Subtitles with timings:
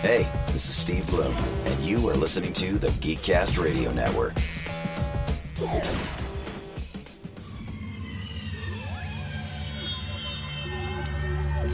[0.00, 4.32] Hey, this is Steve Bloom, and you are listening to the Geekcast Radio Network.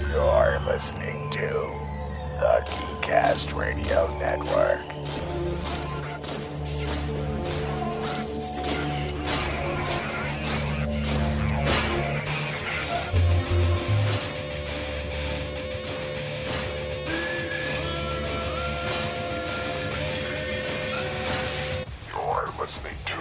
[0.08, 1.42] You're listening to
[2.40, 4.80] the Geekcast Radio Network.
[22.58, 23.16] Listening to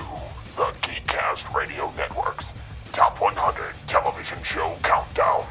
[0.55, 2.53] the Geekcast Radio Network's
[2.91, 5.45] Top 100 Television Show Countdown.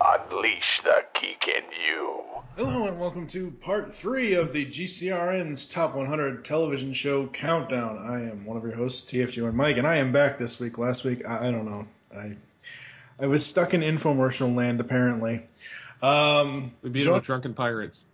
[0.00, 2.22] Unleash the geek in you.
[2.56, 7.98] Hello and welcome to part three of the GCRN's Top 100 Television Show Countdown.
[7.98, 10.76] I am one of your hosts, TFG and Mike, and I am back this week.
[10.76, 12.36] Last week, I, I don't know, I
[13.20, 15.46] I was stuck in infomercial land apparently.
[16.02, 18.04] Um, We beat jo- them drunken pirates.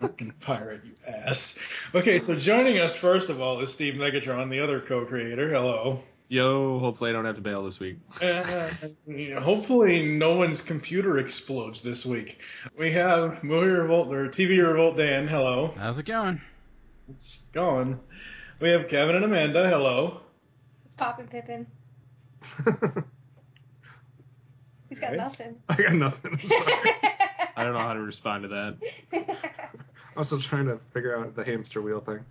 [0.00, 1.58] Fucking pirate, you ass.
[1.94, 5.48] Okay, so joining us first of all is Steve Megatron, the other co-creator.
[5.48, 6.02] Hello.
[6.28, 7.98] Yo, hopefully I don't have to bail this week.
[8.20, 8.68] Uh,
[9.40, 12.40] hopefully, no one's computer explodes this week.
[12.76, 15.28] We have Movie Revolt or TV Revolt Dan.
[15.28, 15.72] Hello.
[15.78, 16.40] How's it going?
[17.08, 18.00] It's going.
[18.58, 19.68] We have Kevin and Amanda.
[19.68, 20.20] Hello.
[20.86, 21.68] It's Poppin' Pippin.
[24.96, 25.16] He's got Right.
[25.18, 25.56] nothing.
[25.68, 26.32] I got nothing.
[26.42, 26.90] I'm sorry.
[27.54, 29.36] I don't know how to respond to that.
[30.16, 32.24] I'm still trying to figure out the hamster wheel thing.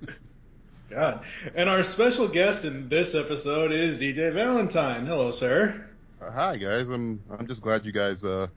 [0.90, 1.24] God.
[1.54, 5.06] And our special guest in this episode is DJ Valentine.
[5.06, 5.86] Hello, sir.
[6.20, 8.48] Uh, hi guys, I'm I'm just glad you guys uh,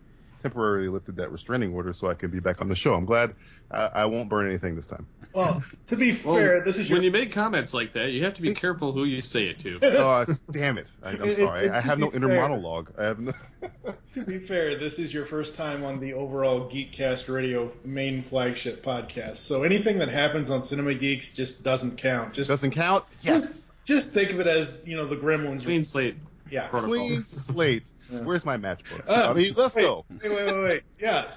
[0.42, 2.94] temporarily lifted that restraining order so I can be back on the show.
[2.94, 3.36] I'm glad
[3.72, 5.08] I, I won't burn anything this time.
[5.34, 8.24] Well, to be Well, fair, this is your when you make comments like that, you
[8.24, 9.80] have to be careful who you say it to.
[9.84, 10.88] Oh it's- damn it!
[11.02, 11.66] I, I'm sorry.
[11.66, 12.92] it- I have no be inner fair- monologue.
[12.98, 13.34] I have no.
[14.12, 18.84] to be fair, this is your first time on the overall Geekcast Radio main flagship
[18.84, 19.38] podcast.
[19.38, 22.34] So anything that happens on Cinema Geeks just doesn't count.
[22.34, 23.06] Just Doesn't count.
[23.24, 25.64] Just, just think of it as you know the Gremlins.
[25.64, 26.18] Clean slate.
[26.52, 26.68] Yeah.
[26.68, 27.84] Clean slate.
[28.22, 29.08] Where's my matchbook?
[29.08, 30.06] Uh, I mean, let's wait, go.
[30.22, 30.84] Wait, wait, wait, wait.
[31.00, 31.32] Yeah.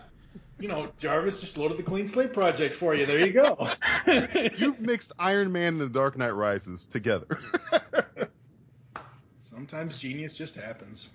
[0.59, 3.05] You know, Jarvis just loaded the Clean Slate project for you.
[3.05, 3.69] There you go.
[4.57, 7.39] You've mixed Iron Man and The Dark Knight Rises together.
[9.39, 11.09] Sometimes genius just happens.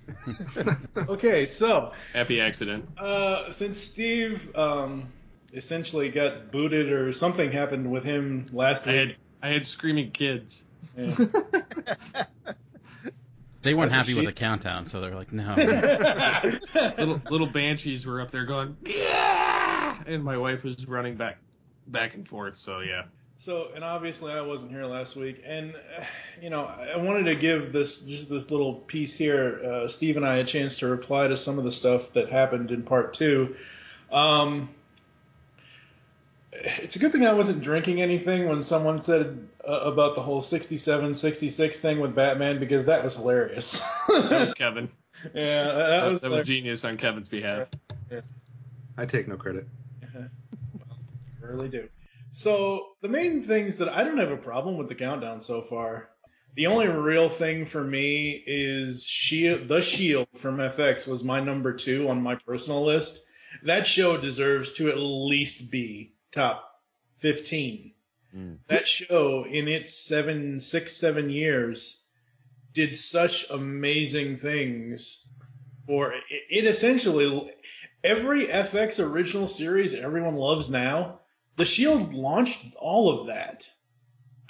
[0.98, 2.88] okay, so Happy accident.
[2.98, 5.08] uh, since Steve um,
[5.54, 9.00] essentially got booted or something happened with him last I week.
[9.00, 10.64] had I had screaming kids.
[10.98, 11.16] Yeah.
[13.64, 15.54] They weren't That's happy with the countdown, so they're like, no.
[16.98, 21.38] little little banshees were up there going, yeah, and my wife was running back
[21.88, 22.56] back and forth.
[22.56, 23.04] So yeah,
[23.38, 26.04] So, and obviously I wasn't here last week, and uh,
[26.42, 29.62] you know I wanted to give this just this little piece here.
[29.64, 32.72] Uh, Steve and I a chance to reply to some of the stuff that happened
[32.72, 33.56] in part two.
[34.12, 34.70] Um,
[36.52, 40.42] it's a good thing I wasn't drinking anything when someone said uh, about the whole
[40.42, 43.80] 67, 66 thing with Batman because that was hilarious.
[44.08, 44.90] that was Kevin.
[45.34, 47.68] yeah, that, That, was, that was genius on Kevin's behalf.
[48.98, 49.68] I take no credit.
[51.42, 51.90] really do.
[52.32, 56.10] So the main things that I don't have a problem with the countdown so far.
[56.56, 59.68] The only real thing for me is Shield.
[59.68, 63.26] The Shield from FX was my number two on my personal list.
[63.64, 66.70] That show deserves to at least be top
[67.18, 67.94] fifteen.
[68.68, 72.02] That show, in its seven, six, seven years,
[72.74, 75.28] did such amazing things.
[75.86, 77.52] For it, it essentially
[78.04, 81.20] every FX original series everyone loves now.
[81.58, 83.70] The Shield launched all of that.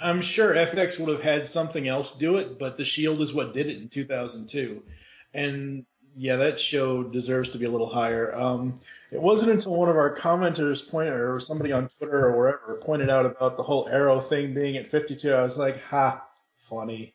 [0.00, 3.52] I'm sure FX would have had something else do it, but The Shield is what
[3.52, 4.82] did it in 2002,
[5.34, 5.84] and
[6.16, 8.34] yeah, that show deserves to be a little higher.
[8.34, 8.74] Um,
[9.12, 13.10] it wasn't until one of our commenters pointed, or somebody on Twitter or wherever pointed
[13.10, 15.32] out about the whole Arrow thing being at 52.
[15.32, 16.26] I was like, ha,
[16.56, 17.14] funny.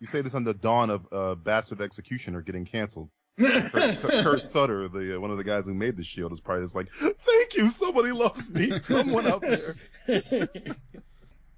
[0.00, 3.08] You say this on the dawn of uh, Bastard Executioner getting canceled.
[3.38, 3.72] Kurt,
[4.02, 6.74] Kurt Sutter, the uh, one of the guys who made the Shield, is probably just
[6.74, 9.74] like, "Thank you, somebody loves me, someone out there."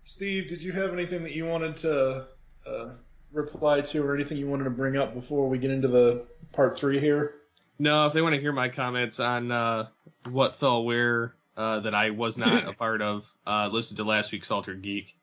[0.03, 2.27] Steve, did you have anything that you wanted to
[2.67, 2.89] uh,
[3.33, 6.79] reply to, or anything you wanted to bring up before we get into the part
[6.79, 7.40] three here?
[7.81, 9.89] No, if they want to hear my comments on uh,
[10.29, 14.33] what fell where uh, that I was not a part of, uh, listen to last
[14.33, 15.17] week's Altered Geek.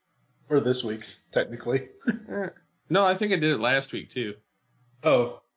[0.50, 1.90] Or this week's, technically.
[2.90, 4.34] No, I think I did it last week too.
[5.04, 5.42] Oh.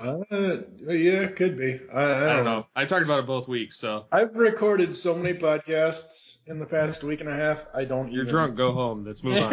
[0.00, 1.80] Uh, yeah, could be.
[1.92, 2.64] I, I, I don't know.
[2.76, 7.02] I talked about it both weeks, so I've recorded so many podcasts in the past
[7.02, 7.66] week and a half.
[7.74, 8.12] I don't.
[8.12, 8.32] you're even...
[8.32, 8.54] drunk.
[8.54, 9.04] Go home.
[9.04, 9.52] Let's move on.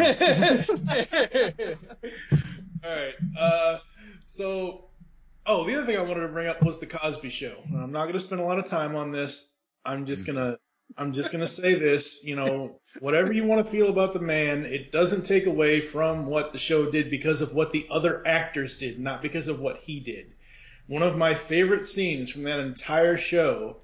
[2.84, 3.14] All right.
[3.36, 3.78] Uh,
[4.24, 4.84] so,
[5.46, 7.54] oh, the other thing I wanted to bring up was the Cosby Show.
[7.72, 9.56] I'm not going to spend a lot of time on this.
[9.84, 10.58] I'm just gonna.
[10.96, 12.24] I'm just gonna say this.
[12.24, 16.26] You know, whatever you want to feel about the man, it doesn't take away from
[16.26, 19.78] what the show did because of what the other actors did, not because of what
[19.78, 20.34] he did.
[20.86, 23.78] One of my favorite scenes from that entire show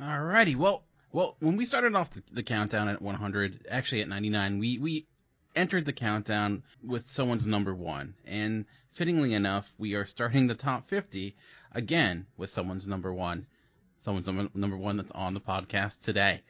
[0.00, 4.58] Alrighty, well, well, when we started off the, the countdown at 100, actually at 99,
[4.58, 5.06] we we
[5.54, 10.88] entered the countdown with someone's number one, and fittingly enough, we are starting the top
[10.88, 11.36] 50
[11.72, 13.46] again with someone's number one,
[13.98, 16.42] someone's number, number one that's on the podcast today.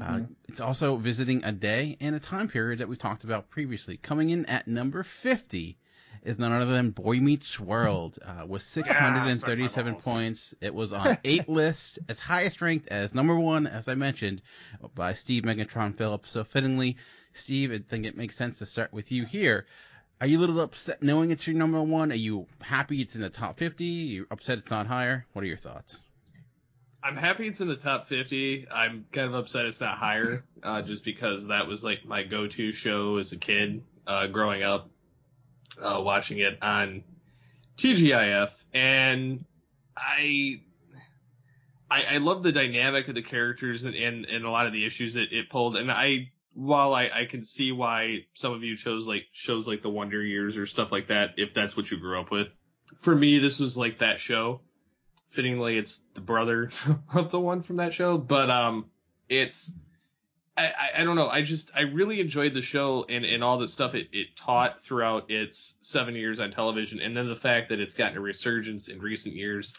[0.00, 0.28] Uh, Mhm.
[0.48, 3.96] it's also visiting a day and a time period that we talked about previously.
[3.96, 5.76] Coming in at number 50
[6.24, 10.54] is none other than Boy Meets World uh, with 637 points.
[10.60, 14.42] It was on eight lists, as highest ranked as number one, as I mentioned,
[14.94, 16.30] by Steve Megatron Phillips.
[16.30, 16.96] So fittingly,
[17.32, 19.66] Steve, I think it makes sense to start with you here.
[20.20, 22.10] Are you a little upset knowing it's your number one?
[22.10, 23.84] Are you happy it's in the top 50?
[23.84, 25.24] Are you upset it's not higher?
[25.32, 25.98] What are your thoughts?
[27.02, 28.66] I'm happy it's in the top 50.
[28.68, 32.72] I'm kind of upset it's not higher, uh, just because that was like my go-to
[32.72, 34.90] show as a kid, uh, growing up,
[35.80, 37.02] uh, watching it on
[37.76, 39.44] TGIF, and
[39.96, 40.60] I,
[41.90, 44.84] I, I love the dynamic of the characters and, and, and a lot of the
[44.84, 48.76] issues that it pulled, and I, while I, I can see why some of you
[48.76, 51.98] chose like shows like the Wonder Years or stuff like that, if that's what you
[51.98, 52.52] grew up with,
[52.98, 54.60] for me this was like that show.
[55.30, 56.70] Fittingly it's the brother
[57.14, 58.86] of the one from that show but um
[59.28, 59.78] it's
[60.58, 61.28] I, I, don't know.
[61.28, 64.80] I just i really enjoyed the show and, and all the stuff it, it taught
[64.80, 68.88] throughout its seven years on television and then the fact that it's gotten a resurgence
[68.88, 69.74] in recent years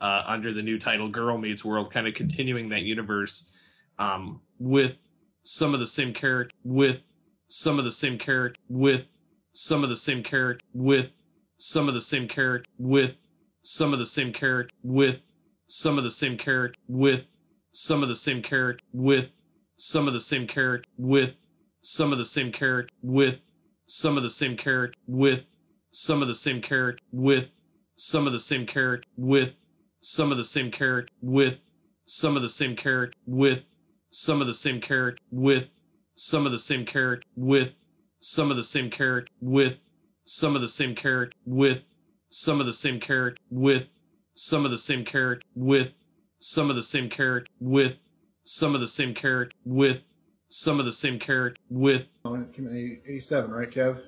[0.00, 3.50] uh, under the new title girl meets world kind of continuing that universe
[3.98, 5.08] um, with
[5.42, 7.14] some of the same character with
[7.46, 9.18] some of the same character with
[9.52, 11.22] some of the same character with
[11.58, 13.28] some of the same character with
[13.62, 15.32] some of the same character with
[15.66, 17.38] some of the same character with
[17.70, 19.43] some of the same character with
[19.76, 21.46] some of the same character with
[21.80, 23.52] some of the same character with
[23.86, 25.56] some of the same character with
[25.90, 27.60] some of the same character with
[28.00, 29.66] some of the same character with
[30.00, 31.70] some of the same character with
[32.04, 33.76] some of the same character with
[34.10, 35.80] some of the same character with
[36.14, 37.80] some of the same character with
[38.20, 39.90] some of the same character with
[40.24, 41.94] some of the same character with
[42.28, 44.00] some of the same character with
[44.34, 46.04] some of the same character with
[46.38, 48.08] some of the same character with
[48.44, 50.14] some of the same character with
[50.48, 52.18] some of the same character with.
[52.24, 54.00] Oh, it came in 87, right, Kev?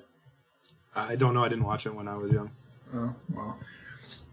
[0.95, 1.43] I don't know.
[1.43, 2.49] I didn't watch it when I was young.
[2.95, 3.57] Oh, well.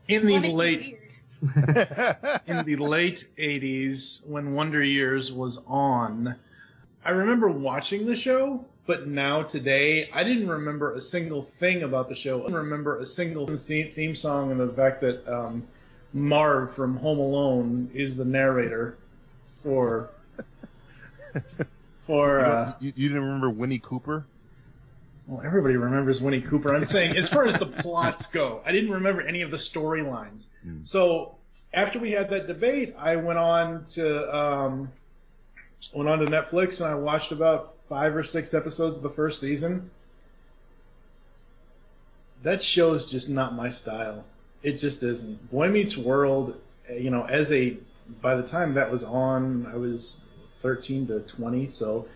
[0.06, 1.00] In the late
[1.42, 6.36] in the late 80s when Wonder Years was on,
[7.04, 12.08] I remember watching the show, but now today I didn't remember a single thing about
[12.08, 12.40] the show.
[12.40, 15.66] I didn't remember a single theme theme song and the fact that um,
[16.12, 18.96] Marv from Home Alone is the narrator
[19.64, 20.10] for
[22.06, 24.26] for You, uh, you, you didn't remember Winnie Cooper?
[25.26, 26.74] well, everybody remembers Winnie Cooper.
[26.74, 30.48] I'm saying, as far as the plots go, I didn't remember any of the storylines.
[30.84, 31.36] So
[31.72, 34.92] after we had that debate, I went on to um,
[35.94, 39.40] went on to Netflix and I watched about five or six episodes of the first
[39.40, 39.90] season.
[42.42, 44.24] That show is just not my style.
[44.62, 45.50] It just isn't.
[45.50, 46.60] Boy Meets World,
[46.94, 47.78] you know, as a
[48.20, 50.20] by the time that was on, I was
[50.60, 52.06] 13 to 20, so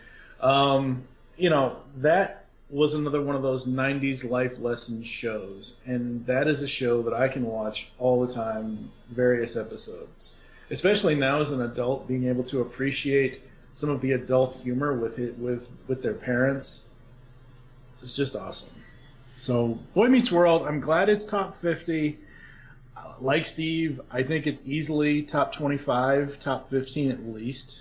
[0.40, 1.04] um,
[1.36, 6.60] you know that was another one of those 90s life lesson shows and that is
[6.60, 10.36] a show that i can watch all the time various episodes.
[10.70, 13.40] Especially now as an adult being able to appreciate
[13.72, 16.84] some of the adult humor with it with with their parents
[18.02, 18.70] is just awesome.
[19.36, 22.27] So boy meets world i'm glad it's top 50 Uh,
[23.20, 27.80] like steve i think it's easily top 25 top 15 at least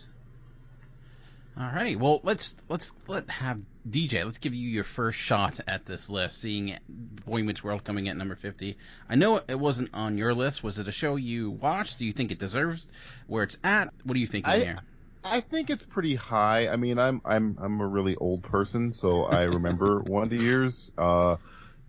[1.58, 3.60] Alrighty, well let's let's let have
[3.90, 4.26] DJ.
[4.26, 6.40] Let's give you your first shot at this list.
[6.40, 6.78] Seeing
[7.26, 8.78] Boy Meets World coming in at number fifty.
[9.10, 10.64] I know it wasn't on your list.
[10.64, 11.98] Was it a show you watched?
[11.98, 12.88] Do you think it deserves
[13.26, 13.92] where it's at?
[14.04, 14.80] What do you thinking I- here?
[15.24, 16.70] I think it's pretty high.
[16.70, 20.94] I mean, I'm I'm I'm a really old person, so I remember one Wonder Years.
[20.98, 21.38] Uh,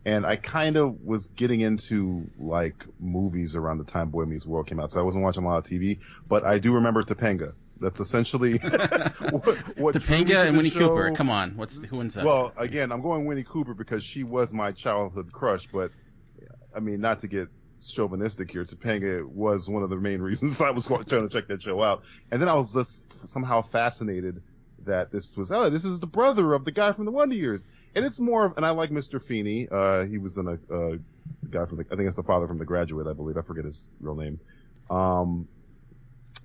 [0.09, 4.67] and I kind of was getting into like movies around the time Boy Meets World
[4.67, 5.99] came out, so I wasn't watching a lot of TV.
[6.27, 7.53] But I do remember Topanga.
[7.79, 10.89] That's essentially what, what drew me to Topanga and Winnie show.
[10.89, 11.15] Cooper.
[11.15, 12.25] Come on, what's who wins that?
[12.25, 15.93] Well, again, I'm going Winnie Cooper because she was my childhood crush, but
[16.75, 17.49] I mean, not to get
[17.87, 21.63] chauvinistic here, Topanga was one of the main reasons I was trying to check that
[21.63, 22.03] show out.
[22.31, 24.43] And then I was just somehow fascinated
[24.85, 27.67] that this was, oh, this is the brother of the guy from the Wonder Years.
[27.95, 29.23] And it's more of, and I like Mr.
[29.23, 29.69] Feeney.
[29.71, 30.97] Uh, he was in a, uh,
[31.51, 33.37] guy from the, I think it's the father from The Graduate, I believe.
[33.37, 34.41] I forget his real name.
[34.91, 35.49] Um,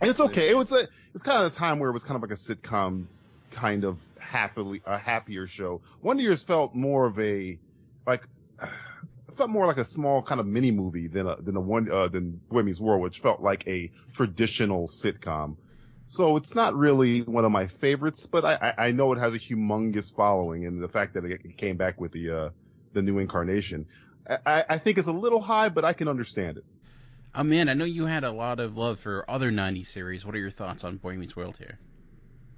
[0.01, 0.49] and it's okay.
[0.49, 2.41] It was a, it's kind of a time where it was kind of like a
[2.41, 3.05] sitcom,
[3.51, 5.81] kind of happily, a happier show.
[6.01, 7.59] Wonder Years felt more of a,
[8.05, 8.27] like,
[9.35, 12.07] felt more like a small kind of mini movie than a, than a one, uh,
[12.07, 15.55] than Boy Meets World, which felt like a traditional sitcom.
[16.07, 19.33] So it's not really one of my favorites, but I, I, I know it has
[19.33, 22.49] a humongous following and the fact that it came back with the, uh,
[22.93, 23.87] the new incarnation.
[24.29, 26.65] I- I, I think it's a little high, but I can understand it.
[27.35, 30.23] Amanda, I know you had a lot of love for other '90s series.
[30.25, 31.79] What are your thoughts on Boy Meets World here?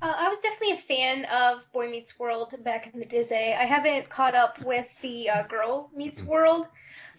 [0.01, 3.55] Uh, I was definitely a fan of Boy Meets World back in the day.
[3.57, 6.67] I haven't caught up with the uh, Girl Meets World,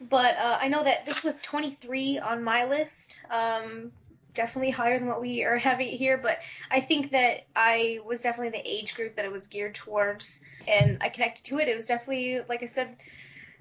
[0.00, 3.18] but uh, I know that this was 23 on my list.
[3.30, 3.90] Um,
[4.36, 6.38] definitely higher than what we are having here, but
[6.70, 10.98] I think that I was definitely the age group that it was geared towards, and
[11.00, 11.68] I connected to it.
[11.68, 12.96] It was definitely, like I said,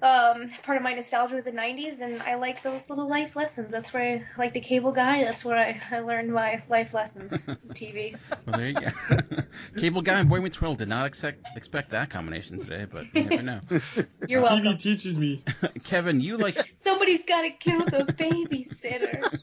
[0.02, 3.70] um, part of my nostalgia with the 90s, and I like those little life lessons.
[3.72, 5.24] That's where I like the cable guy.
[5.24, 7.48] That's where I, I learned my life lessons.
[7.56, 8.16] It's TV.
[8.46, 8.88] Well, there you go.
[9.76, 13.24] Cable Guy and Boy Meets World did not expect expect that combination today, but you
[13.24, 13.60] never know.
[14.28, 14.74] You're welcome.
[14.74, 15.42] TV teaches me.
[15.84, 19.38] Kevin, you like Somebody's got to kill the babysitter.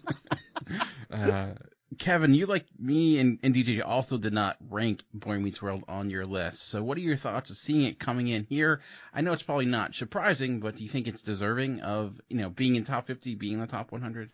[1.12, 1.48] uh,
[1.98, 6.10] Kevin, you like me and, and DJ also did not rank Boy Meets World on
[6.10, 6.64] your list.
[6.68, 8.82] So what are your thoughts of seeing it coming in here?
[9.14, 12.50] I know it's probably not surprising, but do you think it's deserving of, you know,
[12.50, 14.30] being in top 50, being in the top 100?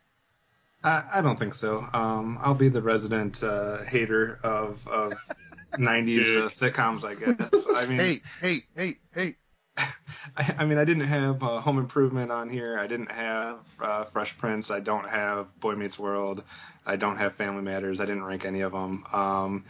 [0.84, 1.86] I, I don't think so.
[1.94, 5.13] Um, I'll be the resident uh, hater of of
[5.74, 7.66] '90s uh, sitcoms, I guess.
[7.75, 9.36] I mean, Hey, hey, hey, hey.
[10.38, 12.78] I, I mean, I didn't have uh, Home Improvement on here.
[12.78, 14.72] I didn't have uh, Fresh Prince.
[14.72, 16.44] I don't have Boy Meets World.
[16.86, 18.00] I don't have Family Matters.
[18.02, 19.06] I didn't rank any of them.
[19.12, 19.66] Um,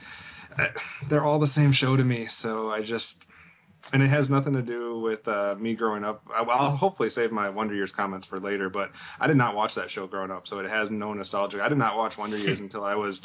[0.58, 0.72] I-
[1.08, 2.26] they're all the same show to me.
[2.26, 3.26] So I just,
[3.94, 6.24] and it has nothing to do with uh, me growing up.
[6.34, 9.76] I, I'll hopefully save my Wonder Years comments for later, but I did not watch
[9.76, 11.64] that show growing up, so it has no nostalgia.
[11.64, 13.20] I did not watch Wonder Years until I was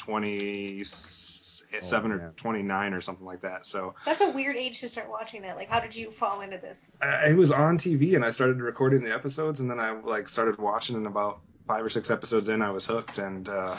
[1.81, 3.67] 27 or 29 or something like that.
[3.67, 5.57] So That's a weird age to start watching it.
[5.57, 6.97] Like, how did you fall into this?
[7.01, 10.29] I, it was on TV, and I started recording the episodes, and then I like
[10.29, 13.77] started watching, and about five or six episodes in, I was hooked, and uh,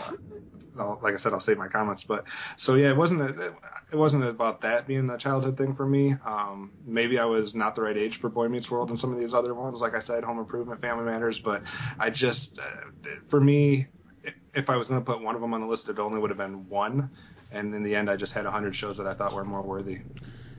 [0.78, 2.04] I'll, like I said, I'll save my comments.
[2.04, 2.26] But
[2.58, 3.54] so yeah, it wasn't a,
[3.92, 6.16] it wasn't about that being a childhood thing for me.
[6.26, 9.20] Um, maybe I was not the right age for Boy Meets World and some of
[9.20, 11.40] these other ones, like I said, Home Improvement, Family Matters.
[11.40, 11.64] But
[12.00, 12.64] I just, uh,
[13.28, 13.88] for me,
[14.54, 16.30] if I was going to put one of them on the list, it only would
[16.30, 17.12] have been one.
[17.56, 20.00] And in the end, I just had 100 shows that I thought were more worthy.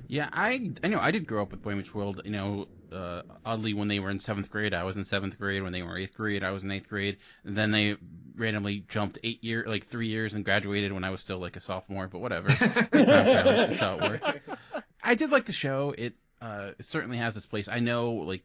[0.09, 2.23] Yeah, I I know I did grow up with Boy Meets World.
[2.25, 5.63] You know, uh, oddly when they were in seventh grade, I was in seventh grade.
[5.63, 7.19] When they were eighth grade, I was in eighth grade.
[7.45, 7.97] And then they
[8.37, 11.61] randomly jumped eight year, like three years, and graduated when I was still like a
[11.61, 12.07] sophomore.
[12.07, 12.49] But whatever,
[12.93, 14.41] that's how it worked.
[15.03, 15.95] I did like the show.
[15.97, 17.69] It uh, it certainly has its place.
[17.69, 18.45] I know like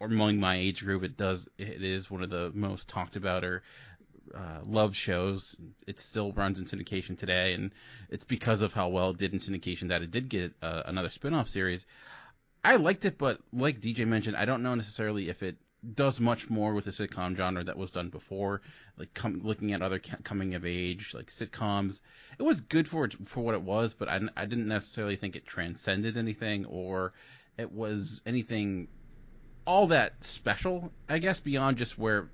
[0.00, 3.62] among my age group, it does it is one of the most talked about or
[4.34, 5.56] uh, love shows.
[5.86, 7.72] It still runs in syndication today, and
[8.08, 11.10] it's because of how well it did in syndication that it did get uh, another
[11.10, 11.86] spin-off series.
[12.64, 15.56] I liked it, but like DJ mentioned, I don't know necessarily if it
[15.94, 18.60] does much more with the sitcom genre that was done before,
[18.98, 22.00] like com- looking at other ca- coming of age like sitcoms.
[22.38, 25.36] It was good for it, for what it was, but I, I didn't necessarily think
[25.36, 27.14] it transcended anything or
[27.56, 28.88] it was anything
[29.64, 30.92] all that special.
[31.08, 32.28] I guess beyond just where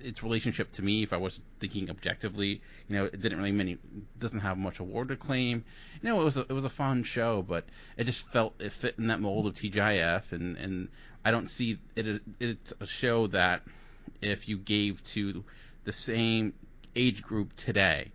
[0.00, 3.78] its relationship to me, if I was thinking objectively, you know, it didn't really many
[4.18, 5.64] doesn't have much award acclaim.
[6.02, 7.64] You know, it was a, it was a fun show, but
[7.96, 10.88] it just felt it fit in that mold of TGIF, and and
[11.24, 12.22] I don't see it.
[12.40, 13.62] It's a show that
[14.22, 15.44] if you gave to
[15.84, 16.54] the same
[16.96, 18.10] age group today,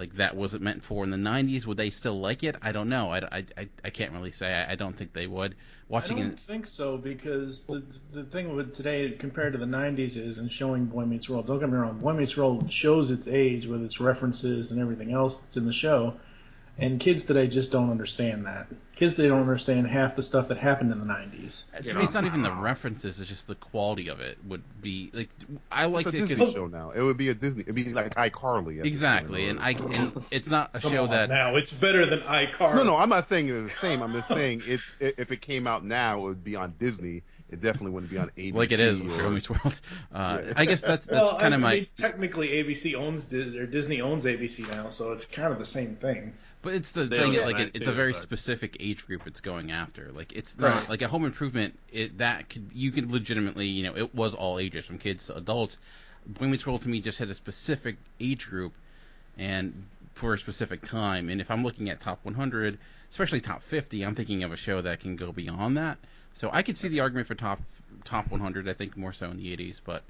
[0.00, 2.56] like that wasn't meant for in the 90s would they still like it?
[2.62, 3.10] I don't know.
[3.10, 4.50] I, I, I can't really say.
[4.50, 5.54] I, I don't think they would.
[5.88, 9.66] Watching I don't it think so because the the thing with today compared to the
[9.66, 11.46] 90s is and showing Boy Meets World.
[11.46, 15.12] Don't get me wrong, Boy Meets World shows its age with its references and everything
[15.12, 16.14] else that's in the show,
[16.78, 18.66] and kids today just don't understand that.
[18.96, 21.70] Kids today don't understand half the stuff that happened in the 90s.
[21.88, 25.10] to me it's not even the references it's just the quality of it would be
[25.14, 25.30] like
[25.72, 26.90] i like it's a it Disney 'cause- show now.
[26.90, 27.62] It would be a Disney.
[27.62, 28.84] It'd be like iCarly.
[28.84, 32.04] exactly point, and i and it's not a Come show on that now it's better
[32.04, 32.76] than iCarly.
[32.76, 34.02] No, no, I'm not saying it's the same.
[34.02, 37.22] I'm just saying it's i- if it came out now, it would be on Disney.
[37.48, 38.54] It definitely wouldn't be on ABC.
[38.54, 39.80] like it is or- World.
[40.14, 40.52] Uh, Yeah.
[40.56, 41.70] I guess that's that's well, kind I, of my.
[41.72, 45.58] I mean, technically ABC owns Dis- or Disney owns ABC now, so it's kind of
[45.58, 46.34] the same thing.
[46.62, 48.76] But it's the They thing, own like that it, it's too, a very but- specific
[48.80, 50.10] age group it's going after.
[50.12, 50.88] Like it's not Right.
[50.90, 51.78] like a Home Improvement.
[51.90, 55.36] It that could you could legitimately, you know, it was all ages from kids to
[55.36, 55.78] adults.
[56.26, 58.74] Boy Meets World to me just had a specific age group,
[59.38, 61.30] and for a specific time.
[61.30, 62.76] And if I'm looking at top 100,
[63.10, 65.96] especially top 50, I'm thinking of a show that can go beyond that.
[66.34, 67.60] So I could see the argument for top
[68.04, 68.68] top 100.
[68.68, 70.02] I think more so in the 80s, but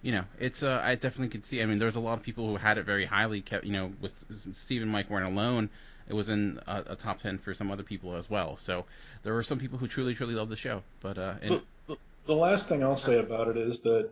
[0.00, 1.60] you know, it's uh, I definitely could see.
[1.60, 3.42] I mean, there's a lot of people who had it very highly.
[3.42, 4.14] Kept you know, with
[4.54, 5.68] Steve and Mike weren't alone.
[6.08, 8.56] It was in a, a top 10 for some other people as well.
[8.56, 8.86] So
[9.22, 10.82] there were some people who truly, truly loved the show.
[11.00, 14.10] But uh, and, The, the, the last thing I'll say about it is that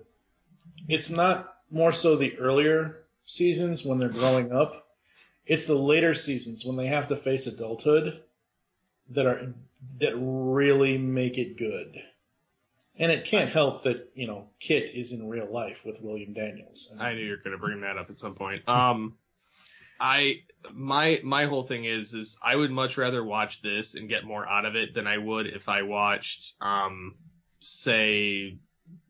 [0.89, 4.87] it's not more so the earlier seasons when they're growing up.
[5.47, 8.23] It's the later seasons when they have to face adulthood
[9.11, 9.55] that are
[10.01, 12.03] that really make it good.
[12.99, 16.95] And it can't help that you know Kit is in real life with William Daniels.
[16.99, 18.69] I knew you were going to bring that up at some point.
[18.69, 19.15] Um,
[20.01, 24.25] I my my whole thing is is I would much rather watch this and get
[24.25, 27.15] more out of it than I would if I watched um
[27.61, 28.59] say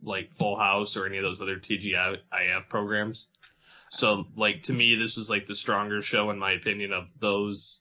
[0.02, 3.28] like Full House or any of those other TGIF programs.
[3.90, 7.80] So like to me this was like the stronger show in my opinion of those.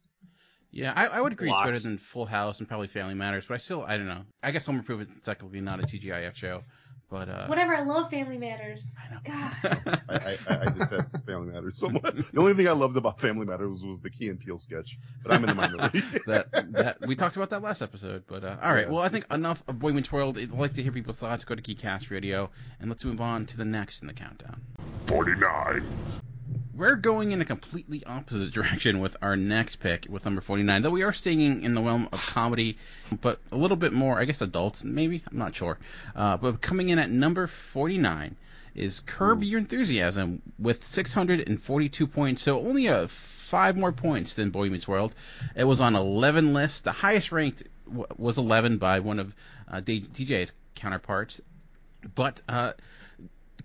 [0.71, 3.45] yeah, I, I would agree it's better than Full House and probably Family Matters.
[3.47, 4.23] But I still, I don't know.
[4.43, 6.63] I guess Home Improvement is technically not a TGIF show.
[7.15, 8.93] But uh, Whatever, I love Family Matters.
[9.23, 9.51] God.
[10.09, 12.03] I, I, I detest Family Matters so much.
[12.33, 15.31] The only thing I loved about Family Matters was the Key and Peele sketch, but
[15.31, 16.01] I'm in the minority.
[16.27, 18.23] that that we talked about that last episode.
[18.27, 18.91] But uh, all right, Yeah.
[18.91, 20.37] well, I think enough of Boy Meets World.
[20.37, 21.45] I'd like to hear people's thoughts.
[21.45, 22.49] Go to Geekcast Radio,
[22.81, 24.59] and let's move on to the next in the countdown.
[25.05, 25.85] 49.
[26.75, 30.81] We're going in a completely opposite direction with our next pick, with number 49.
[30.81, 32.77] Though we are staying in the realm of comedy,
[33.21, 35.23] but a little bit more, I guess, adults, maybe?
[35.31, 35.77] I'm not sure.
[36.15, 38.35] Uh, but coming in at number 49
[38.75, 42.41] is Curb Your Enthusiasm with 642 points.
[42.41, 45.15] So only a five more points than Boy Meets World.
[45.55, 46.81] It was on 11 lists.
[46.81, 49.33] The highest ranked w- was 11 by one of
[49.71, 51.39] uh, D- DJ's counterparts.
[52.15, 52.73] But uh,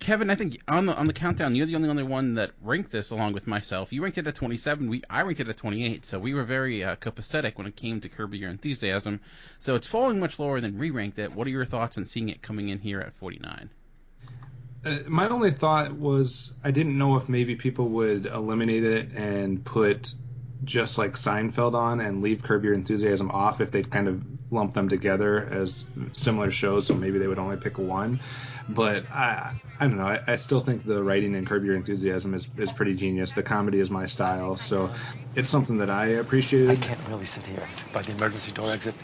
[0.01, 2.91] Kevin, I think on the on the countdown, you're the only only one that ranked
[2.91, 3.93] this along with myself.
[3.93, 4.89] You ranked it at 27.
[4.89, 6.07] We I ranked it at 28.
[6.07, 9.21] So we were very uh, copacetic when it came to Kirby Your Enthusiasm.
[9.59, 11.35] So it's falling much lower than we ranked it.
[11.35, 13.69] What are your thoughts on seeing it coming in here at 49?
[14.83, 19.63] Uh, my only thought was I didn't know if maybe people would eliminate it and
[19.63, 20.15] put
[20.65, 24.75] just like Seinfeld on and leave Curb Your Enthusiasm off if they'd kind of lump
[24.75, 28.19] them together as similar shows, so maybe they would only pick one.
[28.75, 30.05] But I, I don't know.
[30.05, 33.35] I, I still think the writing in Curb Your Enthusiasm is, is pretty genius.
[33.35, 34.91] The comedy is my style, so
[35.35, 36.71] it's something that I appreciated.
[36.71, 38.95] I can't really sit here by the emergency door exit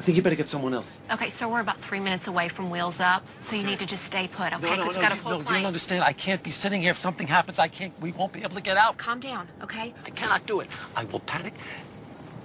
[0.00, 0.98] I think you better get someone else.
[1.12, 4.02] Okay, so we're about three minutes away from Wheels Up, so you need to just
[4.02, 4.62] stay put, okay?
[4.62, 6.04] No, no, Because no, we've got a you, full no, you don't understand.
[6.04, 6.92] I can't be sitting here.
[6.92, 7.92] If something happens, I can't.
[8.00, 8.96] We won't be able to get out.
[8.96, 9.92] Calm down, okay?
[10.06, 10.70] I cannot do it.
[10.96, 11.52] I will panic.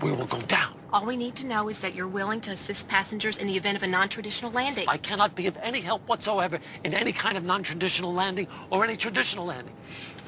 [0.05, 0.75] We will go down.
[0.93, 3.75] All we need to know is that you're willing to assist passengers in the event
[3.75, 4.87] of a non-traditional landing.
[4.87, 8.97] I cannot be of any help whatsoever in any kind of non-traditional landing or any
[8.97, 9.73] traditional landing.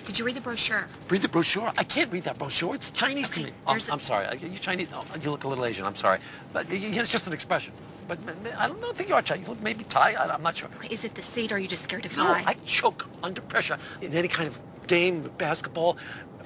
[0.06, 0.88] Did you read the brochure?
[1.10, 1.72] Read the brochure.
[1.78, 2.74] I can't read that brochure.
[2.74, 3.52] It's Chinese to me.
[3.68, 3.92] Oh, a...
[3.92, 4.26] I'm sorry.
[4.26, 4.90] Are you Chinese?
[4.92, 5.86] Oh, you look a little Asian.
[5.86, 6.22] I'm sorry,
[6.54, 7.72] but it's just an expression.
[8.08, 8.18] But
[8.58, 9.46] I don't, think you are Chinese.
[9.46, 10.14] You look maybe Thai.
[10.14, 10.70] I, I'm not sure.
[10.78, 12.26] Okay, is it the seat or are you just scared to No.
[12.26, 15.98] I choke under pressure in any kind of game basketball.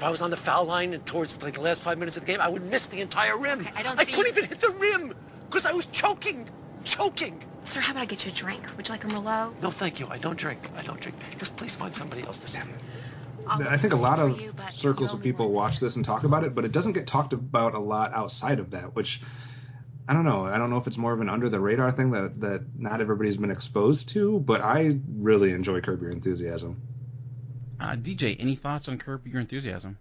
[0.01, 2.25] If I was on the foul line and towards like the last five minutes of
[2.25, 3.67] the game, I would miss the entire rim.
[3.75, 5.13] I don't I see couldn't you- even hit the rim
[5.47, 6.49] because I was choking,
[6.83, 7.43] choking.
[7.65, 8.63] Sir, how about I get you a drink?
[8.75, 9.61] Would you like a Merlot?
[9.61, 10.07] No, thank you.
[10.09, 10.71] I don't drink.
[10.75, 11.17] I don't drink.
[11.37, 12.73] Just please find somebody else to sit here.
[13.47, 16.65] I think a lot of circles of people watch this and talk about it, but
[16.65, 19.21] it doesn't get talked about a lot outside of that, which
[20.07, 20.47] I don't know.
[20.47, 23.01] I don't know if it's more of an under the radar thing that, that not
[23.01, 26.81] everybody's been exposed to, but I really enjoy Curb Your Enthusiasm.
[27.81, 29.97] Uh, DJ, any thoughts on Curb Your Enthusiasm?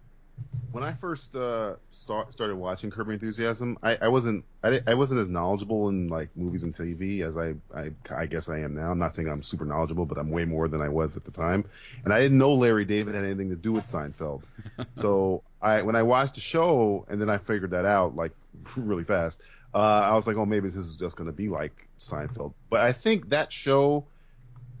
[0.71, 4.93] When I first uh, start, started watching Curb Your Enthusiasm, I, I wasn't I, I
[4.93, 8.75] wasn't as knowledgeable in like movies and TV as I, I I guess I am
[8.75, 8.91] now.
[8.91, 11.31] I'm not saying I'm super knowledgeable, but I'm way more than I was at the
[11.31, 11.65] time.
[12.03, 14.43] And I didn't know Larry David had anything to do with Seinfeld.
[14.95, 18.31] so I when I watched the show and then I figured that out like
[18.77, 19.41] really fast,
[19.73, 22.53] uh, I was like, oh, maybe this is just going to be like Seinfeld.
[22.69, 24.05] But I think that show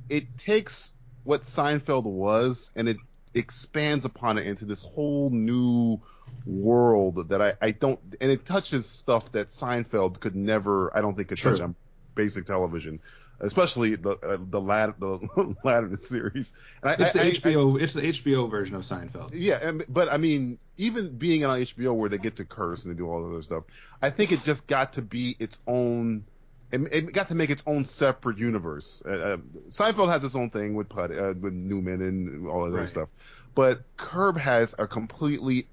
[0.07, 2.97] it takes what Seinfeld was and it
[3.33, 5.99] expands upon it into this whole new
[6.45, 11.15] world that I, I don't and it touches stuff that Seinfeld could never I don't
[11.15, 11.75] think could touch on
[12.15, 12.99] basic television,
[13.39, 16.53] especially the uh, the lad the latter series.
[16.81, 17.81] And I, It's the I- I- HBO.
[17.81, 19.31] it's the HBO version of Seinfeld.
[19.33, 22.93] yeah, and, but I mean, even being on HBO where they get to curse and
[22.93, 23.63] they do all the other stuff,
[24.01, 26.25] I think it just got to be its own.
[26.71, 29.03] It, it got to make its own separate universe.
[29.05, 29.37] Uh, uh,
[29.69, 32.89] Seinfeld has its own thing with Pud, uh, with Newman and all of that Right.
[32.89, 33.09] stuff,
[33.55, 35.67] but Curb has a completely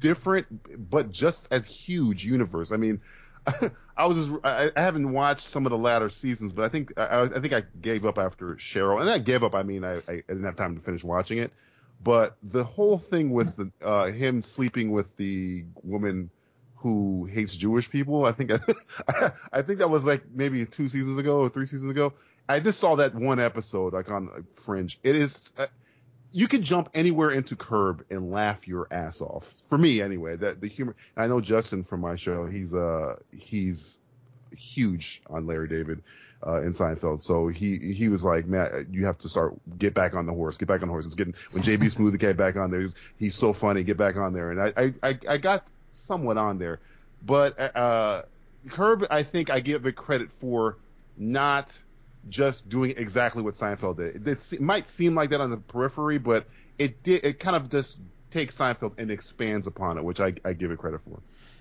[0.00, 0.46] different
[0.90, 2.72] but just as huge universe.
[2.72, 3.00] I mean,
[3.96, 6.92] I was just, I, I haven't watched some of the latter seasons, but I think
[6.98, 9.54] I, I think I gave up after Cheryl, and I gave up.
[9.54, 11.52] I mean, I, I didn't have time to finish watching it.
[12.02, 16.30] But the whole thing with the, uh, him sleeping with the woman
[16.80, 18.52] who hates Jewish people, I think
[19.52, 22.14] I, think that was like maybe two seasons ago or three seasons ago.
[22.48, 24.98] I just saw that one episode like on Fringe.
[25.02, 25.52] It is.
[25.58, 25.66] Uh,
[26.32, 29.54] you can jump anywhere into Curb and laugh your ass off.
[29.68, 30.36] For me, anyway.
[30.36, 30.96] That the humor.
[31.16, 32.46] I know Justin from my show.
[32.46, 33.98] He's uh he's
[34.56, 36.02] huge on Larry David
[36.46, 37.20] uh, in Seinfeld.
[37.20, 40.56] So he he was like, man, you have to start get back on the horse.
[40.56, 41.04] Get back on the horse.
[41.04, 42.80] It's getting when JB Smoove get back on there.
[42.80, 43.82] He's, he's so funny.
[43.82, 44.50] Get back on there.
[44.50, 46.80] And I I, I got somewhat on there,
[47.24, 48.22] but uh,
[48.68, 50.78] Curb, I think I give it credit for
[51.16, 51.78] not
[52.28, 54.26] just doing exactly what Seinfeld did.
[54.26, 56.46] It, se- might seem like that on the periphery, but
[56.78, 57.24] it did.
[57.24, 58.00] It kind of just
[58.30, 61.20] takes Seinfeld and expands upon it, which I, I give it credit for.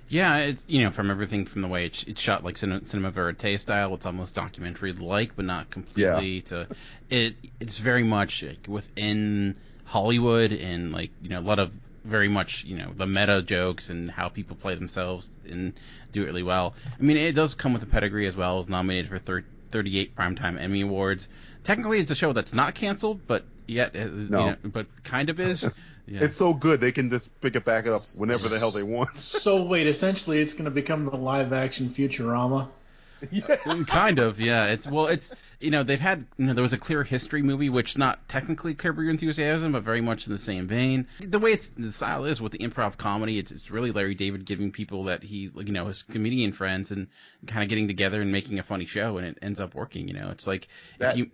[0.10, 3.12] Yeah, it's you know from everything from the way it's, it's shot like cinema, cinema
[3.12, 3.94] verite style.
[3.94, 6.42] It's almost documentary like, but not completely.
[6.42, 6.68] To
[7.12, 11.72] it, it's very much like, within Hollywood and like you know a lot of
[12.10, 15.74] very much you know the meta jokes and how people play themselves and
[16.12, 16.74] do it really well.
[17.00, 18.60] I mean, it does come with a pedigree as well.
[18.60, 21.28] It's nominated for thir- 38 primetime Emmy awards.
[21.64, 24.50] Technically, it's a show that's not canceled, but yet, uh, you No.
[24.52, 25.82] know, but kind of is.
[26.08, 26.24] Yeah.
[26.24, 29.16] It's so good they can just pick it back up whenever the hell they want.
[29.18, 32.68] So wait, essentially, it's going to become the live action Futurama.
[33.32, 33.58] Yeah.
[33.86, 34.68] kind of, yeah.
[34.68, 37.70] It's well, it's you know they've had you know there was a clear history movie
[37.70, 41.08] which not technically Curb Your Enthusiasm, but very much in the same vein.
[41.20, 44.46] The way it's the style is with the improv comedy, it's it's really Larry David
[44.46, 47.08] giving people that he you know his comedian friends and
[47.48, 50.08] kind of getting together and making a funny show, and it ends up working.
[50.08, 50.68] You know, it's like
[51.00, 51.32] That, if you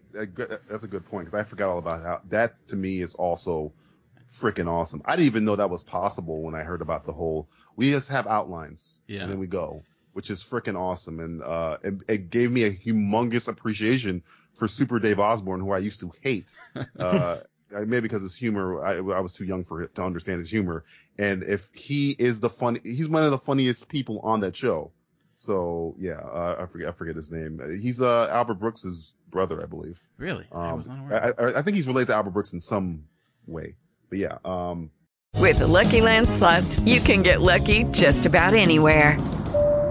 [0.70, 3.74] that's a good point because I forgot all about how that to me is also
[4.34, 5.02] freaking awesome.
[5.06, 7.48] I didn't even know that was possible when I heard about the whole.
[7.76, 9.22] We just have outlines, Yeah.
[9.22, 9.84] and then we go,
[10.16, 14.24] which is freaking awesome, and uh, it, it gave me a humongous appreciation
[14.54, 16.54] for Super Dave Osborne, who I used to hate.
[17.00, 17.40] Uh,
[17.72, 20.86] maybe because his humor, I, I was too young for it to understand his humor,
[21.18, 24.92] and if he is the fun, he's one of the funniest people on that show.
[25.36, 27.60] So yeah, uh, I forget I forget his name.
[27.82, 30.00] He's uh, Albert Brooks's brother, I believe.
[30.18, 31.36] really, I Um, was not aware.
[31.40, 33.04] I, I, I think he's related to Albert Brooks in some
[33.48, 33.76] way.
[34.10, 34.92] But yeah, um,
[35.42, 39.18] With the Lucky Land slots, you can get lucky just about anywhere.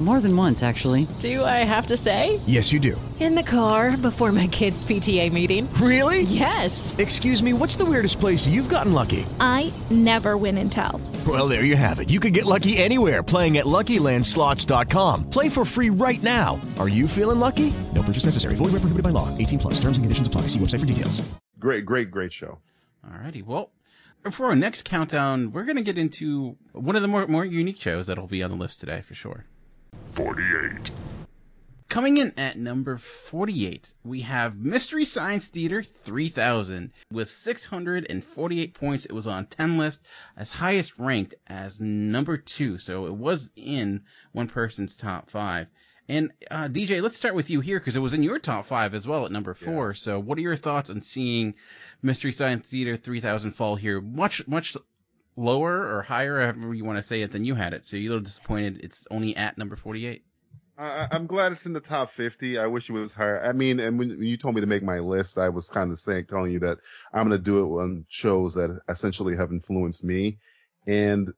[0.00, 1.06] More than once, actually.
[1.18, 2.40] Do I have to say?
[2.46, 2.98] Yes, you do.
[3.20, 5.70] In the car before my kids' PTA meeting.
[5.74, 6.22] Really?
[6.22, 6.94] Yes.
[6.96, 9.26] Excuse me, what's the weirdest place you've gotten lucky?
[9.40, 11.02] I never win and tell.
[11.26, 12.08] Well, there you have it.
[12.08, 15.28] You can get lucky anywhere playing at LuckyLandSlots.com.
[15.28, 16.58] Play for free right now.
[16.78, 17.70] Are you feeling lucky?
[17.94, 18.54] No purchase necessary.
[18.54, 19.28] Void where prohibited by law.
[19.36, 19.74] 18 plus.
[19.74, 20.42] Terms and conditions apply.
[20.42, 21.20] See website for details.
[21.58, 22.58] Great, great, great show.
[23.06, 23.70] Alrighty, well,
[24.30, 28.06] for our next countdown, we're gonna get into one of the more more unique shows
[28.06, 29.44] that'll be on the list today for sure.
[30.20, 30.90] 48.
[31.88, 39.06] Coming in at number 48, we have Mystery Science Theater 3000 with 648 points.
[39.06, 44.02] It was on 10 list as highest ranked as number 2, so it was in
[44.32, 45.68] one person's top 5.
[46.06, 48.92] And uh, DJ, let's start with you here because it was in your top 5
[48.92, 49.88] as well at number 4.
[49.88, 49.94] Yeah.
[49.94, 51.54] So what are your thoughts on seeing
[52.02, 54.76] Mystery Science Theater 3000 fall here much much
[55.36, 57.84] lower or higher, however you want to say it, than you had it?
[57.84, 60.24] So you're a little disappointed it's only at number 48?
[60.80, 62.58] I, I'm glad it's in the top 50.
[62.58, 63.44] I wish it was higher.
[63.44, 65.98] I mean, and when you told me to make my list, I was kind of
[65.98, 66.78] saying, telling you that
[67.12, 70.38] I'm going to do it on shows that essentially have influenced me.
[70.86, 71.32] And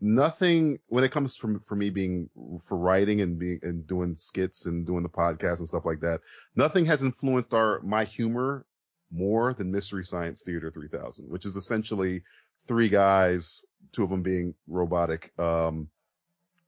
[0.00, 2.28] nothing, when it comes from, for me being,
[2.66, 6.20] for writing and being, and doing skits and doing the podcast and stuff like that,
[6.56, 8.66] nothing has influenced our, my humor
[9.12, 12.22] more than Mystery Science Theater 3000, which is essentially
[12.66, 15.88] three guys, two of them being robotic, um,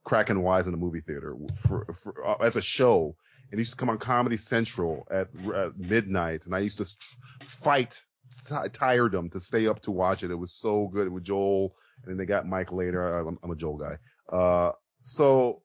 [0.04, 3.16] cracking wise in a movie theater for, for uh, as a show.
[3.50, 7.46] And it used to come on Comedy Central at, at midnight, and I used to
[7.46, 8.02] fight
[8.46, 10.30] t- tiredom to stay up to watch it.
[10.30, 13.18] It was so good with Joel, and then they got Mike later.
[13.18, 13.98] I'm, I'm a Joel guy.
[14.34, 15.62] Uh, so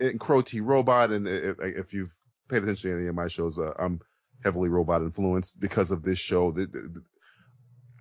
[0.00, 2.16] in Crow T Robot, and if, if, you've
[2.48, 4.00] paid attention to any of my shows, uh, I'm
[4.44, 6.54] heavily robot influenced because of this show.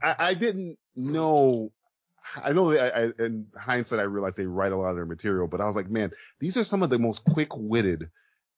[0.01, 1.71] I, I didn't know
[2.43, 5.47] I know that I, in hindsight, I realized they write a lot of their material,
[5.47, 8.09] but I was like, man, these are some of the most quick witted,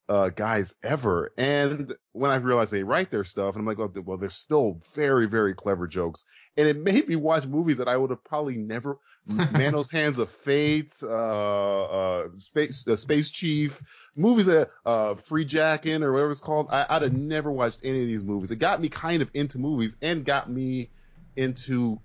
[0.08, 1.32] uh, guys ever.
[1.38, 4.80] And when I realized they write their stuff and I'm like, oh, well, they're still
[4.94, 6.26] very, very clever jokes.
[6.56, 10.30] And it made me watch movies that I would have probably never, Manos Hands of
[10.30, 13.82] Fate, uh, uh, Space, uh, Space Chief,
[14.14, 16.68] movies that, uh, Freejacken or whatever it's called.
[16.70, 18.50] I, I'd have never watched any of these movies.
[18.50, 20.90] It got me kind of into movies and got me
[21.36, 21.98] into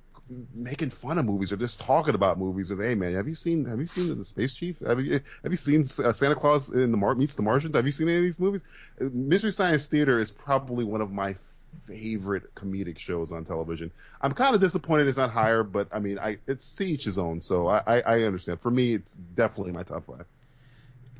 [0.54, 2.72] making fun of movies or just talking about movies.
[2.72, 4.80] And hey, man, have you seen have you seen the Space Chief?
[4.80, 7.76] Have you have you seen uh, Santa Claus in the Mar- meets the Martians?
[7.76, 8.64] Have you seen any of these movies?
[9.02, 11.36] Uh, Mystery Science Theater is probably one of my
[11.84, 13.92] favorite comedic shows on television.
[14.22, 17.18] I'm kind of disappointed it's not higher, but I mean, I it's to each his
[17.18, 17.42] own.
[17.42, 18.62] So I, I, I understand.
[18.62, 20.26] For me, it's definitely my top five.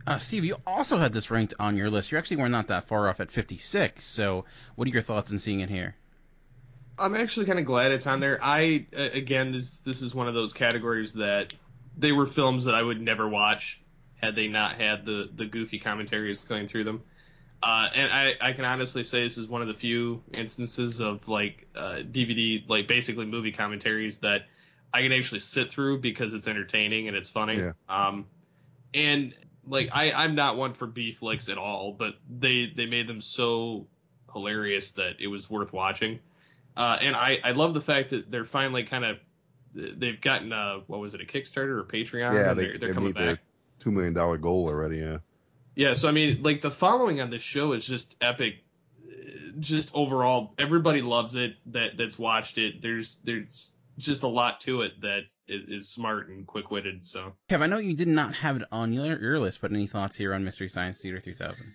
[0.08, 2.12] Uh, Steve, you also had this ranked on your list.
[2.12, 4.04] You actually were not that far off at 56.
[4.04, 4.46] So,
[4.76, 5.96] what are your thoughts on seeing it here?
[7.00, 8.40] I'm actually kind of glad it's on there.
[8.42, 11.54] I again, this this is one of those categories that
[11.98, 13.82] they were films that I would never watch
[14.16, 17.04] had they not had the the goofy commentaries going through them.
[17.62, 21.28] Uh, and I, I can honestly say this is one of the few instances of
[21.28, 24.46] like uh, DVD, like basically movie commentaries that
[24.94, 27.58] I can actually sit through because it's entertaining and it's funny.
[27.58, 27.72] Yeah.
[27.90, 28.28] Um,
[28.94, 29.34] and
[29.68, 33.22] like I, I'm not one for B flicks at all, but they they made them
[33.22, 33.88] so
[34.32, 36.20] hilarious that it was worth watching.
[36.80, 39.18] Uh, and I, I love the fact that they're finally kind of
[39.74, 42.34] they've gotten uh what was it a Kickstarter or Patreon?
[42.34, 43.24] Yeah, they, they're, they're coming back.
[43.24, 43.40] Their
[43.80, 45.00] two million dollar goal already.
[45.00, 45.18] Yeah.
[45.76, 48.64] Yeah, so I mean, like the following on this show is just epic.
[49.60, 51.56] Just overall, everybody loves it.
[51.68, 52.82] That that's watched it.
[52.82, 57.04] There's there's just a lot to it that is smart and quick witted.
[57.04, 59.88] So, Kev, I know you did not have it on your, your list, but any
[59.88, 61.74] thoughts here on Mystery Science Theater 3000?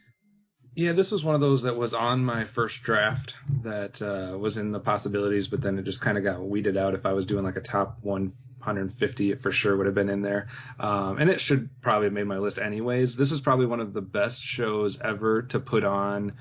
[0.74, 4.56] Yeah, this was one of those that was on my first draft that uh, was
[4.56, 6.94] in the possibilities, but then it just kind of got weeded out.
[6.94, 10.22] If I was doing like a top 150, it for sure would have been in
[10.22, 10.48] there.
[10.80, 13.14] Um, and it should probably have made my list anyways.
[13.14, 16.32] This is probably one of the best shows ever to put on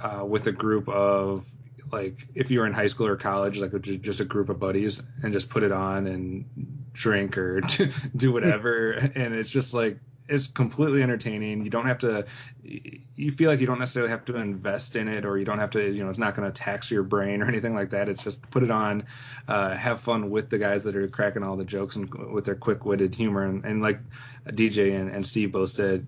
[0.00, 1.48] uh, with a group of
[1.92, 5.00] like if you were in high school or college, like just a group of buddies,
[5.22, 7.60] and just put it on and drink or
[8.16, 8.90] do whatever.
[8.92, 11.64] and it's just like it's completely entertaining.
[11.64, 12.26] You don't have to.
[12.62, 15.70] You feel like you don't necessarily have to invest in it, or you don't have
[15.70, 15.90] to.
[15.90, 18.08] You know, it's not going to tax your brain or anything like that.
[18.08, 19.04] It's just put it on,
[19.48, 22.54] uh, have fun with the guys that are cracking all the jokes and with their
[22.54, 23.44] quick-witted humor.
[23.44, 24.00] And, and like
[24.46, 26.06] DJ and, and Steve both said,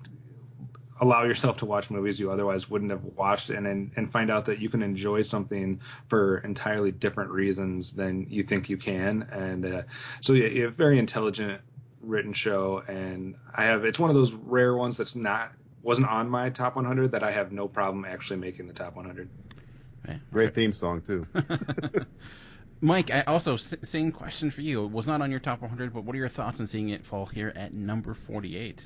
[1.00, 4.46] allow yourself to watch movies you otherwise wouldn't have watched and and, and find out
[4.46, 9.64] that you can enjoy something for entirely different reasons than you think you can and
[9.64, 9.82] uh,
[10.20, 11.60] so yeah, yeah, very intelligent
[12.08, 16.28] written show and i have it's one of those rare ones that's not wasn't on
[16.28, 19.28] my top 100 that i have no problem actually making the top 100
[20.32, 21.26] Great theme song too.
[22.80, 24.84] Mike, I also same question for you.
[24.84, 27.04] It was not on your top 100, but what are your thoughts on seeing it
[27.04, 28.84] fall here at number 48?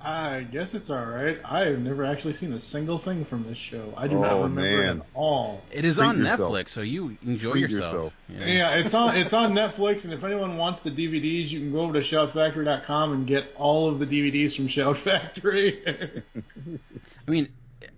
[0.00, 1.38] I guess it's all right.
[1.44, 3.92] I have never actually seen a single thing from this show.
[3.96, 5.62] I do not Oh, remember it at all.
[5.72, 6.52] It is Treat on yourself.
[6.52, 8.12] Netflix, so you enjoy Treat yourself.
[8.28, 8.48] yourself.
[8.48, 11.80] Yeah, it's on it's on Netflix, and if anyone wants the DVDs, you can go
[11.80, 15.82] over to shoutfactory.com and get all of the DVDs from Shout Factory.
[17.26, 17.48] I mean,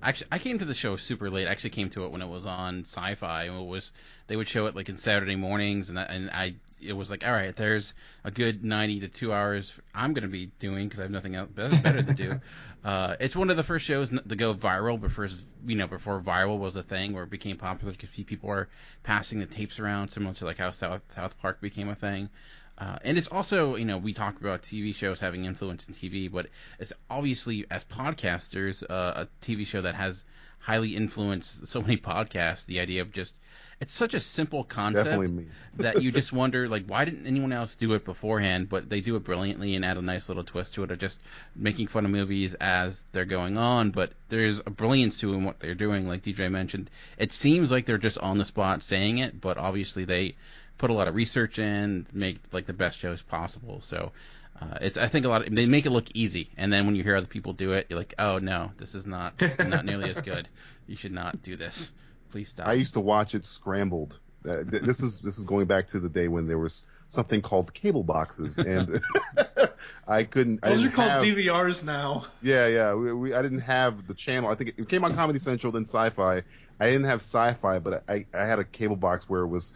[0.02, 1.46] actually, I came to the show super late.
[1.46, 3.44] I actually came to it when it was on Sci-Fi.
[3.44, 3.92] and It was
[4.26, 7.26] they would show it like in Saturday mornings, and I, and I it was like,
[7.26, 11.00] all right, there's a good 90 to two hours I'm going to be doing because
[11.00, 12.40] I have nothing else better to do.
[12.84, 15.28] Uh, it's one of the first shows to go viral before
[15.66, 18.68] you know before viral was a thing where it became popular because people were
[19.02, 22.30] passing the tapes around, similar to like how South South Park became a thing.
[22.78, 26.30] Uh, and it's also, you know, we talk about TV shows having influence in TV,
[26.30, 26.46] but
[26.78, 30.24] it's obviously as podcasters, uh, a TV show that has
[30.60, 32.66] highly influenced so many podcasts.
[32.66, 33.34] The idea of just,
[33.80, 35.32] it's such a simple concept
[35.78, 38.68] that you just wonder, like, why didn't anyone else do it beforehand?
[38.68, 41.18] But they do it brilliantly and add a nice little twist to it of just
[41.56, 43.90] making fun of movies as they're going on.
[43.90, 46.90] But there's a brilliance to in what they're doing, like DJ mentioned.
[47.18, 50.36] It seems like they're just on the spot saying it, but obviously they
[50.78, 53.80] put a lot of research in, make like the best shows possible.
[53.82, 54.12] So
[54.60, 56.94] uh, it's I think a lot of, they make it look easy, and then when
[56.94, 60.10] you hear other people do it, you're like, oh no, this is not not nearly
[60.10, 60.48] as good.
[60.86, 61.90] You should not do this.
[62.30, 62.66] Please stop.
[62.66, 64.18] I used to watch it scrambled.
[64.48, 67.40] Uh, th- this is this is going back to the day when there was something
[67.40, 69.00] called cable boxes, and
[70.08, 70.60] I couldn't.
[70.62, 72.24] I Those are called have, DVRs now.
[72.42, 72.94] Yeah, yeah.
[72.94, 74.50] We, we, I didn't have the channel.
[74.50, 76.42] I think it came on Comedy Central, then Sci-Fi.
[76.80, 79.74] I didn't have Sci-Fi, but I, I had a cable box where it was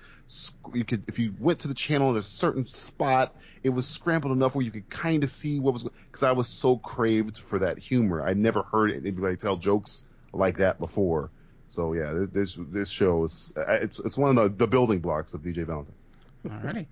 [0.72, 4.32] you could if you went to the channel at a certain spot, it was scrambled
[4.32, 7.58] enough where you could kind of see what was because I was so craved for
[7.58, 8.22] that humor.
[8.22, 11.30] I never heard anybody tell jokes like that before.
[11.66, 15.34] So yeah, this this show is uh, it's, it's one of the, the building blocks
[15.34, 15.94] of DJ Valentine.
[16.46, 16.86] Alrighty.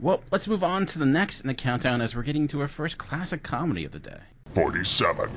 [0.00, 2.68] Well, let's move on to the next in the countdown as we're getting to our
[2.68, 4.20] first classic comedy of the day.
[4.52, 5.30] 47.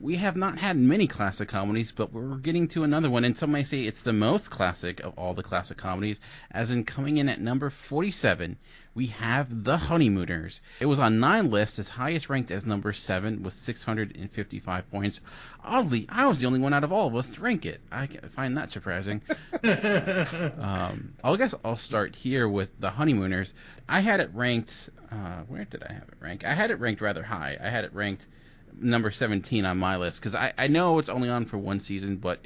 [0.00, 3.50] We have not had many classic comedies, but we're getting to another one, and some
[3.50, 6.20] may say it's the most classic of all the classic comedies,
[6.52, 8.56] as in coming in at number 47,
[8.94, 10.60] we have The Honeymooners.
[10.78, 15.20] It was on nine lists, as highest ranked as number 7 with 655 points.
[15.64, 17.80] Oddly, I was the only one out of all of us to rank it.
[17.90, 19.20] I find that surprising.
[20.60, 23.52] um, I guess I'll start here with The Honeymooners.
[23.88, 26.44] I had it ranked, uh, where did I have it ranked?
[26.44, 27.56] I had it ranked rather high.
[27.60, 28.26] I had it ranked
[28.80, 32.16] number 17 on my list because I, I know it's only on for one season,
[32.16, 32.40] but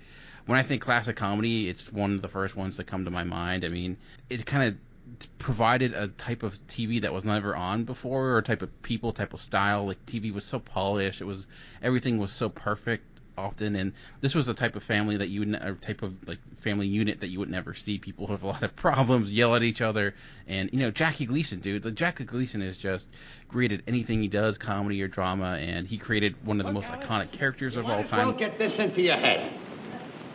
[0.47, 3.25] when I think classic comedy, it's one of the first ones that come to my
[3.25, 3.64] mind.
[3.64, 3.97] I mean,
[4.29, 8.62] it kind of provided a type of TV that was never on before, or type
[8.62, 9.87] of people, type of style.
[9.87, 11.47] Like TV was so polished, it was
[11.83, 13.05] everything was so perfect
[13.37, 16.38] often, and this was a type of family that you would, a type of like
[16.61, 17.99] family unit that you would never see.
[17.99, 20.14] People have a lot of problems, yell at each other,
[20.47, 21.85] and you know Jackie Gleason, dude.
[21.85, 23.09] Like, Jackie Gleason is just
[23.49, 26.90] great at anything he does, comedy or drama, and he created one of the most
[26.90, 28.27] iconic characters of all time.
[28.27, 29.53] Don't get this into your head.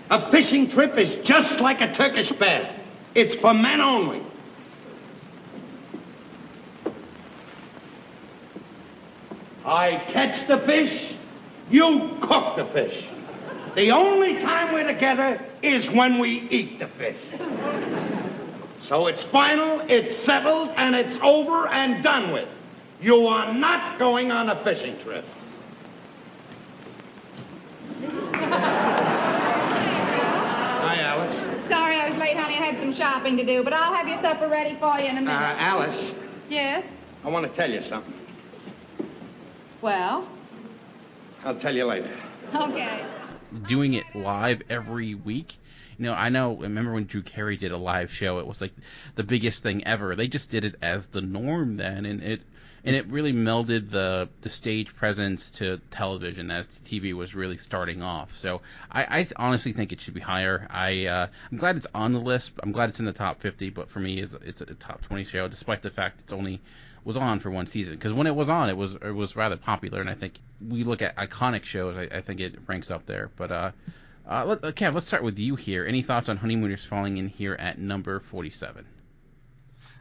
[0.10, 2.80] A fishing trip is just like a Turkish bath.
[3.14, 4.22] It's for men only.
[9.66, 11.17] I catch the fish,
[11.70, 13.06] you cook the fish.
[13.76, 17.18] The only time we're together is when we eat the fish.
[18.88, 22.48] So it's final, it's settled, and it's over and done with.
[23.02, 25.26] You are not going on a fishing trip.
[30.88, 31.70] Hi, Alice.
[31.70, 32.56] Sorry I was late, honey.
[32.56, 35.18] I had some shopping to do, but I'll have your supper ready for you in
[35.18, 35.32] a minute.
[35.32, 35.56] Uh.
[35.60, 36.14] Alice,
[36.50, 36.84] yes?
[37.24, 38.14] I want to tell you something.
[39.82, 40.28] Well,
[41.48, 42.14] I'll tell you later.
[42.54, 43.06] okay.
[43.70, 45.56] doing it live every week.
[45.98, 46.58] You know, I know.
[46.58, 48.40] Remember when Drew Carey did a live show?
[48.40, 48.74] It was like
[49.16, 50.14] the biggest thing ever.
[50.18, 52.42] They just did it as the norm then, and it
[52.84, 58.02] and it really melded the the stage presence to television as TV was really starting
[58.02, 58.38] off.
[58.38, 60.68] So I, I honestly think it should be higher.
[60.70, 62.52] I uh, I'm glad it's on the list.
[62.62, 65.24] I'm glad it's in the top 50, but for me, it's, it's a top 20
[65.24, 66.60] show, despite the fact it's only
[67.08, 67.96] was on for one season.
[67.96, 70.84] Because when it was on, it was it was rather popular, and I think we
[70.84, 71.96] look at iconic shows.
[71.96, 73.32] I, I think it ranks up there.
[73.38, 73.72] But uh,
[74.30, 75.86] uh, let, uh, Kev, let's start with you here.
[75.86, 78.86] Any thoughts on Honeymooners falling in here at number 47?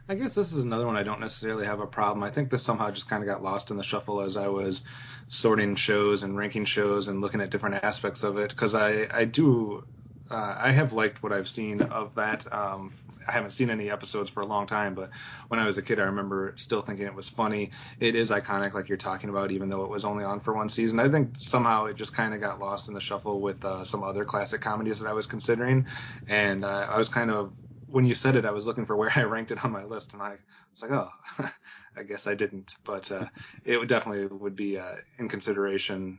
[0.09, 2.25] I guess this is another one I don't necessarily have a problem.
[2.25, 4.83] I think this somehow just kind of got lost in the shuffle as I was
[5.29, 9.25] sorting shows and ranking shows and looking at different aspects of it because I I
[9.25, 9.85] do
[10.31, 12.53] uh, I have liked what I've seen of that.
[12.53, 12.93] Um,
[13.27, 15.11] I haven't seen any episodes for a long time, but
[15.49, 17.71] when I was a kid, I remember still thinking it was funny.
[18.01, 20.69] It is iconic, like you're talking about, even though it was only on for one
[20.69, 21.01] season.
[21.01, 24.03] I think somehow it just kind of got lost in the shuffle with uh, some
[24.03, 25.87] other classic comedies that I was considering,
[26.29, 27.53] and uh, I was kind of
[27.89, 30.13] when you said it, I was looking for where I ranked it on my list,
[30.13, 30.37] and I
[30.71, 31.11] was like, oh,
[31.97, 32.75] I guess I didn't.
[32.85, 33.27] But uh,
[33.65, 36.19] it would definitely would be uh, in consideration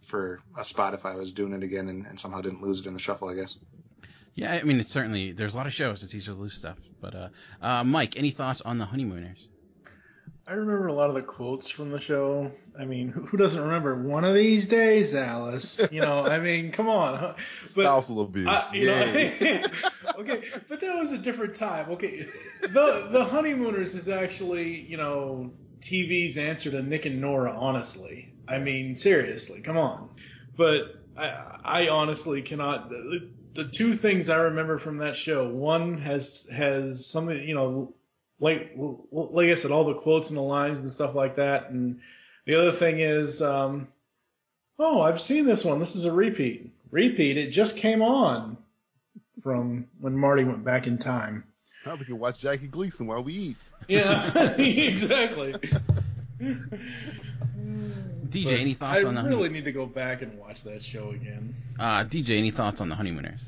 [0.00, 2.86] for a spot if I was doing it again and, and, somehow didn't lose it
[2.86, 3.56] in the shuffle, I guess.
[4.38, 6.04] Yeah, I mean, it's certainly there's a lot of shows.
[6.04, 6.76] It's easy to lose stuff.
[7.00, 7.28] But uh,
[7.60, 9.48] uh, Mike, any thoughts on the Honeymooners?
[10.46, 12.52] I remember a lot of the quotes from the show.
[12.78, 15.82] I mean, who doesn't remember one of these days, Alice?
[15.90, 17.18] You know, I mean, come on.
[17.60, 18.46] But, Spousal abuse.
[18.46, 19.66] I, you know,
[20.20, 21.90] okay, but that was a different time.
[21.90, 22.24] Okay,
[22.62, 27.56] the the Honeymooners is actually, you know, TV's answer to Nick and Nora.
[27.58, 30.10] Honestly, I mean, seriously, come on.
[30.56, 32.92] But I, I honestly cannot.
[33.58, 37.94] The, two things I remember from that show, one has has something, you know,
[38.40, 38.72] like
[39.10, 41.70] like I said, all the quotes and the lines and stuff like that.
[41.70, 42.00] And
[42.46, 43.88] the other thing is, um,
[44.78, 45.78] oh, I've seen this one.
[45.78, 46.70] This is a repeat.
[46.90, 47.36] Repeat.
[47.36, 48.56] It just came on
[49.42, 51.44] from when Marty went back in time.
[51.84, 53.56] Now we can watch Jackie Gleason while we eat.
[53.88, 55.54] Yeah, exactly.
[58.30, 59.20] DJ, but any thoughts I on the?
[59.20, 61.54] I really need to go back and watch that show again.
[61.78, 63.40] Uh, DJ, any thoughts on the Honeymooners?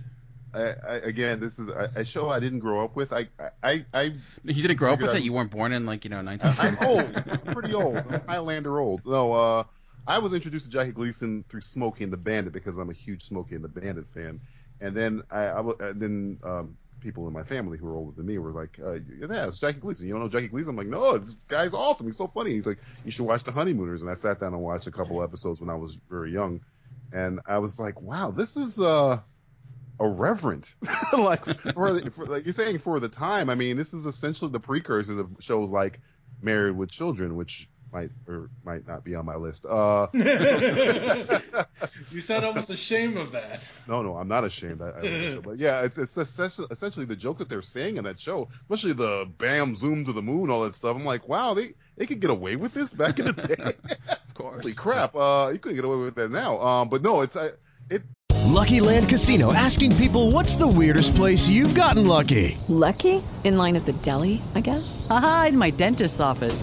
[0.53, 3.13] I, I, again, this is a, a, show I didn't grow up with.
[3.13, 3.29] I,
[3.63, 4.15] I, I.
[4.45, 5.23] You didn't grow up with it.
[5.23, 6.53] You weren't born in like you know 19.
[6.59, 7.31] I'm old.
[7.31, 7.97] I'm pretty old.
[7.97, 9.03] I'm Highlander old.
[9.05, 9.65] No, uh,
[10.07, 13.23] I was introduced to Jackie Gleason through Smokey and the Bandit because I'm a huge
[13.23, 14.41] Smokey and the Bandit fan,
[14.81, 15.63] and then I, I
[15.95, 19.47] then um, people in my family who are older than me were like, uh, "Yeah,
[19.47, 20.07] it's Jackie Gleason.
[20.07, 22.07] You don't know Jackie Gleason?" I'm like, "No, this guy's awesome.
[22.07, 24.63] He's so funny." He's like, "You should watch The Honeymooners." And I sat down and
[24.63, 26.61] watched a couple episodes when I was very young,
[27.13, 29.21] and I was like, "Wow, this is uh,
[29.99, 30.75] irreverent."
[31.13, 33.51] like for, for like you're saying for the time.
[33.51, 36.01] I mean, this is essentially the precursor of shows like
[36.43, 39.67] Married with Children, which might or might not be on my list.
[39.67, 40.23] Uh, you
[42.21, 43.69] sound almost ashamed of that.
[43.89, 44.83] No, no, I'm not ashamed.
[44.83, 48.49] I, I but yeah, it's it's essentially the joke that they're saying in that show,
[48.63, 50.97] especially the bam zoom to the moon, all that stuff.
[50.97, 53.75] I'm like, wow, they they could get away with this back in the day.
[54.09, 54.63] of course.
[54.63, 56.61] Holy crap, uh, you couldn't get away with that now.
[56.61, 57.51] Um, but no, it's I,
[57.89, 58.03] it.
[58.47, 63.77] Lucky Land Casino asking people, "What's the weirdest place you've gotten lucky?" Lucky in line
[63.77, 65.07] at the deli, I guess.
[65.09, 66.63] Aha, in my dentist's office.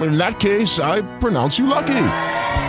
[0.00, 2.06] In that case, I pronounce you lucky.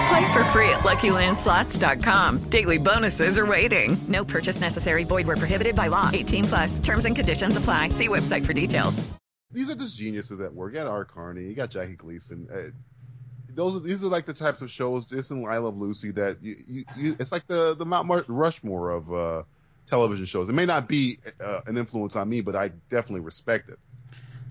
[0.08, 2.50] Play for free at LuckyLandSlots.com.
[2.50, 3.98] Daily bonuses are waiting.
[4.08, 5.04] No purchase necessary.
[5.04, 6.10] Void were prohibited by law.
[6.14, 6.80] 18 plus.
[6.80, 7.90] Terms and conditions apply.
[7.90, 9.08] See website for details.
[9.52, 10.74] These are just geniuses at work.
[10.74, 11.44] You got Art Carney.
[11.44, 12.48] You got Jackie Gleason.
[12.54, 12.72] Uh,
[13.56, 15.08] those are, these are like the types of shows.
[15.08, 18.92] This and I Love Lucy that you, you, you it's like the the Mount Rushmore
[18.92, 19.44] of uh,
[19.88, 20.50] television shows.
[20.50, 23.80] It may not be uh, an influence on me, but I definitely respect it.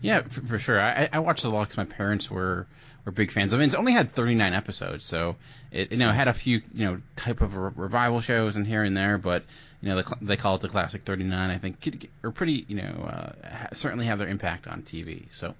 [0.05, 0.79] Yeah, for, for sure.
[0.79, 2.67] I, I watched a lot because my parents were
[3.07, 5.37] were big fans I mean, It's only had 39 episodes, so
[5.71, 8.83] it you know had a few you know type of re- revival shows and here
[8.83, 9.45] and there, but
[9.81, 11.51] you know they, they call it the classic 39.
[11.51, 15.25] I think are pretty you know uh, certainly have their impact on TV.
[15.33, 15.55] So,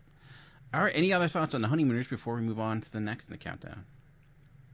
[0.75, 3.29] all right, any other thoughts on the honeymooners before we move on to the next
[3.29, 3.87] in the countdown?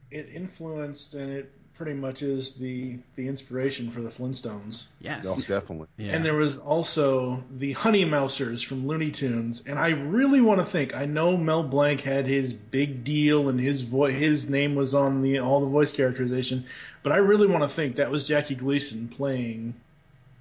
[0.09, 4.85] It influenced and it pretty much is the the inspiration for the Flintstones.
[4.99, 5.87] Yes, oh, definitely.
[5.97, 6.15] Yeah.
[6.15, 10.65] And there was also the Honey Mousers from Looney Tunes, and I really want to
[10.65, 10.95] think.
[10.95, 15.21] I know Mel Blanc had his big deal, and his voice, his name was on
[15.21, 16.65] the all the voice characterization,
[17.03, 19.75] but I really want to think that was Jackie Gleason playing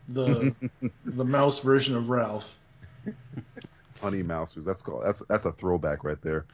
[0.09, 0.55] the
[1.05, 2.59] the mouse version of Ralph.
[4.01, 4.64] Honey Mousers.
[4.64, 5.05] That's called.
[5.05, 6.47] That's that's a throwback right there.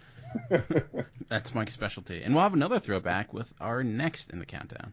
[1.28, 2.22] That's Mike's specialty.
[2.22, 4.92] And we'll have another throwback with our next in the countdown.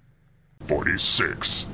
[0.61, 1.67] 46.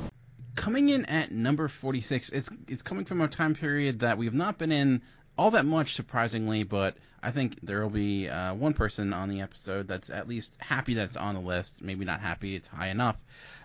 [0.56, 4.34] Coming in at number 46, it's it's coming from a time period that we have
[4.34, 5.02] not been in
[5.38, 9.42] all that much, surprisingly, but I think there will be uh, one person on the
[9.42, 11.82] episode that's at least happy that it's on the list.
[11.82, 13.16] Maybe not happy it's high enough.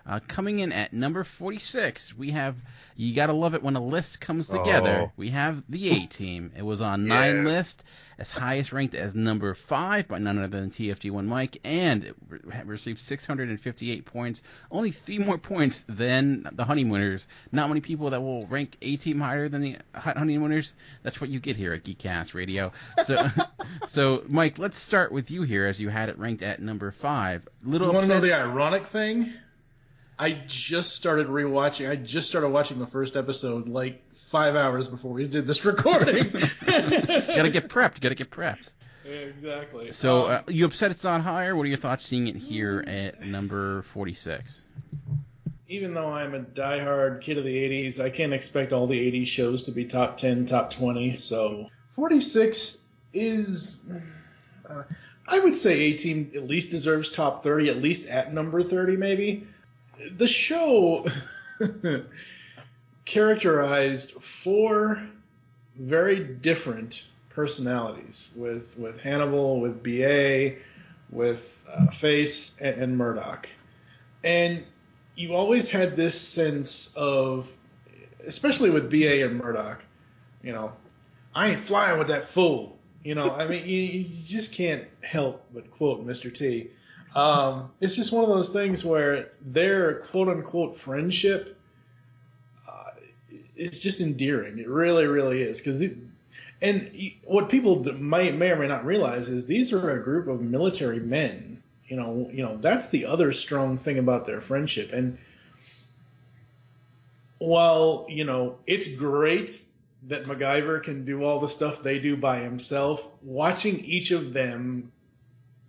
[0.07, 2.55] Uh, coming in at number 46, we have.
[2.95, 5.05] You gotta love it when a list comes together.
[5.07, 5.11] Oh.
[5.17, 6.51] We have the A Team.
[6.55, 7.45] It was on nine Yes.
[7.45, 7.83] list,
[8.19, 12.39] as highest ranked as number five by none other than TFG1 Mike, and it re-
[12.65, 14.41] received 658 points.
[14.71, 17.25] Only three more points than the Honeymooners.
[17.51, 20.75] Not many people that will rank A Team higher than the Hot Honeymooners.
[21.01, 22.71] That's what you get here at Geekcast Radio.
[23.07, 23.27] So,
[23.87, 27.47] so Mike, let's start with you here, as you had it ranked at number five.
[27.63, 29.33] Little you want to know the ironic thing?
[30.17, 31.89] I just started rewatching.
[31.89, 36.29] I just started watching the first episode like five hours before we did this recording.
[36.65, 37.99] gotta get prepped.
[38.01, 38.69] Gotta get prepped.
[39.05, 39.91] Yeah, exactly.
[39.91, 41.55] So Um, uh, you upset it's not higher?
[41.55, 44.61] What are your thoughts seeing it here at number 46?
[45.67, 49.25] even though I'm a diehard kid of the 80s, I can't expect all the 80s
[49.25, 51.13] shows to be top 10, top 20.
[51.13, 53.91] So 46 is.
[54.69, 54.83] Uh,
[55.27, 58.95] I would say A Team at least deserves top 30, at least at number 30,
[58.97, 59.47] maybe.
[60.11, 61.05] The show
[63.05, 65.07] characterized four
[65.75, 70.55] very different personalities with, with Hannibal, with BA,
[71.09, 73.49] with uh, Face, and, and Murdock.
[74.23, 74.63] And
[75.15, 77.51] you always had this sense of,
[78.25, 79.83] especially with BA and Murdock,
[80.41, 80.73] you know,
[81.33, 82.77] I ain't flying with that fool.
[83.03, 86.33] You know, I mean, you, you just can't help but quote Mr.
[86.33, 86.69] T.
[87.15, 91.57] Um, it's just one of those things where their quote unquote friendship
[92.69, 92.89] uh,
[93.55, 94.59] is just endearing.
[94.59, 95.59] It really, really is.
[95.59, 95.81] Because
[96.61, 96.91] and
[97.23, 100.99] what people might may or may not realize is these are a group of military
[100.99, 101.63] men.
[101.85, 104.91] You know, you know that's the other strong thing about their friendship.
[104.91, 105.17] And
[107.37, 109.63] while you know it's great
[110.07, 114.91] that MacGyver can do all the stuff they do by himself, watching each of them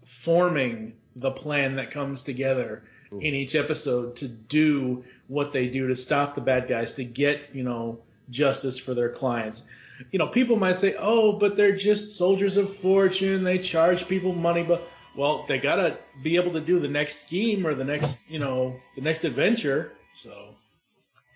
[0.04, 5.96] forming the plan that comes together in each episode to do what they do to
[5.96, 7.98] stop the bad guys to get you know
[8.28, 9.66] justice for their clients
[10.10, 14.34] you know people might say oh but they're just soldiers of fortune they charge people
[14.34, 14.86] money but
[15.16, 18.76] well they gotta be able to do the next scheme or the next you know
[18.96, 20.54] the next adventure so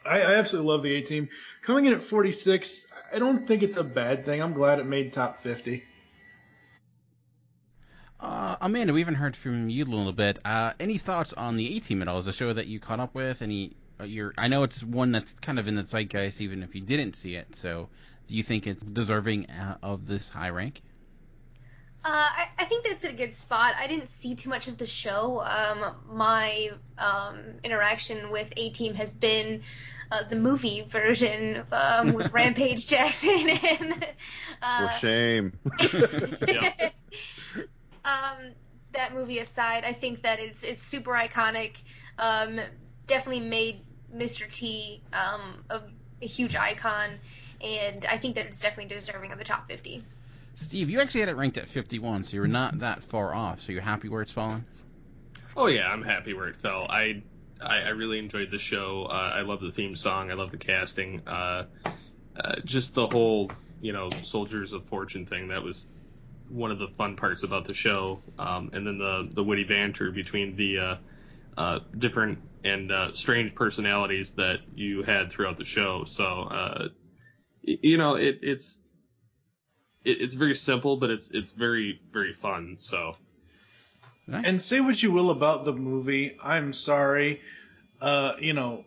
[0.04, 1.28] I, I absolutely love the A team.
[1.60, 4.42] Coming in at 46, I don't think it's a bad thing.
[4.42, 5.84] I'm glad it made top 50.
[8.20, 10.38] Uh, Amanda, we haven't heard from you a little bit.
[10.44, 12.18] Uh, any thoughts on the A Team at all?
[12.18, 13.40] Is a show that you caught up with?
[13.40, 13.72] Any?
[13.98, 16.82] Uh, your, I know it's one that's kind of in the zeitgeist, even if you
[16.82, 17.56] didn't see it.
[17.56, 17.88] So,
[18.28, 20.82] do you think it's deserving uh, of this high rank?
[22.04, 23.74] Uh, I, I think that's a good spot.
[23.78, 25.40] I didn't see too much of the show.
[25.40, 29.62] Um, my um, interaction with A Team has been
[30.10, 34.06] uh, the movie version um, with Rampage Jackson and
[34.62, 35.52] uh, For shame.
[38.11, 38.52] um,
[38.92, 41.76] that movie aside, I think that it's it's super iconic.
[42.18, 42.61] Um,
[43.06, 43.82] definitely made
[44.14, 44.50] Mr.
[44.50, 45.82] T um, a,
[46.22, 47.11] a huge icon,
[47.61, 50.04] and I think that it's definitely deserving of the top 50.
[50.56, 53.61] Steve, you actually had it ranked at 51, so you're not that far off.
[53.61, 54.64] So you're happy where it's fallen?
[55.56, 56.86] Oh yeah, I'm happy where it fell.
[56.88, 57.22] I
[57.62, 59.06] I, I really enjoyed the show.
[59.08, 60.30] Uh, I love the theme song.
[60.30, 61.22] I love the casting.
[61.26, 61.66] Uh,
[62.36, 63.50] uh, just the whole
[63.80, 65.48] you know soldiers of fortune thing.
[65.48, 65.88] That was
[66.51, 68.20] one of the fun parts about the show.
[68.38, 70.96] Um, and then the the witty banter between the uh,
[71.57, 76.05] uh, different and uh, strange personalities that you had throughout the show.
[76.05, 76.88] So uh,
[77.62, 78.82] you know it, it's
[80.05, 82.76] it, it's very simple, but it's it's very very fun.
[82.78, 83.16] So.
[84.32, 87.40] And say what you will about the movie, I'm sorry.
[88.01, 88.84] Uh, you know,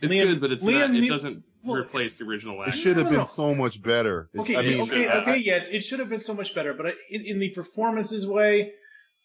[0.00, 0.90] It's Liam- good, but it's Liam not.
[0.94, 3.82] It Ne- doesn't well, replace the original It should have No, no, been so much
[3.82, 4.28] better.
[4.34, 5.36] It- Okay, I mean, okay, I- okay.
[5.38, 6.72] Yes, it should have been so much better.
[6.74, 8.72] But in, in the performances way,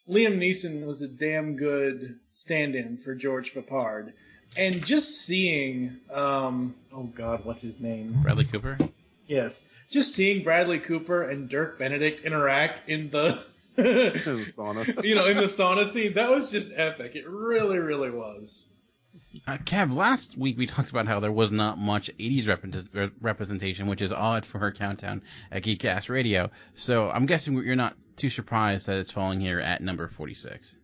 [0.10, 4.14] Liam Neeson was a damn good stand-in for George Peppard.
[4.58, 8.20] And just seeing, um, oh God, what's his name?
[8.22, 8.78] Bradley Cooper?
[9.28, 13.44] Yes, just seeing Bradley Cooper and Dirk Benedict interact in the,
[13.78, 15.04] sauna.
[15.04, 17.16] you know, in the sauna scene, that was just epic.
[17.16, 18.70] It really, really was.
[19.48, 22.48] Uh, Kev, last week we talked about how there was not much 80s
[22.94, 26.52] rep- representation, which is odd for her countdown at Geekcast Radio.
[26.76, 30.76] So I'm guessing you're not too surprised that it's falling here at number 46.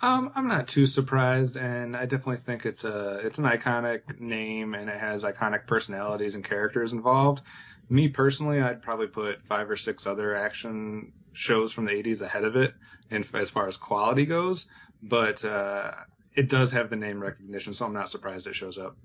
[0.00, 4.74] Um, I'm not too surprised, and I definitely think it's a it's an iconic name,
[4.74, 7.42] and it has iconic personalities and characters involved.
[7.90, 12.44] Me personally, I'd probably put five or six other action shows from the 80s ahead
[12.44, 12.74] of it,
[13.10, 14.66] and as far as quality goes.
[15.02, 15.90] But uh,
[16.34, 18.96] it does have the name recognition, so I'm not surprised it shows up.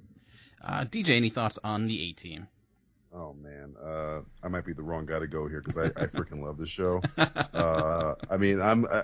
[0.64, 2.48] Uh, DJ, any thoughts on the A Team?
[3.16, 6.08] Oh man, uh, I might be the wrong guy to go here because I, I
[6.08, 7.02] freaking love this show.
[7.54, 9.04] Uh, I mean, I'm, I,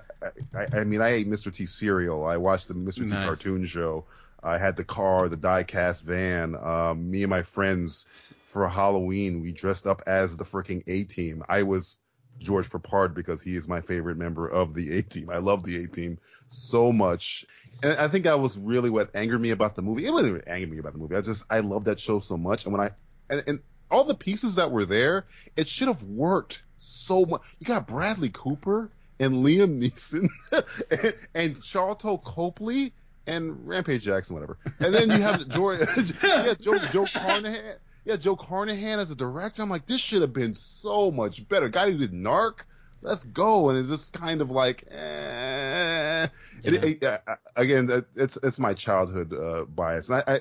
[0.54, 1.54] I, I mean, I ate Mr.
[1.54, 2.26] T cereal.
[2.26, 3.08] I watched the Mr.
[3.08, 4.06] T cartoon show.
[4.42, 6.56] I had the car, the die-cast van.
[6.60, 11.44] Um, me and my friends for Halloween, we dressed up as the freaking A Team.
[11.48, 12.00] I was
[12.40, 15.30] George Peppard because he is my favorite member of the A Team.
[15.30, 16.18] I love the A Team
[16.48, 17.46] so much.
[17.84, 20.06] And I think that was really what angered me about the movie.
[20.06, 21.16] It wasn't even angered me about the movie.
[21.16, 22.66] I just I love that show so much.
[22.66, 22.92] And when I
[23.30, 23.60] and, and
[23.92, 25.26] all the pieces that were there,
[25.56, 27.42] it should have worked so much.
[27.60, 30.30] You got Bradley Cooper and Liam Neeson
[30.92, 32.94] and, and Sharlto Copley
[33.28, 34.58] and Rampage Jackson, whatever.
[34.80, 35.82] And then you have George,
[36.24, 37.76] yeah, Joe, Joe Carnahan.
[38.06, 39.62] Yeah, Joe Carnahan as a director.
[39.62, 41.70] I'm like, this should have been so much better.
[41.70, 42.60] Guy who did Narc,
[43.02, 43.70] let's go.
[43.70, 46.28] And it's just kind of like, eh.
[46.64, 47.20] It- it- uh,
[47.56, 50.34] again, it's it's my childhood uh, bias, and I,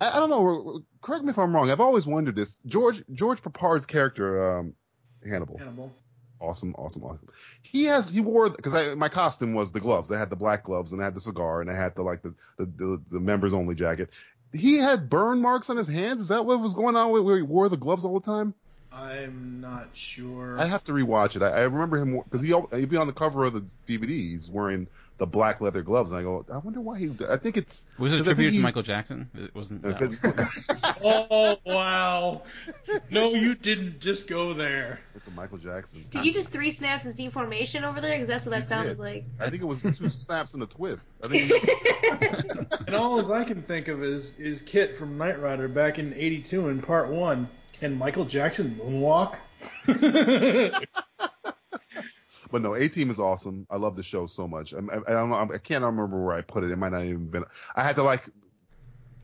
[0.00, 0.82] I I don't know.
[1.02, 1.70] Correct me if I'm wrong.
[1.70, 2.58] I've always wondered this.
[2.66, 4.74] George George Peppard's character, um,
[5.28, 5.58] Hannibal.
[5.58, 5.92] Hannibal.
[6.40, 7.28] Awesome, awesome, awesome.
[7.62, 10.12] He has he wore because my costume was the gloves.
[10.12, 12.22] I had the black gloves and I had the cigar and I had the like
[12.22, 14.10] the the, the, the members only jacket.
[14.52, 16.22] He had burn marks on his hands.
[16.22, 18.54] Is that what was going on where he wore the gloves all the time?
[18.90, 20.58] I'm not sure.
[20.58, 21.42] I have to rewatch it.
[21.42, 24.08] I, I remember him because he he'd be on the cover of the DVD.
[24.08, 24.86] He's wearing
[25.18, 27.10] the black leather gloves, and I go, I wonder why he.
[27.28, 29.30] I think it's Was it a 'cause I think tribute to Michael Jackson?
[29.34, 29.84] It wasn't.
[29.84, 29.94] No.
[31.04, 32.42] oh wow!
[33.10, 35.00] No, you didn't just go there.
[35.12, 36.06] With the Michael Jackson.
[36.10, 38.12] Did you just three snaps and Z formation over there?
[38.12, 38.98] Because that's what that sounded did.
[39.00, 39.24] like.
[39.38, 41.10] I think it was two snaps and a twist.
[41.24, 42.86] I think.
[42.86, 46.14] And all as I can think of is is KITT from Knight Rider back in
[46.14, 47.48] '82 in Part One.
[47.80, 49.36] Can Michael Jackson moonwalk?
[52.50, 53.66] But no, A Team is awesome.
[53.70, 54.72] I love the show so much.
[54.72, 55.36] I, I, I don't know.
[55.36, 56.70] I can't remember where I put it.
[56.70, 57.44] It might not even been.
[57.74, 58.24] I had to like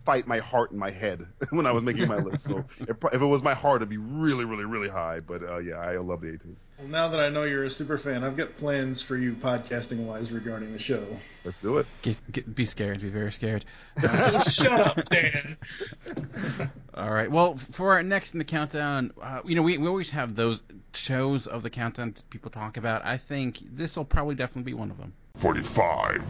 [0.05, 2.45] fight my heart and my head when I was making my list.
[2.45, 5.21] So if, if it was my heart, it'd be really, really, really high.
[5.21, 6.57] But uh, yeah, I love the A Team.
[6.85, 10.05] Well, now that I know you're a super fan, I've got plans for you podcasting
[10.05, 11.03] wise regarding the show.
[11.43, 11.87] Let's do it.
[12.03, 13.01] Get, get, be scared.
[13.01, 13.65] Be very scared.
[14.47, 15.57] Shut up, Dan.
[16.93, 17.31] All right.
[17.31, 20.61] Well, for our next in the countdown, uh, you know, we, we always have those
[20.93, 23.03] shows of the countdown that people talk about.
[23.03, 25.15] I think this will probably definitely be one of them.
[25.37, 26.23] 45.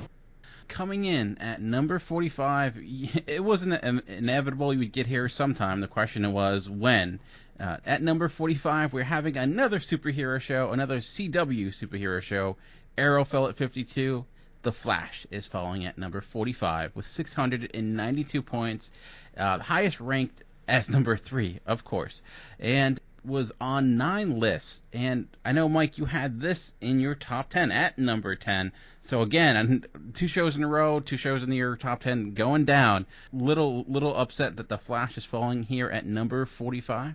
[0.68, 2.76] Coming in at number 45,
[3.26, 5.80] it wasn't inevitable you would get here sometime.
[5.80, 7.18] The question was when.
[7.58, 12.56] Uh, at number 45, we're having another superhero show, another CW superhero show.
[12.98, 14.24] Arrow fell at 52.
[14.62, 18.90] The Flash is falling at number 45 with 692 points,
[19.36, 22.22] uh, highest ranked as number three, of course,
[22.58, 24.82] and was on nine lists.
[24.92, 28.72] And I know, Mike, you had this in your top 10 at number 10.
[29.02, 33.06] So again, two shows in a row, two shows in your top 10 going down.
[33.32, 37.14] Little little upset that the Flash is falling here at number 45.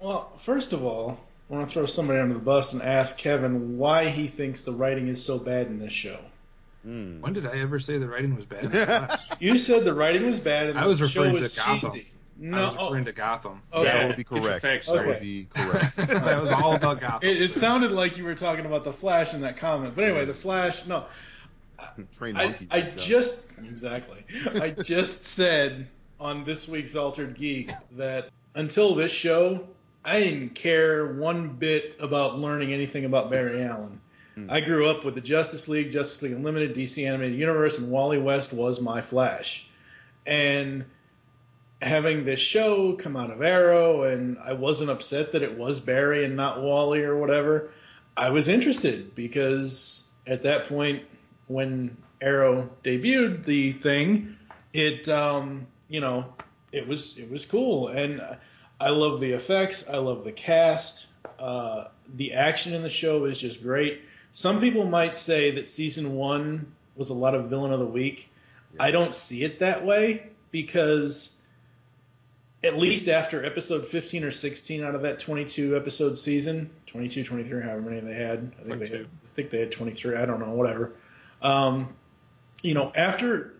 [0.00, 1.18] Well, first of all,
[1.50, 4.72] I want to throw somebody under the bus and ask Kevin why he thinks the
[4.72, 6.18] writing is so bad in this show.
[6.84, 7.20] Hmm.
[7.20, 8.64] When did I ever say the writing was bad?
[8.64, 9.20] in the Flash?
[9.40, 11.90] You said the writing was bad and I was the show referring was to Gotham.
[11.92, 12.08] cheesy.
[12.40, 13.62] I was referring to Gotham.
[13.72, 13.84] Okay.
[13.84, 14.62] That would be correct.
[14.62, 14.94] Perfection.
[14.94, 15.96] That would be correct.
[15.96, 17.28] that was all about Gotham.
[17.28, 20.24] It, it sounded like you were talking about the Flash in that comment, but anyway,
[20.24, 20.86] the Flash.
[20.86, 21.06] No,
[22.16, 22.68] Train I, monkey.
[22.70, 24.24] I just exactly.
[24.60, 25.88] I just said
[26.20, 29.68] on this week's Altered Geek that until this show,
[30.08, 34.00] I didn't care one bit about learning anything about Barry Allen.
[34.48, 38.18] I grew up with the Justice League, Justice League Unlimited, DC Animated Universe, and Wally
[38.18, 39.68] West was my Flash.
[40.26, 40.84] And
[41.82, 46.24] having this show come out of Arrow, and I wasn't upset that it was Barry
[46.24, 47.70] and not Wally or whatever.
[48.16, 51.02] I was interested because at that point,
[51.48, 54.36] when Arrow debuted the thing,
[54.72, 56.32] it um, you know
[56.72, 58.20] it was it was cool, and
[58.80, 59.88] I love the effects.
[59.88, 61.06] I love the cast.
[61.38, 64.02] Uh, the action in the show is just great.
[64.32, 68.30] Some people might say that season one was a lot of villain of the week.
[68.78, 71.38] I don't see it that way because
[72.62, 77.62] at least after episode 15 or 16 out of that 22 episode season 22 23
[77.62, 80.40] however many they had i think they had, I think they had 23 i don't
[80.40, 80.92] know whatever
[81.40, 81.94] um,
[82.62, 83.54] you know after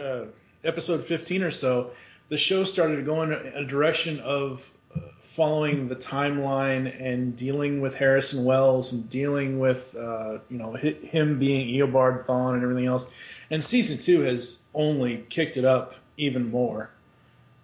[0.00, 0.24] uh,
[0.64, 1.92] episode 15 or so
[2.28, 7.80] the show started to go in a, direction of uh, following the timeline and dealing
[7.80, 12.86] with harrison wells and dealing with uh, you know him being eobard thawne and everything
[12.86, 13.10] else.
[13.50, 16.90] And season two has only kicked it up even more.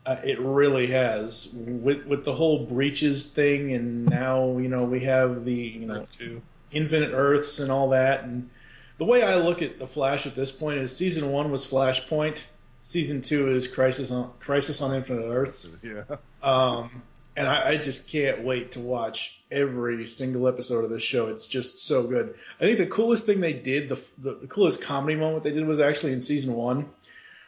[0.06, 1.54] Uh, it really has.
[1.54, 6.06] With with the whole breaches thing, and now you know we have the you know
[6.70, 8.24] infinite Earths and all that.
[8.24, 8.50] And
[8.98, 12.44] the way I look at the Flash at this point is season one was Flashpoint,
[12.84, 15.68] season two is Crisis on Crisis on Infinite Earths.
[15.82, 16.04] Yeah.
[16.42, 17.02] Um,
[17.36, 21.28] and I, I just can't wait to watch every single episode of this show.
[21.28, 22.36] It's just so good.
[22.60, 25.66] I think the coolest thing they did, the the, the coolest comedy moment they did
[25.66, 26.86] was actually in season one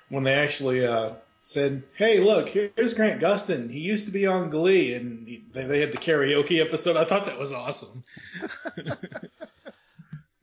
[0.09, 1.13] when they actually uh,
[1.43, 3.71] said, "Hey, look, here's Grant Gustin.
[3.71, 6.97] He used to be on Glee, and he, they, they had the karaoke episode.
[6.97, 8.03] I thought that was awesome."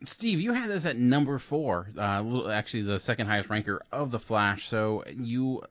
[0.05, 4.19] Steve, you had this at number four, uh, actually the second highest ranker of the
[4.19, 4.67] Flash.
[4.67, 5.61] So you,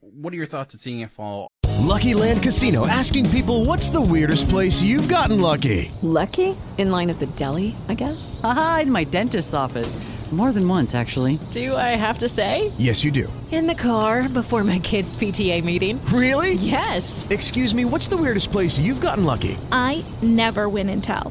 [0.00, 1.48] what are your thoughts on seeing it fall?
[1.80, 7.10] Lucky Land Casino asking people, "What's the weirdest place you've gotten lucky?" Lucky in line
[7.10, 8.40] at the deli, I guess.
[8.44, 9.96] Aha, in my dentist's office.
[10.30, 11.38] More than once, actually.
[11.50, 12.72] Do I have to say?
[12.78, 13.30] Yes, you do.
[13.50, 16.02] In the car before my kids' PTA meeting.
[16.06, 16.54] Really?
[16.54, 17.26] Yes.
[17.28, 19.58] Excuse me, what's the weirdest place you've gotten lucky?
[19.70, 21.30] I never win and tell.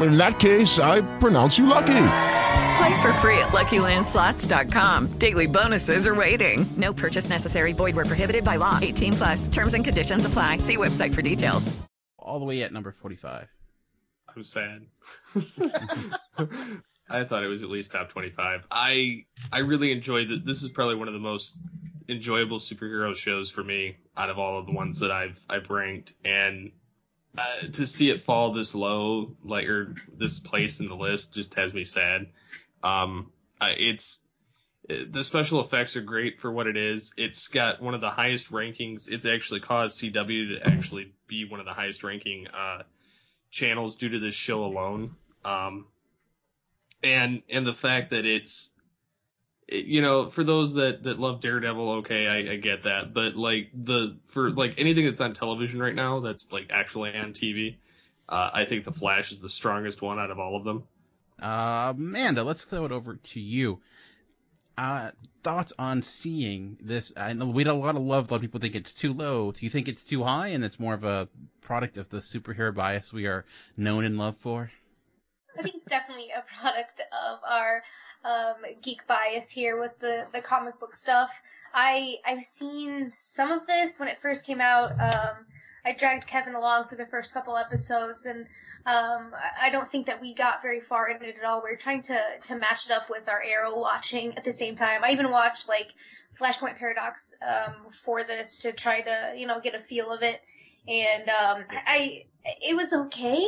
[0.00, 2.06] In that case, I pronounce you lucky.
[2.76, 5.18] Play for free at LuckyLandSlots.com.
[5.18, 6.64] Daily bonuses are waiting.
[6.76, 7.72] No purchase necessary.
[7.72, 8.78] Void where prohibited by law.
[8.80, 9.48] 18 plus.
[9.48, 10.58] Terms and conditions apply.
[10.58, 11.76] See website for details.
[12.18, 13.48] All the way at number forty-five.
[14.34, 14.86] I'm sad.
[17.10, 18.66] I thought it was at least top 25.
[18.70, 20.44] I I really enjoyed it.
[20.46, 21.58] This is probably one of the most
[22.08, 26.14] enjoyable superhero shows for me out of all of the ones that I've I've ranked,
[26.24, 26.70] and
[27.36, 31.54] uh, to see it fall this low, like or this place in the list, just
[31.54, 32.26] has me sad.
[32.82, 34.20] Um, I, it's
[34.88, 37.14] the special effects are great for what it is.
[37.16, 39.10] It's got one of the highest rankings.
[39.10, 42.82] It's actually caused CW to actually be one of the highest ranking uh,
[43.50, 45.14] channels due to this show alone.
[45.44, 45.86] Um,
[47.02, 48.71] and and the fact that it's
[49.72, 53.70] you know for those that that love daredevil okay I, I get that but like
[53.74, 57.76] the for like anything that's on television right now that's like actually on tv
[58.28, 60.84] uh, i think the flash is the strongest one out of all of them
[61.40, 63.80] Uh, Amanda, let's throw it over to you.
[64.78, 65.10] Uh,
[65.42, 67.12] thoughts on seeing this?
[67.16, 68.30] I know we had a lot of love.
[68.30, 69.50] A lot of people think it's too low.
[69.52, 71.28] Do you think it's too high, and it's more of a
[71.60, 73.44] product of the superhero bias we are
[73.76, 74.70] known and loved for?
[75.58, 77.82] I think it's definitely a product of our
[78.24, 81.42] um, geek bias here with the, the comic book stuff.
[81.74, 84.92] I I've seen some of this when it first came out.
[85.00, 85.46] Um,
[85.84, 88.46] I dragged Kevin along through the first couple episodes, and
[88.86, 91.62] um, I- don't think that we got very far in it at all.
[91.62, 94.76] We were trying to to match it up with our Arrow watching at the same
[94.76, 95.02] time.
[95.02, 95.92] I even watched like
[96.38, 100.40] Flashpoint Paradox um, for this to try to you know get a feel of it
[100.88, 103.44] and um, I it was okay.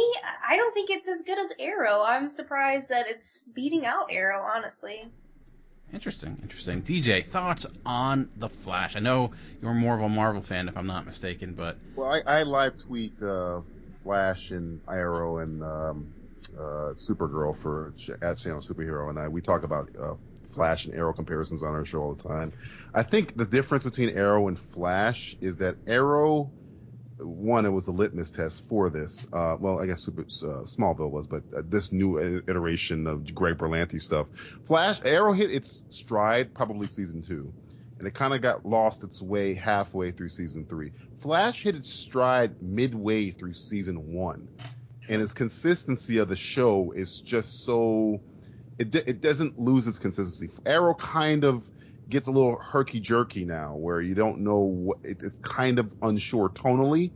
[0.48, 2.02] I don't think it's as good as Arrow.
[2.02, 5.04] I'm surprised that it's beating out Arrow, honestly.
[5.92, 6.82] Interesting, interesting.
[6.82, 8.96] DJ, thoughts on the Flash?
[8.96, 9.32] I know
[9.62, 12.76] you're more of a Marvel fan, if I'm not mistaken, but Well, I, I live
[12.78, 13.60] tweet uh,
[14.02, 16.12] Flash and Arrow and um,
[16.58, 20.14] uh, Supergirl for at Channel Superhero, and I we talk about uh,
[20.44, 22.52] Flash and Arrow comparisons on our show all the time.
[22.92, 26.50] I think the difference between Arrow and Flash is that Arrow,
[27.18, 29.26] one, it was the litmus test for this.
[29.32, 33.56] Uh, well, I guess Super, uh, Smallville was, but uh, this new iteration of Greg
[33.56, 34.26] Berlanti stuff.
[34.66, 37.52] Flash, Arrow hit its stride probably season two
[37.98, 40.92] and it kind of got lost its way halfway through season three.
[41.16, 44.48] Flash hit its stride midway through season one,
[45.08, 48.20] and its consistency of the show is just so
[48.78, 50.54] it it doesn't lose its consistency.
[50.66, 51.68] Arrow kind of
[52.08, 55.92] gets a little herky jerky now, where you don't know what it, it's kind of
[56.02, 57.12] unsure tonally.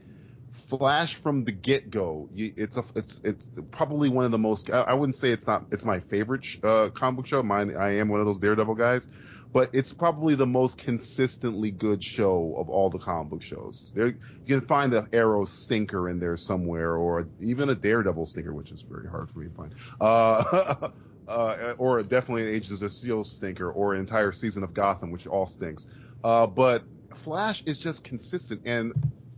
[0.50, 4.70] Flash from the get go, it's a it's it's probably one of the most.
[4.70, 7.42] I, I wouldn't say it's not it's my favorite uh, comic book show.
[7.42, 9.08] Mine, I am one of those Daredevil guys,
[9.52, 13.92] but it's probably the most consistently good show of all the comic book shows.
[13.94, 14.16] There, you
[14.46, 18.82] can find the Arrow stinker in there somewhere, or even a Daredevil stinker, which is
[18.82, 19.74] very hard for me to find.
[20.00, 20.88] Uh,
[21.28, 25.46] uh, or definitely Agents of Steel stinker, or an entire season of Gotham, which all
[25.46, 25.88] stinks.
[26.24, 26.82] Uh, but
[27.14, 28.92] Flash is just consistent, and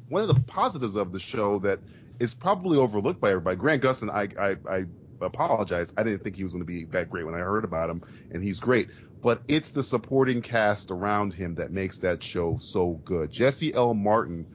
[0.09, 1.79] one of the positives of the show that
[2.19, 3.57] is probably overlooked by everybody.
[3.57, 4.85] Grant Gustin, I, I, I
[5.21, 5.93] apologize.
[5.97, 8.03] I didn't think he was going to be that great when I heard about him,
[8.31, 8.89] and he's great.
[9.23, 13.31] But it's the supporting cast around him that makes that show so good.
[13.31, 13.95] Jesse L.
[13.95, 14.47] Martin,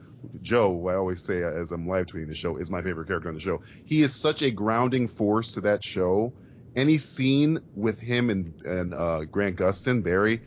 [0.42, 3.34] Joe, I always say as I'm live tweeting the show, is my favorite character on
[3.34, 3.62] the show.
[3.84, 6.32] He is such a grounding force to that show.
[6.76, 10.42] Any scene with him and, and uh, Grant Gustin, Barry,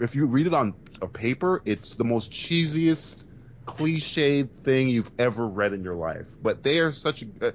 [0.00, 3.24] if you read it on a paper, it's the most cheesiest
[3.66, 6.30] cliched thing you've ever read in your life.
[6.40, 7.50] But they are such uh,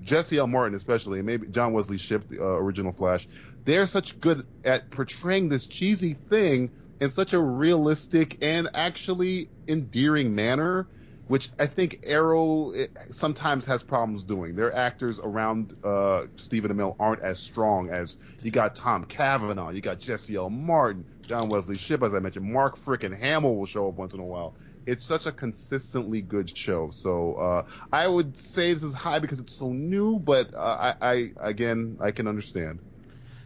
[0.00, 0.46] Jesse L.
[0.46, 3.28] Martin, especially, and maybe John Wesley Shipp, the uh, original Flash.
[3.64, 10.34] They're such good at portraying this cheesy thing in such a realistic and actually endearing
[10.34, 10.86] manner,
[11.28, 14.56] which I think Arrow eh, sometimes has problems doing.
[14.56, 19.80] Their actors around uh, Stephen Amell aren't as strong as you got Tom Cavanagh, you
[19.80, 20.50] got Jesse L.
[20.50, 24.20] Martin, John Wesley Shipp, as I mentioned, Mark frickin' Hamill will show up once in
[24.20, 24.56] a while.
[24.86, 26.90] It's such a consistently good show.
[26.90, 27.62] So uh,
[27.92, 31.98] I would say this is high because it's so new, but uh, I, I again
[32.00, 32.80] I can understand.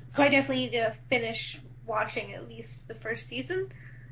[0.08, 3.66] So I definitely need to finish watching at least the first season.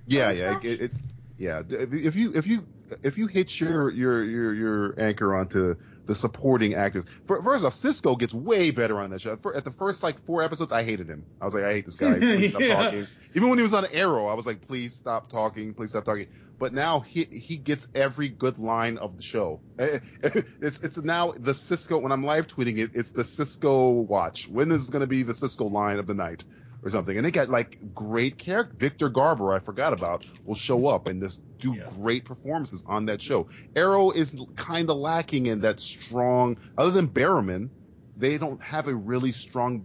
[0.07, 0.93] Yeah, yeah, it, it,
[1.39, 1.63] yeah.
[1.69, 2.67] If you if you
[3.03, 5.75] if you hit your your your your anchor onto
[6.07, 9.37] the supporting actors, first off, Cisco gets way better on that show.
[9.37, 11.25] For, at the first like four episodes, I hated him.
[11.41, 12.15] I was like, I hate this guy.
[12.19, 12.75] Please stop Yeah.
[12.75, 13.07] talking.
[13.35, 15.73] Even when he was on Arrow, I was like, please stop talking.
[15.75, 16.27] Please stop talking.
[16.59, 19.63] But now he he gets every good line of the show.
[19.79, 21.99] It's it's now the Cisco.
[21.99, 24.49] When I'm live tweeting it, it's the Cisco watch.
[24.49, 26.45] When is it going to be the Cisco line of the night?
[26.83, 27.15] Or something.
[27.17, 28.75] And they got like great character.
[28.79, 33.21] Victor Garber, I forgot about, will show up and just do great performances on that
[33.21, 33.49] show.
[33.77, 37.69] Arrow is kind of lacking in that strong, other than Barrowman,
[38.17, 39.85] they don't have a really strong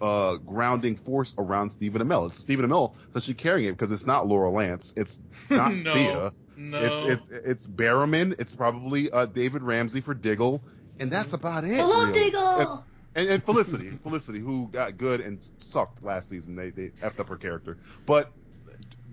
[0.00, 2.26] uh, grounding force around Stephen Amell.
[2.28, 4.92] It's Stephen Amell essentially carrying it because it's not Laurel Lance.
[4.96, 5.18] It's
[5.50, 6.32] not No, Thea.
[6.56, 6.78] no.
[6.80, 8.36] It's it's it's Barrowman.
[8.40, 10.62] It's probably uh, David Ramsey for Diggle,
[11.00, 11.80] and that's about it.
[11.80, 12.20] I love really.
[12.30, 12.84] Diggle!
[13.18, 16.54] And, and Felicity, Felicity, who got good and sucked last season.
[16.54, 18.30] They they effed up her character, but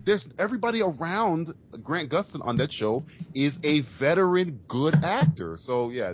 [0.04, 5.58] there's everybody around Grant Gustin on that show is a veteran good actor.
[5.58, 6.14] So yeah,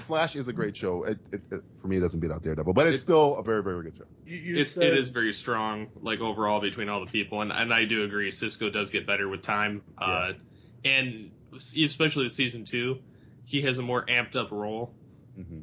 [0.00, 1.04] Flash is a great show.
[1.04, 3.62] It, it, it, for me, it doesn't beat out Daredevil, but it's, still a very
[3.62, 4.04] very good show.
[4.26, 8.02] It's, it is very strong, like overall between all the people, and, and I do
[8.02, 8.32] agree.
[8.32, 10.32] Cisco does get better with time, uh,
[10.84, 12.98] and especially with season two,
[13.44, 14.94] he has a more amped up role
[15.40, 15.60] Mm-hmm.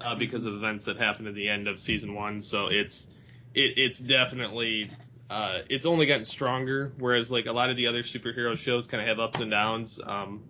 [0.00, 2.40] Uh, because of events that happened at the end of season one.
[2.40, 3.08] So it's
[3.54, 4.90] it, it's definitely
[5.30, 6.92] uh, it's only gotten stronger.
[6.98, 10.00] Whereas like a lot of the other superhero shows kind of have ups and downs.
[10.02, 10.42] Um,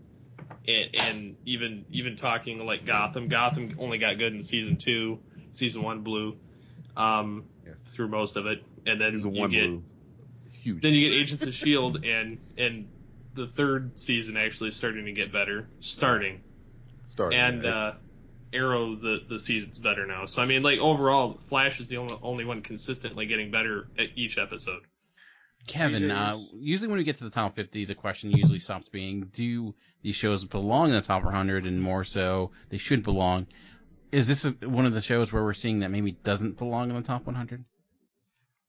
[0.66, 5.18] and, and even even talking like Gotham, Gotham only got good in season two.
[5.53, 6.36] Season one blew
[6.96, 7.44] um,
[7.84, 9.82] through most of it, and then Season you one get blew.
[10.53, 10.82] Huge.
[10.82, 12.88] then you get Agents of Shield, and and
[13.34, 16.42] the third season actually is starting to get better, starting.
[17.09, 17.70] Starting, And yeah.
[17.70, 17.94] uh,
[18.53, 20.24] Arrow, the the season's better now.
[20.24, 24.09] So I mean, like overall, Flash is the only only one consistently getting better at
[24.16, 24.82] each episode.
[25.66, 29.28] Kevin, uh, usually when we get to the top 50, the question usually stops being,
[29.34, 33.46] do these shows belong in the top 100 and more so they should belong?
[34.11, 36.96] Is this a, one of the shows where we're seeing that maybe doesn't belong in
[36.96, 37.64] the top 100?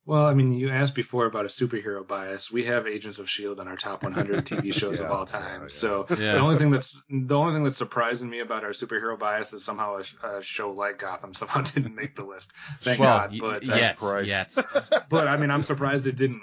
[0.09, 2.51] Well, I mean, you asked before about a superhero bias.
[2.51, 5.69] We have Agents of Shield on our top 100 TV shows of all time.
[5.69, 6.33] So Yeah.
[6.33, 9.63] the only thing that's the only thing that's surprising me about our superhero bias is
[9.63, 12.53] somehow a, a show like Gotham somehow didn't make the list.
[12.81, 13.31] Thank Well, God.
[13.33, 14.59] y- But uh, yes, yes.
[15.09, 16.41] but I mean, I'm surprised it didn't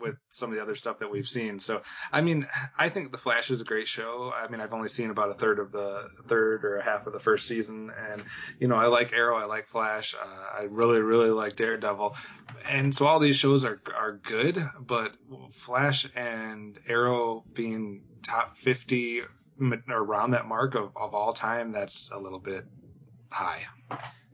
[0.00, 1.60] with some of the other stuff that we've seen.
[1.60, 2.46] So, I mean,
[2.78, 4.32] I think The Flash is a great show.
[4.34, 7.12] I mean, I've only seen about a third of the third or a half of
[7.12, 8.24] the first season, and
[8.58, 12.16] you know, I like Arrow, I like Flash, uh, I really, really like Daredevil,
[12.68, 14.64] and so all these shows are are good.
[14.80, 15.14] But
[15.52, 19.22] Flash and Arrow being top 50
[19.88, 22.64] around that mark of, of all time, that's a little bit
[23.30, 23.62] high.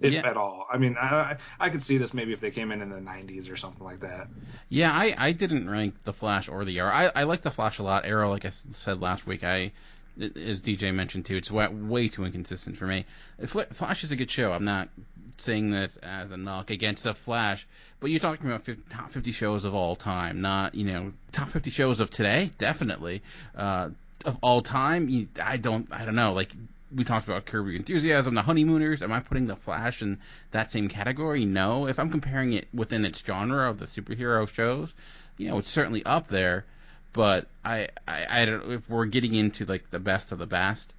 [0.03, 0.29] If Yeah.
[0.29, 0.67] at all.
[0.71, 3.51] I mean, I, I could see this maybe if they came in in the 90s
[3.51, 4.29] or something like that.
[4.69, 6.91] Yeah, I, I didn't rank the Flash or the Arrow.
[6.91, 8.05] I, I like the Flash a lot.
[8.05, 9.73] Arrow, like I said last week, I
[10.21, 13.07] as DJ mentioned too, it's way, way too inconsistent for me.
[13.47, 14.53] Flash is a good show.
[14.53, 14.89] I'm not
[15.39, 17.67] saying this as a knock against the Flash,
[18.01, 21.49] but you're talking about 50, top 50 shows of all time, not you know top
[21.51, 22.51] 50 shows of today.
[22.59, 23.23] Definitely
[23.57, 23.89] uh,
[24.25, 25.09] of all time.
[25.09, 26.53] You, I don't I don't know like.
[26.95, 29.03] We talked about Curb Your Enthusiasm, The Honeymooners.
[29.03, 30.19] Am I putting The Flash in
[30.51, 31.45] that same category?
[31.45, 31.87] No.
[31.87, 34.93] If I'm comparing it within its genre of the superhero shows,
[35.39, 36.67] you know, it's certainly up there.
[37.13, 38.73] But I, I, I don't.
[38.73, 40.95] If we're getting into like the best of the best,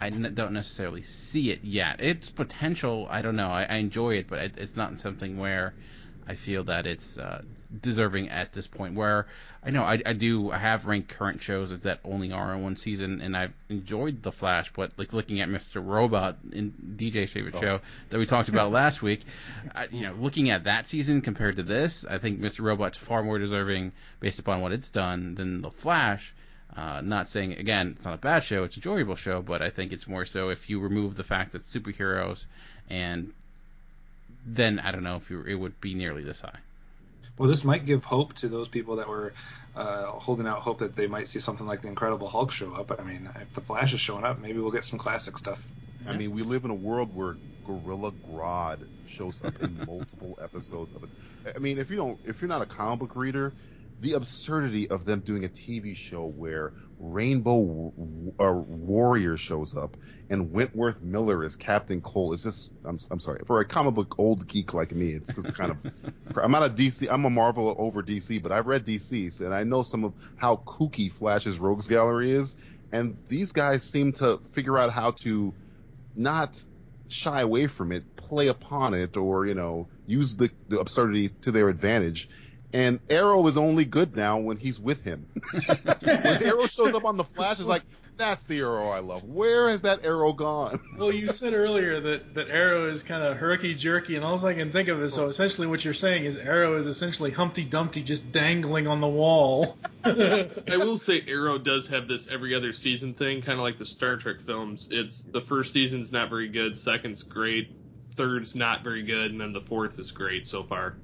[0.00, 2.00] I don't necessarily see it yet.
[2.00, 3.06] It's potential.
[3.10, 3.48] I don't know.
[3.48, 5.74] I, I enjoy it, but it, it's not something where
[6.26, 7.42] I feel that it's uh,
[7.82, 8.94] deserving at this point.
[8.94, 9.26] Where
[9.64, 10.50] I know I, I do.
[10.50, 14.32] I have ranked current shows that only are in one season, and I've enjoyed The
[14.32, 14.72] Flash.
[14.72, 15.84] But like looking at Mr.
[15.84, 17.60] Robot in DJ's favorite Oh.
[17.60, 19.22] show that we talked about last week,
[19.74, 22.60] I, you know, looking at that season compared to this, I think Mr.
[22.60, 26.32] Robot's far more deserving based upon what it's done than The Flash.
[26.76, 29.70] Uh, not saying again, it's not a bad show; it's an enjoyable show, but I
[29.70, 32.44] think it's more so if you remove the fact that superheroes,
[32.90, 33.32] and
[34.44, 36.58] then I don't know if you, it would be nearly this high.
[37.38, 39.34] Well, this might give hope to those people that were
[39.74, 42.92] uh, holding out hope that they might see something like the Incredible Hulk show up.
[42.98, 45.66] I mean, if the Flash is showing up, maybe we'll get some classic stuff.
[46.06, 50.92] I mean, we live in a world where Gorilla Grodd shows up in multiple episodes
[50.92, 51.10] of it.
[51.54, 53.54] I mean, if you don't, if you're not a comic book reader,
[54.00, 57.92] the absurdity of them doing a TV show where Rainbow
[58.38, 59.96] uh, Warrior shows up
[60.28, 62.34] and Wentworth Miller is Captain Cold.
[62.34, 65.56] Is just, I'm, I'm sorry, for a comic book old geek like me, it's just
[65.56, 65.86] kind of,
[66.42, 69.64] I'm not a DC, I'm a Marvel over DC, but I've read DC's and I
[69.64, 72.56] know some of how kooky Flash's Rogues Gallery is,
[72.92, 75.54] and these guys seem to figure out how to
[76.14, 76.62] not
[77.08, 81.52] shy away from it, play upon it, or, you know, use the, the absurdity to
[81.52, 82.28] their advantage
[82.76, 85.26] and Arrow is only good now when he's with him.
[86.00, 87.82] when Arrow shows up on the Flash, it's like
[88.18, 89.24] that's the Arrow I love.
[89.24, 90.78] Where has that Arrow gone?
[90.98, 94.52] well, you said earlier that that Arrow is kind of herky jerky, and all I
[94.52, 98.02] can think of is so essentially what you're saying is Arrow is essentially Humpty Dumpty
[98.02, 99.78] just dangling on the wall.
[100.04, 103.86] I will say Arrow does have this every other season thing, kind of like the
[103.86, 104.90] Star Trek films.
[104.90, 107.74] It's the first season's not very good, second's great,
[108.16, 110.96] third's not very good, and then the fourth is great so far.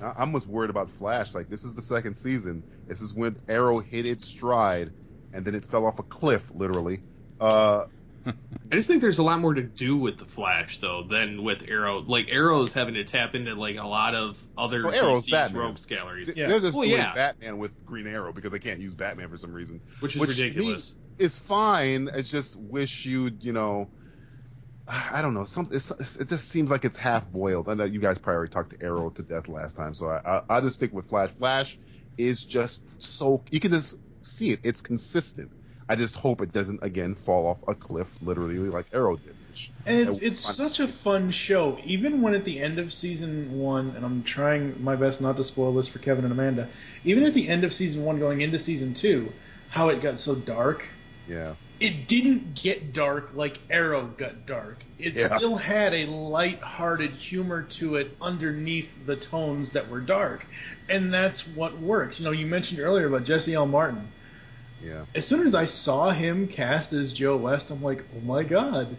[0.00, 1.34] I was worried about Flash.
[1.34, 2.62] Like this is the second season.
[2.86, 4.92] This is when Arrow hit its stride,
[5.32, 7.00] and then it fell off a cliff, literally.
[7.40, 7.86] Uh,
[8.26, 8.32] I
[8.72, 12.00] just think there's a lot more to do with the Flash though than with Arrow.
[12.00, 15.62] Like Arrow's having to tap into like a lot of other well, Arrow's DC's Batman.
[15.62, 16.32] rogues galleries.
[16.36, 16.46] Yeah.
[16.46, 17.14] They're just well, doing yeah.
[17.14, 20.96] Batman with Green Arrow because they can't use Batman for some reason, Which is ridiculous.
[21.18, 22.08] It's fine.
[22.12, 23.88] It's just wish you'd you know.
[24.90, 25.44] I don't know.
[25.44, 27.68] Some it just seems like it's half boiled.
[27.68, 30.20] I know you guys probably already talked to Arrow to death last time, so I,
[30.24, 31.30] I I just stick with Flash.
[31.30, 31.78] Flash
[32.18, 34.60] is just so you can just see it.
[34.64, 35.50] It's consistent.
[35.88, 39.34] I just hope it doesn't again fall off a cliff, literally like Arrow did.
[39.86, 41.78] And it's it's such a fun show.
[41.84, 45.44] Even when at the end of season one, and I'm trying my best not to
[45.44, 46.68] spoil this for Kevin and Amanda.
[47.04, 49.32] Even at the end of season one, going into season two,
[49.68, 50.86] how it got so dark.
[51.28, 51.54] yeah.
[51.80, 54.78] It didn't get dark like Arrow got dark.
[54.98, 55.34] It Yeah.
[55.34, 60.44] still had a light-hearted humor to it underneath the tones that were dark,
[60.90, 62.20] and that's what works.
[62.20, 63.66] You know, you mentioned earlier about Jesse L.
[63.66, 64.06] Martin.
[64.84, 65.04] Yeah.
[65.14, 68.96] As soon as I saw him cast as Joe West, I'm like, oh my god.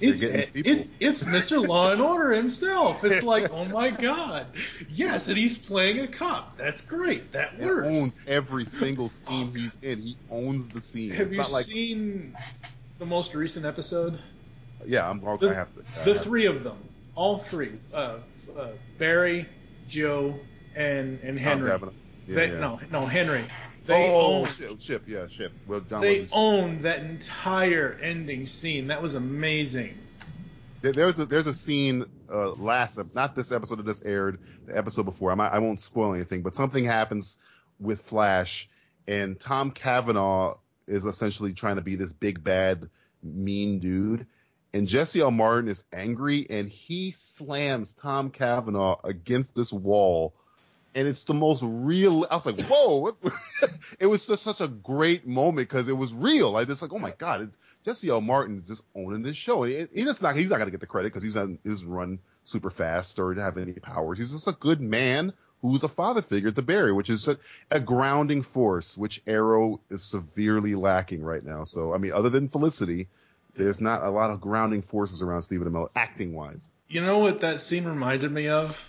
[0.00, 1.66] It's, it, it's it's Mr.
[1.66, 3.04] Law and Order himself.
[3.04, 4.46] It's like, oh my god,
[4.88, 6.56] yes, and he's playing a cop.
[6.56, 7.30] That's great.
[7.32, 7.86] That He works.
[7.86, 10.00] owns every single scene he's in.
[10.02, 11.10] He owns the scene.
[11.12, 12.36] Have it's you not like seen
[12.98, 14.18] the most recent episode?
[14.84, 15.08] yeah.
[15.08, 15.26] I'm.
[15.26, 15.84] I The, have to.
[16.00, 16.76] I the have- three of them,
[17.14, 18.18] all three, uh,
[18.58, 18.68] uh,
[18.98, 19.48] Barry,
[19.88, 20.34] Joe,
[20.74, 21.70] and and Henry.
[21.70, 21.78] Yeah,
[22.26, 22.58] they, yeah.
[22.58, 23.44] No, no, Henry.
[23.86, 25.52] They oh, own ship, ship, yeah, ship.
[25.66, 28.86] Well, John they owned that entire ending scene.
[28.88, 29.98] That was amazing.
[30.80, 34.76] There- There's a there's a scene uh, last not this episode that just aired the
[34.76, 35.32] episode before.
[35.32, 37.38] I might, I won't spoil anything, but something happens
[37.78, 38.68] with Flash,
[39.06, 40.54] and Tom Cavanagh
[40.86, 42.88] is essentially trying to be this big bad
[43.22, 44.26] mean dude,
[44.72, 45.30] and Jesse L.
[45.30, 50.34] Martin is angry, and he slams Tom Cavanagh against this wall.
[50.94, 52.26] And it's the most real.
[52.30, 53.16] I was like, "Whoa!" What?
[53.98, 56.56] it was just such a great moment because it was real.
[56.56, 57.50] I just like, "Oh my god!" It,
[57.84, 58.20] Jesse L.
[58.20, 59.62] Martin is just owning this show.
[59.64, 61.88] He, he just not he's not gonna get the credit because he's not he doesn't
[61.88, 64.18] run super fast or have any powers.
[64.18, 67.38] He's just a good man who's a father figure to Barry, which is a,
[67.70, 71.64] a grounding force, which Arrow is severely lacking right now.
[71.64, 73.08] So I mean, other than Felicity,
[73.54, 76.68] there's not a lot of grounding forces around Stephen Amell acting wise.
[76.88, 78.82] You know what that scene reminded me of?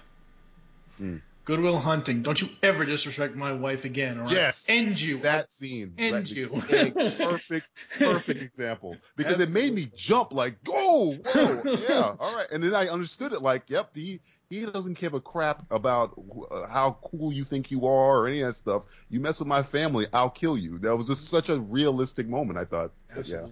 [0.97, 1.17] Hmm.
[1.45, 2.23] Goodwill Hunting.
[2.23, 5.19] Don't you ever disrespect my wife again, or Yes, I end you.
[5.19, 5.93] that scene.
[5.97, 6.47] End That- you.
[7.19, 7.69] perfect,
[7.99, 12.73] perfect example because it made me jump like, "Whoa, whoa, yeah, all right." And then
[12.73, 14.19] I understood it like, "Yep, he
[14.49, 16.13] he doesn't give a crap about
[16.51, 18.83] uh, how cool you think you are or any of that stuff.
[19.09, 22.57] You mess with my family, I'll kill you." That was just such a realistic moment.
[22.57, 22.91] I thought,
[23.23, 23.45] yeah.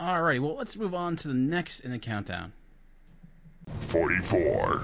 [0.00, 2.52] All right, well, let's move on to the next in the countdown.
[3.80, 4.82] 44.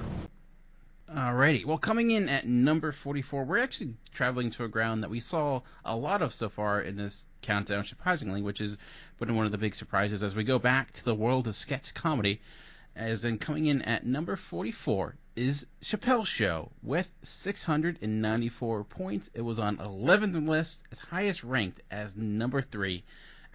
[1.09, 5.21] Alrighty, well, coming in at number 44, we're actually traveling to a ground that we
[5.21, 8.77] saw a lot of so far in this countdown, surprisingly, which is
[9.17, 11.93] been one of the big surprises as we go back to the world of sketch
[11.93, 12.41] comedy.
[12.93, 19.29] As in coming in at number 44 is Chappelle's Show with 694 points.
[19.33, 23.01] It was on 11th list, as highest ranked as number 3.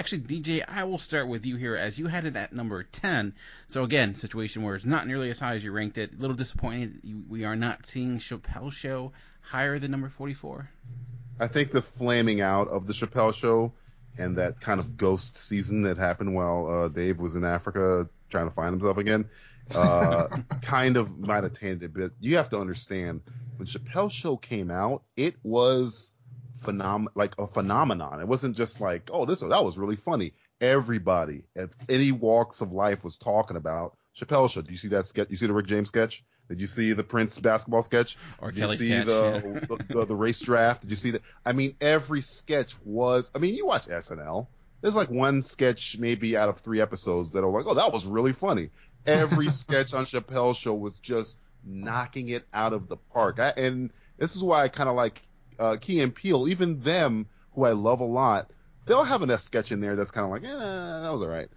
[0.03, 3.36] Actually, DJ, I will start with you here as you had it at number 10.
[3.68, 6.11] So again, situation where it's not nearly as high as you ranked it.
[6.18, 10.68] A little disappointed we are not seeing Chappelle Show higher than number 44.
[11.38, 13.74] I think the flaming out of the Chappelle show
[14.18, 18.48] and that kind of ghost season that happened while uh, Dave was in Africa trying
[18.48, 19.26] to find himself again,
[19.72, 20.26] uh,
[20.62, 21.94] kind of might have tainted it.
[21.94, 23.20] But you have to understand
[23.57, 26.11] when Chappelle Show came out, it was
[26.62, 28.20] phenom like a phenomenon.
[28.20, 30.32] It wasn't just like, oh, this that was really funny.
[30.60, 34.62] Everybody at any walks of life was talking about Chappelle Show.
[34.62, 35.30] Do you see that sketch?
[35.30, 36.24] You see the Rick James sketch?
[36.48, 38.18] Did you see the Prince basketball sketch?
[38.38, 39.60] Or Did Kelly you see sketch, the, yeah.
[39.68, 40.82] the, the the race draft?
[40.82, 41.22] Did you see that?
[41.44, 43.30] I mean, every sketch was.
[43.34, 44.46] I mean, you watch SNL.
[44.80, 48.04] There's like one sketch maybe out of three episodes that are like, oh, that was
[48.04, 48.70] really funny.
[49.06, 53.38] Every sketch on Chappelle's show was just knocking it out of the park.
[53.38, 55.22] I, and this is why I kind of like
[55.59, 56.48] uh, Key and Peele.
[56.48, 58.50] Even them, who I love a lot,
[58.86, 60.57] they'll have a sketch in there that's kind of like, eh,
[61.03, 61.48] that was all right.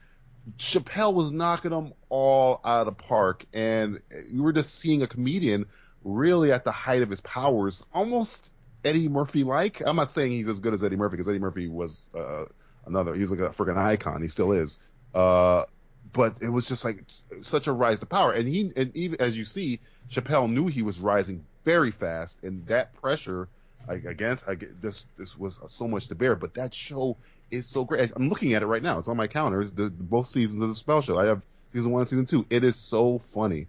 [0.58, 4.00] Chappelle was knocking them all out of the park, and
[4.32, 5.66] you were just seeing a comedian
[6.04, 8.52] really at the height of his powers, almost
[8.84, 9.82] Eddie Murphy like.
[9.84, 12.46] I'm not saying he's as good as Eddie Murphy because Eddie Murphy was uh,
[12.86, 13.16] another.
[13.16, 14.22] He was like a freaking icon.
[14.22, 14.80] He still is.
[15.14, 15.66] Uh,
[16.14, 17.04] but it was just like
[17.42, 19.80] such a rise to power, and he and even as you see,
[20.10, 23.50] Chappelle knew he was rising very fast, and that pressure
[23.88, 26.36] like, against I, get- this this was so much to bear.
[26.36, 27.18] But that show
[27.52, 28.12] is so great.
[28.16, 28.98] I'm looking at it right now.
[29.00, 29.66] It's on my calendar.
[29.66, 31.18] The both seasons of the Spell Show.
[31.18, 32.46] I have season one, and season two.
[32.50, 33.68] It is so funny,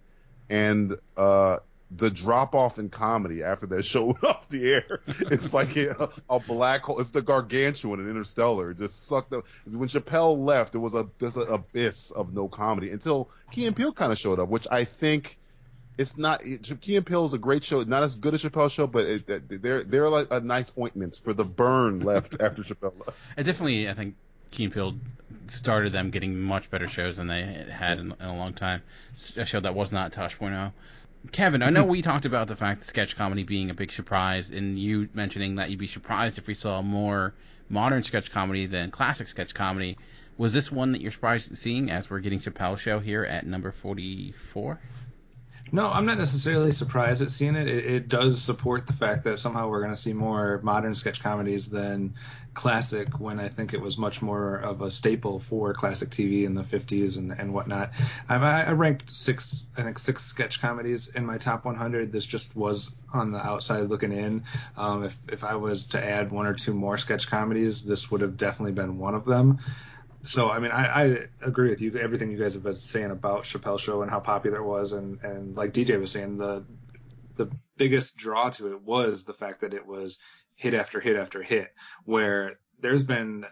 [0.49, 1.57] and uh,
[1.91, 4.99] the drop off in comedy after that show went off the air.
[5.31, 6.99] It's like a, a black hole.
[6.99, 8.71] It's the Gargantua in Interstellar.
[8.71, 9.45] It just sucked up.
[9.65, 13.75] When Chappelle left, there was a there's an abyss of no comedy until Key and
[13.75, 15.37] Peele kind of showed up, which I think
[15.97, 16.41] it's not.
[16.45, 19.05] It, Key and Peele is a great show, not as good as Chappelle's show, but
[19.05, 23.17] it, it- they're they're like a nice ointment for the burn left after Chappelle left.
[23.37, 24.15] It definitely, I think,
[24.51, 24.95] Key and Peele
[25.49, 28.81] started them getting much better shows than they had in, in a long time.
[29.35, 30.71] A show that was not Tosh.0.
[31.31, 34.49] Kevin, I know we talked about the fact that sketch comedy being a big surprise,
[34.49, 37.33] and you mentioning that you'd be surprised if we saw more
[37.69, 39.97] modern sketch comedy than classic sketch comedy.
[40.37, 43.45] Was this one that you're surprised at seeing as we're getting Chappelle Show here at
[43.45, 44.79] number 44?
[45.71, 47.67] No, I'm not necessarily surprised at seeing it.
[47.67, 51.21] It, it does support the fact that somehow we're going to see more modern sketch
[51.21, 52.15] comedies than
[52.53, 56.55] classic, when I think it was much more of a staple for classic TV in
[56.55, 57.91] the 50s and, and whatnot.
[58.29, 62.11] I I ranked six, I think six sketch comedies in my top 100.
[62.11, 64.43] This just was on the outside looking in.
[64.75, 68.21] Um, if if I was to add one or two more sketch comedies, this would
[68.21, 69.59] have definitely been one of them
[70.27, 71.97] so I mean, I, I agree with you.
[71.97, 75.19] Everything you guys have been saying about Chappelle Show and how popular it was, and
[75.23, 76.65] and like DJ was saying, the
[77.35, 80.17] the biggest draw to it was the fact that it was
[80.55, 81.69] hit after hit after hit.
[82.05, 83.45] Where there's been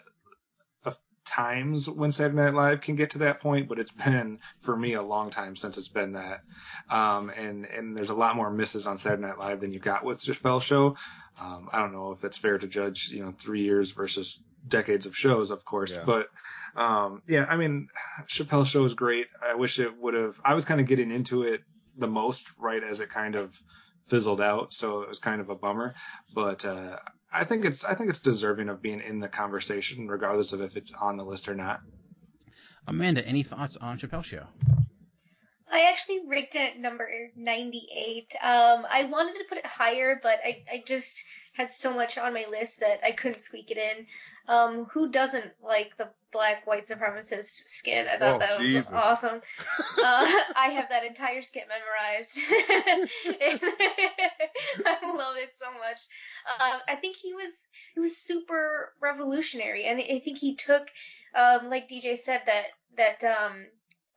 [0.85, 0.93] a,
[1.25, 4.93] times when Saturday Night Live can get to that point, but it's been for me
[4.93, 6.41] a long time since it's been that.
[6.89, 10.03] Um, and and there's a lot more misses on Saturday Night Live than you got
[10.03, 10.97] with Chappelle Show.
[11.39, 15.05] Um, I don't know if it's fair to judge, you know, three years versus decades
[15.05, 16.03] of shows, of course, Yeah.
[16.05, 16.29] but
[16.75, 17.87] um, yeah, I mean,
[18.27, 19.27] Chappelle Show is great.
[19.41, 20.39] I wish it would have.
[20.43, 21.61] I was kind of getting into it
[21.97, 23.53] the most right as it kind of
[24.07, 25.95] fizzled out, so it was kind of a bummer.
[26.33, 26.97] But uh,
[27.31, 30.75] I think it's I think it's deserving of being in the conversation, regardless of if
[30.75, 31.81] it's on the list or not.
[32.87, 34.45] Amanda, any thoughts on Chappelle Show?
[35.71, 38.35] I actually ranked it at number 98.
[38.41, 41.23] Um, I wanted to put it higher, but I, I just
[41.53, 44.05] had so much on my list that I couldn't squeak it in.
[44.47, 48.07] Um, who doesn't like the black white supremacist skit?
[48.07, 48.91] I thought Oh, that was Jesus.
[48.91, 49.41] awesome.
[50.03, 52.37] uh, I have that entire skit memorized.
[54.85, 56.01] I love it so much.
[56.59, 60.87] Um, I think he was he was super revolutionary, and I think he took,
[61.33, 62.65] um, like DJ said, that
[62.97, 63.65] that um,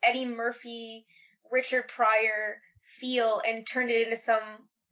[0.02, 1.06] Eddie Murphy,
[1.50, 4.42] Richard Pryor feel and turned it into some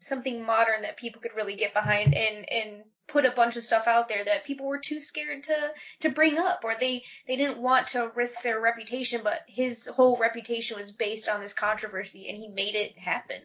[0.01, 3.87] something modern that people could really get behind and and put a bunch of stuff
[3.87, 7.59] out there that people were too scared to to bring up or they they didn't
[7.59, 12.39] want to risk their reputation but his whole reputation was based on this controversy and
[12.39, 13.41] he made it happen.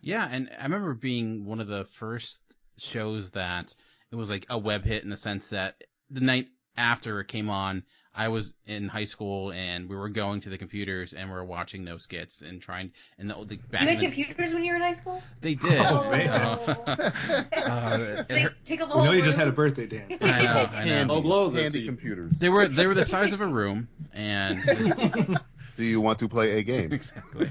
[0.00, 2.40] Yeah, and I remember being one of the first
[2.76, 3.74] shows that
[4.10, 5.76] it was like a web hit in the sense that
[6.10, 10.40] the night after it came on, I was in high school and we were going
[10.42, 13.82] to the computers and we were watching those skits and trying and the, the back
[13.82, 15.78] you in had the- computers when you were in high school they did.
[15.80, 16.28] Oh, man.
[16.30, 17.10] Uh,
[17.56, 20.06] uh, They take up a We whole know you just had a birthday, Dan.
[20.20, 20.90] I know, I know.
[20.90, 22.38] Handy, Oh, blow this handy computers.
[22.38, 24.60] They were they were the size of a room, and
[25.76, 26.92] Do you want to play a game?
[26.92, 27.50] exactly.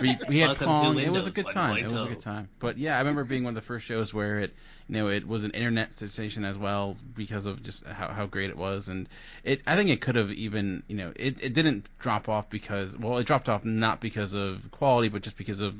[0.00, 0.98] We, we had Welcome Pong.
[0.98, 1.76] It was a good by time.
[1.76, 2.48] It was a good time.
[2.58, 4.52] But yeah, I remember being one of the first shows where it,
[4.88, 8.50] you know, it was an internet sensation as well because of just how, how great
[8.50, 9.08] it was, and
[9.44, 9.60] it.
[9.66, 13.18] I think it could have even, you know, it, it didn't drop off because, well,
[13.18, 15.74] it dropped off not because of quality, but just because of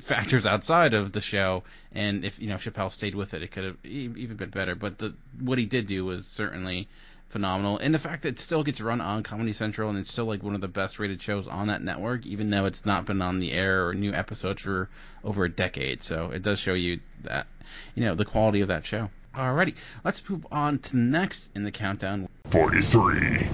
[0.00, 1.62] factors outside of the show.
[1.92, 4.74] And if you know Chappelle stayed with it, it could have e- even been better.
[4.74, 6.88] But the what he did do was certainly
[7.30, 7.78] phenomenal.
[7.78, 10.42] And the fact that it still gets run on Comedy Central and it's still like
[10.42, 13.40] one of the best rated shows on that network, even though it's not been on
[13.40, 14.90] the air or new episodes for
[15.24, 16.02] over a decade.
[16.02, 17.46] So it does show you that,
[17.94, 19.08] you know, the quality of that show.
[19.34, 19.74] Alrighty,
[20.04, 22.28] let's move on to next in the countdown.
[22.50, 23.48] 43.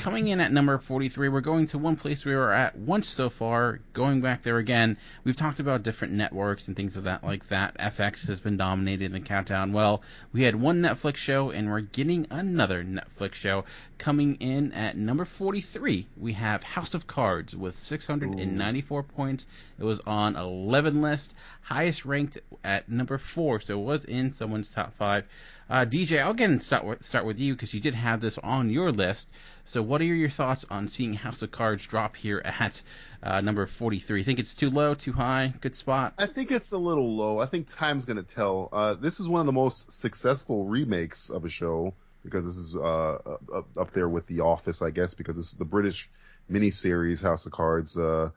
[0.00, 3.28] Coming in at number 43, we're going to one place we were at once so
[3.28, 3.80] far.
[3.92, 7.76] Going back there again, we've talked about different networks and things of that like that.
[7.76, 9.74] FX has been dominated in the countdown.
[9.74, 10.00] Well,
[10.32, 13.66] we had one Netflix show, and we're getting another Netflix show.
[13.98, 19.46] Coming in at number 43, we have House of Cards with 694 points.
[19.78, 24.70] It was on 11 list, highest ranked at number four, so it was in someone's
[24.70, 25.26] top five.
[25.70, 28.70] Uh, DJ, I'll again start with, start with you because you did have this on
[28.70, 29.28] your list.
[29.64, 32.82] So, what are your thoughts on seeing House of Cards drop here at
[33.22, 34.24] uh, number 43?
[34.24, 36.14] Think it's too low, too high, good spot?
[36.18, 37.38] I think it's a little low.
[37.38, 38.68] I think time's going to tell.
[38.72, 41.94] Uh, this is one of the most successful remakes of a show
[42.24, 43.14] because this is uh,
[43.54, 46.10] up, up there with The Office, I guess, because this is the British
[46.50, 47.96] miniseries House of Cards.
[47.96, 48.30] Uh,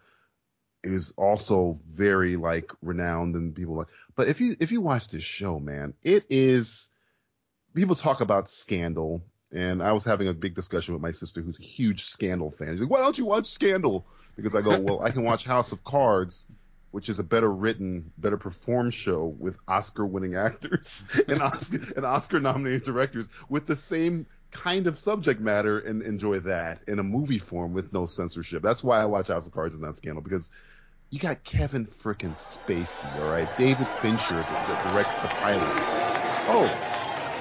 [0.84, 3.88] is also very like renowned and people like.
[4.16, 6.90] But if you if you watch this show, man, it is.
[7.74, 11.60] People talk about Scandal, and I was having a big discussion with my sister, who's
[11.60, 12.70] a huge Scandal fan.
[12.72, 14.06] She's like, "Why don't you watch Scandal?"
[14.36, 16.48] Because I go, "Well, I can watch House of Cards."
[16.92, 22.84] Which is a better written, better performed show with Oscar-winning actors and Oscar and Oscar-nominated
[22.84, 27.74] directors with the same kind of subject matter and enjoy that in a movie form
[27.74, 28.62] with no censorship.
[28.62, 30.52] That's why I watch House of Cards and not Scandal because
[31.10, 33.50] you got Kevin frickin' Spacey, all right?
[33.58, 36.04] David Fincher that, directs the pilot.
[36.46, 36.93] Oh,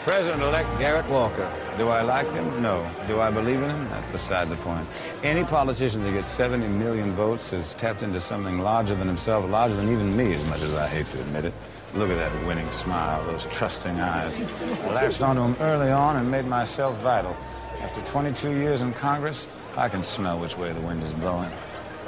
[0.04, 1.48] President-elect Garrett Walker.
[1.78, 2.60] Do I like him?
[2.60, 2.84] No.
[3.06, 3.88] Do I believe in him?
[3.88, 4.84] That's beside the point.
[5.22, 9.76] Any politician that gets 70 million votes has tapped into something larger than himself, larger
[9.76, 11.54] than even me, as much as I hate to admit it.
[11.94, 14.40] Look at that winning smile, those trusting eyes.
[14.40, 17.36] I latched onto him early on and made myself vital.
[17.80, 19.46] After 22 years in Congress,
[19.76, 21.50] I can smell which way the wind is blowing.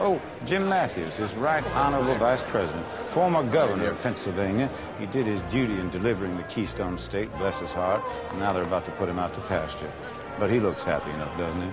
[0.01, 4.69] Oh, Jim Matthews, his right honorable vice president, former governor of Pennsylvania.
[4.99, 8.65] He did his duty in delivering the Keystone State, bless his heart, and now they're
[8.65, 9.91] about to put him out to pasture.
[10.39, 11.71] But he looks happy enough, doesn't he?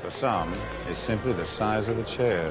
[0.00, 0.54] For some,
[0.88, 2.50] it's simply the size of the chair.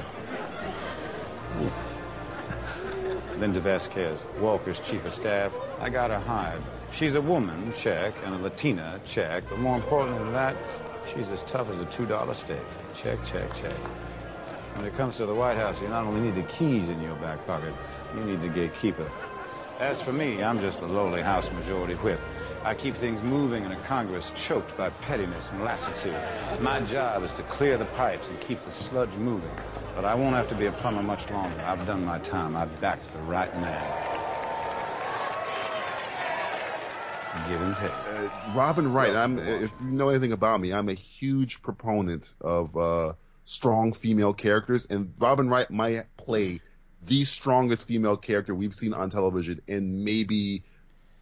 [3.38, 5.52] Linda Vasquez, Walker's chief of staff.
[5.80, 6.62] I got her hired.
[6.92, 10.54] She's a woman, check, and a Latina, check, but more important than that,
[11.12, 12.58] she's as tough as a $2 steak.
[12.94, 13.74] Check, check, check.
[14.74, 17.14] When it comes to the White House, you not only need the keys in your
[17.16, 17.74] back pocket,
[18.16, 19.10] you need the gatekeeper.
[19.78, 22.20] As for me, I'm just the lowly House Majority Whip.
[22.64, 26.16] I keep things moving in a Congress choked by pettiness and lassitude.
[26.60, 29.50] My job is to clear the pipes and keep the sludge moving.
[29.96, 31.60] But I won't have to be a plumber much longer.
[31.62, 32.54] I've done my time.
[32.54, 34.08] I've backed the right man.
[37.48, 37.90] Give and take.
[37.90, 39.16] Uh, Robin Wright.
[39.16, 39.38] I'm.
[39.38, 43.14] If you know anything about me, I'm a huge proponent of uh,
[43.52, 46.60] strong female characters, and Robin Wright might play
[47.04, 50.62] the strongest female character we've seen on television in maybe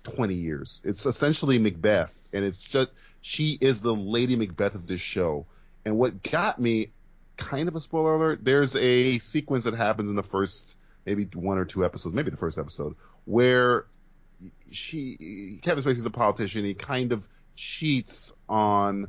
[0.04, 0.80] 20 years.
[0.84, 2.90] It's essentially Macbeth, and it's just
[3.20, 5.46] she is the Lady Macbeth of this show.
[5.84, 6.92] And what got me,
[7.36, 10.76] kind of a spoiler alert, there's a sequence that happens in the first
[11.06, 12.94] maybe one or two episodes, maybe the first episode,
[13.24, 13.86] where
[14.70, 16.64] she Kevin Spacey's a politician.
[16.64, 17.26] He kind of
[17.56, 19.08] cheats on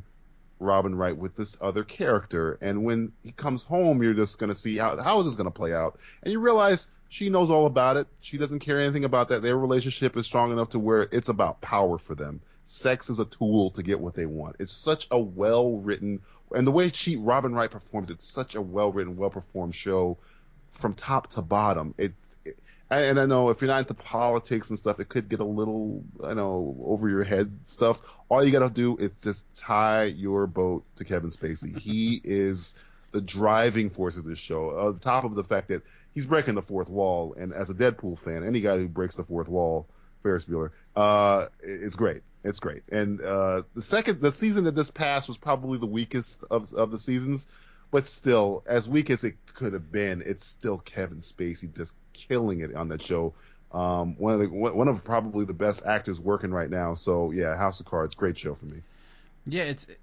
[0.62, 4.56] Robin Wright with this other character, and when he comes home, you're just going to
[4.56, 7.66] see how how is this going to play out, and you realize she knows all
[7.66, 8.08] about it.
[8.22, 9.42] She doesn't care anything about that.
[9.42, 12.42] Their relationship is strong enough to where it's about power for them.
[12.66, 14.56] Sex is a tool to get what they want.
[14.60, 16.22] It's such a well written,
[16.56, 20.18] and the way she Robin Wright performs, it's such a well written, well performed show
[20.72, 21.94] from top to bottom.
[21.98, 22.60] It's it,
[23.00, 26.04] and I know if you're not into politics and stuff, it could get a little,
[26.24, 28.02] I know, over your head stuff.
[28.30, 31.78] All you got to do is just tie your boat to Kevin Spacey.
[31.78, 32.76] he is
[33.12, 34.78] the driving force of this show.
[34.78, 38.20] On top of the fact that he's breaking the fourth wall, and as a Deadpool
[38.20, 39.88] fan, any guy who breaks the fourth wall,
[40.22, 42.24] Ferris Bueller, uh, it's great.
[42.44, 42.84] It's great.
[42.92, 46.92] And uh, the second, the season that this passed was probably the weakest of of
[46.92, 47.48] the seasons
[47.92, 52.62] but still, as weak as it could have been, it's still Kevin Spacey just killing
[52.62, 53.34] it on that show.
[53.74, 56.94] Um, one of the one of probably the best actors working right now.
[56.94, 58.82] So yeah, House of Cards, great show for me.
[59.46, 60.01] Yeah, it's it's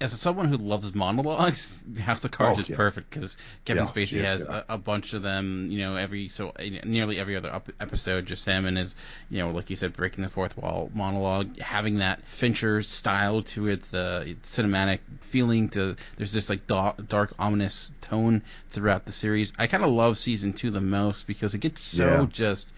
[0.00, 2.76] as someone who loves monologues, House of Cards Oh, is yeah.
[2.76, 4.62] perfect because Kevin Yeah, Spacey yes, has yeah.
[4.68, 5.68] a, a bunch of them.
[5.70, 6.52] You know, every so
[6.84, 8.94] nearly every other up, episode, just him and his,
[9.28, 13.68] you know, like you said, breaking the fourth wall monologue, having that Fincher style to
[13.68, 15.68] it, the cinematic feeling.
[15.70, 19.52] To there's this like dark, dark ominous tone throughout the series.
[19.58, 22.68] I kind of love season two the most because it gets so just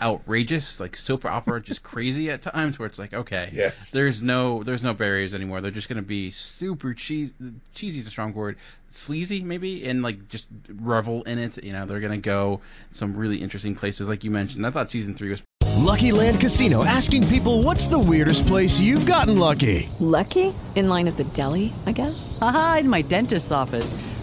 [0.00, 3.90] outrageous, like soap opera, just crazy at times, where it's like, okay, Yes.
[3.90, 5.60] there's no there's no barriers anymore.
[5.60, 7.32] They're just gonna be super cheesy.
[7.74, 8.56] Cheesy is a strong word.
[8.90, 10.48] Sleazy maybe, and like just
[10.80, 11.62] revel in it.
[11.62, 12.60] You know, they're gonna go
[12.90, 14.66] some really interesting places, like you mentioned.
[14.66, 15.42] I thought season three was
[15.76, 19.88] Lucky Land Casino asking people what's the weirdest place you've gotten lucky?
[20.00, 20.52] Lucky?
[20.74, 22.36] In line at the deli, I guess?
[22.42, 23.94] Aha, in my dentist's office.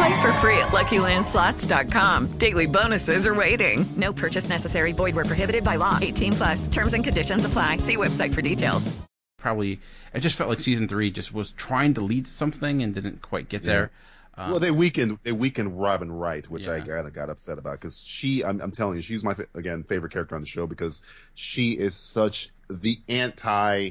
[0.00, 2.38] Play for free at LuckyLandSlots.com.
[2.38, 3.84] Daily bonuses are waiting.
[3.98, 4.92] No purchase necessary.
[4.92, 5.98] Void were prohibited by law.
[6.00, 6.68] 18 plus.
[6.68, 7.76] Terms and conditions apply.
[7.78, 8.96] See website for details.
[9.36, 9.78] probably.
[10.14, 13.20] It just felt like season three just was trying to lead to something and didn't
[13.20, 13.90] quite get there.
[14.38, 17.72] Um, well, they weakened they weakened Robin Wright, which I kind of got upset about
[17.72, 21.02] because she, I'm, I'm telling you, she's my again favorite character on the show because
[21.34, 23.90] she is such the anti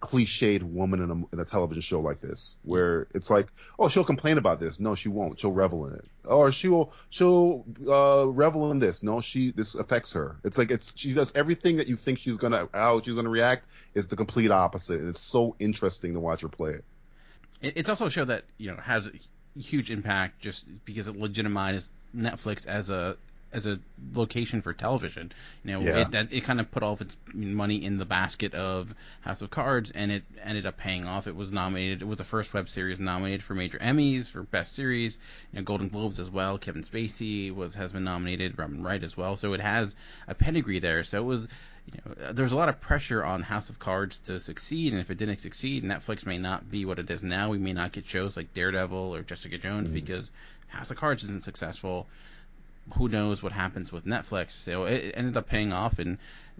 [0.00, 3.48] cliched woman in a, in a television show like this, where it's like,
[3.78, 7.64] oh, she'll complain about this, no, she won't, she'll revel in it, or she'll she'll
[7.88, 10.36] uh, revel in this, no, she this affects her.
[10.44, 13.66] It's like it's she does everything that you think she's gonna how she's gonna react
[13.94, 16.84] is the complete opposite, and it's so interesting to watch her play it.
[17.60, 19.12] It- It's also a show that you know has a
[19.58, 23.16] huge impact just because it legitimized Netflix as a
[23.52, 23.78] as a
[24.14, 25.32] location for television.
[25.64, 26.02] You know, Yeah.
[26.02, 29.40] it, that it kind of put all of its money in the basket of House
[29.40, 31.26] of Cards, and it ended up paying off.
[31.26, 32.02] It was nominated.
[32.02, 35.18] It was the first web series nominated for major Emmys for best series,
[35.52, 36.58] you know, Golden Globes as well.
[36.58, 39.36] Kevin Spacey was has been nominated, Robin Wright as well.
[39.36, 39.94] So it has
[40.26, 41.04] a pedigree there.
[41.04, 41.48] So it was.
[41.90, 45.10] You know, there's a lot of pressure on House of Cards to succeed, and if
[45.10, 47.48] it didn't succeed, Netflix may not be what it is now.
[47.48, 49.94] We may not get shows like Daredevil or Jessica Jones mm-hmm.
[49.94, 50.30] because
[50.66, 52.06] House of Cards isn't successful
[52.96, 54.52] who knows what happens with Netflix.
[54.52, 56.18] So it, ended up paying off and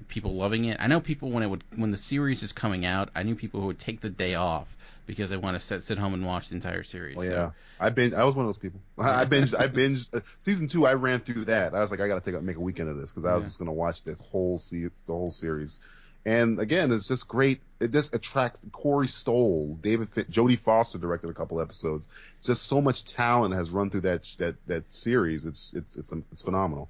[0.09, 0.77] people loving it.
[0.81, 3.61] I know people when it would when the series is coming out, I knew people
[3.61, 4.69] who would take the day off
[5.07, 7.17] because they want to sit sit home and watch the entire series.
[7.19, 7.51] Oh So- yeah,
[7.81, 8.15] I binged.
[8.15, 8.81] I was one of those people.
[8.99, 9.55] I, I binged.
[9.59, 10.87] I binged uh, season two.
[10.87, 11.75] I ran through that.
[11.75, 13.35] I was like, I got to take a, make a weekend of this because I
[13.35, 13.49] was Yeah.
[13.49, 15.81] just gonna watch this whole se- the whole series.
[16.25, 17.61] And again, it's just great.
[17.81, 22.09] It just attracts Corey Stoll, David, Fin- Jodie Foster directed a couple episodes.
[22.43, 25.47] Just so much talent has run through that that that series.
[25.47, 26.89] It's it's it's it's phenomenal.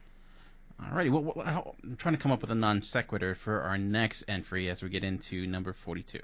[0.82, 3.76] Alrighty, well, well, how, I'm trying to come up with a non sequitur for our
[3.76, 6.20] next entry as we get into number 42.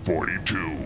[0.00, 0.76] 42.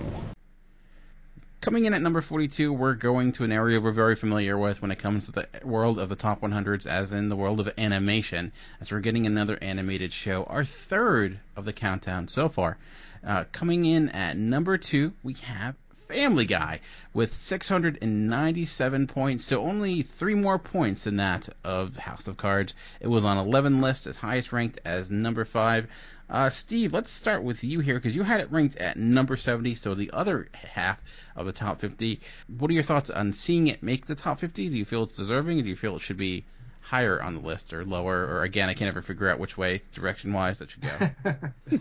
[1.60, 4.90] Coming in at number 42, we're going to an area we're very familiar with when
[4.90, 8.52] it comes to the world of the top 100s, as in the world of animation,
[8.80, 12.78] as we're getting another animated show, our third of the countdown so far.
[13.22, 15.74] Uh, coming in at number two, we have
[16.08, 16.80] Family Guy
[17.12, 22.72] with 697 points, so only three more points than that of House of Cards.
[23.00, 25.88] It was on 11 lists, as highest ranked as number five.
[26.31, 29.74] Uh, Steve, let's start with you here because you had it ranked at number 70,
[29.74, 31.01] so the other half
[31.35, 32.20] of the top 50.
[32.47, 34.69] What are your thoughts on seeing it make the top 50?
[34.69, 36.44] Do you feel it's deserving, do you feel it should be
[36.82, 38.16] higher on the list or lower?
[38.16, 41.78] Or again, I can't ever figure out which way direction wise that should go.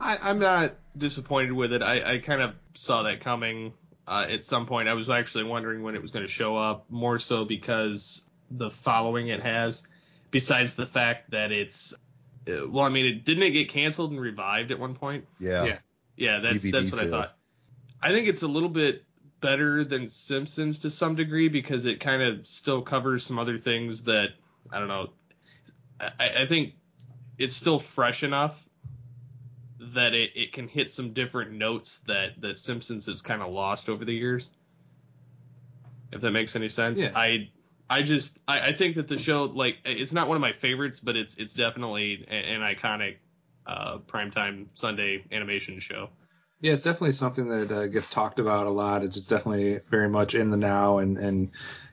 [0.00, 1.82] I, I'm not disappointed with it.
[1.82, 3.72] I, I kind of saw that coming
[4.08, 4.88] uh, at some point.
[4.88, 8.70] I was actually wondering when it was going to show up, more so because the
[8.70, 9.84] following it has,
[10.32, 11.94] besides the fact that it's.
[12.48, 15.26] Uh, well, I mean, it didn't it get canceled and revived at one point?
[15.38, 15.64] Yeah.
[15.64, 15.78] Yeah.
[16.16, 17.32] Yeah, that's DVD that's what I thought.
[18.02, 19.04] I think it's a little bit
[19.40, 24.04] better than Simpsons to some degree because it kind of still covers some other things
[24.04, 24.28] that
[24.70, 25.10] I don't know.
[26.00, 26.74] I, I think
[27.38, 28.62] it's still fresh enough
[29.78, 33.88] that it, it can hit some different notes that that Simpsons has kind of lost
[33.88, 34.50] over the years.
[36.12, 37.12] If that makes any sense, Yeah.
[37.14, 37.50] I
[37.88, 41.00] I just I, I think that the show like it's not one of my favorites,
[41.00, 43.16] but it's it's definitely a- an iconic
[43.66, 46.10] uh, primetime Sunday animation show.
[46.60, 49.04] Yeah, it's definitely something that uh, gets talked about a lot.
[49.04, 51.50] It's, it's definitely very much in the now, and and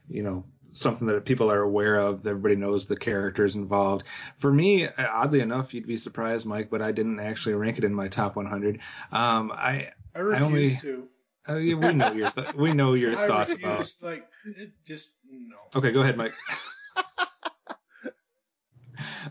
[0.09, 2.25] you know something that people are aware of.
[2.25, 4.05] Everybody knows the characters involved.
[4.37, 7.93] For me, oddly enough, you'd be surprised, Mike, but I didn't actually rank it in
[7.93, 8.79] my top 100.
[9.11, 11.07] Um, I I refuse only, to.
[11.47, 13.95] Uh, yeah, we know your th- we know your I thoughts refuse.
[13.99, 14.11] about.
[14.11, 15.57] Like, it just no.
[15.75, 16.33] Okay, go ahead, Mike.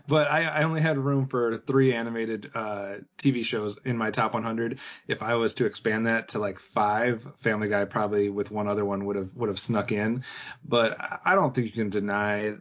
[0.07, 4.33] but I, I only had room for three animated uh, TV shows in my top
[4.33, 4.79] 100.
[5.07, 8.85] If I was to expand that to like five, Family Guy probably with one other
[8.85, 10.23] one would have would have snuck in.
[10.63, 12.53] But I don't think you can deny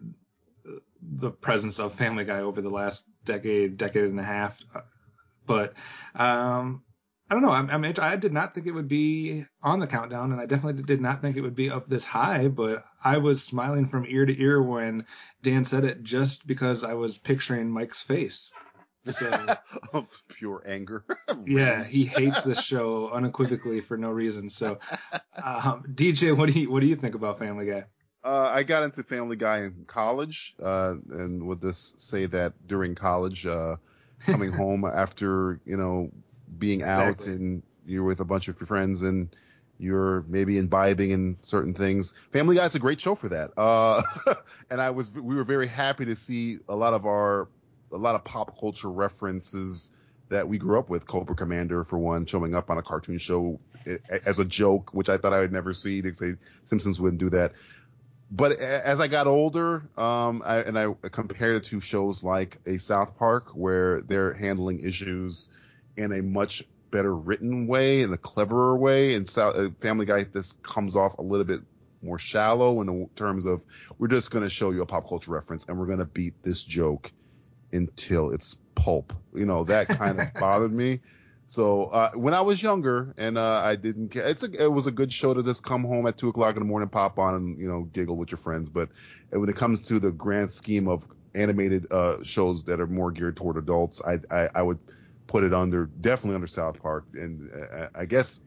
[1.02, 4.60] the presence of Family Guy over the last decade, decade and a half.
[5.46, 5.74] But
[6.14, 6.84] um,
[7.32, 7.52] I don't know.
[7.52, 10.82] I'm, I'm, I did not think it would be on the countdown, and I definitely
[10.82, 12.48] did not think it would be up this high.
[12.48, 15.06] But I was smiling from ear to ear when
[15.42, 18.52] Dan said it, just because I was picturing Mike's face.
[19.06, 19.46] So,
[19.94, 21.06] of pure anger.
[21.46, 24.50] yeah, he hates this show unequivocally for no reason.
[24.50, 24.78] So,
[25.42, 27.84] um, DJ, what do you what do you think about Family Guy?
[28.22, 32.94] Uh, I got into Family Guy in college, uh, and would this say that during
[32.94, 33.76] college, uh,
[34.26, 36.10] coming home after you know
[36.58, 37.34] being out Exactly.
[37.34, 39.34] and you're with a bunch of your friends and
[39.78, 42.14] you're maybe imbibing in certain things.
[42.30, 43.50] Family Guy's a great show for that.
[43.56, 44.02] Uh,
[44.70, 47.48] and I was we were very happy to see a lot of our
[47.90, 49.90] a lot of pop culture references
[50.28, 51.06] that we grew up with.
[51.06, 53.60] Cobra Commander for one, showing up on a cartoon show
[54.24, 56.00] as a joke, which I thought I would never see.
[56.00, 57.52] They say Simpsons wouldn't do that.
[58.30, 62.78] But as I got older, um, I, and I compared it to shows like a
[62.78, 65.50] South Park, where they're handling issues
[65.96, 70.24] in a much better written way, in a cleverer way, and South, uh, Family Guy
[70.24, 71.60] this comes off a little bit
[72.02, 73.62] more shallow in the terms of
[73.98, 76.34] we're just going to show you a pop culture reference and we're going to beat
[76.42, 77.12] this joke
[77.72, 79.12] until it's pulp.
[79.34, 81.00] You know that kind of bothered me.
[81.48, 84.86] So uh, when I was younger and uh, I didn't care, it's a, it was
[84.86, 87.34] a good show to just come home at two o'clock in the morning, pop on,
[87.34, 88.70] and you know giggle with your friends.
[88.70, 88.88] But
[89.30, 93.36] when it comes to the grand scheme of animated uh, shows that are more geared
[93.36, 94.78] toward adults, I, I I would
[95.32, 98.38] put it under definitely under South Park, and uh, I guess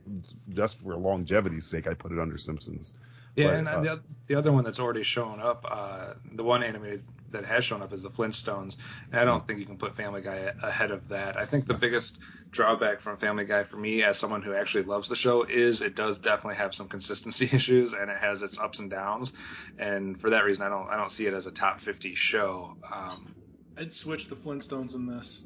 [0.50, 2.94] just for longevity's sake, I put it under Simpsons.
[3.36, 6.62] Yeah, But, and uh, the, the other one that's already shown up, uh, the one
[6.62, 8.78] animated that has shown up is the Flintstones.
[9.12, 11.38] And I don't think you can put Family Guy ahead of that.
[11.38, 12.20] I think the biggest
[12.52, 15.96] drawback from Family Guy for me, as someone who actually loves the show, is it
[15.96, 19.34] does definitely have some consistency issues and it has its ups and downs.
[19.80, 22.78] And for that reason, I don't I don't see it as a top 50 show.
[22.94, 23.34] Um,
[23.76, 25.44] I'd switch the Flintstones in this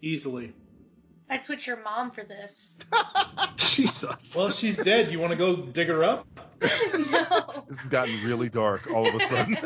[0.00, 0.52] easily.
[1.30, 2.72] I'd switch your mom for this.
[3.56, 4.34] Jesus.
[4.36, 5.12] Well, she's dead.
[5.12, 6.26] You want to go dig her up?
[6.62, 7.64] no.
[7.68, 9.58] This has gotten really dark all of a sudden.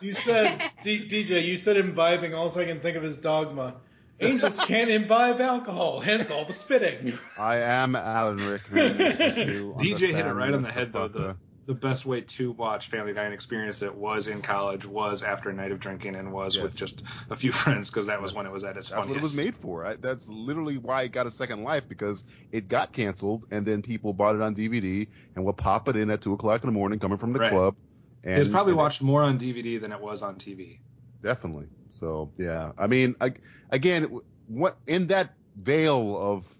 [0.00, 2.34] You said, D- DJ, you said imbibing.
[2.34, 3.76] All I can think of is dogma.
[4.18, 7.12] Angels can't imbibe alcohol, hence all the spitting.
[7.38, 8.98] I am Alan Rickman.
[8.98, 11.08] DJ hit it right on the head though.
[11.08, 11.36] The
[11.66, 15.48] the best way to watch Family Guy and experience it was in college, was after
[15.50, 18.46] a night of drinking, and was with just a few friends because that was when
[18.46, 19.84] it was at its That's what it was made for.
[19.86, 23.82] I, that's literally why it got a second life because it got canceled and then
[23.82, 26.72] people bought it on DVD and would pop it in at two o'clock in the
[26.72, 27.50] morning coming from the Right.
[27.50, 27.76] club.
[28.24, 30.78] And it was probably watched more on DVD than it was on TV.
[31.22, 31.66] Definitely.
[31.90, 33.34] So yeah, I mean, I,
[33.70, 36.52] again, what in that veil of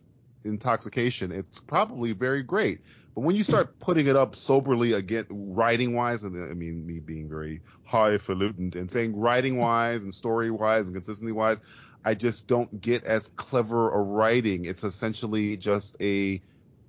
[0.45, 2.81] intoxication, it's probably very great.
[3.15, 6.99] But when you start putting it up soberly again, writing wise, and I mean me
[6.99, 11.61] being very highfalutin and saying writing wise and story wise and consistency wise,
[12.05, 14.65] I just don't get as clever a writing.
[14.65, 16.41] It's essentially just a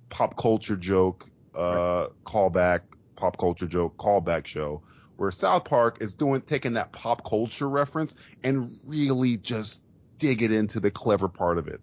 [0.08, 2.80] pop culture joke, uh, callback,
[3.16, 4.82] pop culture joke, callback show.
[5.16, 9.82] Where South Park is doing taking that pop culture reference and really just
[10.18, 11.80] dig it into the clever part of it.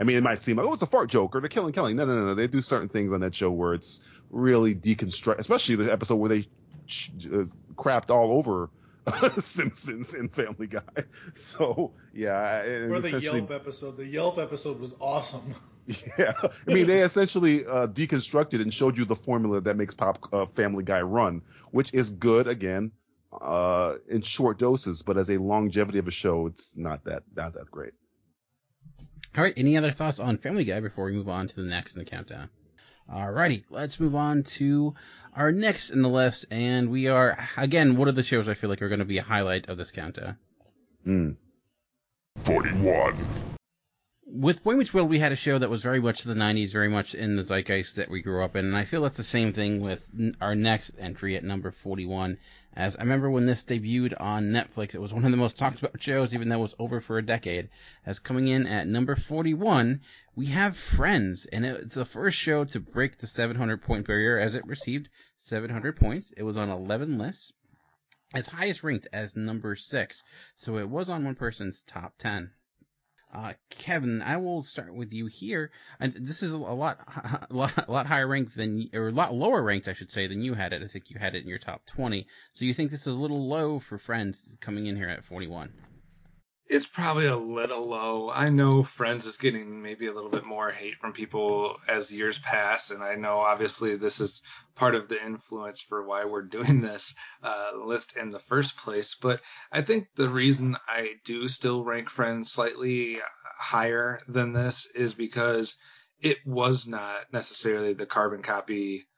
[0.00, 1.96] I mean, it might seem like, oh, it's a fart joke or the killing killing.
[1.96, 2.34] No, no, no, no.
[2.34, 4.00] They do certain things on that show where it's
[4.30, 6.46] really deconstruct, especially the episode where they
[6.86, 7.44] ch- uh,
[7.74, 8.70] crapped all over
[9.40, 10.80] Simpsons and Family Guy.
[11.34, 15.54] So yeah, For the Yelp episode, the Yelp episode was awesome.
[16.18, 20.28] yeah, I mean, they essentially uh, deconstructed and showed you the formula that makes Pop
[20.32, 22.92] uh, Family Guy run, which is good again
[23.40, 27.54] uh, in short doses, but as a longevity of a show, it's not that not
[27.54, 27.92] that great.
[29.36, 29.54] All right.
[29.56, 32.10] Any other thoughts on Family Guy before we move on to the next in the
[32.10, 32.50] countdown?
[33.12, 34.94] Alrighty, let's move on to
[35.34, 37.96] our next in the list, and we are again.
[37.96, 39.90] What are the shows I feel like are going to be a highlight of this
[39.90, 40.36] countdown?
[41.04, 41.30] Hmm.
[42.36, 43.16] 41.
[44.32, 46.88] With Boy Meets World, we had a show that was very much the '90s, very
[46.88, 49.52] much in the zeitgeist that we grew up in, and I feel that's the same
[49.52, 50.04] thing with
[50.40, 52.38] our next entry at number 41.
[52.72, 55.80] As I remember when this debuted on Netflix, it was one of the most talked
[55.80, 57.70] about shows, even though it was over for a decade.
[58.06, 60.00] As coming in at number 41,
[60.36, 64.54] we have Friends, and it's the first show to break the 700 point barrier as
[64.54, 65.08] it received
[65.38, 66.32] 700 points.
[66.36, 67.52] It was on 11 lists,
[68.32, 70.22] as highest ranked as number six,
[70.54, 72.52] so it was on one person's top 10.
[73.32, 75.70] Uh, Kevin, I will start with you here.
[76.00, 76.98] And this is a lot,
[77.48, 80.26] a lot, a lot higher ranked than, or a lot lower ranked, I should say,
[80.26, 80.82] than you had it.
[80.82, 82.26] I think you had it in your top 20.
[82.52, 85.72] So you think this is a little low for Friends coming in here at 41?
[86.70, 88.30] It's probably a little low.
[88.30, 92.38] I know Friends is getting maybe a little bit more hate from people as years
[92.38, 94.40] pass, and I know obviously this is
[94.76, 99.16] part of the influence for why we're doing this uh, list in the first place.
[99.20, 99.40] But
[99.72, 103.18] I think the reason I do still rank Friends slightly
[103.58, 105.76] higher than this is because
[106.22, 109.08] it was not necessarily the carbon copy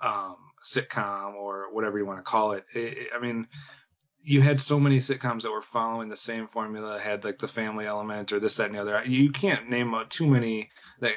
[0.00, 2.64] um, sitcom or whatever you want to call it.
[2.74, 3.46] it I mean,
[4.22, 7.86] you had so many sitcoms that were following the same formula, had like the family
[7.86, 9.02] element or this, that, and the other.
[9.06, 10.70] You can't name too many
[11.00, 11.14] that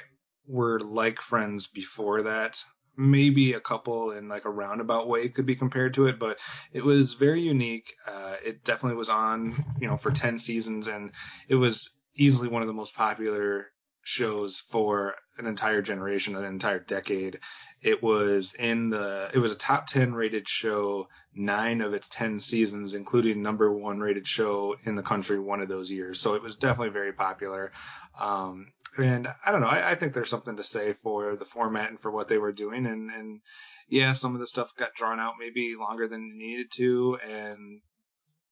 [0.47, 2.63] were like Friends before that.
[2.95, 6.39] Maybe a couple in like a roundabout way could be compared to it, but
[6.71, 7.93] it was very unique.
[8.07, 11.11] Uh, it definitely was on, you know, for 10 seasons and
[11.49, 13.71] it was easily one of the most popular
[14.03, 17.39] shows for an entire generation, an entire decade.
[17.81, 22.39] It was in the it was a top 10 rated show 9 of its 10
[22.39, 26.19] seasons including number 1 rated show in the country one of those years.
[26.19, 27.71] So it was definitely very popular.
[28.19, 31.89] Um, and I don't know, I, I, think there's something to say for the format
[31.89, 33.41] and for what they were doing and and
[33.89, 37.81] yeah, some of the stuff got drawn out maybe longer than it needed to and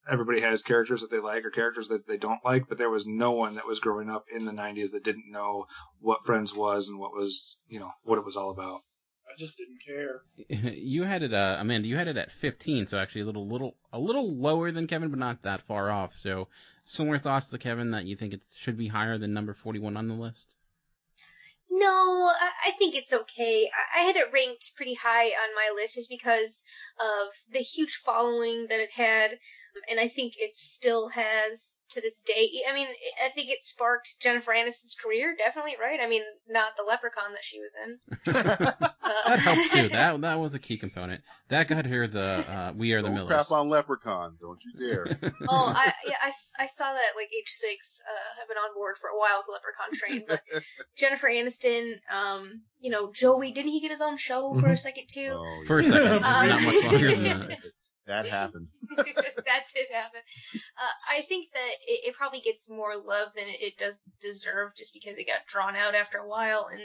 [0.10, 3.06] everybody has characters that they like or characters that they don't like, but there was
[3.06, 5.66] no one that was growing up in the 90s that didn't know
[6.00, 8.82] what Friends was and what was, you know, what it was all about.
[9.32, 10.22] I just didn't care.
[10.92, 11.88] You had it, uh, Amanda.
[11.88, 15.10] You had it at 15, so actually a little, little, a little lower than Kevin,
[15.10, 16.16] but not that far off.
[16.16, 16.48] So,
[16.86, 20.08] similar thoughts to Kevin that you think it should be higher than number 41 on
[20.08, 20.48] the list.
[21.70, 22.30] No,
[22.66, 23.72] I think it's okay.
[23.96, 26.66] I had it ranked pretty high on my list just because
[27.00, 29.40] of the huge following that it had
[29.90, 32.50] and I think it still has to this day.
[32.70, 32.88] I mean,
[33.24, 36.00] I think it sparked Jennifer Aniston's career, definitely, right?
[36.02, 38.00] I mean, not the Leprechaun that she was in.
[38.34, 39.90] that helped too.
[39.90, 41.22] That that was a key component.
[41.50, 44.74] That got her the uh, "We Are the Don't Millers." crap on Leprechaun, don't you
[44.74, 45.20] dare.
[45.50, 48.02] oh, I yeah, I, I saw that like H six.
[48.08, 50.42] Uh, I've been on board for a while with the Leprechaun train, but
[50.96, 55.06] Jennifer Aniston, um, you know, Joey, didn't he get his own show for a second
[55.08, 55.32] too?
[55.34, 57.60] Oh, For a second, Um, not much longer than that.
[58.08, 58.68] That happened.
[58.96, 59.06] that
[59.74, 60.22] did happen.
[60.54, 64.76] Uh, I think that it, it probably gets more love than it, it does deserve,
[64.76, 66.70] just because it got drawn out after a while.
[66.72, 66.82] And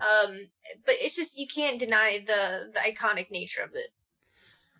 [0.00, 0.48] um,
[0.84, 3.92] but it's just you can't deny the the iconic nature of it.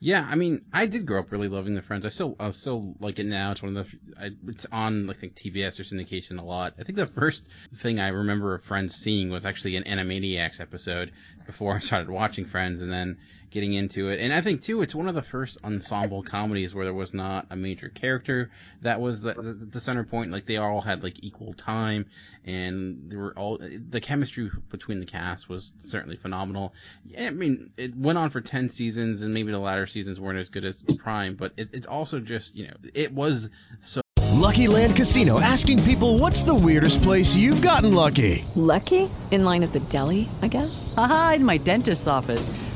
[0.05, 2.05] Yeah, I mean, I did grow up really loving the Friends.
[2.05, 3.53] I still, I still like it now.
[3.53, 6.75] It's one of the, I, it's on like, like TBS or syndication a lot.
[6.77, 7.47] I think the first
[7.77, 11.13] thing I remember of Friends seeing was actually an Animaniacs episode
[11.47, 13.19] before I started watching Friends, and then
[13.53, 14.19] getting into it.
[14.21, 17.47] And I think too, it's one of the first ensemble comedies where there was not
[17.51, 18.51] a major character
[18.81, 20.33] that was the, the, the center point.
[20.33, 22.07] Like they all had like equal time,
[22.45, 26.75] and they were all the chemistry between the cast was certainly phenomenal.
[27.05, 30.39] Yeah, I mean, it went on for ten seasons, and maybe the latter seasons weren't
[30.39, 33.51] as good as Prime, but it, it also just you know it was
[33.81, 34.01] so.
[34.33, 38.45] Lucky Land Casino asking people what's the weirdest place you've gotten lucky?
[38.57, 39.09] Lucky?
[39.31, 40.93] In line at the deli, I guess?
[40.97, 42.51] Aha, in my dentist's office.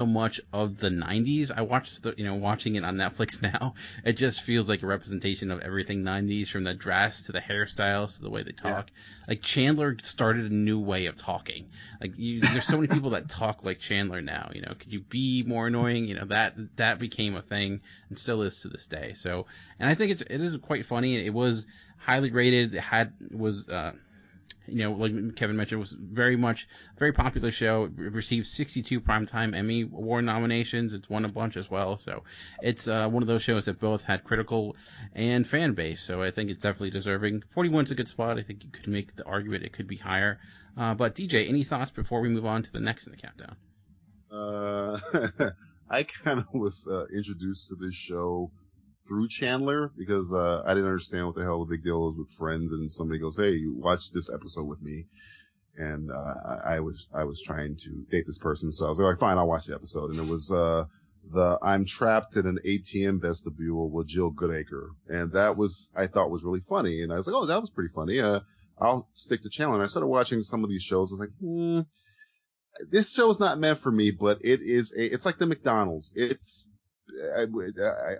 [0.00, 1.50] So much of the 90s.
[1.54, 3.74] I watched the, you know, watching it on Netflix now.
[4.02, 8.16] It just feels like a representation of everything 90s from the dress to the hairstyles
[8.16, 8.88] to the way they talk.
[9.28, 11.68] Like Chandler started a new way of talking.
[12.00, 15.00] Like you, there's so many people that talk like Chandler now, you know, could you
[15.00, 16.06] be more annoying?
[16.06, 19.12] You know, that, that became a thing and still is to this day.
[19.16, 19.44] So,
[19.78, 21.26] and I think it's, it is quite funny.
[21.26, 21.66] It was
[21.98, 22.74] highly rated.
[22.74, 23.92] It had, was, uh,
[24.70, 26.68] you know, like Kevin mentioned, was very much
[26.98, 27.84] very popular show.
[27.84, 30.94] It received 62 primetime Emmy Award nominations.
[30.94, 31.96] It's won a bunch as well.
[31.96, 32.22] So
[32.62, 34.76] it's uh, one of those shows that both had critical
[35.14, 36.00] and fan base.
[36.00, 37.42] So I think it's definitely deserving.
[37.54, 38.38] 41 is a good spot.
[38.38, 40.38] I think you could make the argument it could be higher.
[40.76, 43.56] Uh, but DJ, any thoughts before we move on to the next in the countdown?
[44.30, 45.50] Uh,
[45.90, 48.50] I kind of was uh, introduced to this show
[49.10, 52.30] through Chandler because uh, I didn't understand what the hell the big deal was with
[52.30, 55.06] Friends, and somebody goes, "Hey, you watch this episode with me,"
[55.76, 56.34] and uh,
[56.64, 59.48] I, was I was trying to date this person, so I was like, fine, I'll
[59.48, 60.84] watch the episode, and it was uh,
[61.28, 66.30] the I'm trapped in an ATM vestibule with Jill Goodacre, and that was I thought
[66.30, 68.20] was really funny, and I was like, oh, that was pretty funny.
[68.20, 68.40] Uh,
[68.78, 69.74] I'll stick to Chandler.
[69.74, 71.10] and I started watching some of these shows.
[71.10, 71.80] I was like, hmm,
[72.88, 76.14] this show is not meant for me, but it is a, it's like the McDonald's.
[76.14, 76.70] It's
[77.36, 77.46] I,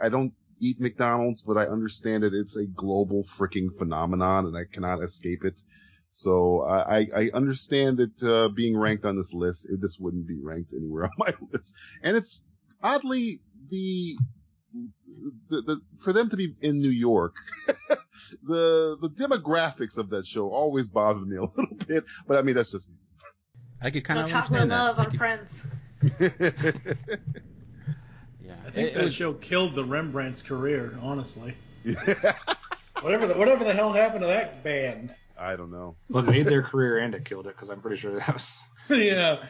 [0.02, 4.64] I don't eat McDonald's, but I understand that it's a global freaking phenomenon, and I
[4.70, 5.60] cannot escape it.
[6.12, 10.40] So I, I understand that uh, being ranked on this list, it, this wouldn't be
[10.42, 11.74] ranked anywhere on my list.
[12.02, 12.42] And it's
[12.82, 14.16] oddly the
[15.48, 17.34] the, the for them to be in New York,
[18.42, 22.04] the the demographics of that show always bothered me a little bit.
[22.26, 22.96] But I mean, that's just me.
[23.80, 24.82] I could kind No of chocolate understand that.
[24.84, 25.66] love I on could- Friends.
[28.50, 31.54] Yeah, I think It- it that was- show killed the Rembrandt's career, honestly.
[33.00, 35.14] whatever the whatever the hell happened to that band?
[35.38, 35.96] I don't know.
[36.10, 38.52] Well, it made their career and it killed it because I'm pretty sure that was.
[38.90, 39.42] yeah,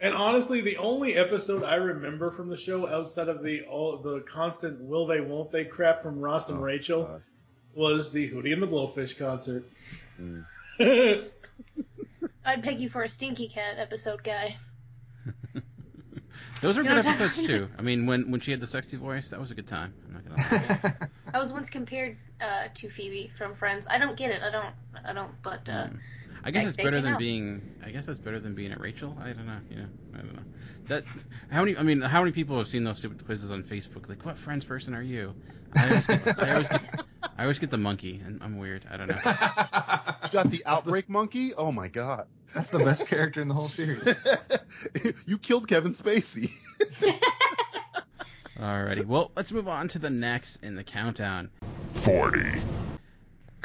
[0.00, 4.20] and honestly, the only episode I remember from the show outside of the all the
[4.20, 7.20] constant "will they, won't they" crap from Ross Oh, and Rachel
[7.74, 9.64] was the Hootie and the Blowfish concert.
[10.20, 10.44] Mm.
[12.44, 14.56] I'd peg you for a Stinky Cat episode guy.
[16.60, 17.68] Those are You good know episodes too.
[17.78, 19.94] I mean, when when she had the sexy voice, that was a good time.
[20.06, 21.08] I'm not gonna lie.
[21.34, 23.86] I was once compared uh, to Phoebe from Friends.
[23.90, 24.42] I don't get it.
[24.42, 24.74] I don't.
[25.04, 25.30] I don't.
[25.42, 25.88] But uh,
[26.46, 27.18] I guess They- it's better than out.
[27.18, 27.60] being.
[27.84, 29.16] I guess that's better than being a Rachel.
[29.20, 29.58] I don't know.
[29.68, 30.42] You know, I don't know.
[30.86, 31.02] That
[31.50, 31.76] how many?
[31.76, 34.08] I mean, how many people have seen those stupid quizzes on Facebook?
[34.08, 35.34] Like, what Friends person are you?
[35.74, 37.04] I always get, I always get,
[37.36, 38.84] I always get the monkey, and I'm weird.
[38.88, 39.16] I don't know.
[39.16, 41.52] You got the outbreak monkey?
[41.54, 42.26] Oh my god.
[42.54, 44.06] That's the best character in the whole series.
[45.26, 46.50] you killed Kevin Spacey.
[48.58, 51.50] Alrighty, well, let's move on to the next in the countdown.
[51.90, 52.40] 40.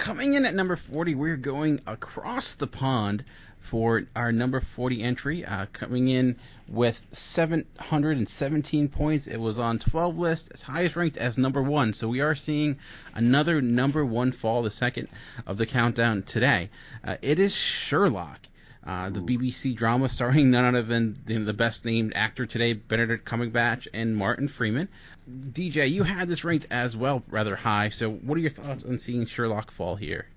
[0.01, 3.23] Coming in at number 40, we're going across the pond
[3.59, 5.45] for our number 40 entry.
[5.45, 6.37] Uh, coming in
[6.67, 9.27] with 717 points.
[9.27, 11.93] It was on 12 lists, as highest ranked as number one.
[11.93, 12.79] So we are seeing
[13.13, 15.07] another number one fall, the second
[15.45, 16.71] of the countdown today.
[17.03, 18.39] Uh, it is Sherlock.
[18.83, 23.87] Uh, the BBC drama starring none other than the best named actor today, Benedict Cumberbatch
[23.93, 24.89] and Martin Freeman.
[25.29, 27.89] DJ, you had this ranked as well rather high.
[27.89, 30.27] So, what are your thoughts on seeing Sherlock fall here?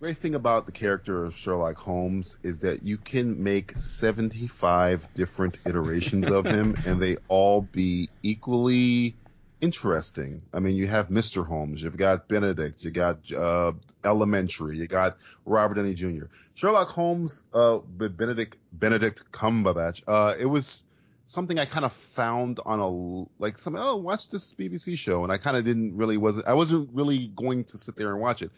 [0.00, 5.58] Great thing about the character of Sherlock Holmes is that you can make 75 different
[5.66, 9.16] iterations of him and they all be equally
[9.60, 10.42] interesting.
[10.54, 11.44] I mean, you have Mr.
[11.44, 13.72] Holmes, you've got Benedict, you got uh,
[14.04, 16.26] Elementary, you got Robert Downey Jr.
[16.54, 20.02] Sherlock Holmes, uh, Benedict Benedict Cumberbatch.
[20.06, 20.84] Uh, it was
[21.28, 23.80] something I kind of found on a like something.
[23.80, 27.28] Oh, watch this BBC show, and I kind of didn't really wasn't I wasn't really
[27.28, 28.50] going to sit there and watch it.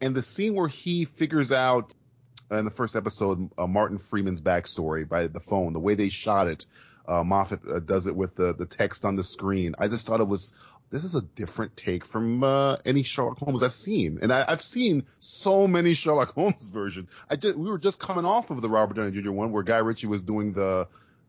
[0.00, 1.92] And the scene where he figures out
[2.50, 6.46] in the first episode uh, Martin Freeman's backstory by the phone, the way they shot
[6.46, 6.66] it,
[7.08, 9.74] uh, Moffat uh, does it with the the text on the screen.
[9.78, 10.54] I just thought it was
[10.90, 14.62] this is a different take from uh, any Sherlock Holmes I've seen, and I, I've
[14.62, 17.08] seen so many Sherlock Holmes versions.
[17.30, 19.32] I just we were just coming off of the Robert Downey Jr.
[19.32, 20.88] one where Guy Ritchie was doing the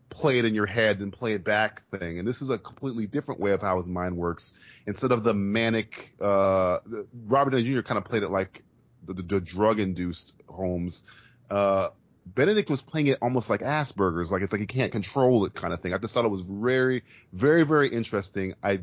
[0.10, 3.08] play it in your head and play it back thing, and this is a completely
[3.08, 4.56] different way of how his mind works.
[4.86, 7.82] Instead of the manic, uh, the, Robert Downey Jr.
[7.82, 8.64] kind of played it like
[9.06, 11.04] the, the, the drug-induced Holmes.
[11.50, 11.90] Uh,
[12.26, 15.74] Benedict was playing it almost like Asperger's, like it's like he can't control it kind
[15.74, 15.94] of thing.
[15.94, 17.04] I just thought it was very,
[17.34, 18.54] very, very interesting.
[18.64, 18.82] I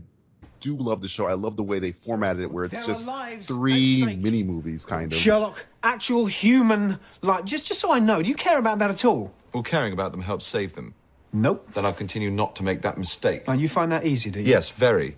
[0.60, 1.26] do love the show.
[1.26, 3.06] I love the way they formatted it, where it's There just
[3.46, 5.18] three mini movies, kind of.
[5.18, 9.04] Sherlock, actual human, like, just, just so I know, do you care about that at
[9.04, 9.32] all?
[9.52, 10.94] Well, caring about them helps save them.
[11.36, 11.68] Nope.
[11.74, 13.42] Then I'll continue not to make that mistake.
[13.46, 14.46] And you find that easy, do you?
[14.46, 15.16] Yes, very.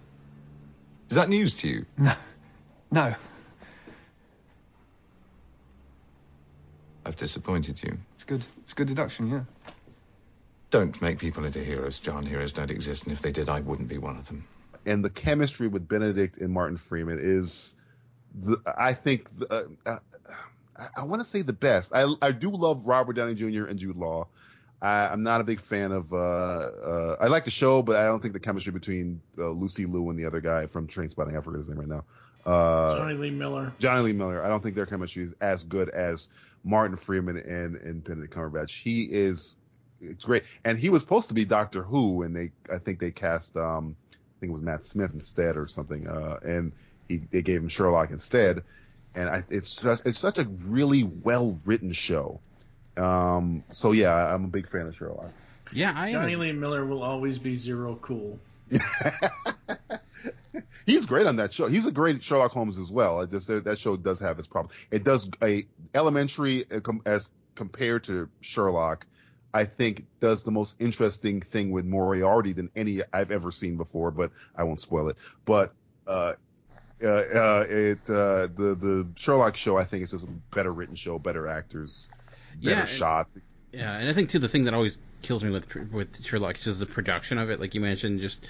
[1.08, 1.86] Is that news to you?
[1.96, 2.12] No.
[2.90, 3.14] No.
[7.06, 7.98] I've disappointed you.
[8.16, 8.46] It's good.
[8.62, 9.42] It's a good deduction, yeah.
[10.70, 12.26] Don't make people into heroes, John.
[12.26, 14.44] Heroes don't exist, and if they did, I wouldn't be one of them.
[14.86, 17.76] and the chemistry with Benedict and Martin Freeman is,
[18.34, 19.98] the, I think, the, uh, uh,
[20.76, 21.92] I, I want to say the best.
[21.94, 23.64] I I do love Robert Downey Jr.
[23.64, 24.26] and Jude Law.
[24.80, 26.12] I, I'm not a big fan of.
[26.12, 29.86] Uh, uh, I like the show, but I don't think the chemistry between uh, Lucy
[29.86, 32.04] Liu and the other guy from Trainspotting, I forget his name right now.
[32.46, 33.72] Uh, Jonny Lee Miller.
[33.78, 34.42] Jonny Lee Miller.
[34.42, 36.28] I don't think their chemistry is as good as
[36.64, 38.82] Martin Freeman and and Benedict Cumberbatch.
[38.82, 39.56] He is
[40.00, 43.10] it's great, and he was supposed to be Doctor Who, and they I think they
[43.10, 46.72] cast um I think it was Matt Smith instead or something, uh, and
[47.08, 48.62] he they gave him Sherlock instead,
[49.14, 52.40] and I, it's just, it's such a really well written show.
[52.98, 55.30] Um, so yeah, I'm a big fan of Sherlock.
[55.72, 58.38] Yeah, I Jonny Lee Miller will always be zero cool.
[60.86, 61.66] He's great on that show.
[61.66, 63.20] He's a great Sherlock Holmes as well.
[63.20, 64.74] I just that show does have its problem.
[64.90, 69.06] It does a elementary uh, as compared to Sherlock,
[69.52, 74.10] I think does the most interesting thing with Moriarty than any I've ever seen before.
[74.10, 75.16] But I won't spoil it.
[75.44, 75.74] But
[76.06, 76.34] uh,
[77.02, 80.94] uh, uh, it uh, the the Sherlock show I think is just a better written
[80.94, 82.10] show, better actors,
[82.62, 83.28] better Yeah, and- shot.
[83.72, 86.64] Yeah, and I think too the thing that always kills me with with Sherlock is
[86.64, 87.60] just the production of it.
[87.60, 88.46] Like you mentioned, just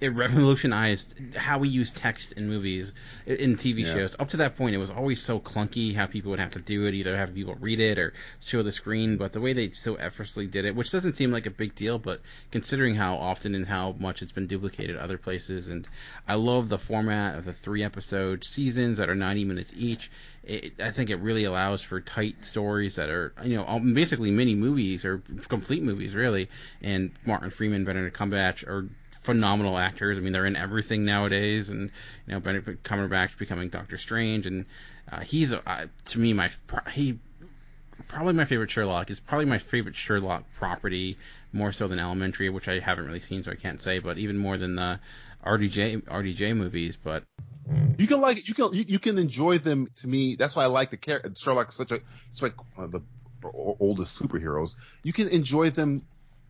[0.00, 2.92] it, revolutionized how we use text in movies,
[3.26, 3.94] in TV Yeah.
[3.94, 4.16] shows.
[4.18, 6.86] Up to that point, it was always so clunky how people would have to do
[6.86, 9.16] it, either have people read it or show the screen.
[9.16, 11.98] But the way they so effortlessly did it, which doesn't seem like a big deal,
[11.98, 12.20] but
[12.50, 15.86] considering how often and how much it's been duplicated other places, and
[16.26, 20.10] I love the format of the three episode seasons that are 90 minutes each
[20.42, 24.54] it, I think it really allows for tight stories that are, you know, basically mini
[24.54, 26.48] movies or complete movies, really.
[26.82, 28.88] And Martin Freeman, Benedict Cumberbatch are
[29.20, 30.16] phenomenal actors.
[30.16, 31.90] I mean, they're in everything nowadays, and
[32.26, 34.66] you know, Benedict Cumberbatch becoming Doctor Strange, and
[35.10, 36.50] uh, he's uh, to me my
[36.92, 37.18] he
[38.08, 41.18] probably my favorite Sherlock is probably my favorite Sherlock property,
[41.52, 44.36] more so than Elementary, which I haven't really seen, so I can't say, but even
[44.36, 45.00] more than the
[45.44, 47.24] RDJ RDJ movies, but.
[47.98, 48.48] You can like it.
[48.48, 49.86] you can you, can enjoy them.
[49.96, 51.30] To me, that's why I like the character.
[51.36, 52.00] Sherlock such a
[52.32, 53.00] it's like one of the
[53.44, 54.74] oldest superheroes.
[55.04, 56.02] You can enjoy them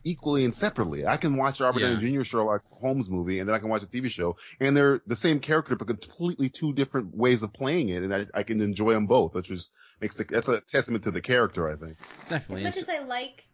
[0.05, 1.06] equally and separately.
[1.06, 1.90] I can watch Robert Yeah.
[1.94, 2.24] Downey Jr.
[2.24, 5.40] Sherlock Holmes movie, and then I can watch a TV show, and they're the same
[5.40, 9.06] character but completely two different ways of playing it, and I, I can enjoy them
[9.06, 9.70] both, which is
[10.01, 11.98] makes the, that's a testament to the character, I think.
[12.28, 12.64] Definitely.
[12.66, 13.47] As much as I like,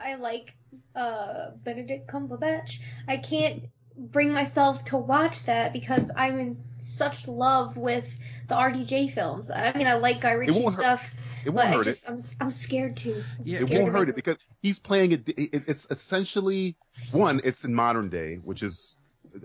[0.00, 0.54] I like
[0.96, 2.78] uh, Benedict Cumberbatch.
[3.06, 3.64] I can't
[3.96, 9.50] bring myself to watch that because I'm in such love with the RDJ films.
[9.50, 11.10] I mean, I like Guy Ritchie won't hurt- stuff,
[11.44, 13.22] it won't but I hurt just I'm I'm scared to.
[13.38, 15.64] I'm it scared won't hurt it because he's playing it, it.
[15.68, 16.76] It's essentially
[17.12, 17.40] one.
[17.44, 18.96] It's in modern day, which is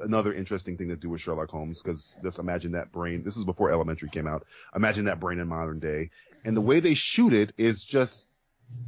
[0.02, 3.24] another interesting thing to do with Sherlock Holmes because just imagine that brain.
[3.24, 4.46] This is before Elementary came out.
[4.76, 6.12] Imagine that brain in modern day,
[6.46, 8.28] and the way they shoot it is just.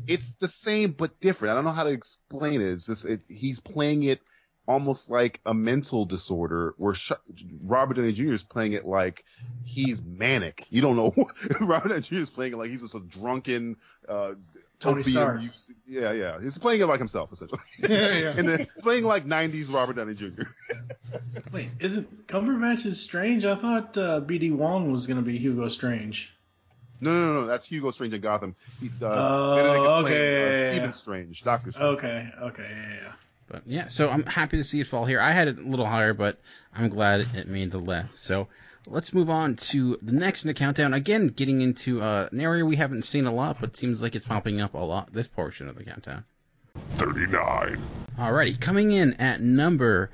[0.07, 1.53] It's the same but different.
[1.53, 2.67] I don't know how to explain it.
[2.67, 4.21] It's just it, he's playing it
[4.71, 7.11] almost like a mental disorder, where Sh-
[7.63, 8.31] Robert Downey Jr.
[8.33, 9.25] is playing it like
[9.65, 10.65] he's manic.
[10.69, 11.13] You don't know.
[11.59, 12.15] Robert Downey Jr.
[12.15, 13.75] is playing it like he's just a drunken.
[14.07, 14.33] Uh,
[14.79, 15.41] Tony Stark.
[15.85, 16.41] yeah, yeah.
[16.41, 17.61] He's playing it like himself, essentially.
[17.87, 18.33] Yeah, yeah.
[18.35, 20.41] and then playing like 90s Robert Downey Jr.
[21.53, 23.45] Wait, isn't Cumberbatch is Strange?
[23.45, 24.49] I thought uh, B.D.
[24.51, 26.33] Wong was going to be Hugo Strange.
[26.99, 27.47] No, no, no, no.
[27.47, 28.55] That's Hugo Strange in Gotham.
[28.79, 30.91] He, uh, Oh, Benedict is okay, playing uh, yeah, Stephen yeah.
[30.91, 31.97] Strange, Doctor Strange.
[31.97, 33.13] Okay, okay, yeah, yeah.
[33.51, 35.19] But yeah, so I'm happy to see it fall here.
[35.19, 36.39] I had it a little higher, but
[36.73, 38.19] I'm glad it made the list.
[38.19, 38.47] So
[38.87, 40.93] let's move on to the next in the countdown.
[40.93, 44.25] Again, getting into uh, an area we haven't seen a lot, but seems like it's
[44.25, 46.23] popping up a lot this portion of the countdown.
[46.91, 47.81] 39.
[48.17, 50.09] Alrighty, coming in at number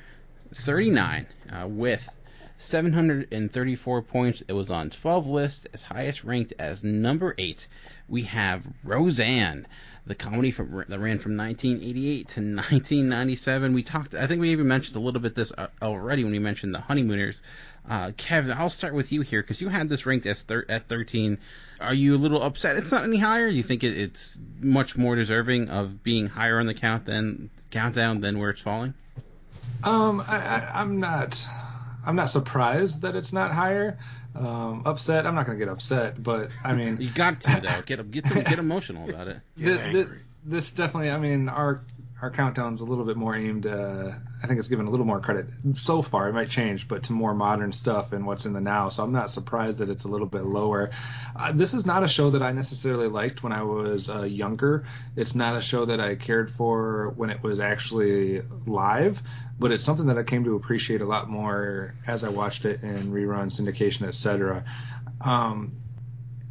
[0.56, 2.10] 39 uh, with
[2.58, 4.42] 734 points.
[4.48, 7.68] It was on 12 lists, as highest ranked as number 8.
[8.08, 9.68] We have Roseanne,
[10.08, 13.74] the comedy from that ran from 1988 to 1997.
[13.74, 16.40] We talked, I think we even mentioned a little bit this uh, already when we
[16.40, 17.42] mentioned the Honeymooners.
[17.90, 20.90] Uh, Kevin, I'll start with you here because you had this ranked as thir- at
[20.90, 21.38] 13.
[21.80, 23.48] Are you a little upset it's not any higher?
[23.48, 28.20] You think it, it's much more deserving of being higher on the count than countdown
[28.20, 28.94] than where it's falling?
[29.84, 31.46] Um, I, I, I'm not.
[32.06, 33.98] I'm not surprised that it's not higher.
[34.38, 35.26] Um, upset.
[35.26, 37.82] I'm not gonna get upset, but I mean, you got to though.
[37.86, 39.40] Get get get emotional about it.
[39.58, 40.08] Th- th-
[40.46, 41.10] this definitely.
[41.10, 41.82] I mean, our
[42.22, 43.68] our countdown's a little bit more aimed.
[43.68, 44.12] Uh,
[44.44, 46.30] I think it's given a little more credit so far.
[46.30, 48.90] It might change, but to more modern stuff and what's in the now.
[48.90, 50.90] So I'm not surprised that it's a little bit lower.
[51.36, 54.86] Uh, this is not a show that I necessarily liked when I was uh, younger.
[55.16, 59.22] It's not a show that I cared for when it was actually live.
[59.60, 62.84] But it's something that I came to appreciate a lot more as I watched it
[62.84, 64.64] in reruns, syndication, etc.
[65.22, 65.78] Um,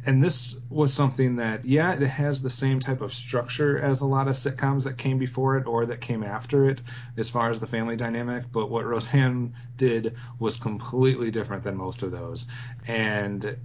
[0.07, 4.07] and this was something that yeah it has the same type of structure as a
[4.07, 6.81] lot of sitcoms that came before it or that came after it
[7.17, 12.01] as far as the family dynamic but what roseanne did was completely different than most
[12.01, 12.47] of those.
[12.87, 13.57] And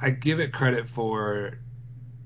[0.00, 1.58] i give it credit for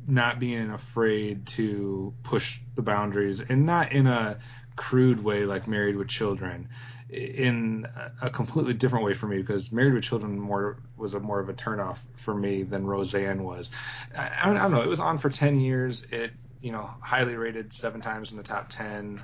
[0.07, 4.39] not being afraid to push the boundaries and not in a
[4.77, 6.69] crude way like married with children
[7.13, 7.87] in
[8.23, 11.49] a completely different way for me because Married with Children more was a more of
[11.49, 13.71] a turnoff for me than Roseanne was.
[14.17, 14.81] I, I, don't, know.
[14.81, 16.05] It was on for ten years.
[16.11, 16.33] It
[16.63, 19.21] you know highly rated seven times in the top ten.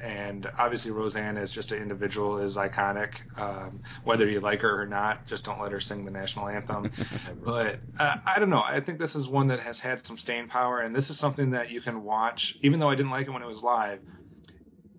[0.00, 3.20] And obviously, Roseanne as just an individual is iconic.
[3.38, 6.90] Um, whether you like her or not, just don't let her sing the national anthem.
[7.44, 8.62] but uh, I don't know.
[8.64, 11.50] I think this is one that has had some staying power, and this is something
[11.50, 12.56] that you can watch.
[12.62, 14.00] Even though I didn't like it when it was live,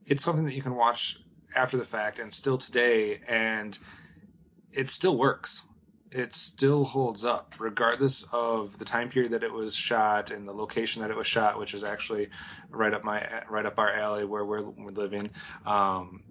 [0.06, 1.20] it's something that you can watch
[1.56, 3.78] after the fact and still today and
[4.72, 5.64] it still works
[6.14, 10.54] it still holds up, regardless of the time period that it was shot and the
[10.54, 12.30] location that it was shot, which is actually
[12.72, 15.32] right up my right up our alley where we're, we're living.
[15.66, 16.22] Um,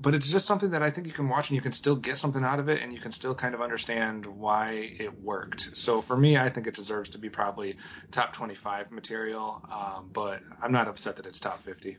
[0.00, 2.18] but it's just something that I think you can watch and you can still get
[2.18, 5.76] something out of it and you can still kind of understand why it worked.
[5.76, 7.76] So for me, I think it deserves to be probably
[8.10, 11.98] top 25 material, um, but I'm not upset that it's top 50.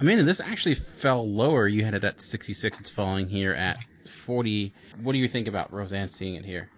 [0.00, 1.68] Amanda, this actually fell lower.
[1.68, 2.80] You had it at 66.
[2.80, 3.78] It's falling here at
[4.24, 4.72] 40.
[5.02, 6.68] What do you think about Roseanne seeing it here?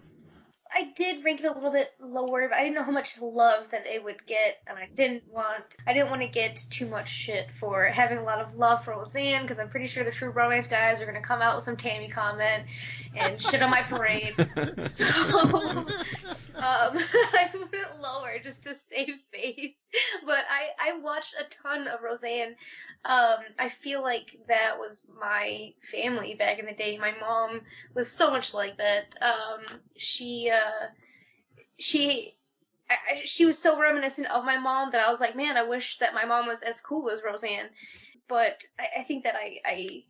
[0.76, 3.70] I did rank it a little bit lower, but I didn't know how much love
[3.70, 7.08] that it would get, and I didn't want I didn't want to get too much
[7.08, 10.28] shit for having a lot of love for Roseanne because I'm pretty sure the True
[10.28, 12.64] Romance guys are gonna come out with some Tammy comment
[13.14, 14.34] and shit on my parade.
[14.86, 15.86] so um,
[16.56, 19.88] I put it lower just to save face.
[20.26, 22.54] But I I watched a ton of Roseanne.
[23.06, 26.98] Um, I feel like that was my family back in the day.
[26.98, 27.62] My mom
[27.94, 29.16] was so much like that.
[29.22, 30.50] Um, she.
[30.52, 30.65] Uh,
[31.78, 32.32] she
[32.88, 35.98] I, she was so reminiscent of my mom that I was like, man, I wish
[35.98, 37.68] that my mom was as cool as Roseanne.
[38.28, 40.04] But I, I think that I, I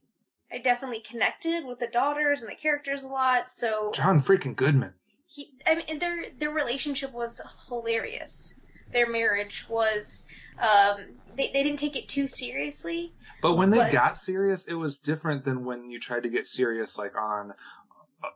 [0.52, 3.50] I definitely connected with the daughters and the characters a lot.
[3.50, 4.94] So John freaking Goodman.
[5.26, 8.54] he, I mean, their their relationship was hilarious.
[8.92, 10.26] Their marriage was,
[10.60, 10.98] um,
[11.36, 13.12] they they didn't take it too seriously.
[13.42, 16.46] But when they But- got serious, it was different than when you tried to get
[16.46, 17.52] serious, like on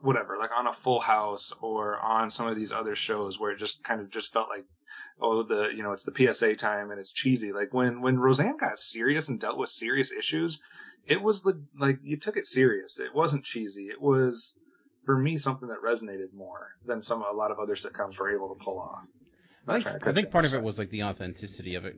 [0.00, 3.58] whatever, like on a Full House or on some of these other shows where it
[3.58, 4.64] just kind of just felt like,
[5.20, 7.52] oh, the you know it's the PSA time and it's cheesy.
[7.52, 10.60] Like when when Roseanne got serious and dealt with serious issues,
[11.06, 12.98] it was the like you took it serious.
[12.98, 13.88] It wasn't cheesy.
[13.88, 14.54] It was
[15.04, 18.54] for me something that resonated more than some a lot of other sitcoms were able
[18.54, 19.08] to pull off.
[19.70, 21.96] I think, I think part of it was like the authenticity of it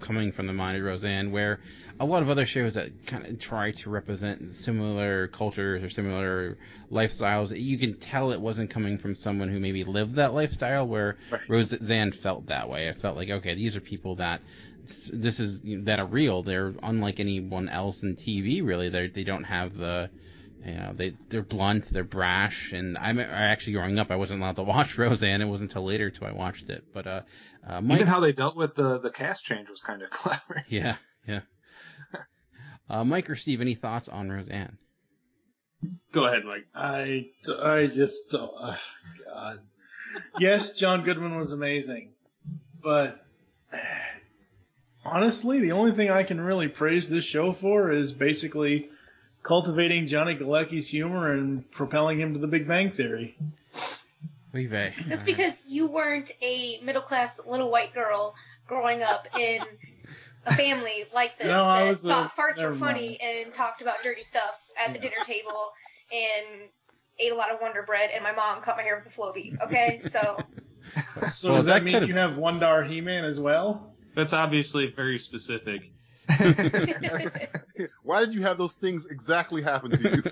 [0.00, 1.60] coming from the mind of Roseanne, where
[1.98, 6.58] a lot of other shows that kind of try to represent similar cultures or similar
[6.90, 10.86] lifestyles, you can tell it wasn't coming from someone who maybe lived that lifestyle.
[10.86, 11.16] Where
[11.48, 12.88] Roseanne felt that way.
[12.88, 14.40] I felt like, okay, these are people that
[15.12, 16.42] this is that are real.
[16.42, 18.64] They're unlike anyone else in TV.
[18.64, 20.10] Really, they they don't have the
[20.64, 24.56] you know, they they're blunt, they're brash, and I'm actually growing up, I wasn't allowed
[24.56, 25.42] to watch Roseanne.
[25.42, 26.84] It wasn't until later till I watched it.
[26.92, 27.20] But uh,
[27.66, 30.64] uh Mike, Even how they dealt with the the cast change was kind of clever.
[30.68, 30.96] yeah,
[31.28, 31.40] yeah.
[32.88, 34.78] uh, Mike or Steve, any thoughts on Roseanne?
[36.12, 36.66] Go ahead, Mike.
[36.74, 37.26] I,
[37.62, 38.52] I just don't.
[38.58, 38.76] Uh,
[39.26, 39.58] God.
[40.38, 42.12] Yes, John Goodman was amazing,
[42.82, 43.22] but
[45.04, 48.88] honestly, the only thing I can really praise this show for is basically
[49.44, 53.36] cultivating Johnny Galecki's humor and propelling him to the Big Bang Theory.
[55.08, 58.34] That's because you weren't a middle class little white girl
[58.66, 59.60] growing up in
[60.46, 63.52] a family like this No, I that was a- thought farts were never funny and
[63.52, 65.72] talked about dirty stuff at the dinner table
[66.12, 66.68] and
[67.18, 69.60] ate a lot of Wonder Bread and my mom cut my hair with a Flowbee.
[69.64, 70.38] Okay, so
[71.22, 73.92] So Well, does that, that mean could've- you have Wondar He-Man as well?
[74.14, 75.90] That's obviously very specific.
[78.02, 80.22] Why did you have those things exactly happen to you?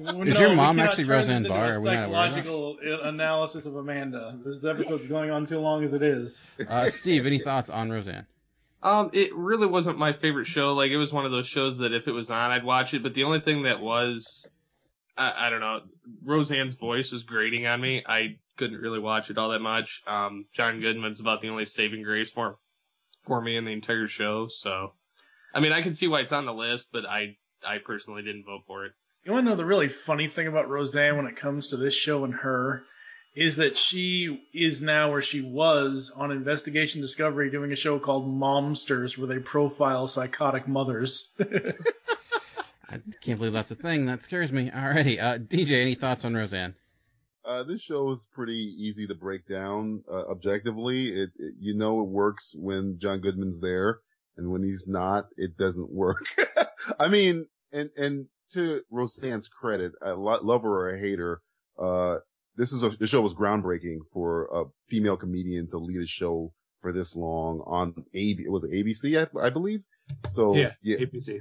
[0.00, 1.68] Well, Is no, your we mom cannot actually turn Roseanne this into Barr?
[1.70, 2.34] A Are we not aware of that?
[2.44, 4.38] psychological i- analysis of Amanda.
[4.44, 6.42] This episode's going on too long as it is.
[6.68, 8.26] Uh, Steve, any thoughts on Roseanne?
[8.82, 10.74] Um, it really wasn't my favorite show.
[10.74, 13.02] Like, it was one of those shows that if it was on, I'd watch it.
[13.02, 14.48] But the only thing that was,
[15.16, 15.80] I, I don't know,
[16.24, 18.04] Roseanne's voice was grating on me.
[18.06, 20.02] I couldn't really watch it all that much.
[20.06, 22.56] Um, John Goodman's about the only saving grace for
[23.20, 24.48] for me in the entire show.
[24.48, 24.92] So,
[25.54, 27.36] I mean, I can see why it's on the list, but I
[27.66, 28.92] I personally didn't vote for it.
[29.24, 31.94] You want to know the really funny thing about Roseanne when it comes to this
[31.94, 32.84] show and her
[33.34, 38.26] is that she is now where she was on Investigation Discovery doing a show called
[38.26, 41.28] Momsters where they profile psychotic mothers.
[42.90, 44.06] I can't believe that's a thing.
[44.06, 44.70] That scares me.
[44.70, 46.74] Alrighty, uh, DJ, any thoughts on Roseanne?
[47.48, 51.08] Uh, this show is pretty easy to break down uh, objectively.
[51.08, 54.00] It, it, you know, it works when John Goodman's there,
[54.36, 56.26] and when he's not, it doesn't work.
[57.00, 61.40] I mean, and and to Roseanne's credit, I lo- love her or I hate her.
[61.78, 62.16] Uh,
[62.56, 66.52] this is a the show was groundbreaking for a female comedian to lead a show
[66.80, 68.42] for this long on AB.
[68.44, 69.86] It was ABC, I, I believe.
[70.26, 71.40] So yeah, ABC.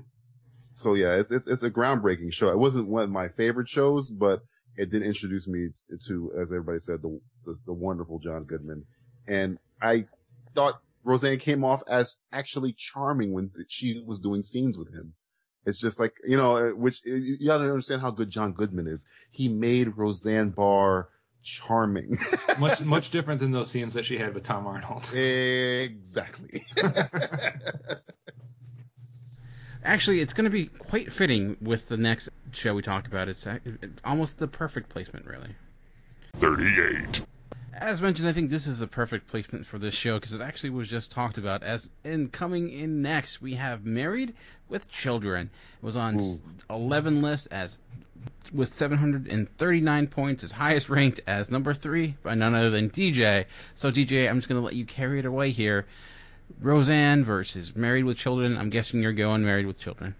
[0.71, 2.49] so yeah, it's, it's it's a groundbreaking show.
[2.49, 4.39] It wasn't one of my favorite shows, but
[4.77, 5.69] it did introduce me
[6.05, 8.85] to, as everybody said, the the, the wonderful John Goodman.
[9.27, 10.05] And I
[10.55, 15.13] thought Roseanne came off as actually charming when she was doing scenes with him.
[15.65, 19.05] It's just like you know, uh, which you gotta understand how good John Goodman is.
[19.31, 21.09] He made Roseanne Barr
[21.43, 22.17] charming.
[22.59, 25.11] much much different than those scenes that she had with Tom Arnold.
[25.13, 26.65] exactly.
[29.83, 33.30] Actually, it's going to be quite fitting with the next show we talk about.
[33.30, 33.60] It's uh,
[34.03, 35.49] almost the perfect placement, really.
[36.36, 37.22] 38.
[37.74, 40.72] As mentioned, I think this is the perfect placement for this show because it actually
[40.72, 41.61] was just talked about.
[41.61, 44.34] As in coming in next, we have Married
[44.68, 45.49] with Children.
[45.82, 47.78] It was on s 11 list as
[48.52, 53.45] with 739 points, as highest ranked as number three by none other than DJ.
[53.76, 55.86] So DJ, I'm just gonna let you carry it away here.
[56.60, 58.57] Roseanne versus Married with Children.
[58.57, 60.15] I'm guessing you're going Married with Children.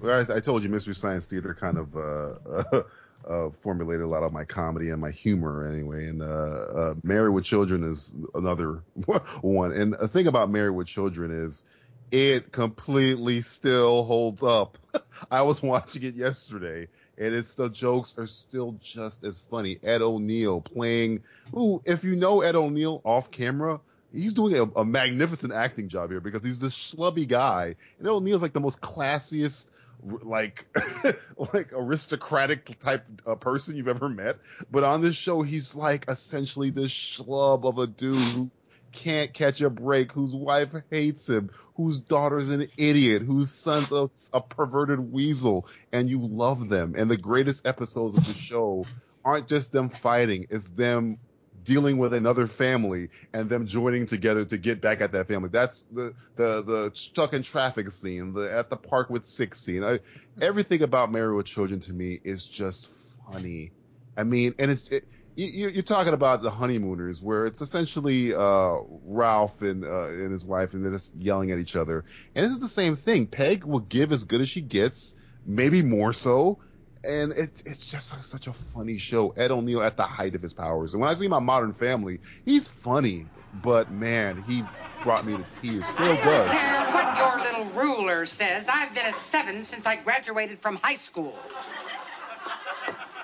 [0.00, 2.82] Well, I, I told you, Mystery Science Theater kind of uh,
[3.28, 6.08] uh, formulated a lot of my comedy and my humor anyway.
[6.08, 8.82] And uh, uh, Married with Children is another
[9.40, 9.72] one.
[9.72, 11.64] And the thing about Married with Children is
[12.10, 14.78] it completely still holds up.
[15.30, 16.88] I was watching it yesterday.
[17.18, 19.78] And it's the jokes are still just as funny.
[19.82, 21.22] Ed O'Neill playing.
[21.54, 23.78] Ooh, if you know Ed O'Neill off camera,
[24.10, 27.76] he's doing a, a magnificent acting job here because he's this schlubby guy.
[27.98, 29.70] And O'Neill's like the most classiest,
[30.02, 30.66] like,
[31.52, 34.38] like aristocratic type uh, person you've ever met.
[34.70, 38.50] But on this show, he's like essentially this schlub of a dude who
[38.92, 44.08] can't catch a break, whose wife hates him, whose daughter's an idiot, whose son's a,
[44.36, 46.94] a perverted weasel, and you love them.
[46.96, 48.86] And the greatest episodes of the show
[49.24, 51.18] aren't just them fighting, it's them
[51.62, 55.48] dealing with another family and them joining together to get back at that family.
[55.50, 59.84] That's the the the stuck in traffic scene, the at the park with six scene.
[59.84, 60.00] I,
[60.40, 62.88] everything about Married with Children to me is just
[63.26, 63.72] funny.
[64.16, 65.04] I mean, and it's it,
[65.36, 70.44] you, you're talking about the honeymooners, where it's essentially uh, Ralph and uh, and his
[70.44, 72.04] wife, and they're just yelling at each other.
[72.34, 73.26] And this is the same thing.
[73.26, 75.14] Peg will give as good as she gets,
[75.46, 76.58] maybe more so.
[77.02, 79.30] And it, it's just such a funny show.
[79.30, 80.92] Ed O'Neill at the height of his powers.
[80.92, 83.26] And when I see my Modern Family, he's funny,
[83.62, 84.62] but man, he
[85.02, 85.86] brought me to tears.
[85.86, 86.50] Still does.
[86.50, 88.68] care what your little ruler says.
[88.68, 91.38] I've been a seven since I graduated from high school.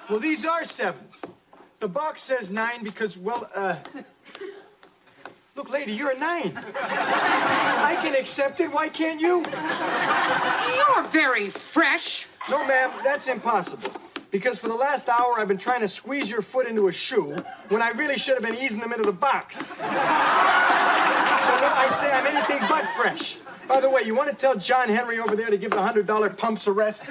[0.08, 1.22] Well, these are sevens.
[1.80, 3.76] The box says nine because, well, uh.
[5.56, 6.52] Look, lady, you're a nine.
[6.76, 8.70] I can accept it.
[8.70, 9.42] Why can't you?
[10.76, 12.26] You're very fresh.
[12.50, 13.90] No, ma'am, that's impossible.
[14.30, 17.34] Because for the last hour, I've been trying to squeeze your foot into a shoe
[17.70, 19.68] when I really should have been easing them into the box.
[19.68, 19.86] So, no,
[21.72, 23.38] I'd say I'm anything but fresh.
[23.66, 26.36] By the way, you want to tell John Henry over there to give the $100
[26.36, 27.04] pumps a rest?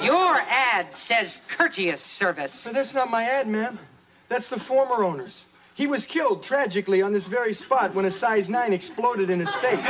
[0.00, 2.66] Your ad says courteous service.
[2.66, 3.80] But that's not my ad, ma'am.
[4.28, 5.46] That's the former owner's.
[5.76, 9.54] He was killed tragically on this very spot when a size 9 exploded in his
[9.56, 9.86] face.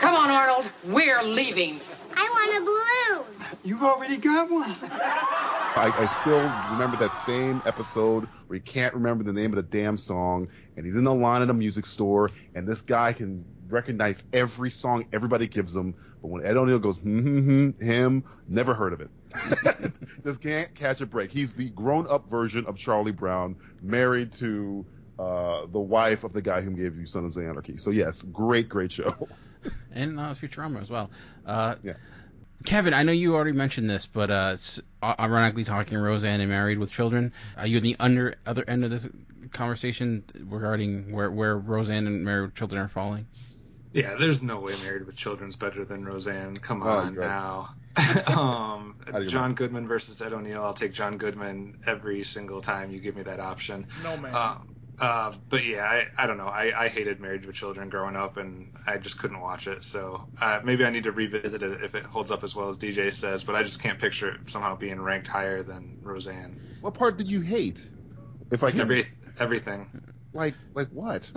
[0.00, 0.68] Come on, Arnold.
[0.84, 1.80] We're leaving.
[2.16, 3.56] I want a balloon.
[3.62, 4.74] You've already got one.
[4.82, 6.40] I, I still
[6.72, 10.84] remember that same episode where he can't remember the name of the damn song, and
[10.84, 15.06] he's in the line at a music store, and this guy can recognize every song
[15.12, 19.00] everybody gives him, but when Ed O'Neill goes, hmm, hmm, hmm, him, never heard of
[19.00, 19.10] it.
[20.24, 21.30] Just can't catch a break.
[21.30, 24.84] He's the grown-up version of Charlie Brown, married to
[25.18, 27.76] uh, the wife of the guy who gave you Son of Anarchy.
[27.76, 29.28] So yes, great, great show.
[29.92, 31.10] and uh, Futurama as well.
[31.46, 31.74] Uh,
[32.64, 36.78] Kevin, I know you already mentioned this, but uh, it's ironically talking Roseanne and Married
[36.78, 37.32] with Children.
[37.56, 39.06] Are you in the under other end of this
[39.52, 43.26] conversation regarding where where Roseanne and Married with Children are falling?
[43.92, 46.58] Yeah, there's no way Married with Children's better than Roseanne.
[46.58, 47.28] Come Oh, on you're right.
[47.28, 47.74] now.
[48.28, 50.62] um, How do John Goodman versus Ed O'Neill.
[50.64, 53.86] I'll take John Goodman every single time you give me that option.
[54.02, 54.34] No, man.
[54.34, 54.56] Uh,
[55.00, 56.48] uh, but yeah, I, I don't know.
[56.48, 59.84] I, I hated Marriage with Children growing up, and I just couldn't watch it.
[59.84, 62.78] So uh, maybe I need to revisit it if it holds up as well as
[62.78, 63.44] DJ says.
[63.44, 66.56] But I just can't picture it somehow being ranked higher than Roseanne.
[66.80, 67.88] What part did you hate?
[68.50, 69.06] If I can, Every,
[69.38, 69.88] everything.
[70.34, 71.30] Like, like what?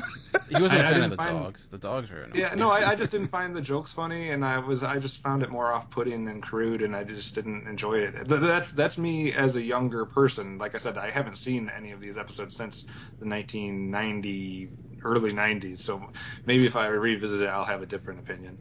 [0.50, 1.68] He wasn't I- a I fan didn't of the find- dogs.
[1.72, 2.40] The dogs are annoying.
[2.42, 5.18] Yeah, no, I, I just didn't find the jokes funny, and I was I just
[5.20, 8.28] found it more off-putting and crude, and I just didn't enjoy it.
[8.28, 10.58] That's that's me as a younger person.
[10.58, 12.86] Like I said, I haven't seen any of these episodes since
[13.20, 14.72] the 1990
[15.04, 16.12] early 90s, so
[16.46, 18.60] maybe if I revisit it, I'll have a different opinion.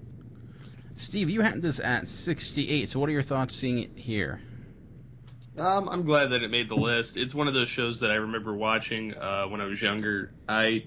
[0.95, 2.89] Steve, you had this at 68.
[2.91, 4.41] So what are your thoughts seeing it here?
[5.61, 7.17] Um, I'm glad that it made the list.
[7.17, 10.33] It's one of those shows that I remember watching uh, when I was younger.
[10.49, 10.85] I,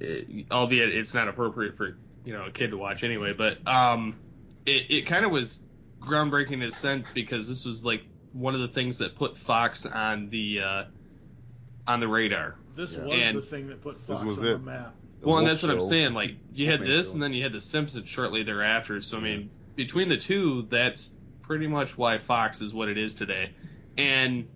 [0.00, 4.16] it, albeit it's not appropriate for you know a kid to watch anyway, but um,
[4.64, 5.60] it it kind of was
[6.00, 9.86] groundbreaking in a sense because this was like one of the things that put Fox
[9.86, 10.84] on the uh,
[11.86, 12.56] on the radar.
[12.74, 14.52] This was And- the thing that put This Fox was on it.
[14.52, 14.94] the map.
[15.22, 16.14] well, and Wolf that's what I'm saying.
[16.14, 17.12] Like you had Wolfman this, Show.
[17.14, 19.00] and then you had The Simpsons shortly thereafter.
[19.00, 21.12] So I mean, between the two, that's
[21.46, 23.52] pretty much why Fox is what it is today.
[23.96, 24.48] And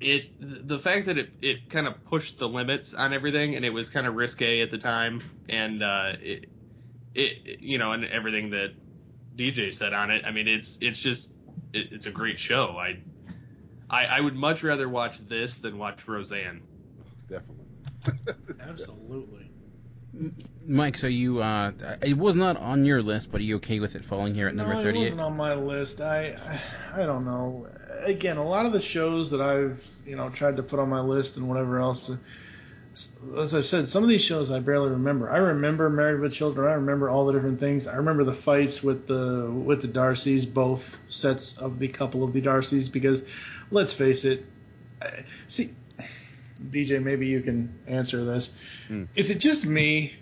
[0.00, 3.70] it, the fact that it, it kind of pushed the limits on everything, and it
[3.70, 6.44] was kind of risque at the time, and uh, it,
[7.14, 8.72] it, it- you know, and everything that
[9.36, 10.24] DJ said on it.
[10.26, 11.34] I mean, it's it's just
[11.72, 12.76] it, it's a great show.
[12.78, 12.98] I,
[13.88, 16.62] I I would much rather watch this than watch Roseanne.
[17.28, 17.66] Definitely.
[18.60, 19.50] Absolutely.
[20.68, 21.72] Mike, so you uh,
[22.02, 24.54] it was not on your list, but are you okay with it falling here at
[24.54, 26.00] number no, it wasn't on my list.
[26.00, 26.36] I,
[26.94, 27.68] I, I don't know.
[28.02, 31.00] Again, a lot of the shows that I've you know tried to put on my
[31.00, 32.10] list and whatever else.
[33.38, 35.30] As I've said, some of these shows I barely remember.
[35.30, 36.66] I remember Married with Children.
[36.66, 37.86] I remember all the different things.
[37.86, 42.32] I remember the fights with the with the D'Arcys, both sets of the couple of
[42.32, 42.88] the D'Arcys.
[42.88, 43.26] Because,
[43.70, 44.46] let's face it,
[45.02, 45.70] I- see,
[46.70, 48.56] DJ, maybe you can answer this.
[48.88, 49.08] Mm.
[49.14, 50.14] Is it just me,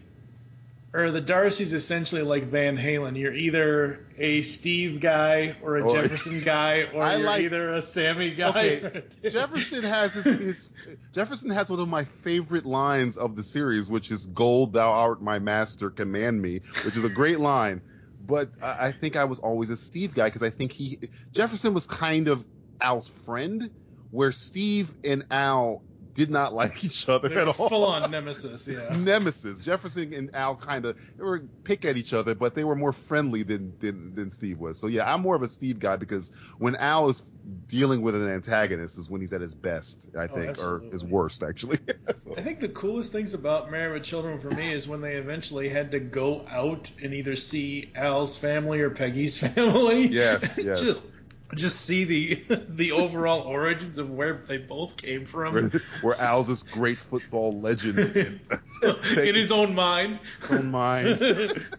[0.93, 3.19] or are the D'Arcys essentially like Van Halen?
[3.19, 7.45] You're either a Steve guy or a oh, Or- Jefferson guy, or I you're like-
[7.45, 8.81] either a Sammy guy.
[8.85, 10.69] Okay, Jefferson has his, his
[11.13, 15.21] Jefferson has one of my favorite lines of the series, which is "Gold, thou art
[15.23, 17.81] my master, command me," which is a great line.
[18.27, 20.99] But I, I think I was always a Steve guy because I think he
[21.33, 22.47] Jefferson was kind of
[22.81, 23.71] Al's friend,
[24.11, 25.83] where Steve and Al
[26.15, 27.69] did not like each other They're at all.
[27.69, 28.97] Full on nemesis, yeah.
[28.97, 29.59] Nemesis.
[29.59, 32.93] Jefferson and Al kind of they were pick at each other, but they were more
[32.93, 34.79] friendly than, than than Steve was.
[34.79, 37.23] So yeah, I'm more of a Steve guy because when Al is
[37.67, 41.05] dealing with an antagonist is when he's at his best, I oh, think, or his
[41.05, 41.79] worst actually.
[42.17, 45.15] So- I think the coolest things about Married with Children for me is when they
[45.15, 50.07] eventually had to go out and either see Al's family or Peggy's family.
[50.09, 50.81] Yes, yes.
[50.81, 51.07] just
[51.55, 55.71] just see the the overall origins of where they both came from where,
[56.03, 58.41] where Al's this great football legend in,
[58.83, 60.21] in his own mind.
[60.51, 61.21] own mind.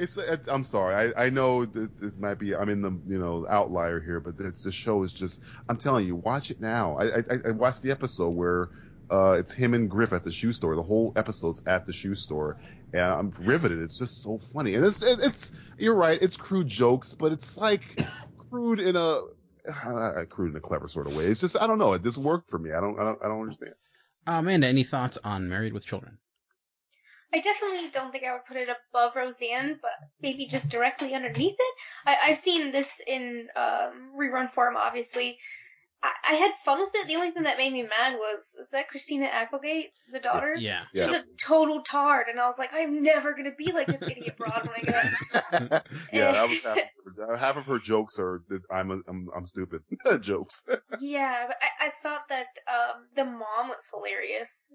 [0.00, 0.94] It's, it's I'm sorry.
[0.94, 4.36] I, I know this, this might be I'm in the you know outlier here, but
[4.36, 6.96] the show is just I'm telling you, watch it now.
[6.96, 8.68] I I, I watched the episode where
[9.10, 10.76] uh, it's him and Griff at the shoe store.
[10.76, 12.58] The whole episode's at the shoe store,
[12.92, 13.80] and I'm riveted.
[13.80, 16.20] It's just so funny, and it's it's you're right.
[16.20, 18.00] It's crude jokes, but it's like
[18.50, 19.20] crude in a
[19.68, 21.24] uh, crude in a clever sort of way.
[21.24, 21.92] It's just I don't know.
[21.92, 22.72] It just worked for me.
[22.72, 23.74] I don't I don't I don't understand.
[24.26, 26.18] Uh, Amanda, any thoughts on Married with Children?
[27.32, 29.90] I definitely don't think I would put it above Roseanne, but
[30.22, 31.74] maybe just directly underneath it.
[32.06, 35.38] I, I've seen this in um, rerun form, obviously.
[36.02, 37.06] I, I had fun with it.
[37.06, 40.54] The only thing that made me mad was is that Christina Applegate, the daughter.
[40.56, 40.84] Yeah.
[40.94, 44.36] She's a total tard, and I was like, I'm never gonna be like this idiot
[44.36, 45.86] broad when I get up.
[46.12, 49.46] yeah, that was half of, her, half of her jokes are I'm a, I'm I'm
[49.46, 49.82] stupid
[50.20, 50.64] jokes.
[51.00, 54.72] Yeah, but I, I thought that um, the mom was hilarious.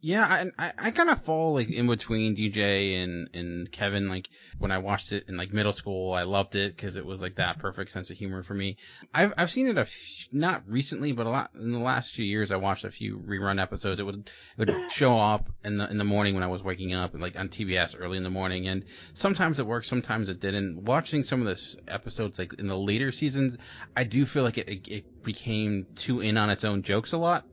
[0.00, 4.08] Yeah, I I, kind of fall like in between DJ and and Kevin.
[4.08, 4.28] Like
[4.58, 7.36] when I watched it in like middle school, I loved it because it was like
[7.36, 8.78] that perfect sense of humor for me.
[9.14, 12.24] I've I've seen it a f- not recently, but a lot in the last few
[12.24, 12.50] years.
[12.50, 14.00] I watched a few rerun episodes.
[14.00, 16.94] It would it would show up in the in the morning when I was waking
[16.94, 18.66] up, like on TBS early in the morning.
[18.66, 20.82] And sometimes it worked, sometimes it didn't.
[20.82, 23.56] Watching some of the episodes like in the later seasons,
[23.94, 27.18] I do feel like it it, it became too in on its own jokes a
[27.18, 27.44] lot.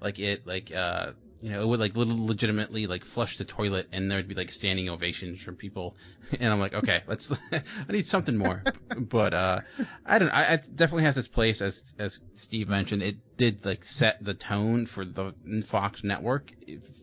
[0.00, 3.88] Like it like uh you know, it would like little legitimately like flush the toilet
[3.92, 5.96] and there'd be like standing ovations from people.
[6.40, 8.64] And I'm like, okay, let's, I need something more.
[8.96, 9.60] but, uh,
[10.04, 13.04] I don't, I, it definitely has its place as, as Steve mentioned.
[13.04, 15.34] It did like set the tone for the
[15.66, 16.50] Fox network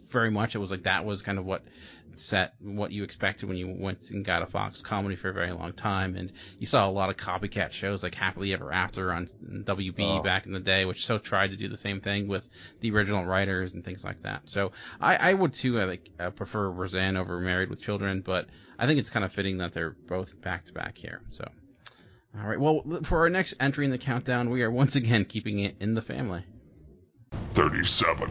[0.09, 0.55] very much.
[0.55, 1.63] It was like that was kind of what
[2.19, 5.51] set what you expected when you went and got a Fox comedy for a very
[5.51, 6.15] long time.
[6.15, 9.29] And you saw a lot of copycat shows like Happily Ever After on
[9.65, 10.23] WB Oh.
[10.23, 12.47] back in the day, which so tried to do the same thing with
[12.81, 14.41] the original writers and things like that.
[14.45, 18.47] So I, I would too, I like uh, prefer Roseanne over Married with Children, but
[18.77, 21.21] I think it's kind of fitting that they're both back to back here.
[21.29, 21.47] So.
[22.35, 22.59] All right.
[22.59, 25.93] Well, for our next entry in the countdown, we are once again keeping it in
[25.93, 26.43] the family.
[27.53, 28.29] 37.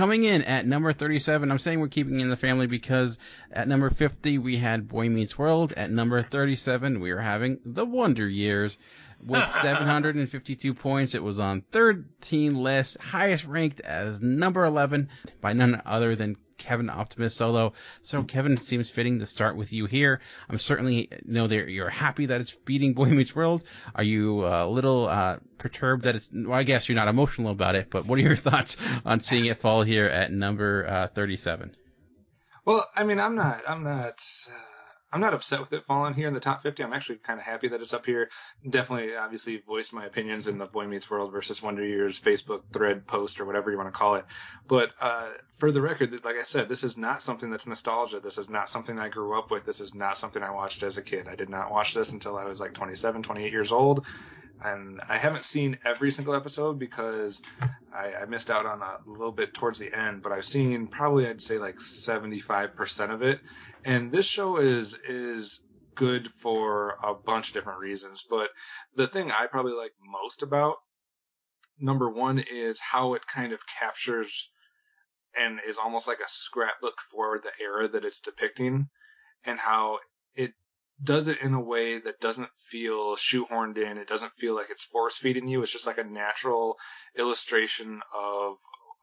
[0.00, 3.18] Coming in at number 37, I'm saying we're keeping in the family because
[3.52, 5.74] at number 50 we had Boy Meets World.
[5.76, 8.78] At number 37 we are having The Wonder Years
[9.22, 11.14] with 752 points.
[11.14, 15.10] It was on 13 list, highest ranked as number 11
[15.42, 17.72] by none other than Kevin Optimus Solo.
[18.02, 20.20] So Kevin seems fitting to start with you here.
[20.48, 23.62] I'm certainly know that you're happy that it's beating Boy Meets World.
[23.94, 26.28] Are you a little uh, perturbed that it's?
[26.32, 29.46] Well, I guess you're not emotional about it, but what are your thoughts on seeing
[29.46, 31.74] it fall here at number uh, 37?
[32.64, 34.69] Well, I mean, I'm not, I'm not, uh,
[35.12, 36.82] I'm not upset with it falling here in the top 50.
[36.82, 38.30] I'm actually kind of happy that it's up here.
[38.68, 43.06] Definitely, obviously, voiced my opinions in the Boy Meets World versus Wonder Years Facebook thread
[43.06, 44.24] post or whatever you want to call it.
[44.68, 45.28] But uh,
[45.58, 48.20] for the record, like I said, this is not something that's nostalgia.
[48.20, 49.64] This is not something I grew up with.
[49.64, 51.26] This is not something I watched as a kid.
[51.28, 54.06] I did not watch this until I was like 27, 28 years old.
[54.64, 57.42] And I haven't seen every single episode because
[57.92, 60.22] I, I missed out on a little bit towards the end.
[60.22, 63.40] But I've seen probably I'd say like seventy five percent of it,
[63.84, 65.60] and this show is is
[65.94, 68.24] good for a bunch of different reasons.
[68.28, 68.50] But
[68.94, 70.76] the thing I probably like most about
[71.78, 74.52] number one is how it kind of captures
[75.38, 78.88] and is almost like a scrapbook for the era that it's depicting
[79.46, 79.98] and how
[81.02, 83.98] does it in a way that doesn't feel shoehorned in.
[83.98, 85.62] It doesn't feel like it's force feeding you.
[85.62, 86.76] It's just like a natural
[87.16, 88.56] illustration of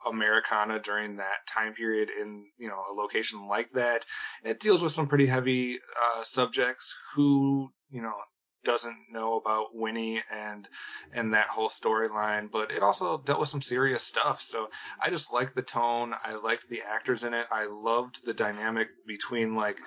[0.06, 4.06] Americana during that time period in you know a location like that.
[4.44, 6.94] It deals with some pretty heavy uh, subjects.
[7.16, 8.14] Who you know
[8.68, 10.68] doesn't know about Winnie and
[11.14, 14.42] and that whole storyline, but it also dealt with some serious stuff.
[14.42, 14.70] So
[15.02, 16.14] I just liked the tone.
[16.22, 17.48] I liked the actors in it.
[17.50, 19.80] I loved the dynamic between like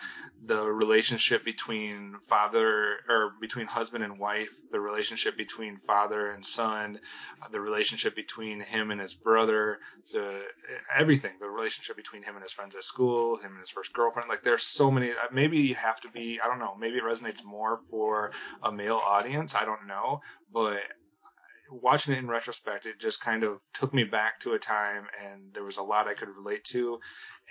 [0.46, 6.98] the relationship between father or between husband and wife, the relationship between father and son,
[7.52, 9.78] the relationship between him and his brother,
[10.12, 10.42] the
[10.96, 14.30] everything, the relationship between him and his friends at school, him and his first girlfriend.
[14.30, 15.10] Like there's so many.
[15.10, 16.40] Uh, maybe you have to be.
[16.42, 16.74] I don't know.
[16.80, 18.30] Maybe it resonates more for
[18.62, 19.54] a male audience.
[19.54, 20.20] I don't know,
[20.52, 20.80] but
[21.70, 25.54] watching it in retrospect, it just kind of took me back to a time, and
[25.54, 27.00] there was a lot I could relate to,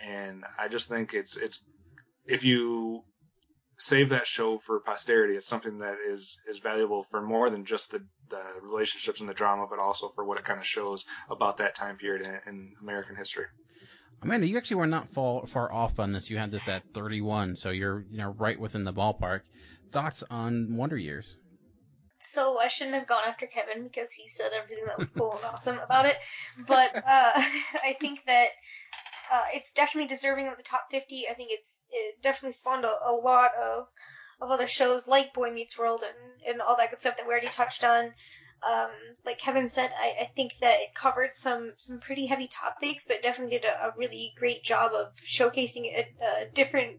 [0.04, 1.64] and I just think it's it's
[2.26, 3.04] if you
[3.78, 7.92] save that show for posterity, it's something that is is valuable for more than just
[7.92, 11.58] the the relationships and the drama, but also for what it kind of shows about
[11.58, 13.46] that time period in, in American history.
[14.22, 16.30] Amanda, you actually were not far, far off on this.
[16.30, 19.42] You had this at 31, so you're you know right within the ballpark.
[19.92, 21.36] Thoughts on Wonder Years?
[22.20, 25.46] So I shouldn't have gone after Kevin because he said everything that was cool and
[25.46, 26.18] awesome about it.
[26.68, 28.50] But uh, I think that
[29.32, 31.30] uh, it's definitely deserving of the top 50.
[31.30, 33.88] I think it's it definitely spawned a, a lot of
[34.42, 37.32] of other shows like Boy Meets World and, and all that good stuff that we
[37.32, 38.14] already touched on.
[38.70, 38.92] Um,
[39.26, 43.22] like Kevin said, I, I think that it covered some some pretty heavy topics, but
[43.22, 46.98] definitely did a, a really great job of showcasing a, a different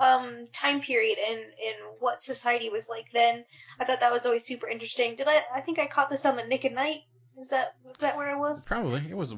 [0.00, 3.44] um, time period and and what society was like then.
[3.80, 5.16] I thought that was always super interesting.
[5.16, 5.42] Did I?
[5.54, 7.00] I think I caught this on the Nick at Night.
[7.38, 8.66] Is that is that where it was?
[8.66, 9.04] Probably.
[9.08, 9.32] It was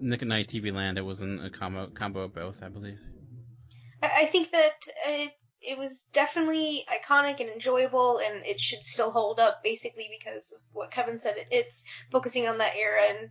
[0.00, 0.98] Nick at Night TV Land.
[0.98, 2.98] It was in a combo combo of both, I believe.
[4.02, 4.74] I, I think that
[5.06, 5.32] it
[5.62, 10.60] it was definitely iconic and enjoyable, and it should still hold up, basically because of
[10.72, 11.36] what Kevin said.
[11.36, 13.30] It, it's focusing on that era and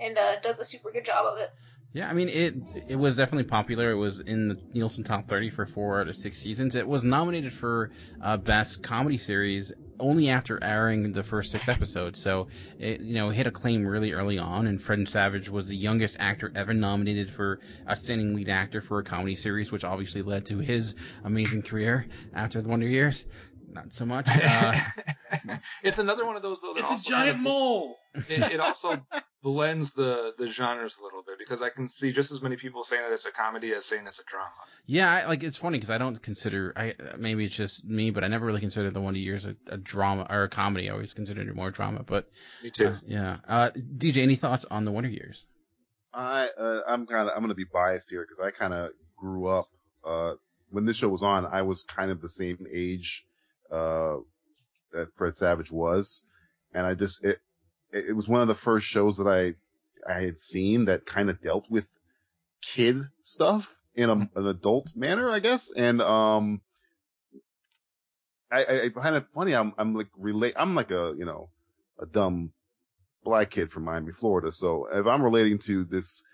[0.00, 1.50] and uh, does a super good job of it.
[1.96, 2.54] Yeah, I mean it.
[2.88, 3.90] It was definitely popular.
[3.90, 6.74] It was in the Nielsen Top 30 for four out of six seasons.
[6.74, 7.90] It was nominated for
[8.20, 12.20] uh, best comedy series only after airing the first six episodes.
[12.20, 12.48] So
[12.78, 14.66] it you know hit acclaim really early on.
[14.66, 19.02] And Fred Savage was the youngest actor ever nominated for outstanding lead actor for a
[19.02, 20.94] comedy series, which obviously led to his
[21.24, 23.24] amazing career after the Wonder Years.
[23.76, 24.26] Not so much.
[24.26, 24.74] Uh,
[25.82, 26.74] it's another one of those though.
[26.76, 27.98] It's a giant mole.
[28.30, 28.96] It, it also
[29.42, 32.82] blends the the genres a little bit because I can see just as many people
[32.82, 34.48] saying that it's a comedy as saying it's a drama.
[34.86, 38.24] Yeah, I, like it's funny because I don't consider I maybe it's just me, but
[38.24, 40.88] I never really considered the Wonder Years a, a drama or a comedy.
[40.88, 42.04] I always considered it more drama.
[42.04, 42.30] But
[42.62, 42.88] me too.
[42.88, 45.44] Uh, yeah, uh, DJ, any thoughts on the Wonder Years?
[46.14, 48.92] I uh, I'm kind of I'm going to be biased here because I kind of
[49.14, 49.68] grew up
[50.06, 50.32] uh,
[50.70, 51.44] when this show was on.
[51.44, 53.26] I was kind of the same age
[53.70, 54.16] uh,
[54.92, 56.24] that Fred Savage was,
[56.74, 57.38] and I just it
[57.92, 59.54] it was one of the first shows that I
[60.10, 61.88] I had seen that kind of dealt with
[62.62, 66.60] kid stuff in a, an adult manner, I guess, and um.
[68.48, 69.56] I, I, I find it funny.
[69.56, 70.54] I'm, I'm like relate.
[70.56, 71.50] I'm like a, you know,
[71.98, 72.52] a dumb
[73.24, 74.52] black kid from Miami, Florida.
[74.52, 76.24] So if I'm relating to this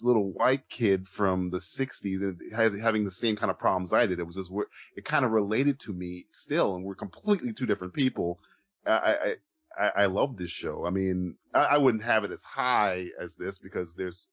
[0.00, 4.18] little white kid from the 60s and having the same kind of problems I did,
[4.18, 4.52] it was just,
[4.96, 6.74] it kind of related to me still.
[6.74, 8.38] And we're completely two different people.
[8.86, 9.34] I, I,
[9.78, 10.86] I, I love this show.
[10.86, 14.28] I mean, I, I wouldn't have it as high as this because there's,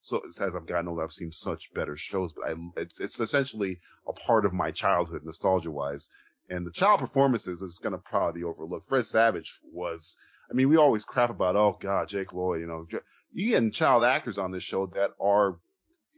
[0.00, 3.80] so as I've gotten older, I've seen such better shows, but I, it's, it's essentially
[4.06, 6.08] a part of my childhood nostalgia wise.
[6.50, 8.86] And the child performances is going to probably be overlooked.
[8.86, 10.16] Fred Savage was,
[10.50, 12.86] I mean, we always crap about, oh God, Jake Lloyd, you know,
[13.38, 15.58] you getting child actors on this show that are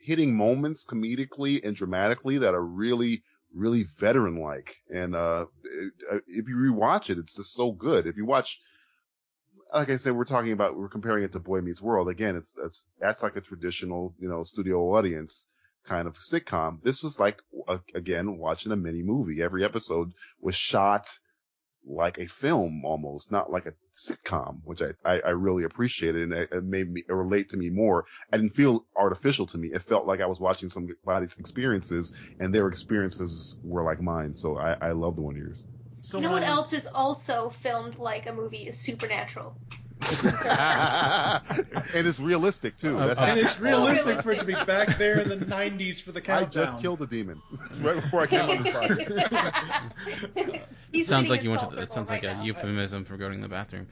[0.02, 3.22] hitting moments comedically and dramatically that are really,
[3.54, 4.76] really veteran like.
[4.88, 5.46] And, uh,
[6.26, 8.06] if you rewatch it, it's just so good.
[8.06, 8.60] If you watch,
[9.72, 12.08] like I said, we're talking about, we're comparing it to Boy Meets World.
[12.08, 15.48] Again, it's, that's, that's like a traditional, you know, studio audience
[15.86, 16.82] kind of sitcom.
[16.82, 17.42] This was like,
[17.94, 19.42] again, watching a mini movie.
[19.42, 21.08] Every episode was shot
[21.90, 26.32] like a film almost, not like a sitcom, which I, I, I really appreciated and
[26.32, 28.04] it, it, made me relate to me more.
[28.32, 29.68] I didn't feel artificial to me.
[29.68, 34.34] It felt like I was watching somebody's experiences and their experiences were like mine.
[34.34, 35.64] So I, I love the Wonder Years.
[36.14, 39.56] you know what else is also filmed like a movie is Supernatural.
[41.94, 42.96] and it's realistic too.
[42.96, 46.20] That and it's realistic for it to be back there in the 90s for the
[46.20, 46.62] countdown.
[46.62, 47.42] I just killed a demon
[47.80, 50.62] right before I came on this podcast.
[50.92, 51.68] He's sounds like you went to.
[51.68, 53.88] It Circle sounds like right a euphemism for going to the bathroom.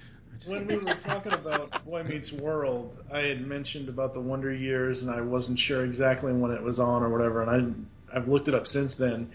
[0.46, 5.02] when we were talking about Boy Meets World, I had mentioned about the Wonder Years,
[5.02, 8.48] and I wasn't sure exactly when it was on or whatever, and I I've looked
[8.48, 9.30] it up since then.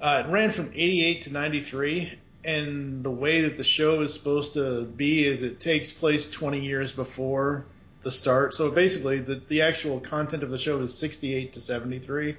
[0.00, 2.12] Uh, it ran from '88 to '93,
[2.46, 6.64] and the way that the show is supposed to be is it takes place 20
[6.64, 7.66] years before
[8.02, 8.54] the start.
[8.54, 12.36] So basically, the the actual content of the show is 68 to 73,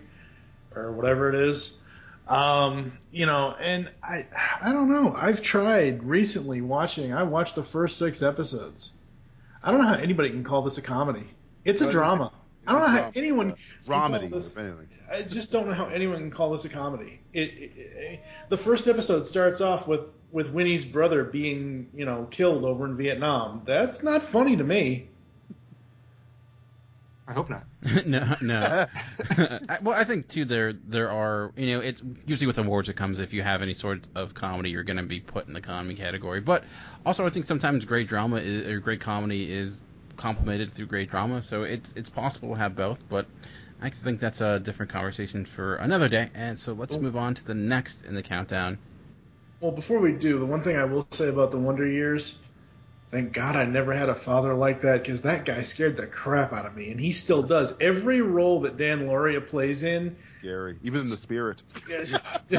[0.74, 1.84] or whatever it is.
[2.26, 4.26] Um, you know, and I
[4.62, 5.14] I don't know.
[5.14, 7.14] I've tried recently watching.
[7.14, 8.94] I watched the first six episodes.
[9.62, 11.28] I don't know how anybody can call this a comedy.
[11.66, 12.32] It's a drama.
[12.68, 14.58] I don't know how anyone can call Dramedy, this-
[15.12, 17.22] I just don't know how anyone can call this a comedy.
[17.34, 18.20] It, it, it-
[18.50, 22.98] the first episode starts off with with Winnie's brother being you know killed over in
[22.98, 23.62] Vietnam.
[23.66, 25.10] That's not funny to me.
[27.30, 27.66] I hope not.
[28.06, 28.86] no, no.
[29.70, 32.96] I, well, I think too there there are you know it's usually with awards it
[32.96, 35.60] comes if you have any sort of comedy you're going to be put in the
[35.62, 36.40] comedy category.
[36.40, 36.64] But
[37.06, 39.78] also I think sometimes great drama is, or great comedy is
[40.18, 41.42] complemented through great drama.
[41.42, 43.26] So it's it's possible to have both, but
[43.82, 46.30] I think that's a different conversation for another day.
[46.34, 48.80] And so let's move on to the next in the countdown.
[49.60, 52.42] Well, before we do, the one thing I will say about the Wonder Years,
[53.10, 56.54] thank God I never had a father like that because that guy scared the crap
[56.54, 57.76] out of me, and he still does.
[57.80, 61.64] Every role that Dan Lauria plays in, Scary, even in the spirit.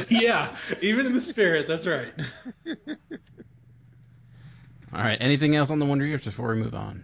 [0.09, 2.11] yeah, even in the spirit, that's right.
[4.91, 5.17] All right.
[5.21, 7.03] Anything else on the Wonder Years before we move on?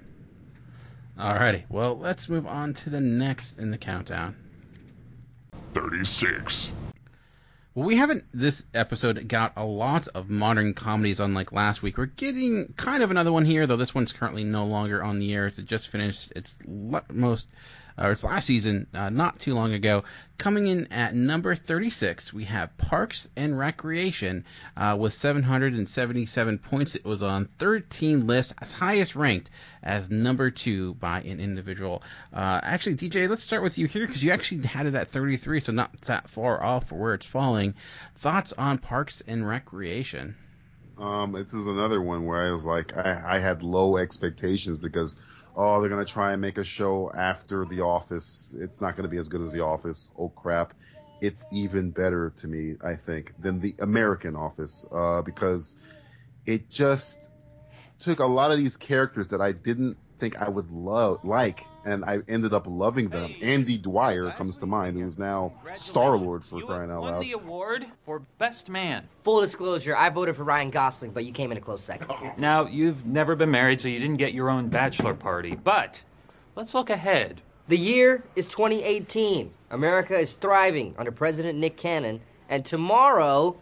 [1.18, 1.64] Alrighty.
[1.70, 4.36] Well, let's move on to the next in the countdown.
[5.74, 6.74] 36.
[7.74, 11.98] Well, we haven't this episode got a lot of modern comedies unlike last week.
[11.98, 15.34] We're getting kind of another one here, though this one's currently no longer on the
[15.34, 15.48] air.
[15.48, 17.50] It just finished its most,
[17.98, 20.04] or its last season, uh, not too long ago.
[20.38, 24.44] Coming in at number 36, we have Parks and Recreation
[24.76, 26.96] uh, with 777 points.
[26.96, 29.50] It was on 13 lists, as highest ranked
[29.82, 32.04] as number two by an individual.
[32.34, 35.62] Uh, actually, DJ, let's start with you here because you actually had it at 33,
[35.62, 37.76] so not that far off for where it's falling.
[38.18, 40.36] Thoughts on Parks and Recreation?
[40.98, 45.20] Um, this is another one where I was like, I, I had low expectations because,
[45.56, 48.54] oh, they're gonna try and make a show after The Office.
[48.58, 50.12] It's not gonna be as good as The Office.
[50.18, 50.74] Oh crap!
[51.22, 55.78] It's even better to me, I think, than the American Office uh, because
[56.46, 57.30] it just
[58.00, 62.04] took a lot of these characters that I didn't think I would love like, and
[62.04, 63.34] I ended up loving them.
[63.42, 67.24] Andy Dwyer comes to mind, who's now Star Lord for crying out Won loud.
[67.24, 69.08] the award for Best Man.
[69.24, 72.12] Full disclosure, I voted for Ryan Gosling, but you came in a close second.
[72.38, 75.56] Now, you've never been married, so you didn't get your own bachelor party.
[75.56, 76.02] But
[76.56, 77.42] let's look ahead.
[77.68, 79.52] The year is 2018.
[79.72, 83.56] America is thriving under President Nick Cannon, and tomorrow,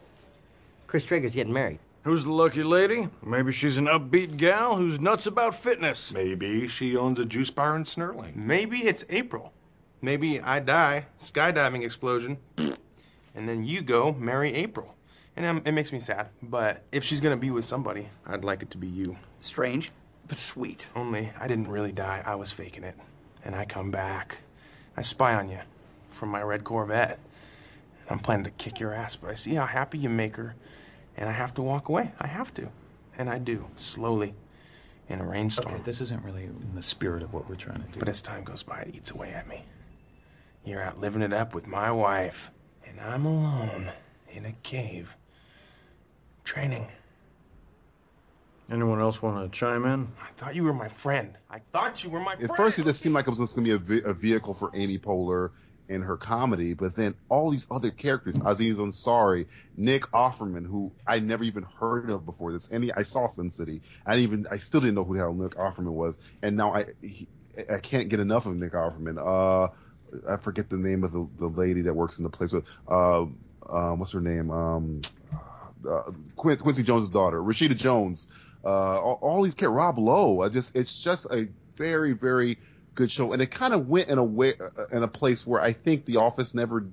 [0.88, 1.80] Chris Traeger's getting married.
[2.04, 3.08] Who's the lucky lady?
[3.26, 6.12] Maybe she's an upbeat gal who's nuts about fitness.
[6.14, 8.36] Maybe she owns a juice bar in Snurling.
[8.36, 9.54] Maybe it's April.
[10.02, 14.96] Maybe I die, skydiving explosion, and then you go marry April.
[15.38, 18.62] And um, it makes me sad, but if she's gonna be with somebody, I'd like
[18.62, 19.16] it to be you.
[19.40, 19.94] Strange,
[20.28, 20.90] but sweet.
[20.98, 22.96] Only I didn't really die, I was faking it.
[23.46, 24.40] And I come back.
[24.98, 25.60] I spy on you
[26.12, 27.18] from my red Corvette.
[28.10, 30.56] I'm planning to kick your ass, but I see how happy you make her,
[31.18, 32.12] and I have to walk away.
[32.20, 32.68] I have to.
[33.18, 34.34] And I do, slowly,
[35.10, 35.76] in a rainstorm.
[35.76, 38.00] Okay, this isn't really in the spirit of what we're trying to do.
[38.00, 39.64] But as time goes by, it eats away at me.
[40.66, 42.52] You're out living it up with my wife,
[42.88, 43.92] and I'm alone
[44.32, 45.16] in a cave.
[46.44, 46.88] Training.
[48.72, 50.08] Anyone else want to chime in?
[50.22, 51.38] I thought you were my friend.
[51.50, 52.50] I thought you were my friend.
[52.50, 54.14] At first, it just seemed like it was just going to be a, ve- a
[54.14, 55.52] vehicle for Amy Poehler
[55.90, 61.20] and her comedy, but then all these other characters, Aziz Ansari, Nick Offerman, who I
[61.20, 62.72] never even heard of before this.
[62.72, 63.82] Any, I saw Sin City.
[64.06, 66.74] I didn't even, I still didn't know who the hell Nick Offerman was, and now
[66.74, 67.28] I, he,
[67.72, 69.18] I can't get enough of Nick Offerman.
[69.18, 69.72] Uh,
[70.30, 73.22] I forget the name of the, the lady that works in the place with, uh,
[73.22, 74.52] um, what's her name?
[74.52, 75.02] Um,
[75.90, 78.28] uh, Quin- Quincy Jones' daughter, Rashida Jones,
[78.64, 80.42] uh, all, all these characters, Rob Lowe.
[80.42, 82.58] I just, it's just a very, very
[82.96, 84.54] good show, and it kind of went in a way,
[84.92, 86.88] in a place where I think The Office never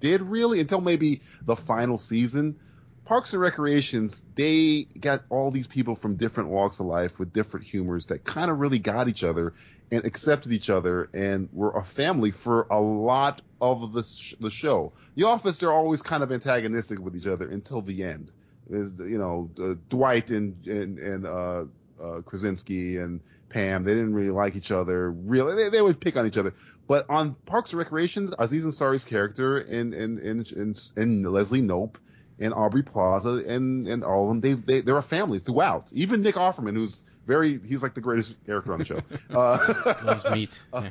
[0.00, 2.58] did really until maybe the final season.
[3.04, 7.64] Parks and Recreations, they got all these people from different walks of life with different
[7.66, 9.54] humors that kind of really got each other
[9.90, 14.50] and accepted each other and were a family for a lot of the, sh- the
[14.50, 14.92] show.
[15.14, 18.30] The Office, they're always kind of antagonistic with each other until the end.
[18.68, 21.64] is you know uh, Dwight and and and uh,
[22.02, 23.84] uh, Krasinski and Pam.
[23.84, 25.10] They didn't really like each other.
[25.10, 26.54] Really, they, they would pick on each other.
[26.86, 31.96] But on Parks and Recreation, Aziz Ansari's character and and and and, and Leslie Knope
[32.38, 35.92] and Aubrey Plaza and and all of them, they they they're a family throughout.
[35.92, 39.00] Even Nick Offerman, who's very he's like the greatest character on the show.
[39.30, 40.58] Uh, Loves meat.
[40.72, 40.88] uh,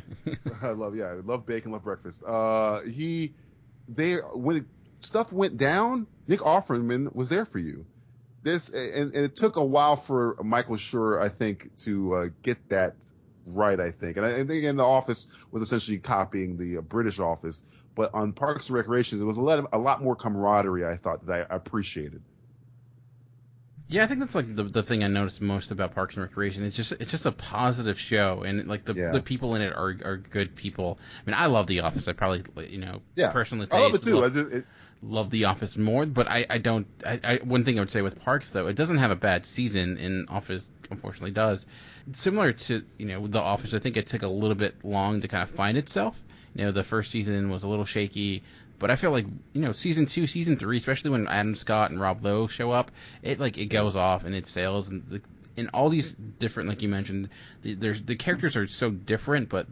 [0.62, 2.24] I love yeah, I love bacon, love breakfast.
[2.26, 3.34] Uh, he
[3.90, 4.66] they when it,
[5.00, 7.86] stuff went down, Nick Offerman was there for you.
[8.48, 12.57] This and, and it took a while for Michael Schur, I think, to uh, get
[12.69, 12.95] that
[13.45, 13.78] right.
[13.78, 17.19] I think, and I, I think in the Office was essentially copying the uh, British
[17.19, 20.86] Office, but on Parks and Recreation, there was a lot of, a lot more camaraderie.
[20.86, 22.22] I thought that I appreciated.
[23.90, 26.64] Yeah, I think that's like the the thing I noticed most about Parks and Recreation.
[26.64, 29.11] It's just it's just a positive show, and like the Yeah.
[29.11, 30.99] the people in it are are good people.
[31.26, 32.07] I mean, I love The Office.
[32.07, 33.32] I probably you know Yeah.
[33.34, 34.15] personally I love it too.
[34.15, 34.65] Love, I just- it-
[35.02, 36.88] love The Office more, but I I don't.
[37.06, 39.45] I, I one thing I would say with Parks though, it doesn't have a bad
[39.45, 41.65] season, and Office unfortunately does.
[42.14, 45.28] Similar to you know The Office, I think it took a little bit long to
[45.28, 46.22] kind of find itself.
[46.56, 48.44] You know, the first season was a little shaky.
[48.80, 51.99] But I feel like you know season two, season three, especially when Adam Scott and
[51.99, 52.91] Rob Lowe show up,
[53.24, 55.22] it like it goes off and it sails and the,
[55.57, 57.30] and all these different like you mentioned,
[57.64, 59.68] the, there's the characters are so different, but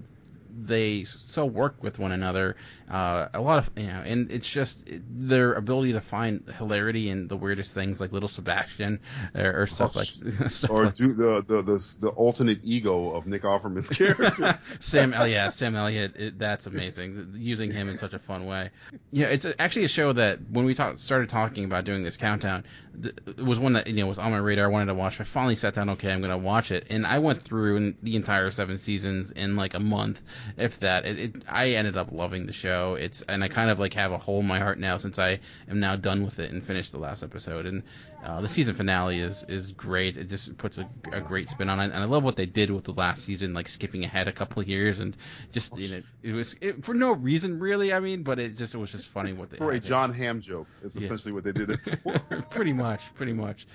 [0.58, 2.56] they so work with one another.
[2.90, 7.28] Uh, a lot of you know, and it's just their ability to find hilarity in
[7.28, 9.00] the weirdest things, like Little Sebastian
[9.34, 10.08] or, or stuff like
[10.52, 14.60] stuff or like do the, the the the alternate ego of Nick Offerman's character.
[14.80, 17.34] Sam Elliott, Sam Elliott, it, that's amazing.
[17.36, 18.70] Using him in such a fun way.
[19.12, 22.64] Yeah, it's actually a show that when we talk, started talking about doing this countdown,
[23.02, 24.66] th- it was one that you know was on my radar.
[24.66, 25.20] I wanted to watch.
[25.20, 25.90] I finally sat down.
[25.92, 29.56] Okay, I'm going to watch it, and I went through the entire seven seasons in
[29.56, 30.22] like a month,
[30.58, 31.06] if that.
[31.06, 32.96] It, it, I ended up loving the show.
[32.96, 35.40] It's and I kind of like have a hole in my heart now since I
[35.70, 37.66] am now done with it and finished the last episode.
[37.66, 37.84] And
[38.24, 40.18] uh, the season finale is is great.
[40.18, 42.72] It just puts a, a great spin on it, and I love what they did
[42.72, 45.16] with the last season, like skipping ahead a couple of years and
[45.52, 47.94] just you know it was it, for no reason really.
[47.94, 49.64] I mean, but it just it was just funny what they did.
[49.64, 49.80] for a.
[49.80, 50.68] Jon Hamm joke.
[50.84, 51.04] Is Yeah.
[51.06, 52.20] essentially what they did it for.
[52.50, 53.68] pretty much, pretty much.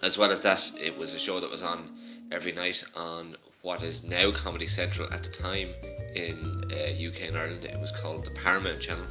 [0.00, 1.97] As well as that, it was a show that was on
[2.30, 5.12] every night on what is now Comedy Central.
[5.12, 5.74] At the time
[6.14, 9.06] in uh, UK and Ireland, it was called the Paramount Channel.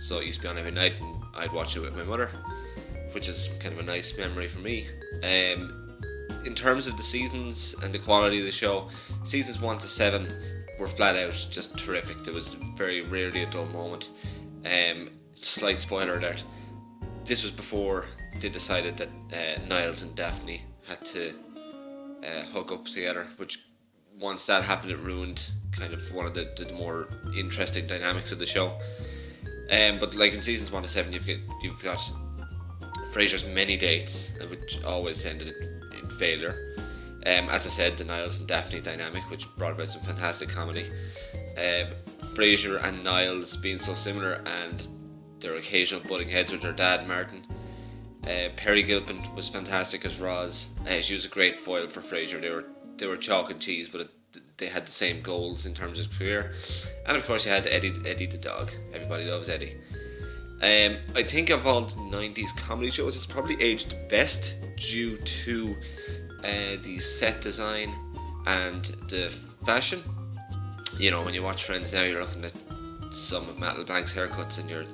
[0.00, 2.30] So it used to be on every night, and I'd watch it with my mother,
[3.12, 4.86] which is kind of a nice memory for me.
[5.22, 5.78] Um,
[6.44, 8.88] in terms of the seasons and the quality of the show,
[9.24, 10.28] seasons one to seven
[10.78, 12.24] were flat out just terrific.
[12.24, 14.10] There was very rarely a dull moment.
[14.64, 15.10] Um,
[15.40, 16.42] slight spoiler alert:
[17.24, 18.06] this was before
[18.40, 21.34] they decided that uh, Niles and Daphne had to
[22.22, 23.58] uh, hook up together, which
[24.18, 28.38] once that happened, it ruined kind of one of the, the more interesting dynamics of
[28.38, 28.78] the show.
[29.70, 32.00] Um, but like in seasons one to seven, you've got you've got
[33.12, 35.54] Frasier's many dates, which always ended
[35.98, 36.74] in failure.
[37.24, 40.84] Um, as I said, the Niles and Daphne dynamic, which brought about some fantastic comedy.
[41.56, 41.90] Um,
[42.34, 44.86] Frasier and Niles being so similar, and
[45.40, 47.46] their occasional butting heads with their dad Martin.
[48.24, 50.70] Uh, Peri Gilpin was fantastic as Roz.
[50.86, 52.40] Uh, she was a great foil for Frasier.
[52.40, 52.64] They were
[52.96, 54.10] they were chalk and cheese, but it,
[54.58, 56.52] they had the same goals in terms of career.
[57.06, 58.70] And of course, you had Eddie Eddie the dog.
[58.92, 59.76] Everybody loves Eddie.
[60.62, 65.76] Um, I think of all the 90s comedy shows, it's probably aged best due to
[66.44, 67.92] uh, the set design
[68.46, 69.34] and the
[69.66, 70.00] fashion.
[70.98, 72.52] You know, when you watch Friends now, you're looking at
[73.12, 74.84] some of Matt LeBlanc's haircuts and you're,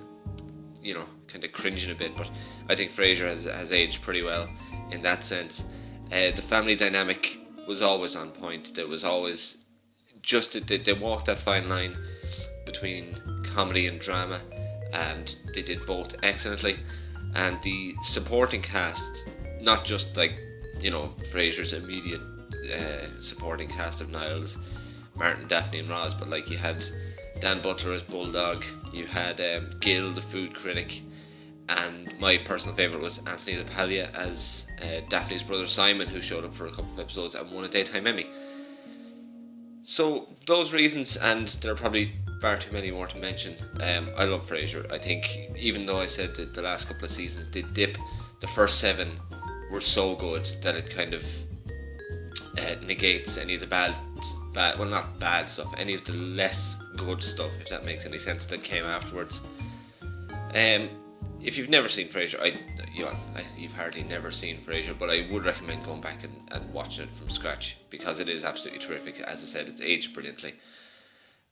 [0.83, 2.17] you know, kind of cringing a bit.
[2.17, 2.31] But
[2.69, 4.49] I think Frasier has, has aged pretty well
[4.91, 5.65] in that sense.
[6.07, 8.75] Uh, the family dynamic was always on point.
[8.75, 9.59] There was always
[10.23, 11.97] just they, they walked that fine line
[12.65, 14.41] between comedy and drama,
[14.93, 16.77] and they did both excellently.
[17.35, 19.29] And the supporting cast,
[19.61, 20.33] not just like
[20.81, 22.23] you know Frasier's immediate
[22.75, 24.57] uh, supporting cast of Niles,
[25.15, 26.85] Martin, Daphne, and Roz, but like you had
[27.41, 31.03] Dan Butler as Bulldog, you had um, Gil, the food critic,
[31.69, 36.55] and my personal favourite was Anthony LaPaglia as uh, Daphne's brother Simon, who showed up
[36.55, 38.27] for a couple of episodes and won a daytime Emmy.
[39.85, 43.55] So those reasons, and there are probably far too many more to mention.
[43.81, 44.91] Um, I love Frasier.
[44.93, 47.97] I think even though I said that the last couple of seasons did dip,
[48.41, 49.19] the first seven
[49.71, 51.25] were so good that it kind of
[52.59, 53.95] uh, negates any of the bad,
[54.55, 58.19] bad, well not bad stuff, any of the less good stuff, if that makes any
[58.19, 59.41] sense, that came afterwards.
[60.55, 60.89] Um,
[61.41, 62.53] if you've never seen Frasier, I,
[62.93, 66.35] you know, I, you've hardly never seen Frasier, but I would recommend going back and,
[66.51, 69.21] and watching it from scratch because it is absolutely terrific.
[69.21, 70.55] As I said, it's aged brilliantly.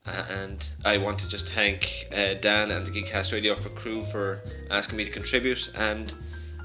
[0.07, 4.41] And I want to just thank uh, Dan and the Geekcast Radio for crew for
[4.71, 6.15] asking me to contribute, and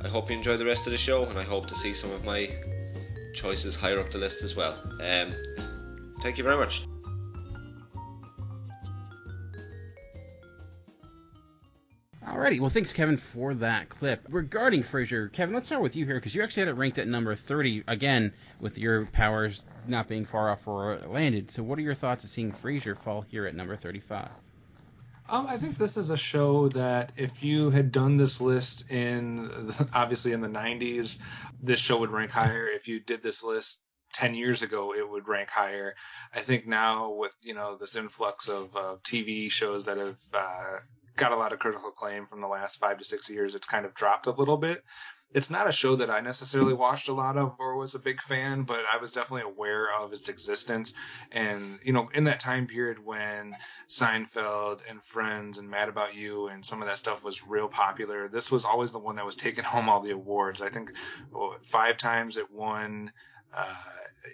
[0.04, 2.12] I hope you enjoy the rest of the show, and I hope to see some
[2.12, 2.50] of my
[3.34, 4.78] choices higher up the list as well.
[5.02, 5.34] Um,
[6.22, 6.88] thank you very much.
[12.26, 14.26] Alrighty, well, thanks, Kevin, for that clip.
[14.30, 17.08] Regarding Frasier, Kevin, let's start with you here because you actually had it ranked at
[17.08, 21.52] number 30, again, with your powers not being far off where it landed.
[21.52, 24.30] So, what are your thoughts of seeing Frasier fall here at number 35?
[25.30, 29.74] Um, I think this is a show that if you had done this list in
[29.94, 31.20] obviously in the 90s,
[31.62, 32.68] this show would rank higher.
[32.68, 33.80] If you did this list
[34.14, 35.96] 10 years ago, it would rank higher.
[36.34, 40.78] I think now with you know this influx of uh, TV shows that have uh,
[41.16, 43.86] got a lot of critical acclaim from the last five to six years, it's kind
[43.86, 44.84] of dropped a little bit.
[45.34, 48.22] It's not a show that I necessarily watched a lot of or was a big
[48.22, 50.94] fan, but I was definitely aware of its existence.
[51.32, 53.56] And, you know, in that time period when
[53.88, 58.28] Seinfeld and Friends and Mad About You and some of that stuff was real popular,
[58.28, 60.62] this was always the one that was taking home all the awards.
[60.62, 60.92] I think
[61.32, 63.14] well, five times it won
[63.56, 63.76] uh,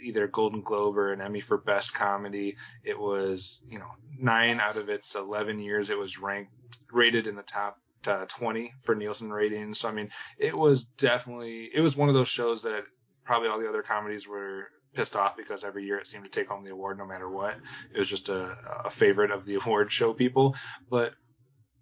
[0.02, 2.56] either a Golden Globe or an Emmy for Best Comedy.
[2.84, 6.52] It was, you know, nine out of its 11 years, it was ranked,
[6.92, 9.80] rated in the top uh, 20 for Nielsen ratings.
[9.80, 12.84] So, I mean, it was definitely, it was one of those shows that
[13.24, 16.48] probably all the other comedies were pissed off because every year it seemed to take
[16.48, 17.58] home the award no matter what.
[17.94, 20.56] It was just a, a favorite of the award show people.
[20.90, 21.14] But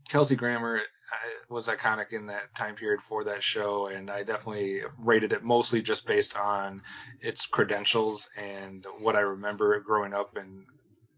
[0.09, 0.81] Kelsey Grammer
[1.49, 5.81] was iconic in that time period for that show, and I definitely rated it mostly
[5.81, 6.81] just based on
[7.21, 10.65] its credentials and what I remember growing up and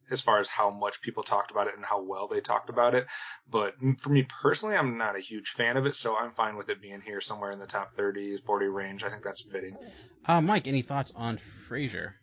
[0.10, 2.96] as far as how much people talked about it and how well they talked about
[2.96, 3.06] it.
[3.50, 6.70] But for me personally, I'm not a huge fan of it, so I'm fine with
[6.70, 9.04] it being here somewhere in the top 30, 40 range.
[9.04, 9.76] I think that's fitting.
[10.26, 12.14] Uh, Mike, any thoughts on Frasier?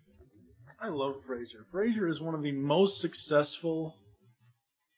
[0.80, 1.64] I love Frasier.
[1.72, 3.96] Frasier is one of the most successful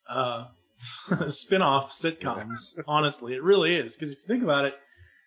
[0.09, 0.47] uh,
[1.29, 2.79] spin-off sitcoms.
[2.87, 3.97] honestly, it really is.
[3.97, 4.75] Because if you think about it,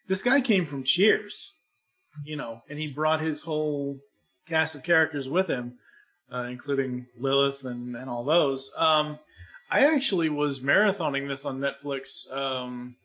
[0.07, 1.53] this guy came from Cheers,
[2.23, 3.99] you know, and he brought his whole
[4.47, 5.77] cast of characters with him,
[6.31, 8.71] uh, including Lilith and, and all those.
[8.75, 9.19] Um,
[9.69, 12.95] I actually was marathoning this on Netflix um,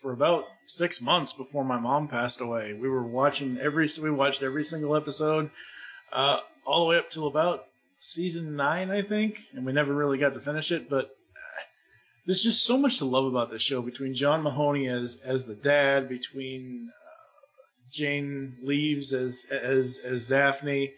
[0.00, 2.72] for about six months before my mom passed away.
[2.72, 5.50] We were watching every we watched every single episode,
[6.12, 7.64] uh, all the way up till about
[7.98, 10.88] season nine, I think, and we never really got to finish it.
[10.88, 11.15] But
[12.26, 15.54] there's just so much to love about this show between John Mahoney as as the
[15.54, 20.92] dad, between uh, Jane Leeves as as as Daphne,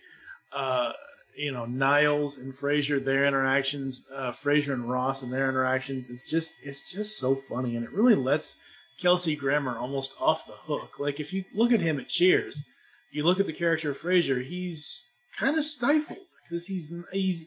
[0.52, 0.92] uh,
[1.36, 6.08] you know Niles and Frasier their interactions, uh, Frasier and Roz and their interactions.
[6.08, 8.56] It's just it's just so funny, and it really lets
[8.98, 10.98] Kelsey Grammer almost off the hook.
[10.98, 12.64] Like if you look at him at Cheers,
[13.12, 15.06] you look at the character of Frasier, he's
[15.36, 17.46] kind of stifled because he's he's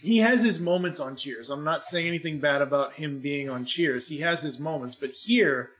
[0.00, 1.50] he has his moments on Cheers.
[1.50, 4.08] I'm not saying anything bad about him being on Cheers.
[4.08, 5.70] He has his moments, but here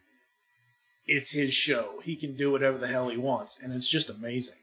[1.07, 2.01] it's his show.
[2.03, 4.57] He can do whatever the hell he wants, and it's just amazing.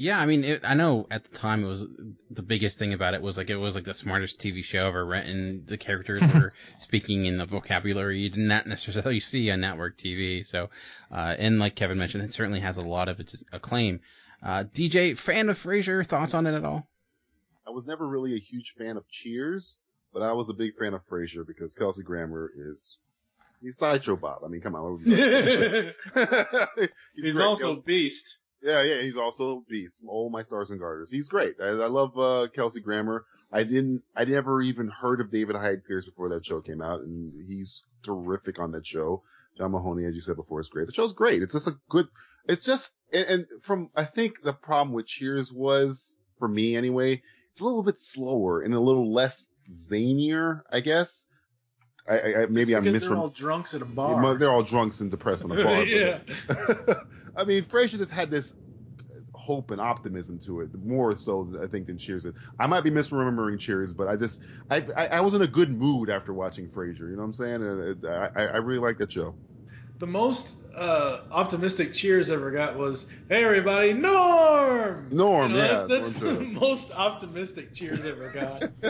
[0.00, 1.84] Yeah, I mean, it, I know at the time it was
[2.30, 5.04] the biggest thing about it was like it was like the smartest TV show ever
[5.04, 5.64] written.
[5.66, 10.46] The characters were speaking in the vocabulary you did not necessarily see on network TV.
[10.46, 10.70] So,
[11.10, 14.00] uh, and like Kevin mentioned, it certainly has a lot of its acclaim.
[14.40, 16.86] Uh, DJ, fan of Frasier, thoughts on it at all?
[17.68, 19.80] I was never really a huge fan of Cheers,
[20.14, 22.98] but I was a big fan of Frasier because Kelsey Grammer is
[23.60, 24.42] he's sideshow Bob.
[24.42, 24.82] I mean, come on.
[24.82, 25.92] what would you do?
[27.14, 28.38] He's, also Kelsey- Beast.
[28.62, 30.02] Yeah, yeah, he's also Beast.
[30.08, 31.12] All my stars and garters.
[31.12, 31.56] He's great.
[31.62, 33.24] I, I love uh, Kelsey Grammer.
[33.52, 37.02] I didn't, I never even heard of David Hyde Pierce before that show came out,
[37.02, 39.22] and he's terrific on that show.
[39.56, 40.88] John Mahoney, as you said before, is great.
[40.88, 41.40] The show's great.
[41.42, 42.08] It's just a good.
[42.48, 47.22] It's just, and, and from I think the problem with Cheers was for me anyway.
[47.58, 51.26] It's a little bit slower and a little less zanier, I guess.
[52.08, 54.36] I, I, maybe I'm because they're all drunks at a bar.
[54.36, 55.82] They're all drunks and depressed in a bar.
[55.82, 56.20] yeah.
[57.36, 58.54] I mean, Frasier just had this
[59.34, 62.22] hope and optimism to it, more so I think than Cheers.
[62.22, 62.36] did.
[62.60, 64.40] I might be misremembering Cheers, but I just
[64.70, 67.10] I I, I was in a good mood after watching Frasier.
[67.10, 67.54] You know what I'm saying?
[67.54, 69.34] And it, I I really like that show.
[69.98, 75.72] The most uh, optimistic cheers ever got was, "Hey everybody, Norm." Norm, You know, yeah,
[75.72, 76.46] that's, that's Norm the too.
[76.60, 78.60] most optimistic cheers ever got.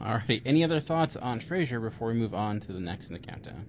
[0.00, 0.42] Alrighty.
[0.44, 3.66] Any other thoughts on Frasier before we move on to the next in the countdown?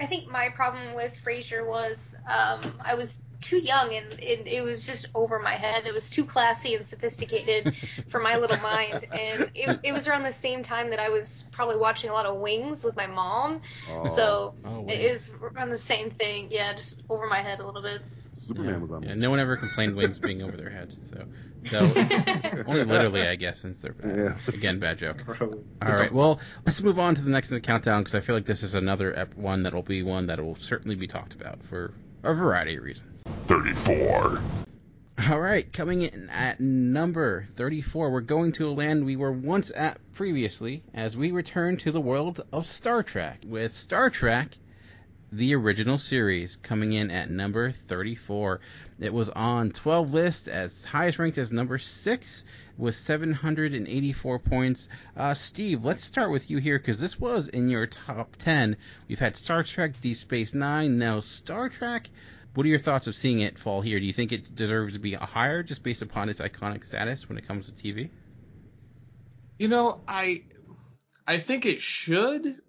[0.00, 4.62] I think my problem with Frasier was um, I was too young and it, it
[4.62, 5.86] was just over my head.
[5.86, 7.74] It was too classy and sophisticated
[8.08, 9.06] for my little mind.
[9.12, 12.26] And it, it was around the same time that I was probably watching a lot
[12.26, 13.60] of Wings with my mom.
[13.90, 14.04] Oh.
[14.04, 16.48] so Oh, was around the same thing.
[16.50, 18.00] Yeah, just over my head a little bit.
[18.34, 19.02] Superman was on.
[19.02, 20.96] Yeah, no one ever complained wings being over their head.
[21.10, 21.24] So,
[21.68, 21.78] so
[22.66, 24.36] only literally, I guess, since they're bad.
[24.48, 25.24] again bad joke.
[25.40, 28.34] All right, well, let's move on to the next in the countdown because I feel
[28.34, 31.34] like this is another ep- one that will be one that will certainly be talked
[31.34, 33.22] about for a variety of reasons.
[33.46, 34.40] 34.
[35.28, 39.70] All right, coming in at number 34, we're going to a land we were once
[39.76, 44.56] at previously as we return to the world of Star Trek with Star Trek
[45.32, 48.60] the original series coming in at number 34.
[49.00, 52.44] It was on 12 list as highest ranked as number 6
[52.76, 54.88] with 784 points.
[55.16, 58.76] Uh, Steve, let's start with you here because this was in your top 10.
[59.08, 62.10] We've had Star Trek, Deep Space Nine, now Star Trek.
[62.52, 63.98] What are your thoughts of seeing it fall here?
[63.98, 67.38] Do you think it deserves to be higher just based upon its iconic status when
[67.38, 68.10] it comes to TV?
[69.58, 70.42] You know, I
[71.26, 72.60] I think it should,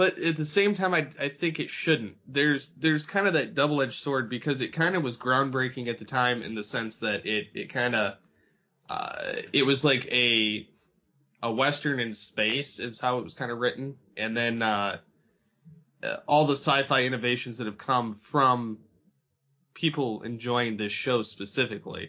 [0.00, 2.16] but at the same time, I I think it shouldn't.
[2.26, 5.98] There's there's kind of that double edged sword because it kind of was groundbreaking at
[5.98, 8.14] the time in the sense that it it kind of
[8.88, 10.66] uh, it was like a
[11.42, 14.96] a western in space is how it was kind of written, and then uh,
[16.02, 18.78] uh, all the sci-fi innovations that have come from
[19.74, 22.08] people enjoying this show specifically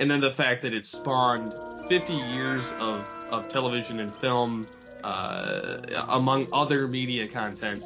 [0.00, 1.52] and then the fact that it spawned
[1.86, 4.66] 50 years of, of television and film
[5.02, 7.82] uh, among other media content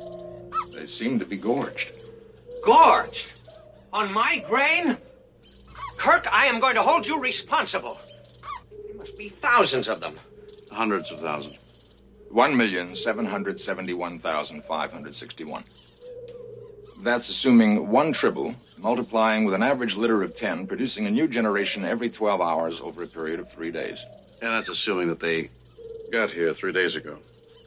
[0.73, 1.93] They seem to be gorged.
[2.65, 3.33] Gorged?
[3.93, 4.97] On my grain?
[5.97, 7.99] Kirk, I am going to hold you responsible.
[8.87, 10.19] There must be thousands of them.
[10.71, 11.57] Hundreds of thousands.
[12.31, 15.63] One million seven hundred seventy-one thousand five hundred sixty-one.
[17.03, 21.85] That's assuming one tribble, multiplying with an average litter of ten, producing a new generation
[21.85, 24.05] every 12 hours over a period of three days.
[24.41, 25.51] And that's assuming that they
[26.11, 27.19] got here three days ago.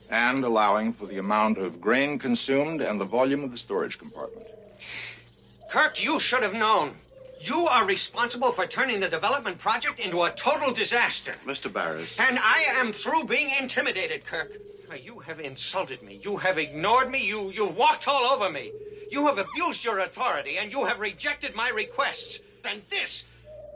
[0.09, 4.47] And allowing for the amount of grain consumed and the volume of the storage compartment.
[5.69, 6.95] Kirk, you should have known.
[7.39, 11.35] You are responsible for turning the development project into a total disaster.
[11.45, 11.71] Mr.
[11.71, 12.19] Baris.
[12.19, 14.51] And I am through being intimidated, Kirk.
[15.03, 16.19] You have insulted me.
[16.23, 17.27] You have ignored me.
[17.27, 18.71] You, you've walked all over me.
[19.11, 22.39] You have abused your authority, and you have rejected my requests.
[22.63, 23.25] And this,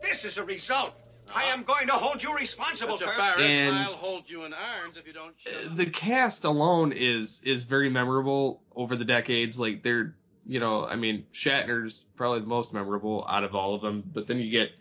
[0.01, 0.93] this is a result.
[1.33, 3.05] I am going to hold you responsible, Mr.
[3.07, 3.17] Kirk.
[3.17, 5.75] Baris, And- I'll hold you in irons if you don't shut up.
[5.75, 10.95] the cast alone is is very memorable over the decades like they're you know i
[10.95, 14.71] mean shatner's probably the most memorable out of all of them but then you get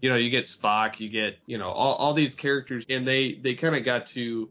[0.00, 3.34] you know you get spock you get you know all, all these characters and they
[3.34, 4.48] they kind of got to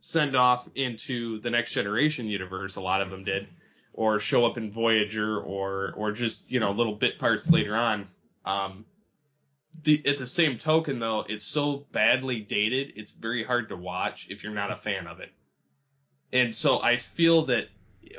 [0.00, 3.46] send off into the next generation universe a lot of them did
[3.92, 8.08] or show up in voyager or or just you know little bit parts later on
[8.46, 8.86] um
[9.82, 14.26] the at the same token though it's so badly dated it's very hard to watch
[14.30, 15.32] if you're not a fan of it.
[16.32, 17.68] And so i feel that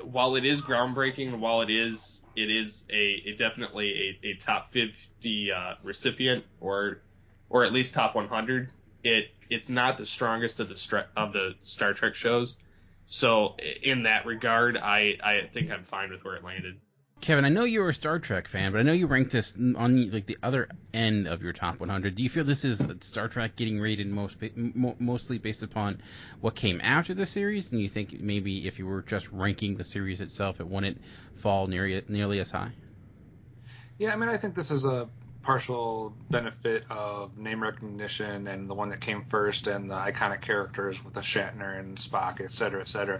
[0.03, 4.69] while it is groundbreaking while it is it is a, a definitely a, a top
[4.69, 7.01] 50 uh, recipient or
[7.49, 8.72] or at least top 100
[9.03, 12.57] it it's not the strongest of the stra- of the star trek shows.
[13.07, 16.80] So in that regard i i think i'm fine with where it landed
[17.22, 20.11] Kevin, I know you're a Star Trek fan, but I know you ranked this on
[20.11, 22.16] like the other end of your top 100.
[22.16, 24.38] Do you feel this is Star Trek getting rated most
[25.00, 26.01] mostly based upon
[26.40, 29.83] what came after the series, and you think maybe if you were just ranking the
[29.83, 31.00] series itself, it wouldn't
[31.35, 32.74] fall nearly nearly as high?
[34.00, 35.08] Yeah, I mean, I think this is a
[35.44, 41.03] partial benefit of name recognition and the one that came first and the iconic characters
[41.03, 43.20] with the Shatner and Spock, et cetera, et cetera.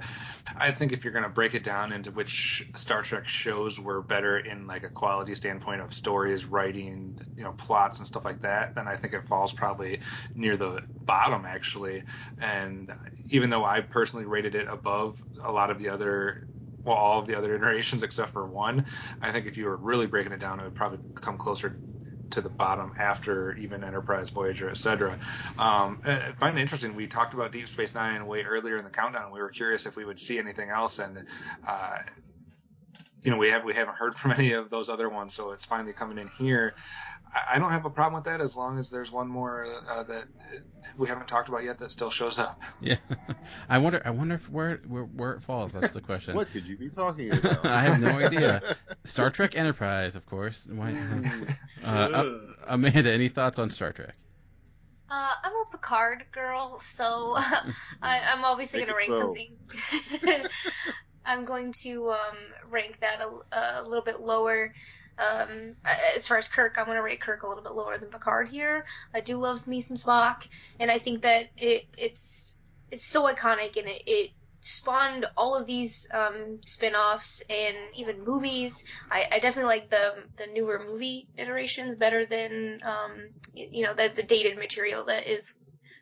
[0.58, 4.02] I think if you're going to break it down into which Star Trek shows were
[4.04, 8.42] better in like a quality standpoint of stories, writing, you know, plots and stuff like
[8.42, 10.00] that, then I think it falls probably
[10.36, 12.04] near the bottom actually.
[12.40, 12.92] And
[13.30, 16.48] even though I personally rated it above a lot of the other
[16.84, 18.86] well, all of the other iterations except for one.
[19.22, 21.80] I think if you were really breaking it down, it would probably come closer
[22.32, 25.18] to the bottom after even Enterprise, Voyager, etc.
[25.58, 26.96] Um, I find it interesting.
[26.96, 29.26] We talked about Deep Space Nine way earlier in the countdown.
[29.26, 31.26] And we were curious if we would see anything else, and
[31.68, 32.00] uh,
[33.24, 35.66] you know, we have we haven't heard from any of those other ones, so it's
[35.66, 36.76] finally coming in here.
[37.34, 40.04] I, I don't have a problem with that as long as there's one more uh,
[40.04, 40.26] that
[40.98, 42.62] we haven't talked about yet that still shows up.
[42.80, 42.98] Yeah,
[43.70, 44.02] I wonder.
[44.04, 45.72] I wonder if where where, where it falls.
[45.72, 46.36] That's the question.
[46.36, 47.66] What could you be talking about?
[47.66, 48.76] I have no idea.
[49.04, 50.64] Star Trek Enterprise, of course.
[50.70, 50.96] Why,
[51.84, 54.16] uh, Amanda, any thoughts on Star Trek?
[55.10, 59.20] Uh, I'm a Picard girl, so I, I'm obviously going to rank so.
[59.20, 60.48] something.
[61.26, 62.38] I'm going to um,
[62.70, 64.74] rank that a, a little bit lower.
[65.22, 65.76] Um,
[66.16, 68.50] as far as Kirk, I'm going to rate Kirk a little bit lower than Picard
[68.50, 68.86] here.
[69.14, 70.48] I do love me some Spock,
[70.80, 72.58] and I think that it, it's
[72.90, 78.86] it's so iconic, and it, it spawned all of these um, spin-offs and even movies.
[79.12, 84.12] I, I definitely like the the newer movie iterations better than um, you know the
[84.16, 85.56] the dated material that is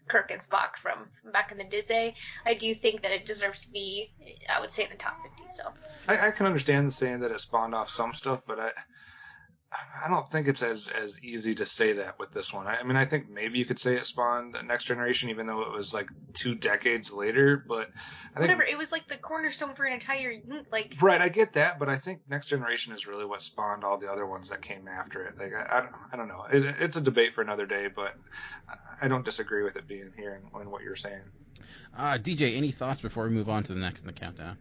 [0.07, 2.15] Kirk and Spock from, back in the Disney.
[2.45, 4.11] I do think that it deserves to be,
[4.49, 5.73] I would say, in the top 50 still.
[6.07, 8.71] I, I can understand saying that it spawned off some stuff, but I
[9.71, 12.65] I don't think it's as as easy to say that with this one.
[12.65, 15.45] I, I mean, I think maybe you could say it spawned a Next Generation, even
[15.45, 17.63] though it was like two decades later.
[17.67, 17.89] But
[18.35, 20.33] I think Whatever, it was like the cornerstone for an entire
[20.71, 20.95] like.
[20.99, 24.11] Right, I get that, but I think Next Generation is really what spawned all the
[24.11, 25.37] other ones that came after it.
[25.37, 26.45] Like, I, I, don't, I don't know.
[26.51, 28.15] It, it's a debate for another day, but
[28.99, 31.21] I don't disagree with it being here and, and what you're saying.
[31.95, 34.57] Uh, DJ, any thoughts before we move on to the next in the countdown?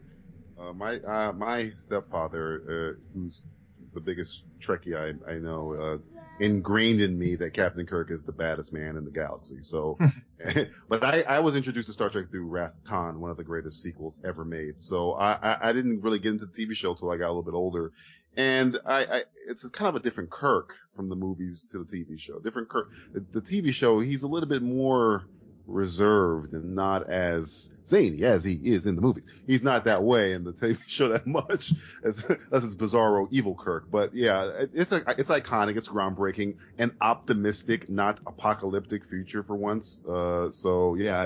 [0.61, 3.47] Uh, my uh, my stepfather, uh, who's
[3.95, 5.99] the biggest Trekkie I, I know, uh,
[6.41, 9.61] ingrained in me that Captain Kirk is the baddest man in the galaxy.
[9.61, 9.99] So,
[10.89, 13.45] but I, I was introduced to Star Trek through Wrath of Khan, one of the
[13.45, 14.83] greatest sequels ever made.
[14.83, 17.33] So I, I, I didn't really get into the TV show till I got a
[17.33, 17.93] little bit older.
[18.37, 22.19] And I, I, it's kind of a different Kirk from the movies to the TV
[22.19, 22.39] show.
[22.41, 22.89] Different Kirk.
[23.13, 25.25] The, the TV show, he's a little bit more
[25.69, 29.25] reserved and not as zany as he is in the movies.
[29.47, 31.73] He's not that way in the TV show that much.
[32.03, 33.91] As, that's his bizarro evil Kirk.
[33.91, 35.77] But yeah, it's a, it's iconic.
[35.77, 40.05] It's groundbreaking and optimistic, not apocalyptic future for once.
[40.05, 41.21] Uh, so yeah,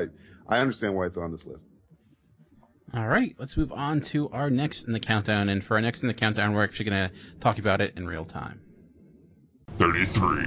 [0.49, 1.69] I, I understand why it's on this list.
[2.95, 5.49] All right, let's move on to our next in the countdown.
[5.49, 8.07] And for our next in the countdown, we're actually going to talk about it in
[8.07, 8.61] real time.
[9.79, 10.45] 33.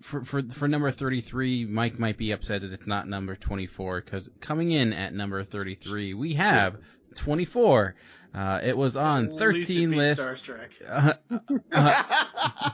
[0.00, 4.30] For, for for number 33, Mike might be upset that it's not number 24 because
[4.40, 6.78] coming in at number 33, we have
[7.14, 7.94] 24.
[8.32, 10.20] Uh, it was on At least it 13 beats list.
[10.20, 10.70] Star Trek.
[10.90, 11.38] Uh,
[11.72, 12.70] uh,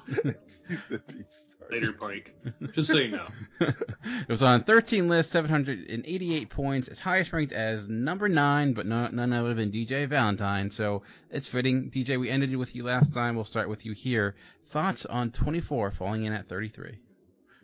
[1.70, 2.34] Later, Pike.
[2.72, 3.26] Just so you know.
[3.60, 6.88] it was on 13 list, 788 points.
[6.88, 10.70] It's highest ranked as number nine, but no, none other than DJ Valentine.
[10.70, 11.90] So it's fitting.
[11.90, 13.34] DJ, we ended it with you last time.
[13.34, 14.36] We'll start with you here.
[14.68, 16.98] Thoughts on 24 falling in at 33?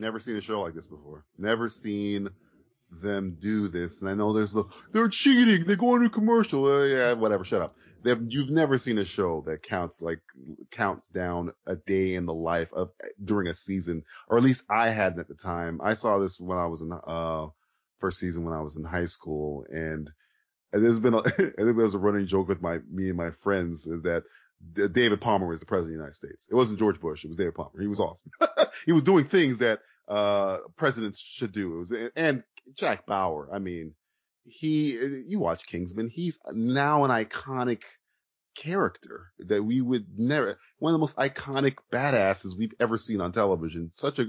[0.02, 1.24] Never seen a show like this before.
[1.38, 2.28] Never seen
[2.90, 4.00] them do this.
[4.00, 5.64] And I know there's the, they're cheating.
[5.64, 6.66] They go into commercial.
[6.66, 7.44] Uh, yeah, whatever.
[7.44, 7.76] Shut up.
[8.02, 10.20] They've, you've never seen a show that counts like
[10.72, 12.90] counts down a day in the life of
[13.22, 15.80] during a season, or at least I hadn't at the time.
[15.80, 17.46] I saw this when I was in uh
[18.00, 20.10] first season when I was in high school, and
[20.72, 23.16] and there's been a, I think there was a running joke with my me and
[23.16, 24.24] my friends that
[24.74, 26.48] David Palmer was the president of the United States.
[26.50, 27.24] It wasn't George Bush.
[27.24, 27.80] It was David Palmer.
[27.80, 28.32] He was awesome.
[28.86, 31.74] he was doing things that uh presidents should do.
[31.74, 32.42] It was and
[32.74, 33.48] Jack Bauer.
[33.52, 33.94] I mean,
[34.44, 36.08] he you watch Kingsman.
[36.08, 37.82] He's now an iconic
[38.54, 43.32] character that we would never one of the most iconic badasses we've ever seen on
[43.32, 43.90] television.
[43.94, 44.26] Such a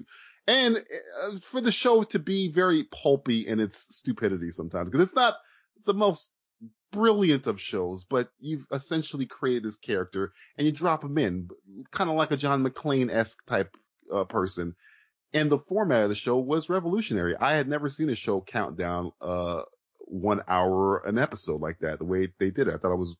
[0.48, 5.16] and uh, for the show to be very pulpy in its stupidity sometimes because it's
[5.16, 5.36] not
[5.86, 6.32] the most
[6.92, 11.50] brilliant of shows, but you've essentially created this character and you drop him in,
[11.92, 13.76] kind of like a John McClane esque type
[14.14, 14.76] uh, person.
[15.34, 17.36] And the format of the show was revolutionary.
[17.36, 19.64] I had never seen a show count down uh,
[20.00, 22.00] one hour an episode like that.
[22.00, 23.18] The way they did it, I thought it was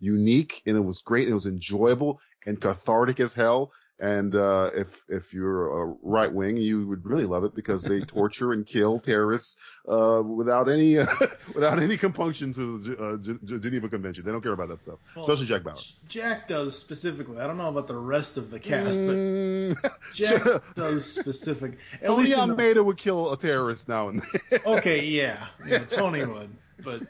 [0.00, 1.24] unique and it was great.
[1.24, 3.72] And it was enjoyable and cathartic as hell.
[4.02, 8.00] And uh, if if you're a right wing, you would really love it because they
[8.18, 9.58] torture and kill terrorists
[9.88, 10.96] uh, without any
[11.54, 14.24] without any compunction to the uh, G- Geneva Convention.
[14.24, 15.76] They don't care about that stuff, Well, especially Jack Bauer.
[16.08, 17.38] Jack does specifically.
[17.38, 19.76] I don't know about the rest of the cast, Mm.
[19.80, 21.78] but Jack does specific.
[21.92, 24.60] At Tony in the- Almeida would kill a terrorist now and then.
[24.66, 26.50] okay, yeah, yeah, Tony would,
[26.84, 27.02] but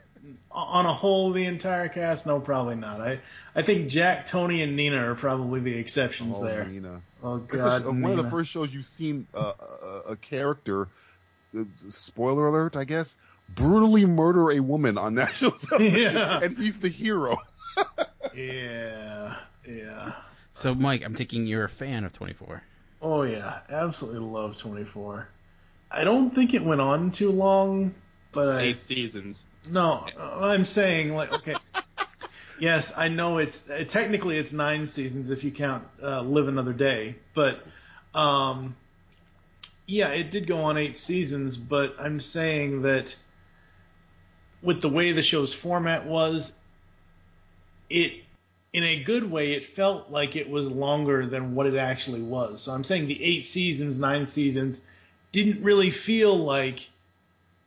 [0.50, 3.00] on a whole, the entire cast, no, probably not.
[3.00, 3.18] I,
[3.56, 6.64] I think Jack, Tony, and Nina are probably the exceptions Oh, there.
[6.64, 7.02] Nina.
[7.22, 10.88] Oh It's God, such- one of the first shows you've seen uh, a, a character,
[11.58, 13.16] uh, spoiler alert, I guess,
[13.54, 16.40] brutally murder a woman on national television, Yeah.
[16.42, 17.36] and he's the hero.
[18.34, 19.36] Yeah,
[19.68, 20.12] yeah.
[20.54, 22.62] So, Mike, I'm taking you're a fan of 24.
[23.02, 25.28] Oh yeah, absolutely love Twenty Four.
[25.90, 27.94] I don't think it went on too long,
[28.30, 29.44] but I Eight seasons.
[29.68, 31.54] No, uh, I'm saying like okay.
[32.58, 36.72] yes, I know it's uh, technically it's nine seasons if you count uh, Live Another
[36.72, 37.64] Day, but
[38.14, 38.74] um,
[39.86, 41.56] yeah, it did go on eight seasons.
[41.56, 43.14] But I'm saying that
[44.62, 46.60] with the way the show's format was,
[47.88, 48.14] it
[48.72, 52.62] in a good way it felt like it was longer than what it actually was.
[52.62, 54.80] So I'm saying the eight seasons, nine seasons,
[55.30, 56.88] didn't really feel like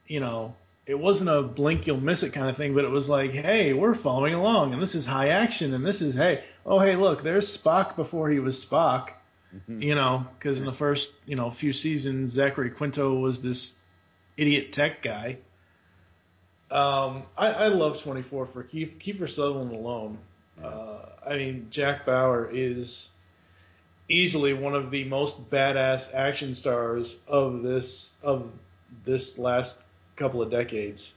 [0.08, 3.10] you know it wasn't a blink you'll miss it kind of thing, but it was
[3.10, 6.80] like, hey, we're following along, and this is high action, and this is hey, oh
[6.80, 9.10] hey, look, there's Spock before he was Spock,
[9.68, 13.82] you know, because in the first you know few seasons, Zachary Quinto was this
[14.38, 15.38] idiot tech guy.
[16.70, 20.18] Um, I, I love 24 for Keith, Kiefer Sutherland alone.
[20.62, 23.16] Uh, I mean, Jack Bauer is
[24.08, 28.52] easily one of the most badass action stars of this of
[29.04, 29.85] this last
[30.16, 31.16] couple of decades.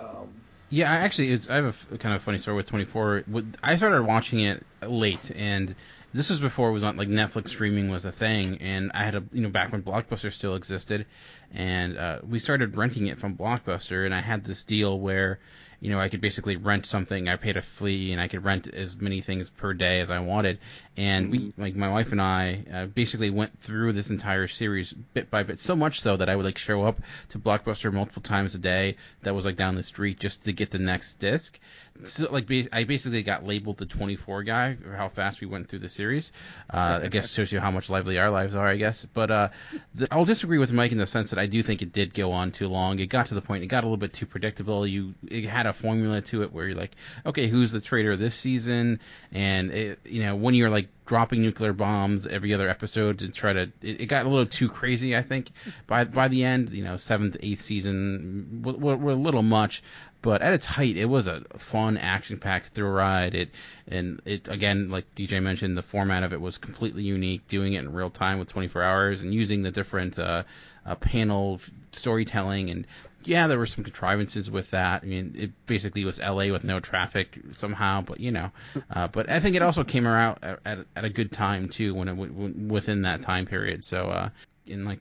[0.00, 0.28] Um,
[0.70, 3.24] Yeah, I actually, it's, I have a kind of funny story with 24.
[3.26, 5.74] With- I started watching it late, and
[6.12, 9.14] this was before it was on like Netflix streaming was a thing, and I had
[9.14, 11.06] a you know back when Blockbuster still existed,
[11.52, 15.38] and uh, we started renting it from Blockbuster, and I had this deal where
[15.80, 17.28] you know I could basically rent something.
[17.28, 20.18] I paid a fee, and I could rent as many things per day as I
[20.18, 20.58] wanted,
[20.96, 25.30] and we like my wife and I uh, basically went through this entire series bit
[25.30, 27.00] by bit, so much so that I would like show up
[27.30, 28.96] to Blockbuster multiple times a day.
[29.22, 31.58] That was like down the street just to get the next disc.
[32.04, 35.80] So like I basically got labeled the 24 guy for how fast we went through
[35.80, 36.32] the series.
[36.72, 39.06] Uh, I guess shows you how much lively our lives are, I guess.
[39.12, 39.48] But uh,
[39.94, 42.32] the, I'll disagree with Mike in the sense that I do think it did go
[42.32, 42.98] on too long.
[42.98, 44.86] It got to the point it got a little bit too predictable.
[44.86, 46.94] You it had a formula to it where you're like,
[47.26, 49.00] okay, who's the traitor this season?
[49.32, 53.52] And it, you know when you're like dropping nuclear bombs every other episode to try
[53.54, 55.16] to it, it got a little too crazy.
[55.16, 55.50] I think
[55.86, 59.82] by by the end, you know, seventh, eighth season were, were, were a little much.
[60.20, 63.34] But at its height, it was a fun, action-packed thrill ride.
[63.34, 63.50] It
[63.86, 67.46] and it again, like DJ mentioned, the format of it was completely unique.
[67.48, 70.42] Doing it in real time with 24 hours and using the different uh,
[70.84, 71.60] uh, panel
[71.92, 72.86] storytelling and
[73.24, 75.02] yeah, there were some contrivances with that.
[75.02, 78.50] I mean, it basically was LA with no traffic somehow, but you know,
[78.90, 81.94] uh, but I think it also came around at, at, at a good time too
[81.94, 83.84] when it w- within that time period.
[83.84, 84.30] So, uh,
[84.68, 85.00] and like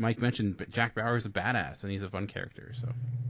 [0.00, 2.72] Mike mentioned, Jack Bauer is a badass and he's a fun character.
[2.80, 2.88] So.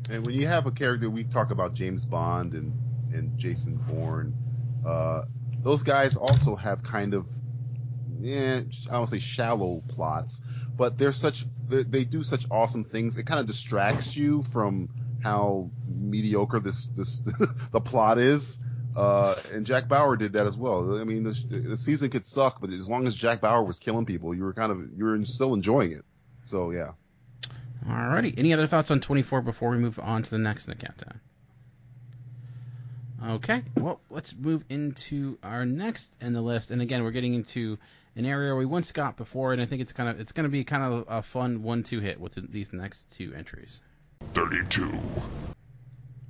[0.09, 2.73] And when you have a character, we talk about James Bond and
[3.13, 4.33] and Jason Bourne.
[4.87, 5.23] Uh,
[5.63, 7.27] those guys also have kind of,
[8.21, 10.43] yeah, I don't say shallow plots,
[10.77, 13.17] but they're such they're, they do such awesome things.
[13.17, 14.91] It kind of distracts you from
[15.25, 17.19] how mediocre this this
[17.73, 18.61] the plot is.
[18.97, 21.01] Uh, and Jack Bauer did that as well.
[21.01, 24.05] I mean, the, the season could suck, but as long as Jack Bauer was killing
[24.05, 26.05] people, you were kind of you were still enjoying it.
[26.51, 26.93] So yeah.
[27.87, 28.37] Alrighty.
[28.37, 31.21] Any other thoughts on 24 before we move on to the next in the countdown?
[33.25, 33.63] Okay.
[33.77, 36.71] Well, let's move into our next in the list.
[36.71, 37.79] And again, we're getting into
[38.17, 40.51] an area we once got before, and I think it's kind of it's going to
[40.51, 43.81] be kind of a fun one-two hit with these next two entries.
[44.31, 44.91] 32.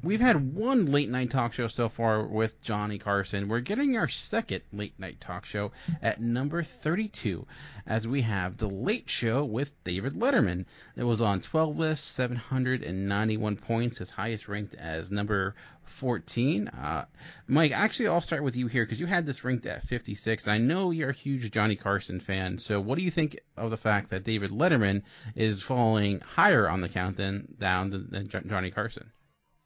[0.02, 3.48] We've had one late night talk show so far with Johnny Carson.
[3.48, 7.46] We're getting our second late night talk show at number 32
[7.86, 10.64] as we have The Late Show with David Letterman.
[10.96, 16.68] It was on 12 lists, 791 points, his highest ranked as number 14.
[16.68, 17.04] Uh,
[17.46, 20.48] Mike, actually, I'll start with you here because you had this ranked at 56.
[20.48, 23.76] I know you're a huge Johnny Carson fan, so what do you think of the
[23.76, 25.02] fact that David Letterman
[25.36, 29.12] is falling higher on the down than, than Johnny Carson?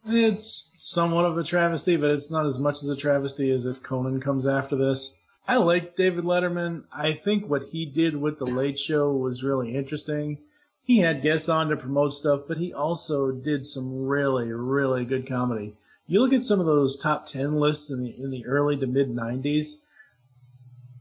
[0.07, 3.83] It's somewhat of a travesty, but it's not as much as a travesty as if
[3.83, 5.17] Conan comes after this.
[5.49, 6.85] I like David Letterman.
[6.93, 10.39] I think what he did with The Late Show was really interesting.
[10.83, 15.27] He had guests on to promote stuff, but he also did some really, really good
[15.27, 15.75] comedy.
[16.07, 18.87] You look at some of those top 10 lists in the, in the early to
[18.87, 19.77] mid 90s,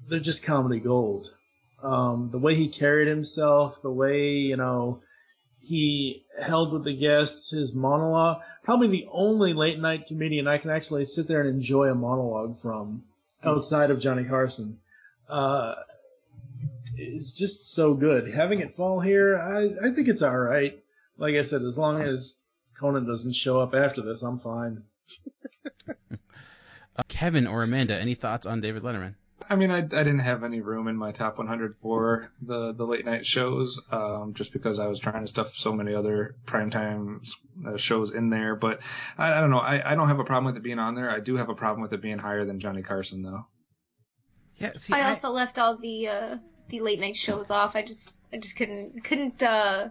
[0.08, 1.34] they're just comedy gold.
[1.82, 5.02] Um, the way he carried himself, the way you know
[5.60, 8.42] he held with the guests, his monologue.
[8.64, 12.60] Probably the only late night comedian I can actually sit there and enjoy a monologue
[12.62, 13.04] from
[13.44, 14.80] outside of Johnny Carson.
[15.28, 15.76] Uh,
[16.98, 18.34] is just so good.
[18.34, 20.80] Having it fall here, I, I think it's all right.
[21.18, 22.42] Like I said, as long as
[22.80, 24.84] Conan doesn't show up after this, I'm fine.
[26.96, 29.16] Uh, Kevin or Amanda, any thoughts on David Letterman?
[29.50, 32.86] I mean, I, I didn't have any room in my top 100 for the, the
[32.86, 37.28] late night shows, um, just because I was trying to stuff so many other primetime
[37.66, 38.56] uh, shows in there.
[38.56, 38.82] But
[39.18, 39.60] I, I don't know.
[39.60, 41.10] I, I don't have a problem with it being on there.
[41.10, 43.48] I do have a problem with it being higher than Johnny Carson, though.
[44.58, 46.38] Yeah, see, I also left all the uh,
[46.70, 47.76] the late night shows off.
[47.76, 49.90] I just I just couldn't couldn't uh,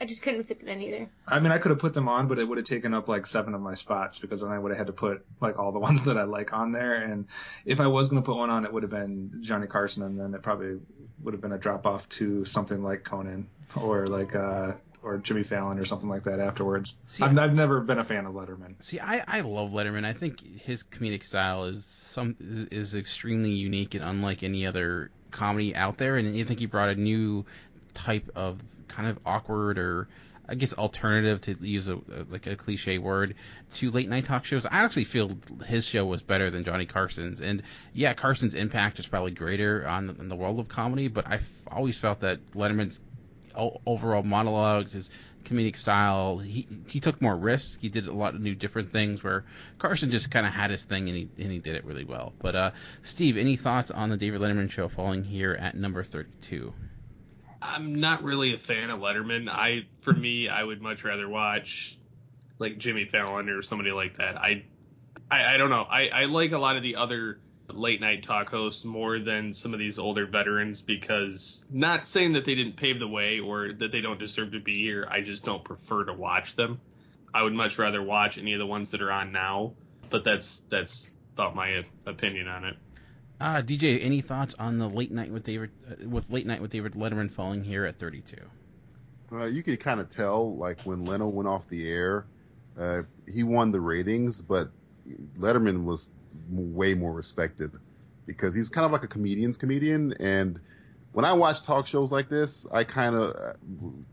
[0.00, 1.08] I just couldn't fit them in either.
[1.28, 3.26] I mean, I could have put them on, but it would have taken up like
[3.26, 5.78] seven of my spots because then I would have had to put like all the
[5.88, 6.94] ones that I like on there.
[6.94, 7.26] And
[7.64, 10.18] if I was going to put one on, it would have been Johnny Carson, and
[10.18, 10.80] then it probably
[11.22, 13.46] would have been a drop off to something like Conan
[13.76, 14.72] or like uh
[15.02, 16.94] or Jimmy Fallon or something like that afterwards.
[17.08, 18.80] See, I've, I've never been a fan of Letterman.
[18.80, 20.04] See, I, I love Letterman.
[20.04, 22.36] I think his comedic style is some
[22.70, 26.16] is extremely unique and unlike any other comedy out there.
[26.16, 27.44] And I think he brought a new
[27.94, 30.08] type of kind of awkward or
[30.48, 33.36] I guess alternative to use a, a, like a cliche word
[33.74, 34.66] to late night talk shows.
[34.66, 37.62] I actually feel his show was better than Johnny Carson's, and
[37.94, 41.08] yeah, Carson's impact is probably greater on in the world of comedy.
[41.08, 43.00] But I've always felt that Letterman's
[43.54, 45.10] overall monologues, his
[45.44, 47.78] comedic style, he he took more risks.
[47.80, 49.44] He did a lot of new different things where
[49.78, 52.32] Carson just kind of had his thing and he and he did it really well.
[52.40, 52.70] But uh,
[53.02, 56.74] Steve, any thoughts on the David Letterman show falling here at number thirty-two?
[57.62, 59.48] I'm not really a fan of Letterman.
[59.48, 61.96] I, for me, I would much rather watch
[62.58, 64.36] like Jimmy Fallon or somebody like that.
[64.36, 64.64] I,
[65.30, 65.86] I, I don't know.
[65.88, 69.72] I, I like a lot of the other late night talk hosts more than some
[69.72, 73.92] of these older veterans because not saying that they didn't pave the way or that
[73.92, 75.06] they don't deserve to be here.
[75.10, 76.80] I just don't prefer to watch them.
[77.32, 79.72] I would much rather watch any of the ones that are on now.
[80.10, 82.76] But that's that's about my opinion on it.
[83.42, 86.70] Uh, DJ, any thoughts on the late night with David uh, with late night with
[86.70, 88.36] David Letterman falling here at 32?
[89.32, 92.24] Uh, you could kind of tell, like when Leno went off the air,
[92.78, 94.70] uh, he won the ratings, but
[95.36, 96.12] Letterman was
[96.50, 97.72] way more respected
[98.26, 100.14] because he's kind of like a comedian's comedian.
[100.20, 100.60] And
[101.10, 103.56] when I watch talk shows like this, I kind of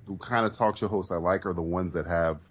[0.08, 2.42] the kind of talk show hosts I like are the ones that have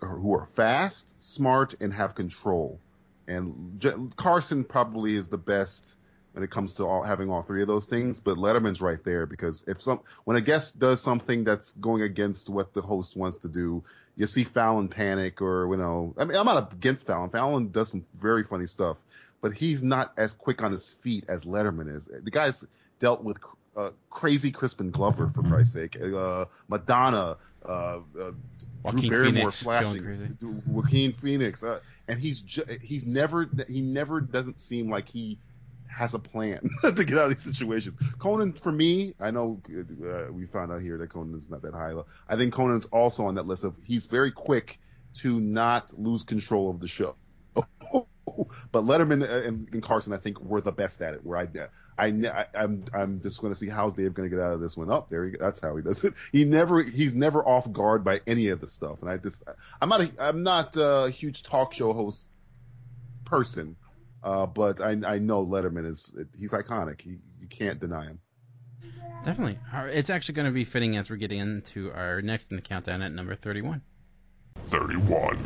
[0.00, 2.80] who are fast, smart, and have control.
[3.26, 5.96] And J- Carson probably is the best
[6.32, 8.20] when it comes to all, having all three of those things.
[8.20, 12.48] But Letterman's right there because if some when a guest does something that's going against
[12.50, 13.84] what the host wants to do,
[14.16, 16.14] you see Fallon panic or you know.
[16.18, 17.30] I mean, I'm not against Fallon.
[17.30, 19.02] Fallon does some very funny stuff,
[19.40, 22.06] but he's not as quick on his feet as Letterman is.
[22.06, 22.64] The guy's
[22.98, 23.38] dealt with
[23.76, 27.36] uh, crazy Crispin Glover for Christ's sake, uh, Madonna.
[27.66, 28.32] Uh, uh,
[28.90, 30.28] Drew Barrymore Phoenix flashing, crazy.
[30.66, 35.38] Joaquin Phoenix, uh, and he's ju- he's never he never doesn't seem like he
[35.86, 37.96] has a plan to get out of these situations.
[38.18, 41.92] Conan, for me, I know uh, we found out here that Conan's not that high.
[42.28, 44.78] I think Conan's also on that list of he's very quick
[45.18, 47.16] to not lose control of the show.
[48.72, 51.24] but Letterman and, and Carson, I think, were the best at it.
[51.24, 51.48] Where I,
[51.98, 54.60] I, I I'm, I'm just going to see how's Dave going to get out of
[54.60, 54.90] this one.
[54.90, 56.14] Up oh, there, he, that's how he does it.
[56.32, 59.00] He never, he's never off guard by any of the stuff.
[59.00, 59.44] And I just,
[59.80, 62.28] I'm not, a, I'm not a huge talk show host
[63.24, 63.76] person,
[64.22, 67.00] uh, but I, I know Letterman is, he's iconic.
[67.00, 68.20] He, you can't deny him.
[69.24, 69.58] Definitely.
[69.92, 73.00] It's actually going to be fitting as we're getting into our next in the countdown
[73.00, 73.80] at number 31.
[74.66, 75.38] 31.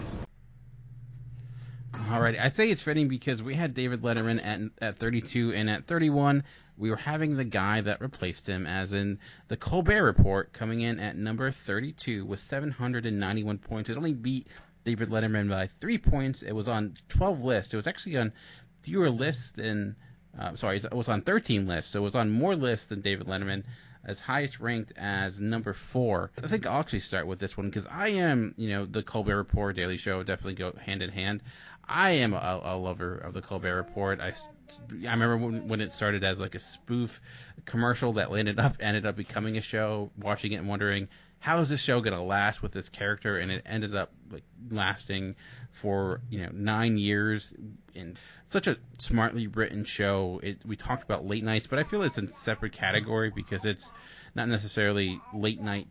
[2.11, 5.69] All right, I say it's fitting because we had David Letterman at at 32, and
[5.69, 6.43] at 31,
[6.79, 11.01] we were having the guy that replaced him, as in the Colbert Report, coming in
[11.01, 13.91] at number 32 with 791 points.
[13.91, 14.47] It only beat
[14.85, 16.43] David Letterman by three points.
[16.43, 17.75] It was on 12 lists.
[17.75, 18.33] It was actually on
[18.81, 19.97] fewer lists than,
[20.39, 21.93] uh, sorry, it was on 13 lists.
[21.93, 23.65] So it was on more lists than David Letterman
[24.05, 26.31] as highest ranked as number four.
[26.43, 29.37] I think I'll actually start with this one because I am, you know, the Colbert
[29.37, 31.43] Report, Daily Show definitely go hand in hand.
[31.89, 34.21] I am a, a lover of the Colbert Report.
[34.21, 37.21] I, I remember when, when it started as like a spoof
[37.65, 40.11] commercial that ended up ended up becoming a show.
[40.19, 41.09] Watching it and wondering
[41.41, 45.37] how is this show gonna last with this character, and it ended up like lasting
[45.73, 47.55] for you know nine years
[47.95, 50.41] And such a smartly written show.
[50.43, 53.93] It, we talked about late nights, but I feel it's in separate category because it's
[54.35, 55.89] not necessarily late night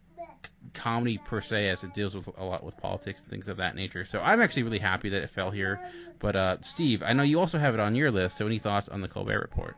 [0.74, 3.76] comedy per se as it deals with a lot with politics and things of that
[3.76, 4.06] nature.
[4.06, 5.80] So I'm actually really happy that it fell here.
[6.20, 8.38] But uh, Steve, I know you also have it on your list.
[8.38, 9.76] So any thoughts on the Colbert Report?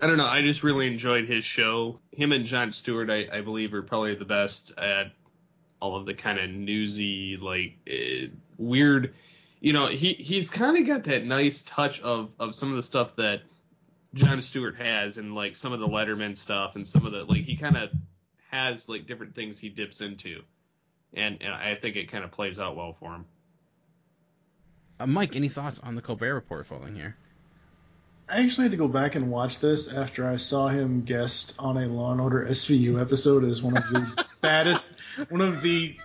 [0.00, 0.26] I don't know.
[0.26, 2.00] I just really enjoyed his show.
[2.12, 5.12] Him and Jon Stewart, I, I believe, are probably the best at
[5.80, 8.28] all of the kind of newsy, like uh,
[8.58, 9.14] weird.
[9.60, 12.82] You know, he he's kind of got that nice touch of of some of the
[12.82, 13.42] stuff that
[14.12, 17.44] Jon Stewart has, and like some of the Letterman stuff, and some of the like
[17.44, 17.90] he kind of
[18.54, 20.42] has like different things he dips into,
[21.12, 23.24] and and I think it kind of plays out well for him.
[25.00, 27.16] Uh, Mike, any thoughts on the Colbert Report following here?
[28.28, 31.76] I actually had to go back and watch this after I saw him guest on
[31.76, 34.86] a Law and Order SVU episode as one of the baddest,
[35.28, 35.96] one of the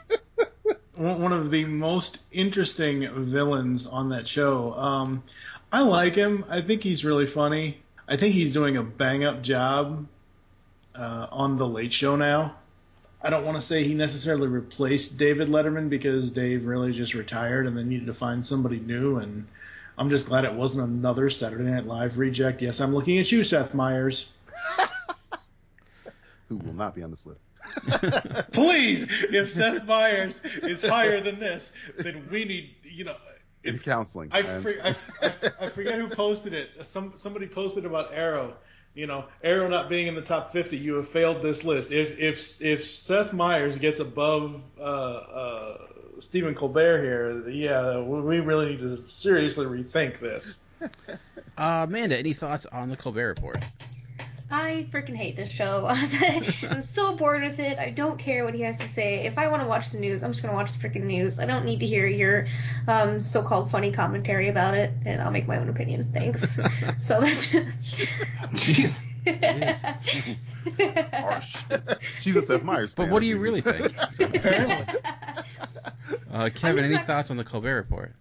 [0.95, 4.73] one of the most interesting villains on that show.
[4.73, 5.23] Um,
[5.71, 6.43] I like him.
[6.49, 7.81] I think he's really funny.
[8.07, 10.07] I think he's doing a bang up job
[10.99, 12.55] uh, on the Late Show now.
[13.21, 17.67] I don't want to say he necessarily replaced David Letterman because Dave really just retired
[17.67, 19.17] and they needed to find somebody new.
[19.17, 19.47] And
[19.97, 22.61] I'm just glad it wasn't another Saturday Night Live reject.
[22.61, 24.31] Yes, I'm looking at you, Seth Meyers.
[26.49, 27.43] Who will not be on this list?
[28.53, 33.15] Please, if Seth Meyers is higher than this, then we need, you know,
[33.63, 34.29] It's counseling.
[34.31, 34.73] I, I for.
[34.81, 36.69] I, I, I forget who posted it.
[36.85, 38.55] Some somebody posted about Arrow.
[38.99, 41.93] You know, Arrow not being in the top fifty, you have failed this list.
[41.93, 45.77] If if if Seth Meyers gets above uh, uh,
[46.19, 50.59] Stephen Colbert here, yeah, we really need to seriously rethink this.
[51.57, 53.57] Uh, Amanda, any thoughts on the Colbert Report?
[54.51, 55.85] I freaking hate this show.
[56.69, 57.77] I'm so bored with it.
[57.77, 59.25] I don't care what he has to say.
[59.25, 61.39] If I want to watch the news, I'm just gonna watch the freaking news.
[61.39, 62.47] I don't need to hear your
[62.87, 66.11] um, so-called funny commentary about it, and I'll make my own opinion.
[66.13, 66.55] Thanks.
[66.99, 67.47] so that's.
[68.55, 69.03] Jeez.
[71.13, 71.57] Harsh.
[72.19, 73.07] She's a Seth Meyers fan.
[73.07, 73.93] But what do you really think?
[74.19, 74.99] Apparently.
[76.31, 78.15] Uh, Kevin, any not- thoughts on the Colbert Report?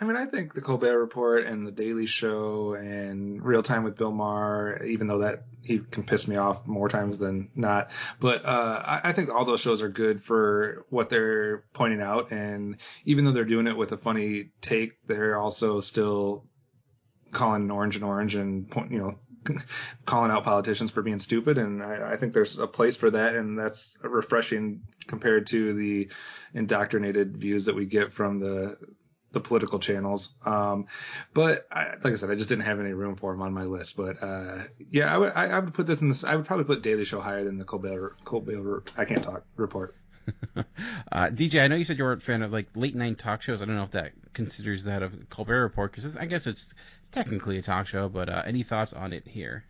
[0.00, 3.96] I mean, I think the Colbert Report and the Daily Show and Real Time with
[3.96, 8.44] Bill Maher, even though that he can piss me off more times than not, but
[8.44, 12.76] uh, I, I think all those shows are good for what they're pointing out, and
[13.06, 16.44] even though they're doing it with a funny take, they're also still
[17.32, 19.18] calling an orange and orange and you know.
[20.04, 21.56] calling out politicians for being stupid.
[21.58, 23.34] And I, I think there's a place for that.
[23.36, 26.10] And that's refreshing compared to the
[26.52, 28.76] indoctrinated views that we get from the
[29.32, 30.30] the political channels.
[30.44, 30.86] Um,
[31.34, 33.64] but I, like I said, I just didn't have any room for him on my
[33.64, 33.96] list.
[33.96, 34.58] But uh,
[34.90, 36.24] yeah, I would I, I would put this in this.
[36.24, 38.90] I would probably put Daily Show higher than the Colbert Colbert.
[38.96, 39.94] I can't talk report.
[41.10, 43.40] Uh, DJ, I know you said you weren't a fan of like late night talk
[43.40, 43.62] shows.
[43.62, 46.68] I don't know if that considers that of Colbert Report because I guess it's
[47.12, 48.10] technically a talk show.
[48.10, 49.64] But uh, any thoughts on it here?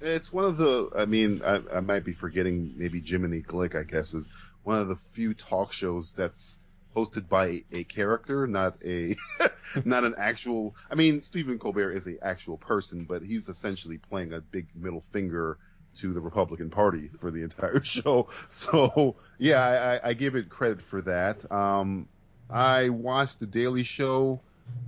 [0.00, 0.90] It's one of the.
[0.96, 2.74] I mean, I, I might be forgetting.
[2.76, 4.28] Maybe Jiminy Glick, I guess, is
[4.64, 6.58] one of the few talk shows that's
[6.94, 9.16] hosted by a character, not a,
[9.84, 10.74] not an actual.
[10.90, 15.00] I mean, Stephen Colbert is a actual person, but he's essentially playing a big middle
[15.00, 15.58] finger
[15.96, 18.28] to the Republican Party for the entire show.
[18.48, 21.50] So yeah, I, I, I give it credit for that.
[21.52, 22.08] Um,
[22.50, 24.40] I watched the Daily Show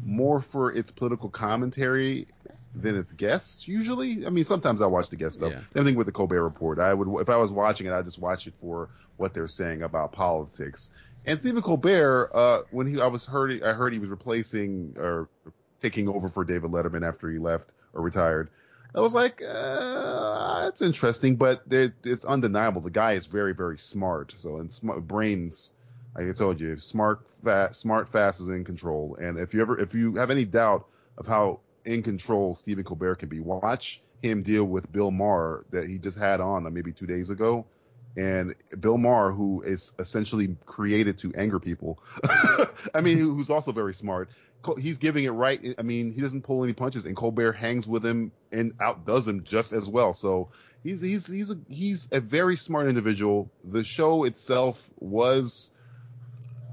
[0.04, 2.28] more for its political commentary
[2.74, 4.26] than its guests usually.
[4.26, 5.52] I mean, sometimes I watch the guest stuff.
[5.52, 5.60] Yeah.
[5.74, 6.78] Same thing with the Colbert Report.
[6.78, 9.82] I would, if I was watching it, I'd just watch it for what they're saying
[9.82, 10.90] about politics.
[11.26, 15.28] And Stephen Colbert, uh, when he, I was heard, I heard he was replacing or
[15.82, 18.48] taking over for David Letterman after he left or retired.
[18.94, 22.80] I was like, uh, interesting, but it's undeniable.
[22.80, 24.32] The guy is very, very smart.
[24.32, 25.72] So, and smart brains,
[26.16, 29.16] like I told you, smart, fast, smart, fast is in control.
[29.20, 30.86] And if you ever, if you have any doubt
[31.18, 35.86] of how in control Stephen Colbert can be, watch him deal with Bill Maher that
[35.86, 37.66] he just had on uh, maybe two days ago.
[38.16, 42.02] And Bill Maher, who is essentially created to anger people,
[42.94, 44.30] I mean, who's also very smart.
[44.78, 45.74] He's giving it right.
[45.78, 49.44] I mean, he doesn't pull any punches, and Colbert hangs with him and outdoes him
[49.44, 50.12] just as well.
[50.12, 50.48] So
[50.82, 53.50] he's he's he's a he's a very smart individual.
[53.62, 55.72] The show itself was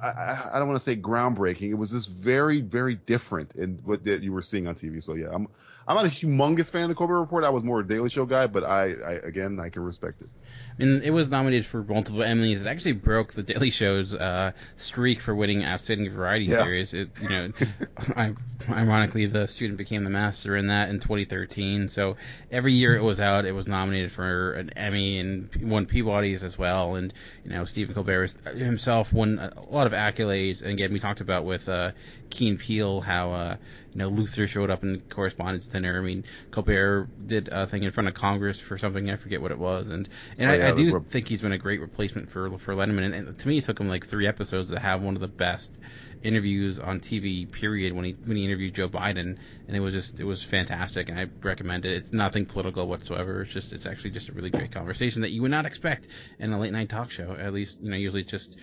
[0.03, 1.69] I, I don't want to say groundbreaking.
[1.69, 5.01] It was just very, very different in what that you were seeing on TV.
[5.01, 5.47] So yeah, I'm
[5.87, 7.43] I'm not a humongous fan of Colbert Report.
[7.43, 10.29] I was more a Daily Show guy, but I, I again I can respect it.
[10.77, 12.61] Mean, it was nominated for multiple Emmys.
[12.61, 16.63] It actually broke the Daily Show's uh, streak for winning Outstanding Variety Yeah.
[16.63, 16.93] Series.
[16.93, 17.51] It, you know,
[18.15, 18.33] I,
[18.69, 21.89] ironically, the student became the master in that in 2013.
[21.89, 22.17] So
[22.51, 26.57] every year it was out, it was nominated for an Emmy and won Peabody's as
[26.57, 26.95] well.
[26.95, 30.61] And you know, Stephen Colbert himself won a lot of accolades.
[30.61, 31.91] And again, we talked about with uh,
[32.29, 33.55] Key and Peele how uh,
[33.93, 35.97] you know Luther showed up in Correspondence Dinner.
[35.99, 39.51] I mean, Colbert did a thing in front of Congress for something I forget what
[39.51, 40.07] it was, and
[40.37, 42.73] and Oh, I, I, I do re- think he's been a great replacement for for
[42.75, 45.21] Letterman, and, and to me, it took him like three episodes to have one of
[45.21, 45.77] the best
[46.21, 47.49] interviews on TV.
[47.51, 47.93] Period.
[47.93, 51.19] When he when he interviewed Joe Biden, and it was just it was fantastic, and
[51.19, 51.93] I recommend it.
[51.93, 53.41] It's nothing political whatsoever.
[53.41, 56.07] It's just it's actually just a really great conversation that you would not expect
[56.39, 57.35] in a late night talk show.
[57.35, 58.55] At least you know usually it's just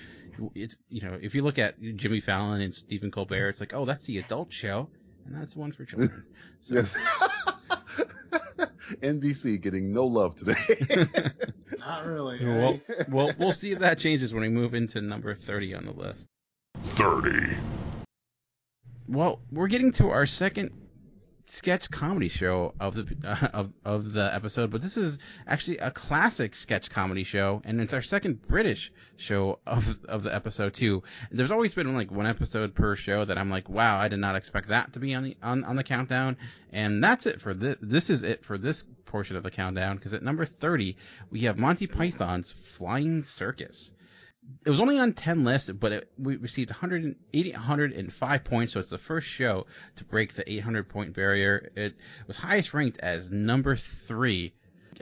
[0.55, 3.85] it's you know if you look at Jimmy Fallon and Stephen Colbert, it's like oh
[3.85, 4.91] that's the adult show,
[5.27, 6.25] and that's one for children.
[6.63, 6.95] So, Yes.
[9.03, 10.55] NBC getting no love today.
[11.79, 12.45] Not really.
[12.45, 15.93] Well, well, we'll see if that changes when we move into number 30 on the
[15.93, 16.27] list.
[16.79, 17.57] 30.
[19.09, 20.71] Well, we're getting to our second
[21.51, 25.91] sketch comedy show of the uh, of of the episode, but this is actually a
[25.91, 31.03] classic sketch comedy show, and it's our second British show of of the episode too.
[31.31, 34.37] There's always been like one episode per show that I'm like, wow, I did not
[34.37, 36.37] expect that to be on the on, on the countdown,
[36.73, 37.77] and that's it for this.
[37.83, 40.97] This is it for this portion of the countdown because at number 30
[41.31, 43.91] we have Monty Python's Flying Circus
[44.65, 48.91] it was only on 10 lists, but it, we received 180, 105 points, so it's
[48.91, 51.71] the first show to break the 800 point barrier.
[51.77, 51.95] It
[52.27, 54.53] was highest ranked as number three.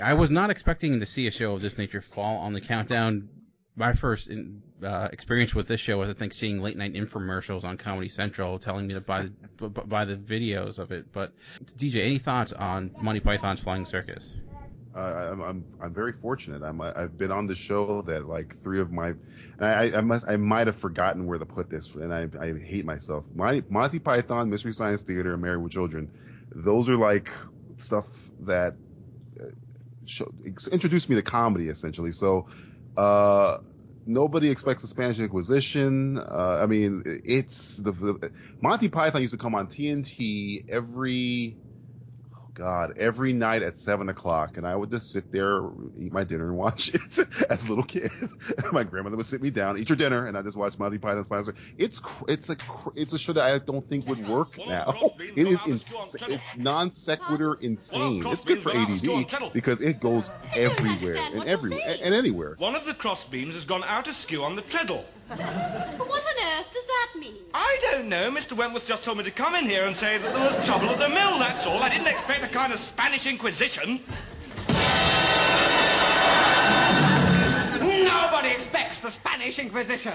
[0.02, 3.28] I was not expecting to see a show of this nature fall on the countdown.
[3.74, 7.64] My first in, uh, experience with this show was, I think, seeing late night infomercials
[7.64, 9.28] on Comedy Central telling me to buy
[9.58, 11.12] the, b- buy the videos of it.
[11.12, 11.32] But
[11.76, 14.32] DJ, any thoughts on Monty Python's Flying Circus?
[14.98, 16.62] Uh, I'm, I'm I'm very fortunate.
[16.64, 19.18] I'm I've been on the show that like three of my, and
[19.60, 22.84] I I must I might have forgotten where to put this, and I I hate
[22.84, 23.24] myself.
[23.32, 26.10] My Monty Python, Mystery Science Theater, and Married with Children,
[26.52, 27.30] those are like
[27.76, 28.74] stuff that
[29.40, 29.44] uh,
[30.04, 30.32] show,
[30.72, 32.10] introduced me to comedy essentially.
[32.10, 32.48] So,
[32.96, 33.58] uh,
[34.04, 36.18] nobody expects the Spanish Inquisition.
[36.18, 41.56] Uh, I mean, it's the, the Monty Python used to come on TNT every
[42.58, 45.62] God, every night at seven o'clock, and I would just sit there,
[45.96, 48.10] eat my dinner, and watch it as a little kid.
[48.72, 51.28] my grandmother would sit me down, eat your dinner, and I just watch Monty Python's
[51.28, 51.62] Flying Circus.
[51.78, 52.56] It's it's a
[52.96, 55.12] it's a show that I don't think would work now.
[55.36, 58.22] It is ins- it's non sequitur insane.
[58.26, 62.56] It's good for ADD because it goes everywhere and everywhere and, and anywhere.
[62.58, 65.04] One of the crossbeams has gone out askew on the treadle.
[65.28, 67.34] What on earth does that mean?
[67.52, 68.30] I don't know.
[68.30, 68.54] Mr.
[68.54, 70.98] Wentworth just told me to come in here and say that there was trouble at
[70.98, 71.82] the mill, that's all.
[71.82, 74.00] I didn't expect a kind of Spanish Inquisition.
[77.80, 80.14] Nobody expects the Spanish Inquisition.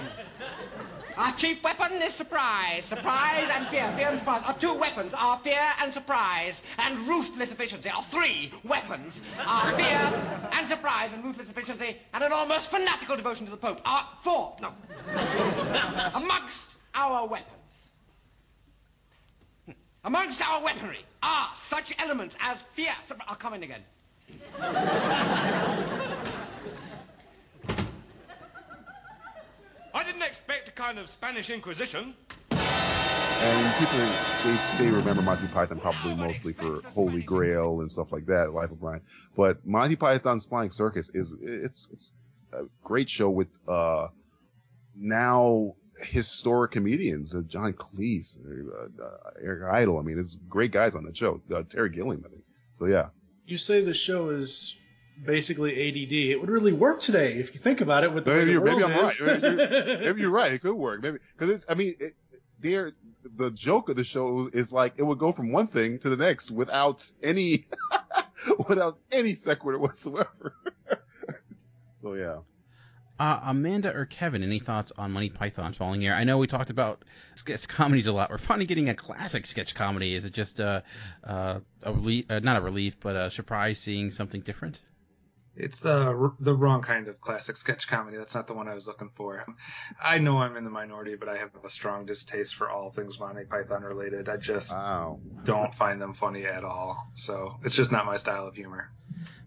[1.17, 2.85] Our chief weapon is surprise.
[2.85, 3.87] Surprise and fear.
[3.95, 4.41] Fear and surprise.
[4.45, 7.89] Our two weapons are fear and surprise and ruthless efficiency.
[7.89, 10.11] Our three weapons are fear
[10.53, 13.81] and surprise and ruthless efficiency and an almost fanatical devotion to the Pope.
[13.85, 14.73] Our four, no.
[16.15, 17.49] Amongst our weapons.
[20.03, 22.91] Amongst our weaponry are such elements as fear.
[23.27, 23.83] I'll come in again.
[29.93, 32.15] I didn't expect a kind of Spanish Inquisition.
[32.51, 33.97] And people
[34.77, 38.71] they, they remember Monty Python probably mostly for Holy Grail and stuff like that, Life
[38.71, 39.01] of Brian.
[39.35, 42.11] But Monty Python's Flying Circus is it's it's
[42.53, 44.07] a great show with uh
[44.95, 49.99] now historic comedians, uh, John Cleese, uh, uh, Eric Idle.
[49.99, 51.41] I mean, it's great guys on that show.
[51.53, 52.43] Uh, Terry Gilliam, I think.
[52.73, 53.09] So yeah,
[53.45, 54.75] You say the show is
[55.25, 56.13] basically ADD.
[56.13, 58.13] It would really work today if you think about it.
[58.13, 59.11] With the way maybe, the you're, maybe world I'm right.
[59.11, 59.41] is.
[59.41, 60.53] Maybe you're, maybe you're right.
[60.53, 61.01] It could work.
[61.01, 61.65] Maybe because it's.
[61.69, 62.13] I mean, it,
[62.59, 62.91] they're
[63.35, 66.17] the joke of the show is like it would go from one thing to the
[66.17, 67.67] next without any
[68.67, 70.55] without any sequitur whatsoever.
[71.93, 72.39] so yeah.
[73.19, 76.15] Uh, Amanda or Kevin, any thoughts on Money Python's Falling Air?
[76.15, 78.31] I know we talked about sketch comedies a lot.
[78.31, 80.15] We're finally getting a classic sketch comedy.
[80.15, 80.81] Is it just uh,
[81.23, 84.81] uh, a relief, uh, not a relief, but a surprise seeing something different?
[85.55, 88.17] It's the the wrong kind of classic sketch comedy.
[88.17, 89.45] That's not the one I was looking for.
[90.03, 93.19] I know I'm in the minority, but I have a strong distaste for all things
[93.19, 94.29] Monty Python related.
[94.29, 94.73] I just
[95.43, 96.97] don't find them funny at all.
[97.13, 98.91] So it's just not my style of humor.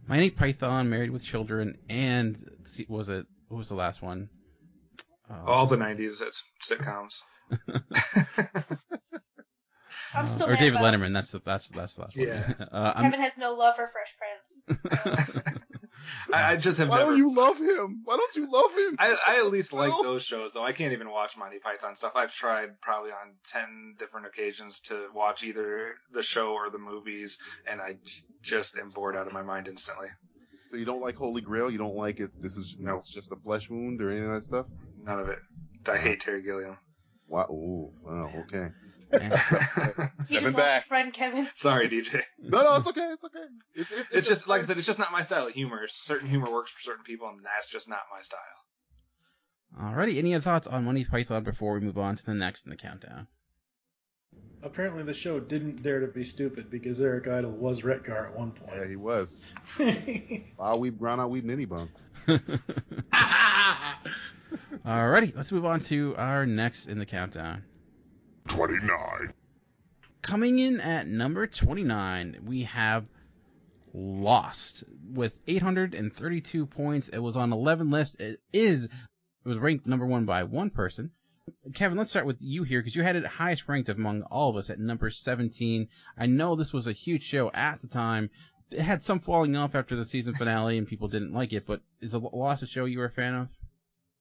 [0.07, 2.37] Monty Python, Married with Children, and
[2.89, 4.29] was it what was the last one?
[5.29, 7.21] Uh, all the '90s it's sitcoms.
[10.15, 11.13] I'm still or David about- Letterman.
[11.13, 12.47] That's the that's that's the last Yeah.
[12.47, 12.69] one.
[12.73, 15.59] uh, I'm- Kevin has no love for Fresh Prince.
[16.33, 17.11] I, I just have Why never.
[17.11, 18.03] don't you love him?
[18.05, 18.97] Why don't you love him?
[18.99, 20.65] I, I at least like those shows though.
[20.65, 22.13] I can't even watch Monty Python stuff.
[22.15, 27.39] I've tried probably on ten different occasions to watch either the show or the movies,
[27.67, 27.97] and I
[28.43, 30.09] just am bored out of my mind instantly.
[30.69, 31.71] So you don't like Holy Grail?
[31.71, 32.31] You don't like it?
[32.41, 32.97] This is no.
[32.97, 34.67] It's just a flesh wound or any of that stuff?
[35.03, 35.39] None of it.
[35.89, 36.77] I hate Terry Gilliam.
[37.29, 37.47] Wow.
[37.51, 38.33] Ooh, wow.
[38.35, 38.69] Okay.
[40.29, 41.49] You just lost friend, Kevin.
[41.55, 42.23] Sorry, DJ.
[42.41, 43.09] No, no, it's okay.
[43.13, 43.39] It's okay.
[43.75, 45.87] It, it, It's just like I said, it's just not my style of humor.
[45.89, 48.41] Certain humor works for certain people, and that's just not my style.
[49.81, 52.71] Alrighty, any other thoughts on Money Python before we move on to the next in
[52.71, 53.29] the countdown?
[54.63, 58.51] Apparently, the show didn't dare to be stupid because Eric Idle was Retgar at one
[58.51, 58.73] point.
[58.75, 59.45] Yeah, he was.
[60.59, 61.89] wow, we've ground out weed, and any bum.
[64.87, 67.63] Alrighty, let's move on to our next in the countdown.
[68.49, 69.33] 29.
[70.23, 73.07] Coming in at number 29, we have
[73.93, 77.09] Lost with 832 points.
[77.09, 78.21] It was on 11 list.
[78.21, 81.13] It is it was ranked number 1 by one person.
[81.73, 84.57] Kevin, let's start with you here because you had it highest ranked among all of
[84.57, 85.89] us at number 17.
[86.19, 88.29] I know this was a huge show at the time.
[88.71, 91.81] It had some falling off after the season finale and people didn't like it, but
[92.01, 93.49] is a Lost a show you were a fan of?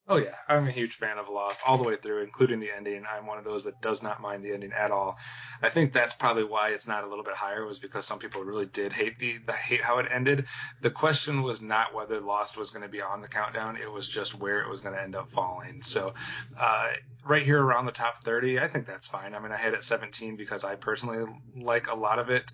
[0.08, 3.04] Oh yeah, I'm a huge fan of Lost all the way through, including the ending.
[3.10, 5.18] I'm one of those that does not mind the ending at all.
[5.62, 8.44] I think that's probably why it's not a little bit higher was because some people
[8.44, 10.46] really did hate the, the hate how it ended.
[10.80, 14.08] The question was not whether Lost was going to be on the countdown; it was
[14.08, 15.82] just where it was going to end up falling.
[15.82, 16.14] So,
[16.56, 16.88] uh,
[17.24, 19.34] right here around the top 30, I think that's fine.
[19.34, 21.24] I mean, I had it 17 because I personally
[21.56, 22.52] like a lot of it,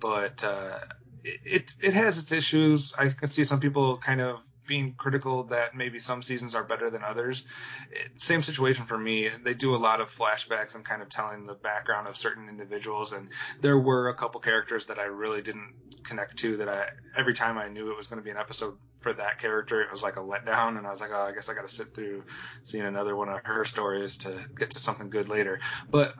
[0.00, 0.78] but uh,
[1.22, 2.92] it, it it has its issues.
[2.98, 6.90] I can see some people kind of being critical that maybe some seasons are better
[6.90, 7.44] than others.
[7.90, 9.28] It, same situation for me.
[9.42, 13.12] They do a lot of flashbacks and kind of telling the background of certain individuals,
[13.12, 13.30] and
[13.60, 15.74] there were a couple characters that I really didn't
[16.04, 16.58] connect to.
[16.58, 19.40] That I every time I knew it was going to be an episode for that
[19.40, 21.66] character, it was like a letdown, and I was like, oh, I guess I got
[21.66, 22.24] to sit through
[22.62, 25.58] seeing another one of her stories to get to something good later.
[25.90, 26.14] But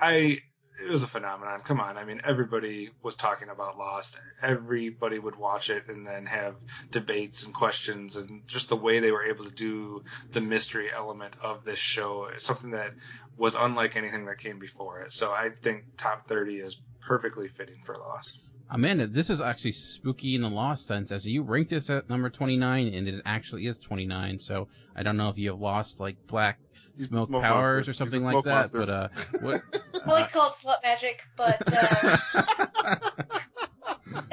[0.00, 0.12] I.
[0.12, 0.38] I
[0.80, 1.60] it was a phenomenon.
[1.60, 1.96] Come on.
[1.96, 4.16] I mean, everybody was talking about Lost.
[4.40, 6.56] Everybody would watch it and then have
[6.90, 10.02] debates and questions and just the way they were able to do
[10.32, 12.92] the mystery element of this show is something that
[13.36, 15.12] was unlike anything that came before it.
[15.12, 18.40] So I think top 30 is perfectly fitting for Lost.
[18.70, 22.30] Amanda, this is actually spooky in the Lost sense, as you ranked this at number
[22.30, 24.38] 29, and it actually is 29.
[24.38, 26.58] So I don't know if you have lost like black
[26.96, 27.90] He's a smoke smoke powers monster.
[27.90, 28.50] or something like that.
[28.50, 28.78] monster.
[28.78, 29.08] But uh,
[29.40, 29.62] what?
[30.04, 32.16] Well, it's called slut magic, but uh,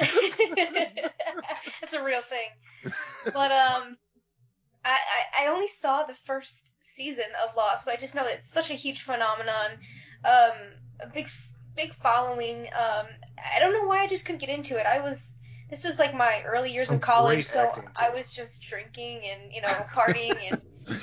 [1.82, 2.92] it's a real thing.
[3.26, 3.96] But um,
[4.84, 8.38] I, I I only saw the first season of Lost, but I just know that
[8.38, 9.70] it's such a huge phenomenon,
[10.24, 10.56] um,
[10.98, 11.28] a big
[11.76, 12.62] big following.
[12.62, 13.06] Um,
[13.38, 14.86] I don't know why I just couldn't get into it.
[14.86, 15.36] I was
[15.70, 17.72] this was like my early years Some of college, so.
[18.00, 20.60] I was just drinking and you know partying and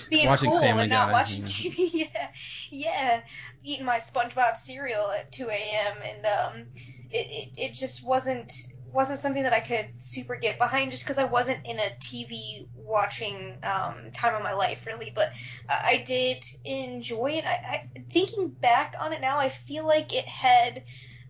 [0.09, 1.47] being Watching cool Family and not Guy, watching yeah.
[1.47, 1.91] TV.
[2.11, 2.27] Yeah,
[2.71, 3.21] yeah,
[3.63, 5.93] eating my SpongeBob cereal at 2 a.m.
[6.03, 6.67] and um,
[7.09, 8.51] it, it it just wasn't
[8.93, 12.67] wasn't something that I could super get behind just because I wasn't in a TV
[12.75, 15.11] watching um, time of my life really.
[15.13, 15.31] But
[15.69, 17.45] I I did enjoy it.
[17.45, 17.81] I, I
[18.11, 20.83] thinking back on it now, I feel like it had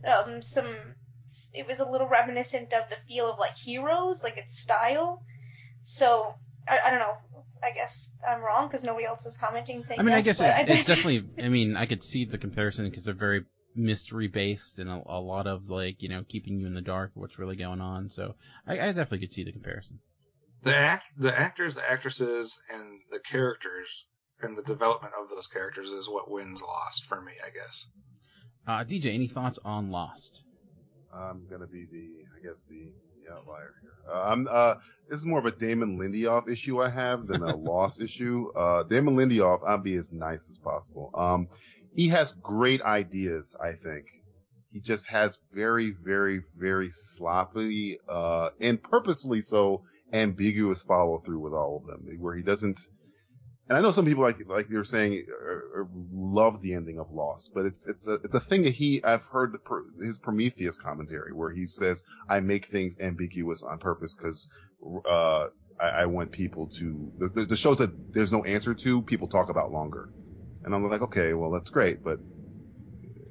[0.05, 0.67] um, some.
[1.53, 5.23] It was a little reminiscent of the feel of like Heroes, like its style.
[5.83, 6.33] So
[6.67, 7.17] I, I don't know.
[7.63, 9.83] I guess I'm wrong because nobody else is commenting.
[9.83, 11.43] Saying I mean, I yes, guess but it's, it's definitely.
[11.43, 13.45] I mean, I could see the comparison because they're very
[13.75, 17.11] mystery based and a, a lot of like you know keeping you in the dark
[17.13, 18.09] what's really going on.
[18.09, 19.99] So I, I definitely could see the comparison.
[20.63, 24.07] The act, the actors, the actresses, and the characters
[24.41, 27.87] and the development of those characters is what wins Lost for me, I guess.
[28.67, 30.43] Uh, DJ, any thoughts on Lost?
[31.13, 32.91] I'm gonna be the, I guess the,
[33.27, 33.91] the outlier here.
[34.13, 34.75] Uh, I'm, uh,
[35.09, 38.49] this is more of a Damon Lindelof issue I have than a loss issue.
[38.55, 41.11] Uh, Damon Lindelof, I'll be as nice as possible.
[41.13, 41.47] Um,
[41.95, 44.05] he has great ideas, I think.
[44.71, 49.83] He just has very, very, very sloppy, uh, and purposefully so
[50.13, 52.77] ambiguous follow through with all of them, where he doesn't,
[53.69, 56.99] and I know some people like like you were saying uh, uh, love the ending
[56.99, 59.57] of Lost, but it's it's a it's a thing that he I've heard
[60.01, 64.49] his Prometheus commentary where he says I make things ambiguous on purpose because
[65.09, 65.47] uh,
[65.81, 69.27] I, I want people to the, the, the shows that there's no answer to people
[69.27, 70.09] talk about longer,
[70.63, 72.19] and I'm like okay well that's great, but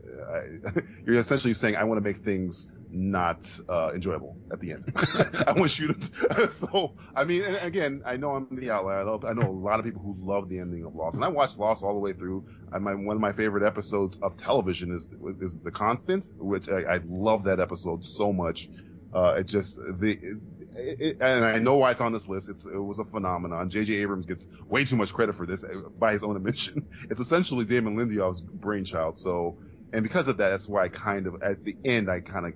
[0.07, 4.73] uh, I, you're essentially saying I want to make things not uh, enjoyable at the
[4.73, 4.93] end.
[5.47, 6.51] I want you to.
[6.51, 9.01] so I mean, and again, I know I'm the outlier.
[9.01, 11.25] I know, I know a lot of people who love the ending of Lost, and
[11.25, 12.47] I watched Lost all the way through.
[12.73, 16.95] I, my, one of my favorite episodes of television is is The Constant, which I,
[16.95, 18.69] I love that episode so much.
[19.13, 20.39] Uh, it just the.
[20.79, 22.51] It, it, and I know why it's on this list.
[22.51, 23.71] It's, it was a phenomenon.
[23.71, 23.95] J.J.
[23.95, 26.87] Abrams gets way too much credit for this uh, by his own admission.
[27.09, 29.17] It's essentially Damon Lindelof's brainchild.
[29.17, 29.57] So,
[29.95, 32.53] and because of that, that's why I kind of, at the end, I kind of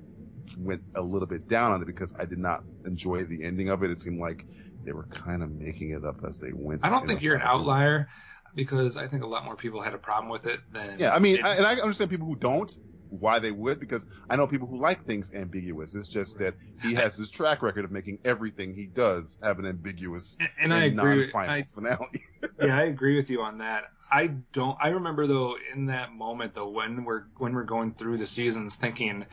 [0.59, 3.83] went a little bit down on it because I did not enjoy the ending of
[3.83, 3.91] it.
[3.91, 4.47] It seemed like
[4.85, 6.85] they were kind of making it up as they went.
[6.85, 8.09] I don't think you're an outlier.
[8.55, 10.99] because I think a lot more people had a problem with it than.
[10.99, 11.45] Yeah, I mean.
[11.45, 12.71] I, and I understand people who don't
[13.11, 15.95] why they would because I know people who like things ambiguous.
[15.95, 19.67] It's just that he has his track record of making everything he does have an
[19.67, 21.27] ambiguous and I agree.
[21.27, 22.07] non-final I, finale.
[22.63, 23.85] yeah, I agree with you on that.
[24.11, 24.77] I don't.
[24.81, 28.77] I remember though in that moment though when we're when we're going through the seasons,
[28.77, 29.27] thinking,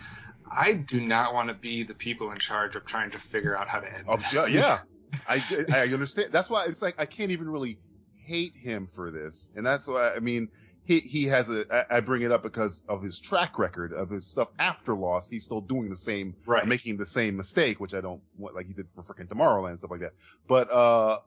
[0.51, 3.67] I do not want to be the people in charge of trying to figure out
[3.67, 4.05] how to end.
[4.07, 4.49] Oh, this.
[4.49, 4.79] yeah.
[5.27, 6.31] I I understand.
[6.31, 7.79] That's why it's like I can't even really
[8.25, 10.49] hate him for this, and that's why I mean
[10.83, 11.65] he he has a.
[11.71, 15.29] I, I bring it up because of his track record of his stuff after loss.
[15.29, 16.67] He's still doing the same, Right.
[16.67, 19.79] making the same mistake, which I don't want, like he did for freaking Tomorrowland and
[19.79, 20.13] stuff like that.
[20.47, 21.17] But uh,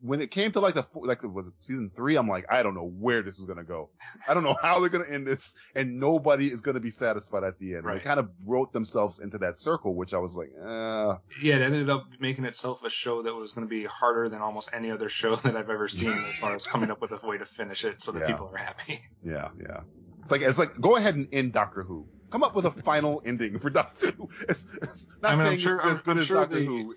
[0.00, 2.88] when it came to like the like the, season three, I'm like, I don't know
[2.98, 3.90] where this is gonna go.
[4.28, 7.58] I don't know how they're gonna end this, and nobody is gonna be satisfied at
[7.58, 7.84] the end.
[7.84, 11.56] And They kind of wrote themselves into that circle, which I was like, uh, Yeah,
[11.56, 14.70] it ended up making itself a show that was going to be harder than almost
[14.72, 17.38] any other show that I've ever seen as far as coming up with a way
[17.38, 18.26] to finish it so that Yeah.
[18.28, 19.00] people are happy.
[19.24, 19.80] Yeah, yeah.
[20.22, 22.06] It's like it's like go ahead and end Doctor Who.
[22.30, 24.28] Come up with a final ending for Doctor Who.
[24.48, 26.60] It's, it's not I mean, I'm sure- it's I'm- as good I'm as sure Doctor
[26.60, 26.94] the- Who.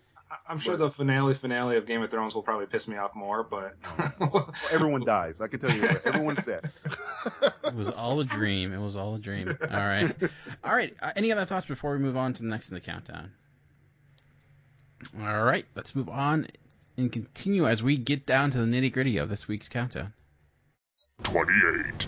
[0.51, 3.41] I'm sure the finale finale of Game of Thrones will probably piss me off more,
[3.41, 3.75] but
[4.69, 5.39] Everyone dies.
[5.39, 6.05] I can tell you that.
[6.05, 6.69] Everyone's dead.
[7.63, 8.73] It was all a dream.
[8.73, 9.47] It was all a dream.
[9.47, 10.13] All right.
[10.63, 10.93] All right.
[11.01, 13.31] Uh, any other thoughts before we move on to the next in the countdown?
[15.21, 15.65] All right.
[15.75, 16.47] Let's move on
[16.97, 20.11] and continue as we get down to the nitty gritty of this week's countdown.
[21.23, 22.07] 28.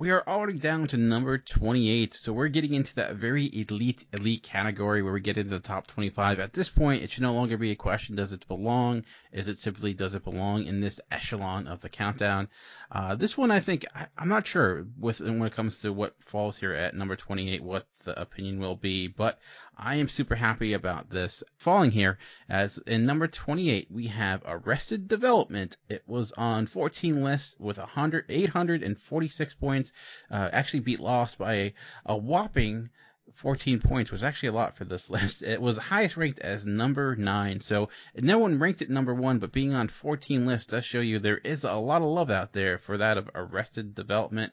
[0.00, 4.42] We are already down to number 28, so we're getting into that very elite, elite
[4.42, 6.40] category where we get into the top 25.
[6.40, 9.04] At this point, it should no longer be a question, does it belong?
[9.30, 12.48] Is it simply, does it belong in this echelon of the countdown?
[12.90, 16.16] Uh, this one, I think, I, I'm not sure with when it comes to what
[16.24, 19.38] falls here at number 28, what the opinion will be, but
[19.76, 25.06] I am super happy about this falling here as in number 28 we have Arrested
[25.06, 25.76] Development.
[25.88, 29.89] It was on 14 lists with 100 846 points.
[30.30, 31.72] Uh, actually beat Lost by
[32.06, 32.90] a, whopping
[33.34, 35.42] 14 points was actually a lot for this list.
[35.42, 37.60] It was highest ranked as number 9.
[37.60, 41.18] So no one ranked it number 1, but being on 14 lists does show you
[41.18, 44.52] there is a lot of love out there for that of Arrested Development.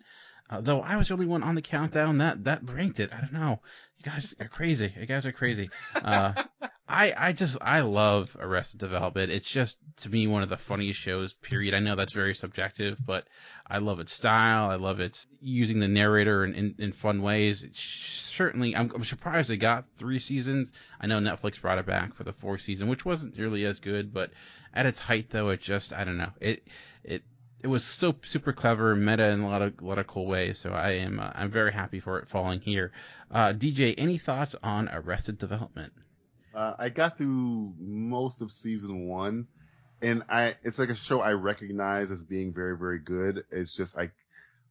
[0.49, 3.11] Uh, though I was the only one on the countdown that that ranked it.
[3.14, 3.59] I don't know.
[3.98, 4.93] You guys are crazy.
[4.98, 5.69] You guys are crazy.
[5.93, 6.33] Uh,
[6.90, 9.30] I I just I love Arrested Development.
[9.30, 11.33] It's just to me one of the funniest shows.
[11.33, 11.74] Period.
[11.74, 13.27] I know that's very subjective, but
[13.67, 14.69] I love its style.
[14.69, 17.64] I love its using the narrator in, in, in fun ways.
[17.64, 20.72] It's certainly, I'm, I'm surprised it got three seasons.
[21.01, 24.14] I know Netflix brought it back for the fourth season, which wasn't nearly as good,
[24.14, 24.32] but
[24.74, 26.32] at its height though, it just I don't know.
[26.40, 26.66] It
[27.03, 27.24] it
[27.59, 30.57] it was so super clever, meta in a lot of a lot of cool ways.
[30.57, 32.93] So I am uh, I'm very happy for it falling here.
[33.30, 35.91] Uh, DJ, any thoughts on Arrested Development?
[36.58, 39.45] Uh, I got through most of season one,
[40.02, 43.44] and I it's like a show I recognize as being very very good.
[43.52, 44.10] It's just I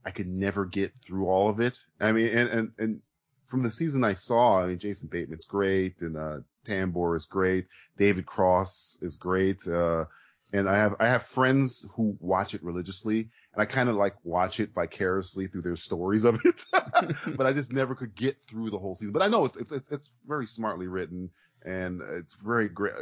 [0.04, 1.78] I could never get through all of it.
[2.00, 3.00] I mean, and and and
[3.46, 7.66] from the season I saw, I mean, Jason Bateman's great, and uh, Tambor is great,
[7.96, 10.06] David Cross is great, uh,
[10.52, 14.16] and I have I have friends who watch it religiously, and I kind of like
[14.24, 16.64] watch it vicariously through their stories of it,
[17.36, 19.12] but I just never could get through the whole season.
[19.12, 21.30] But I know it's it's it's, it's very smartly written,
[21.66, 22.94] and it's very great.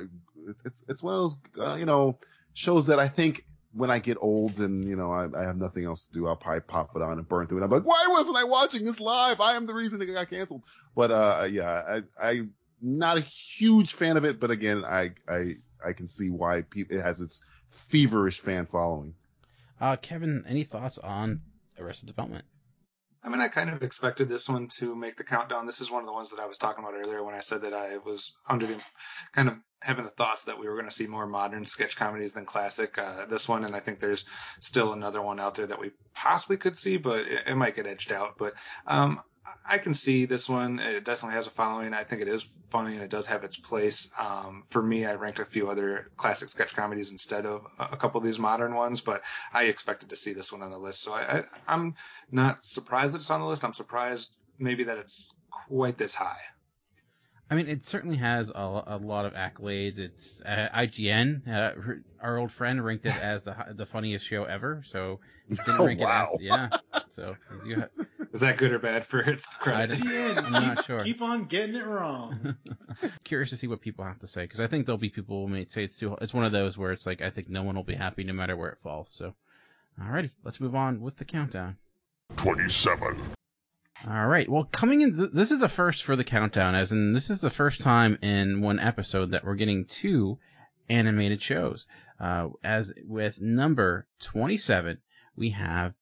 [0.48, 2.18] It's it's, it's one of those uh, you know
[2.54, 5.84] shows that I think when I get old and you know I, I have nothing
[5.84, 7.64] else to do, I'll probably pop it on and burn through it.
[7.64, 9.40] I'm like, why wasn't I watching this live?
[9.40, 10.62] I am the reason it got canceled.
[10.94, 15.56] But uh, yeah, I I'm not a huge fan of it, but again, I I
[15.84, 19.14] I can see why people it has its feverish fan following.
[19.80, 21.42] Uh, Kevin, any thoughts on
[21.78, 22.44] Arrested Development?
[23.24, 25.64] I mean, I kind of expected this one to make the countdown.
[25.64, 27.62] This is one of the ones that I was talking about earlier when I said
[27.62, 28.78] that I was under the
[29.32, 32.34] kind of having the thoughts that we were going to see more modern sketch comedies
[32.34, 32.98] than classic.
[32.98, 34.26] Uh, this one, and I think there's
[34.60, 37.86] still another one out there that we possibly could see, but it, it might get
[37.86, 38.36] edged out.
[38.38, 38.52] But
[38.86, 39.20] um,
[39.66, 40.78] I can see this one.
[40.78, 41.92] It definitely has a following.
[41.92, 44.08] I think it is funny and it does have its place.
[44.18, 48.18] Um, for me, I ranked a few other classic sketch comedies instead of a couple
[48.18, 51.02] of these modern ones, but I expected to see this one on the list.
[51.02, 51.94] So I, I'm
[52.30, 53.64] not surprised that it's on the list.
[53.64, 55.28] I'm surprised maybe that it's
[55.68, 56.40] quite this high.
[57.50, 59.98] I mean, it certainly has a, a lot of accolades.
[59.98, 61.72] It's uh, IGN, uh,
[62.20, 64.82] our old friend, ranked it as the the funniest show ever.
[64.86, 66.24] So didn't Oh, rank wow.
[66.24, 66.68] it as yeah.
[67.10, 68.04] So you ha-
[68.34, 69.98] Is that good or bad for its I credit?
[70.02, 71.00] don't- I'm not sure.
[71.00, 72.56] Keep on getting it wrong.
[73.24, 75.52] Curious to see what people have to say because I think there'll be people who
[75.52, 76.16] may say it's too.
[76.20, 78.32] It's one of those where it's like I think no one will be happy no
[78.32, 79.08] matter where it falls.
[79.12, 79.34] So,
[80.02, 81.76] alrighty, let's move on with the countdown.
[82.36, 83.20] 27.
[84.08, 84.48] All right.
[84.48, 87.40] Well, coming in, th- this is the first for the countdown, as in this is
[87.40, 90.38] the first time in one episode that we're getting two
[90.90, 91.86] animated shows.
[92.20, 94.98] Uh, as with number 27,
[95.36, 95.94] we have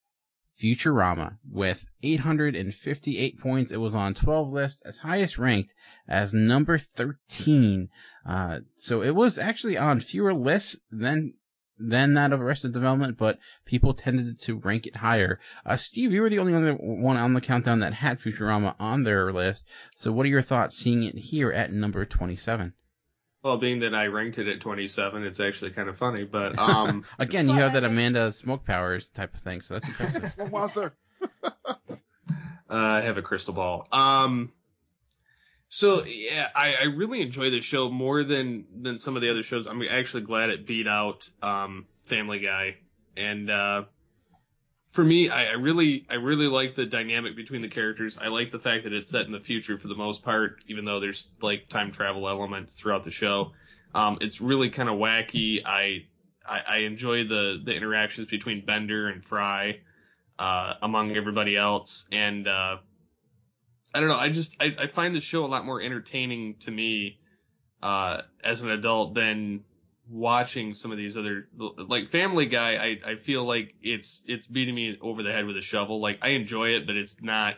[0.61, 3.71] Futurama with 858 points.
[3.71, 5.75] It was on 12 lists as highest ranked
[6.07, 7.89] as number 13.
[8.27, 11.35] Uh, so it was actually on fewer lists than
[11.79, 15.41] than that of Arrested Development, but people tended to rank it higher.
[15.65, 19.03] Uh, Steve, you were the only other one on the countdown that had Futurama on
[19.03, 19.67] their list.
[19.97, 22.75] So what are your thoughts seeing it here at number 27?
[23.43, 26.25] Well, being that I ranked it at 27, it's actually kind of funny.
[26.25, 30.31] But um, again, you have that Amanda Smoke Powers type of thing, so that's impressive.
[30.31, 30.95] Smoke monster.
[31.45, 31.51] uh,
[32.69, 33.87] I have a crystal ball.
[33.91, 34.53] Um,
[35.69, 39.43] so yeah, I, I really enjoy this show more than than some of the other
[39.43, 39.67] shows.
[39.67, 42.77] I'm actually glad it beat out um, Family Guy,
[43.17, 43.85] and uh,
[44.93, 48.19] for me, I, I really I really like the dynamic between the characters.
[48.19, 50.85] I like the fact that it's set in the future for the most part, even
[50.85, 53.53] though there's like time travel elements throughout the show.
[53.95, 55.65] Um, it's really kind of wacky.
[55.65, 56.05] I,
[56.47, 59.81] I I enjoy the the interactions between Bender and Fry,
[60.39, 62.77] uh, among everybody else, and uh,
[63.95, 64.17] I don't know.
[64.17, 67.19] I just I, I find the show a lot more entertaining to me
[67.83, 69.65] uh, as an adult than
[70.09, 72.75] watching some of these other like Family Guy.
[72.75, 76.01] I, I feel like it's it's beating me over the head with a shovel.
[76.01, 77.55] Like I enjoy it, but it's not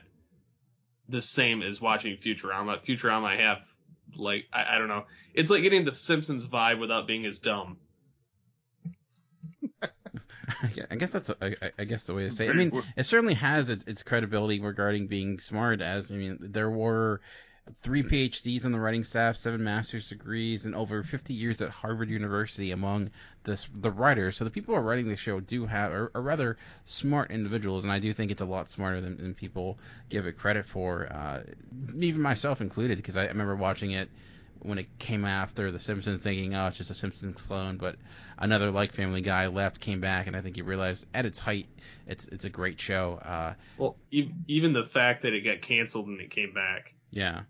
[1.08, 2.84] the same as watching Futurama.
[2.84, 3.58] Futurama, I have
[4.16, 5.04] like I, I don't know.
[5.34, 7.78] It's like getting the Simpsons vibe without being as dumb.
[10.90, 12.46] I guess that's I, I guess the way to say.
[12.46, 12.50] It.
[12.50, 15.80] I mean, it certainly has its, its credibility regarding being smart.
[15.80, 17.20] As I mean, there were
[17.82, 22.10] three PhDs on the writing staff, seven master's degrees, and over 50 years at Harvard
[22.10, 23.10] University among
[23.44, 24.36] this, the writers.
[24.36, 27.84] So the people who are writing the show do have are, are rather smart individuals,
[27.84, 29.78] and I do think it's a lot smarter than, than people
[30.10, 31.42] give it credit for, uh,
[31.98, 34.10] even myself included, because I, remember watching it
[34.60, 37.76] when it came after The Simpsons, thinking, oh, it's just a Simpsons clone.
[37.76, 37.96] But
[38.38, 41.66] another like Family Guy left, came back, and I think he realized at its height,
[42.06, 43.14] it's it's a great show.
[43.22, 46.94] Uh, well, even the fact that it got canceled and it came back.
[47.10, 47.42] Yeah,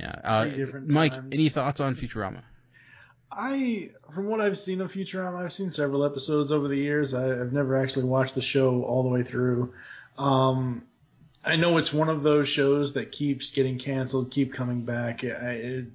[0.00, 0.20] yeah.
[0.24, 1.32] Uh, Mike, times.
[1.32, 2.42] any thoughts on Futurama?
[3.30, 7.14] I, from what I've seen of Futurama, I've seen several episodes over the years.
[7.14, 9.72] I, I've never actually watched the show all the way through.
[10.18, 10.82] Um,
[11.44, 15.22] I know it's one of those shows that keeps getting canceled, keep coming back.
[15.24, 15.86] I, it,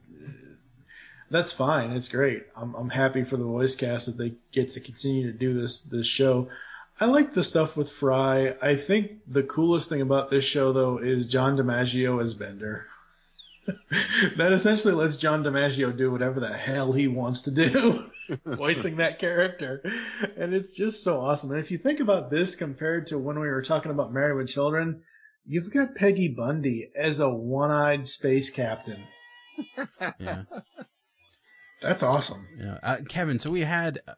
[1.29, 1.91] that's fine.
[1.91, 2.45] It's great.
[2.55, 5.81] I'm, I'm happy for the voice cast that they get to continue to do this
[5.81, 6.49] this show.
[6.99, 8.55] I like the stuff with Fry.
[8.61, 12.87] I think the coolest thing about this show though is John DiMaggio as Bender.
[14.37, 18.03] that essentially lets John DiMaggio do whatever the hell he wants to do,
[18.45, 19.81] voicing that character.
[20.37, 21.51] And it's just so awesome.
[21.51, 24.49] And if you think about this compared to when we were talking about Married with
[24.49, 25.01] Children,
[25.45, 29.03] you've got Peggy Bundy as a one-eyed space captain.
[30.19, 30.43] yeah.
[31.81, 32.47] That's awesome.
[32.57, 33.39] Yeah, uh, Kevin.
[33.39, 34.13] So we had uh,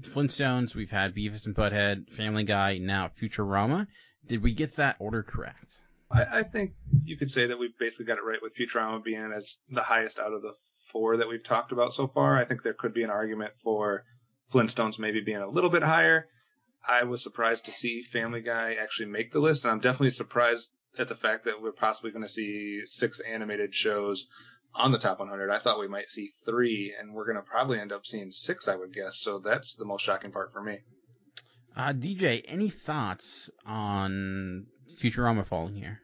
[0.00, 3.86] Flintstones, we've had Beavis and Butthead, Family Guy, now Futurama.
[4.26, 5.74] Did we get that order correct?
[6.10, 6.72] I, I think
[7.04, 10.18] you could say that we've basically got it right with Futurama being as the highest
[10.18, 10.52] out of the
[10.92, 12.40] four that we've talked about so far.
[12.40, 14.04] I think there could be an argument for
[14.54, 16.28] Flintstones maybe being a little bit higher.
[16.88, 20.68] I was surprised to see Family Guy actually make the list, and I'm definitely surprised
[20.98, 24.26] at the fact that we're possibly going to see six animated shows
[24.74, 25.50] on the top 100.
[25.50, 28.68] I thought we might see three, and we're going to probably end up seeing six,
[28.68, 29.18] I would guess.
[29.18, 30.78] So that's the most shocking part for me.
[31.76, 36.00] Uh, DJ, any thoughts on Futurama falling here?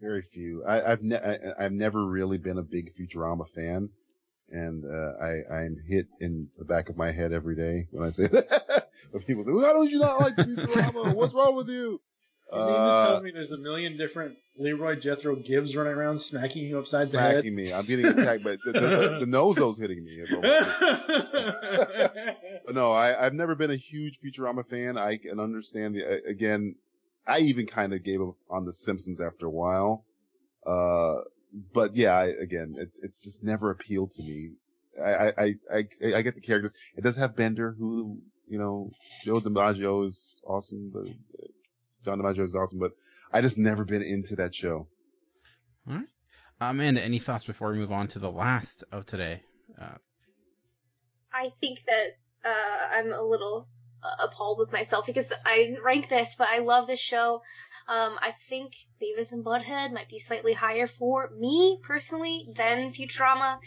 [0.00, 0.64] Very few.
[0.66, 1.20] I, have ne-
[1.58, 3.88] I, have never really been a big Futurama fan,
[4.50, 8.10] and uh, I I'm hit in the back of my head every day when I
[8.10, 8.88] say that.
[9.10, 11.14] when people say, "Why don't you not like Futurama?
[11.14, 12.00] What's wrong with you?"
[12.52, 16.66] You mean to tell me there's a million different Leroy Jethro Gibbs running around smacking
[16.66, 17.42] you upside the head?
[17.42, 17.72] Smacking me.
[17.72, 20.22] I'm getting attacked by the, the, the Nozo's hitting me.
[22.64, 24.96] but no, I, I've never been a huge Futurama fan.
[24.96, 26.76] I can understand the again.
[27.26, 30.04] I even kind of gave up on the Simpsons after a while.
[30.64, 31.16] Uh,
[31.72, 34.50] but yeah, I, again, it, it's just never appealed to me.
[35.02, 36.74] I, I, I, I get the characters.
[36.96, 38.90] It does have Bender, who, you know,
[39.24, 41.04] Joe DiMaggio is awesome, but
[42.04, 42.92] John DiMaggio is awesome, but
[43.32, 44.86] I just never been into that show.
[45.88, 46.06] All right.
[46.60, 49.42] Amanda, any thoughts before we move on to the last of today?
[49.80, 49.96] Uh,
[51.32, 53.75] I think that uh, I'm a little uh,
[54.18, 57.42] appalled with myself because I didn't rank this, but I love this show.
[57.88, 63.58] Um, I think Beavis and Butthead might be slightly higher for me personally than Futurama.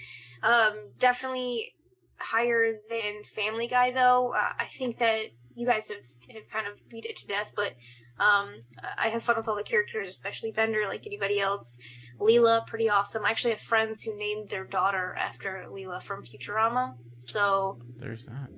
[0.43, 1.73] Um, definitely
[2.17, 4.33] higher than Family Guy, though.
[4.33, 5.97] Uh, I think that you guys have,
[6.33, 7.73] have kind of beat it to death, but
[8.19, 8.49] um,
[8.97, 11.79] I have fun with all the characters, especially Bender, like anybody else.
[12.19, 13.23] Leela, pretty awesome.
[13.23, 16.95] I actually have friends who named their daughter after Leela from Futurama.
[17.13, 18.49] So There's that.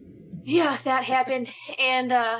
[0.43, 2.39] Yeah, that happened, and uh,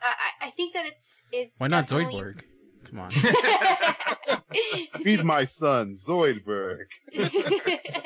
[0.00, 2.42] I, I think that it's it's Why not definitely- Zoidberg?
[2.90, 3.10] Come on.
[5.02, 6.86] Feed my son, Zoidberg.
[7.16, 8.04] that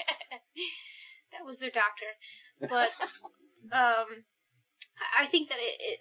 [1.44, 2.06] was their doctor,
[2.60, 2.90] but
[3.72, 5.98] um, I- I think that it, it.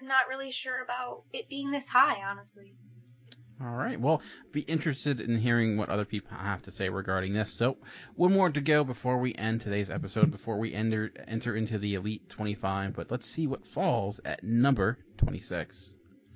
[0.00, 2.74] I'm not really sure about it being this high, honestly.
[3.58, 3.98] All right.
[3.98, 4.20] Well,
[4.52, 7.52] be interested in hearing what other people have to say regarding this.
[7.52, 7.78] So,
[8.14, 11.94] one more to go before we end today's episode, before we enter enter into the
[11.94, 12.94] Elite 25.
[12.94, 15.90] But let's see what falls at number 26.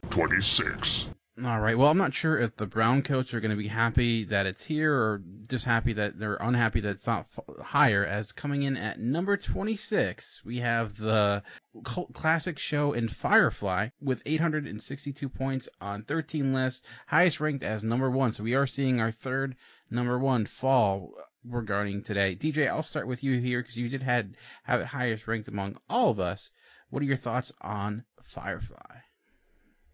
[0.08, 1.10] 26.
[1.42, 1.78] All right.
[1.78, 4.62] Well, I'm not sure if the brown coats are going to be happy that it's
[4.62, 8.04] here or just happy that they're unhappy that it's not f- higher.
[8.04, 11.42] As coming in at number 26, we have the
[11.82, 18.10] cult classic show in Firefly with 862 points on 13 lists, highest ranked as number
[18.10, 18.32] one.
[18.32, 19.56] So we are seeing our third
[19.90, 22.36] number one fall regarding today.
[22.36, 25.78] DJ, I'll start with you here because you did had have it highest ranked among
[25.88, 26.50] all of us.
[26.90, 28.98] What are your thoughts on Firefly?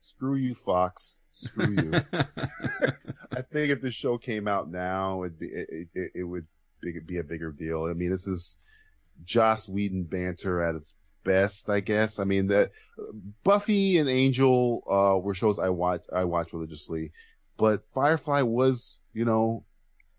[0.00, 1.20] Screw you, Fox.
[1.36, 1.92] Screw you.
[2.12, 6.46] I think if this show came out now, it'd be, it, it, it would
[6.80, 7.84] be, be a bigger deal.
[7.84, 8.58] I mean, this is
[9.24, 12.18] Joss Whedon banter at its best, I guess.
[12.18, 12.70] I mean, that
[13.44, 17.12] Buffy and Angel uh, were shows I watch I watch religiously,
[17.58, 19.64] but Firefly was, you know,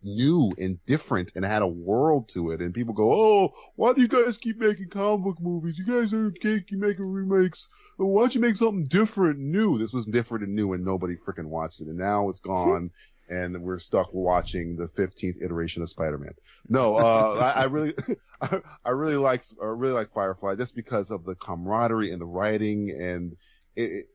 [0.03, 2.61] new and different and had a world to it.
[2.61, 5.79] And people go, "Oh, why do you guys keep making comic book movies?
[5.79, 7.69] You guys are keep making remakes.
[7.97, 11.15] Why don't you make something different, and new?" This was different and new, and nobody
[11.15, 11.87] freaking watched it.
[11.87, 12.91] And now it's gone.
[13.29, 16.31] And we're stuck watching the 15th iteration of Spider-Man.
[16.69, 17.93] No, uh, I, I really,
[18.41, 22.25] I, I really like, I really like Firefly just because of the camaraderie and the
[22.25, 23.35] writing and
[23.75, 24.05] it,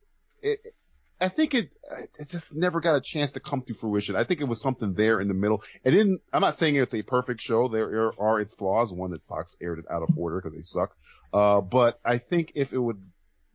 [0.42, 0.74] it, it
[1.22, 1.70] I think it,
[2.18, 4.16] it just never got a chance to come to fruition.
[4.16, 5.62] I think it was something there in the middle.
[5.84, 7.68] It didn't, I'm not saying it's a perfect show.
[7.68, 8.92] There are its flaws.
[8.92, 10.96] One that Fox aired it out of order because they suck.
[11.32, 13.00] Uh, but I think if it would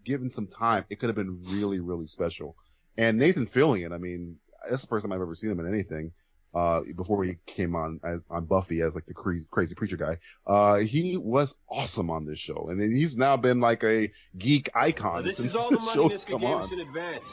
[0.05, 2.55] given some time, it could have been really, really special.
[2.97, 4.37] And Nathan Fillion, I mean,
[4.67, 6.13] that's the first time I've ever seen him in anything.
[6.55, 7.99] Uh, before he came on
[8.31, 12.39] on Buffy as like the crazy, crazy preacher guy, uh, he was awesome on this
[12.39, 15.81] show, and he's now been like a geek icon This since is all the the
[15.83, 16.73] money show's Niska come on.
[16.73, 17.27] in advance.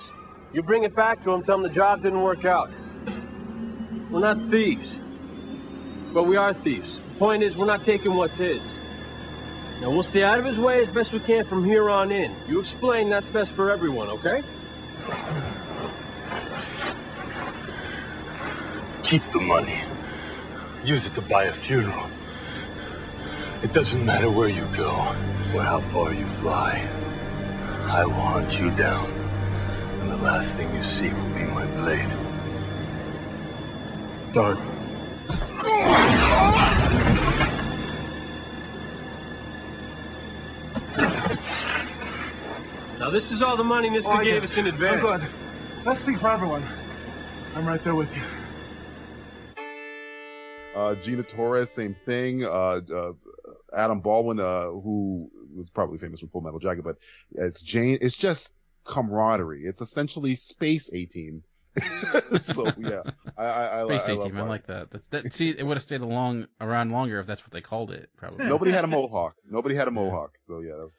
[0.54, 2.70] You bring it back to him, tell him the job didn't work out.
[4.08, 4.94] We're not thieves.
[6.12, 7.00] But we are thieves.
[7.00, 8.62] The point is, we're not taking what's his.
[9.80, 12.32] Now, we'll stay out of his way as best we can from here on in.
[12.46, 14.44] You explain that's best for everyone, okay?
[19.02, 19.82] Keep the money.
[20.84, 22.06] Use it to buy a funeral.
[23.64, 24.90] It doesn't matter where you go
[25.52, 26.88] or how far you fly.
[27.86, 29.23] I will hunt you down.
[30.04, 32.10] And the last thing you see will be my blade.
[34.34, 34.58] Dark.
[42.98, 44.96] Now, this is all the money Mister Oh, gave us in advance.
[44.96, 45.22] I'm good.
[45.86, 46.62] Let's think for everyone.
[47.56, 48.22] I'm right there with you.
[50.76, 52.44] Uh, Gina Torres, same thing.
[52.44, 53.12] Uh, uh,
[53.74, 56.98] Adam Baldwin, uh, who was probably famous from Full Metal Jacket, but
[57.32, 57.96] it's Jayne.
[58.02, 58.52] It's just
[58.84, 59.64] camaraderie.
[59.64, 61.42] It's essentially Space A Team.
[62.38, 63.02] so yeah,
[63.36, 64.36] I, I, I, Space I, I A love Team.
[64.38, 64.90] I like that.
[64.92, 67.90] that, that see, it would have stayed along around longer if that's what they called
[67.90, 68.08] it.
[68.16, 68.46] Probably.
[68.46, 69.34] Nobody had a mohawk.
[69.50, 70.32] Nobody had a mohawk.
[70.46, 70.92] So yeah, that was,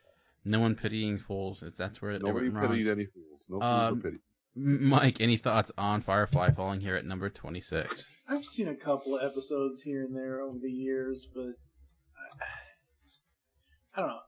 [0.43, 1.63] No one pitying fools.
[1.63, 2.71] It's, that's where they nobody went wrong.
[2.73, 3.47] pitied any fools.
[3.49, 4.19] No fools Um, were pitied.
[4.57, 8.05] Mike, any thoughts on Firefly falling here at number 26?
[8.29, 12.45] I've seen a couple of episodes here and there over the years, but I,
[13.03, 13.25] just,
[13.95, 14.19] I don't know.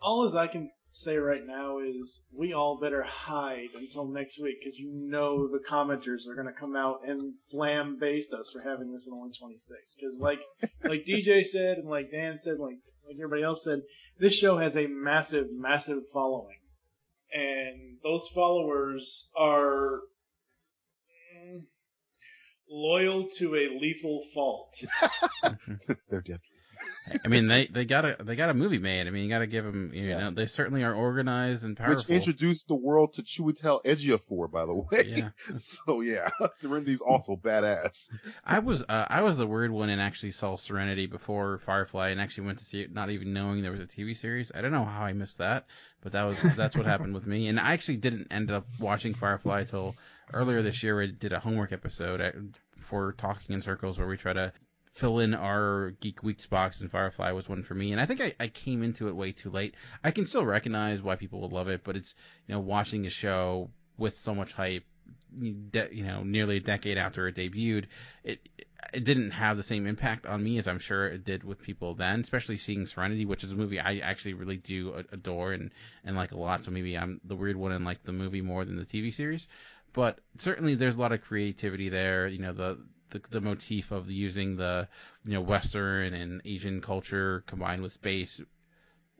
[0.00, 4.56] All as I can say right now is we all better hide until next week
[4.60, 8.60] because you know the commenters are going to come out and flam based us for
[8.60, 9.96] having this in only 26.
[9.96, 10.40] Because like
[10.84, 13.80] like DJ said and like Dan said, like like everybody else said,
[14.18, 16.60] this show has a massive, massive following,
[17.32, 20.00] and those followers are
[21.34, 21.62] mm,
[22.70, 24.74] loyal to a lethal fault.
[26.10, 26.40] They're deadly.
[27.24, 29.06] I mean, they, they got a they got a movie made.
[29.06, 29.92] I mean, you got to give them.
[29.92, 31.96] You know, they certainly are organized and powerful.
[31.96, 35.04] Which introduced the world to Chiwetel Ejiofor, by the way.
[35.06, 35.30] Yeah.
[35.56, 38.08] so yeah, Serenity's also badass.
[38.44, 42.20] I was uh, I was the weird one and actually saw Serenity before Firefly and
[42.20, 44.52] actually went to see it not even knowing there was a TV series.
[44.54, 45.66] I don't know how I missed that,
[46.02, 47.48] but that was that's what happened with me.
[47.48, 49.96] And I actually didn't end up watching Firefly till
[50.32, 50.96] earlier this year.
[50.96, 52.34] We did a homework episode at,
[52.80, 54.52] for Talking in Circles where we try to
[54.92, 57.92] fill in our Geek Weeks box, and Firefly was one for me.
[57.92, 59.74] And I think I, I came into it way too late.
[60.04, 62.14] I can still recognize why people would love it, but it's
[62.46, 64.84] you know watching a show with so much hype
[65.70, 67.86] de- you know nearly a decade after it debuted,
[68.22, 68.46] it
[68.92, 71.94] it didn't have the same impact on me as I'm sure it did with people
[71.94, 75.70] then, especially seeing Serenity, which is a movie I actually really do adore and
[76.04, 76.62] and like a lot.
[76.62, 79.48] So maybe I'm the weird one and like the movie more than the TV series,
[79.94, 82.26] but certainly there's a lot of creativity there.
[82.26, 82.78] You know the
[83.12, 84.88] the, the motif of using the
[85.24, 88.40] you know Western and Asian culture combined with space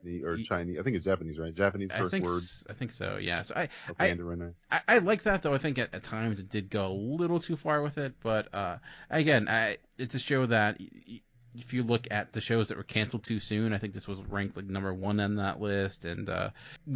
[0.05, 0.79] The- or Chinese.
[0.81, 1.55] I think it's Japanese, right?
[1.55, 2.65] Japanese first words.
[2.69, 3.19] I think so.
[3.21, 3.43] Yeah.
[3.43, 3.69] So I,
[4.01, 4.17] I,
[4.71, 5.55] I, I like that though.
[5.55, 8.53] I think at, at times it did go a little too far with it, but
[8.55, 8.79] uh,
[9.11, 11.21] again, I, it's a show that y-
[11.59, 14.19] if you look at the shows that were canceled too soon, I think this was
[14.29, 16.51] ranked like number one on that list, and uh,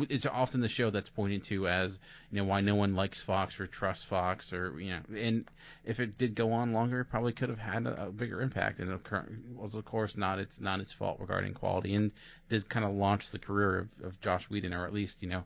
[0.09, 1.99] it's often the show that's pointed to as
[2.31, 5.45] you know why no one likes Fox or trusts Fox or you know, and
[5.85, 8.81] if it did go on longer, it probably could have had a, a bigger impact,
[8.81, 9.01] and it
[9.55, 12.13] was of course not its not its fault regarding quality, and
[12.49, 15.45] did kind of launch the career of, of Joss Whedon, or at least you know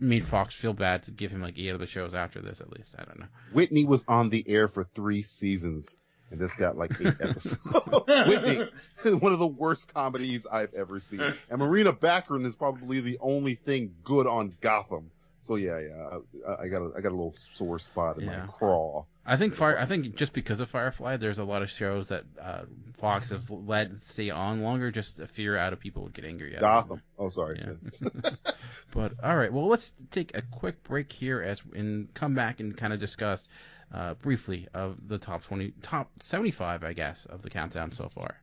[0.00, 2.60] made Fox feel bad to give him like eight other shows after this.
[2.60, 3.26] At least I don't know.
[3.52, 7.58] Whitney was on the air for three seasons, and this got like eight episodes.
[8.06, 8.68] Whitney,
[9.18, 11.20] one of the worst comedies I've ever seen.
[11.50, 15.10] And Morena Baccarin is probably the only thing good on Gotham.
[15.40, 18.40] So yeah, yeah, I, I got a, I got a little sore spot in Yeah.
[18.40, 19.04] my craw.
[19.24, 19.78] I think Fire.
[19.78, 22.62] I think just because of Firefly, there's a lot of shows that uh,
[22.96, 26.54] Fox have let stay on longer, just to fear out of people would get angry
[26.54, 26.60] at.
[26.62, 27.02] Gotham.
[27.18, 27.62] Oh, sorry.
[27.62, 28.30] Yeah.
[28.92, 32.74] but all right, well, let's take a quick break here as and come back and
[32.74, 33.46] kind of discuss
[33.92, 38.36] uh, briefly of the top twenty, top seventy-five, I guess, of the countdown so far.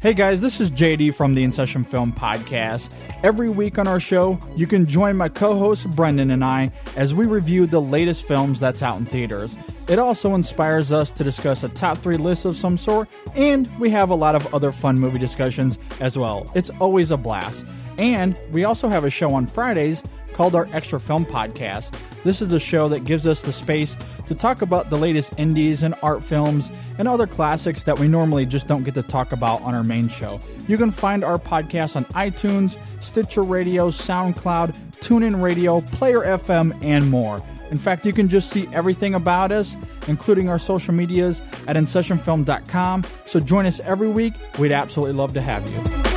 [0.00, 2.92] Hey guys, this is JD from the In Session Film Podcast.
[3.22, 7.14] Every week on our show, you can join my co host Brendan and I as
[7.14, 9.56] we review the latest films that's out in theaters.
[9.86, 13.90] It also inspires us to discuss a top three list of some sort, and we
[13.90, 16.50] have a lot of other fun movie discussions as well.
[16.56, 17.64] It's always a blast.
[17.96, 20.02] And we also have a show on Fridays
[20.34, 21.98] called our Extra Film Podcast.
[22.24, 23.96] This is a show that gives us the space
[24.26, 28.46] to talk about the latest indies and art films and other classics that we normally
[28.46, 30.40] just don't get to talk about on our main show.
[30.68, 37.10] You can find our podcast on iTunes, Stitcher Radio, SoundCloud, TuneIn Radio, Player FM, and
[37.10, 37.42] more.
[37.72, 43.04] In fact, you can just see everything about us, including our social medias, at InSessionFilm.com.
[43.24, 44.34] So join us every week.
[44.58, 46.11] We'd absolutely love to have you.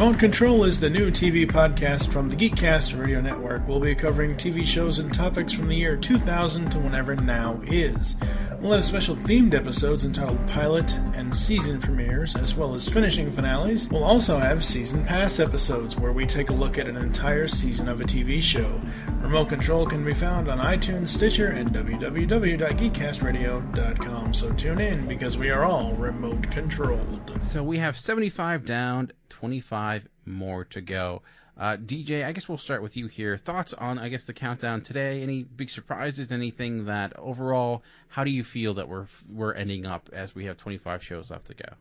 [0.00, 3.68] Remote Control is the new TV podcast from the Geekcast Radio Network.
[3.68, 8.16] We'll be covering TV shows and topics from the year 2000 to whenever now is.
[8.60, 13.90] We'll have special themed episodes entitled Pilot and Season Premieres, as well as finishing finales.
[13.90, 17.86] We'll also have Season Pass episodes where we take a look at an entire season
[17.86, 18.80] of a TV show.
[19.20, 24.32] Remote Control can be found on iTunes, Stitcher, and www.geekcastradio.com.
[24.32, 27.42] So tune in because we are all remote controlled.
[27.42, 31.22] So we have 75 down, 25 more to go.
[31.58, 33.36] Uh, DJ, I guess we'll start with you here.
[33.36, 35.22] Thoughts on, I guess, the countdown today?
[35.22, 36.30] Any big surprises?
[36.30, 40.58] Anything that overall, how do you feel that we're we're ending up as we have
[40.58, 41.74] 25 shows left to go?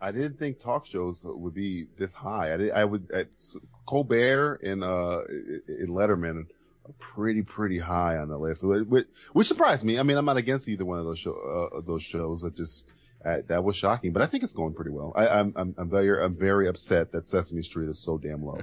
[0.00, 2.54] I didn't think talk shows would be this high.
[2.54, 3.28] I, did, I would at
[3.86, 5.18] Colbert and uh
[5.68, 6.46] in Letterman
[6.86, 9.98] are pretty pretty high on the list, which, which surprised me.
[9.98, 11.34] I mean, I'm not against either one of those show,
[11.72, 12.44] uh, those shows.
[12.44, 12.90] I just
[13.24, 15.12] uh, that was shocking, but I think it's going pretty well.
[15.14, 18.58] I, I'm I'm I'm very I'm very upset that Sesame Street is so damn low.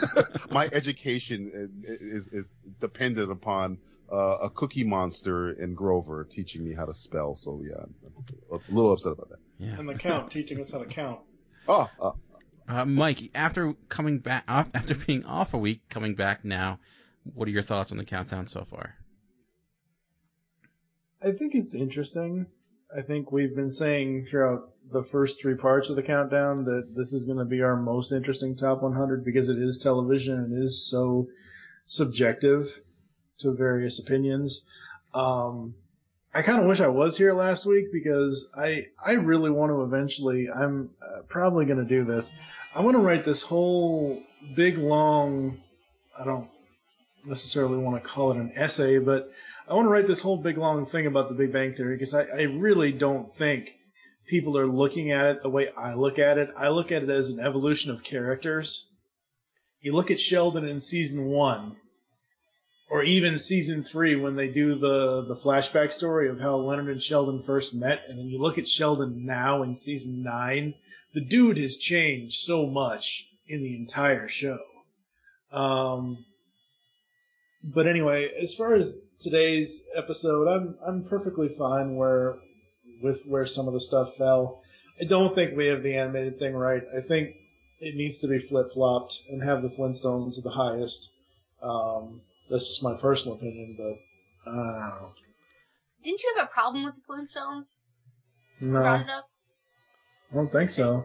[0.50, 3.78] My education is is dependent upon
[4.12, 7.34] uh, a Cookie Monster and Grover teaching me how to spell.
[7.34, 9.38] So yeah, I'm a little upset about that.
[9.58, 9.78] Yeah.
[9.78, 11.20] And the count teaching us how to count.
[11.66, 12.12] Oh, uh,
[12.68, 16.78] Uh, Mike, after coming back, after being off a week, coming back now,
[17.34, 18.94] what are your thoughts on the countdown so far?
[21.22, 22.46] I think it's interesting.
[22.94, 27.12] I think we've been saying throughout the first three parts of the countdown that this
[27.12, 30.64] is going to be our most interesting top 100 because it is television and it
[30.64, 31.28] is so
[31.86, 32.80] subjective
[33.38, 34.66] to various opinions.
[35.12, 35.74] Um,
[36.32, 39.82] I kind of wish I was here last week because I I really want to
[39.82, 40.48] eventually.
[40.50, 42.30] I'm uh, probably going to do this.
[42.74, 44.22] I want to write this whole
[44.54, 45.62] big long.
[46.18, 46.48] I don't
[47.24, 49.32] necessarily want to call it an essay, but
[49.68, 52.14] I want to write this whole big long thing about the Big Bang Theory because
[52.14, 53.74] I, I really don't think
[54.28, 56.50] people are looking at it the way I look at it.
[56.56, 58.88] I look at it as an evolution of characters.
[59.80, 61.76] You look at Sheldon in season one,
[62.90, 67.02] or even season three when they do the, the flashback story of how Leonard and
[67.02, 70.74] Sheldon first met, and then you look at Sheldon now in season nine.
[71.14, 74.58] The dude has changed so much in the entire show.
[75.50, 76.24] Um,
[77.64, 82.38] but anyway, as far as today's episode, I'm I'm perfectly fine where
[83.00, 84.62] with where some of the stuff fell.
[85.00, 86.82] I don't think we have the animated thing right.
[86.96, 87.34] I think
[87.80, 91.12] it needs to be flip flopped and have the Flintstones at the highest.
[91.62, 95.12] Um, that's just my personal opinion, but I don't know.
[96.02, 97.78] Didn't you have a problem with the Flintstones?
[98.60, 101.04] No, Brought I don't think so.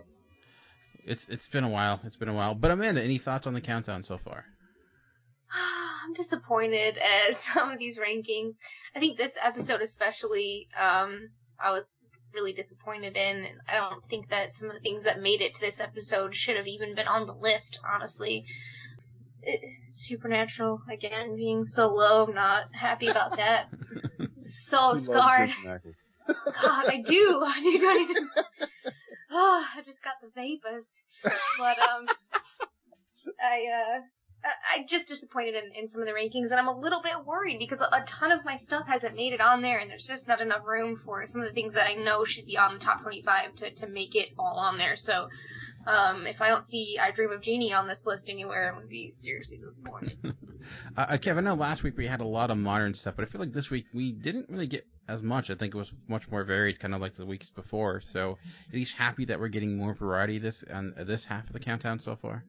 [1.03, 1.99] It's it's been a while.
[2.05, 2.55] It's been a while.
[2.55, 4.45] But Amanda, any thoughts on the countdown so far?
[6.03, 8.55] I'm disappointed at some of these rankings.
[8.95, 11.97] I think this episode especially, um, I was
[12.33, 13.45] really disappointed in.
[13.67, 16.55] I don't think that some of the things that made it to this episode should
[16.57, 18.45] have even been on the list, honestly.
[19.43, 19.59] It,
[19.91, 23.67] Supernatural, again, being so low, I'm not happy about that.
[24.41, 25.51] so He scarred.
[26.27, 27.43] God, I do.
[27.45, 28.29] I do not even.
[29.31, 31.01] Oh, I just got the vapors.
[31.23, 32.07] But um,
[33.41, 34.01] I uh, I-
[34.73, 37.59] I'm just disappointed in, in some of the rankings, and I'm a little bit worried
[37.59, 40.41] because a, ton of my stuff hasn't made it on there, and there's just not
[40.41, 43.01] enough room for some of the things that I know should be on the top
[43.01, 44.95] 25 to to make it all on there.
[44.95, 45.29] So.
[45.87, 48.85] Um, if I don't see I Dream of Jeannie on this list anywhere, I'm gonna
[48.85, 50.15] be seriously disappointed.
[50.95, 53.23] Uh, uh, Kevin, I know last week we had a lot of modern stuff, but
[53.23, 55.49] I feel like this week we didn't really get as much.
[55.49, 57.99] I think it was much more varied, kind of like the weeks before.
[57.99, 58.37] So,
[58.69, 61.97] at least happy that we're getting more variety this on this half of the countdown
[61.99, 62.45] so far.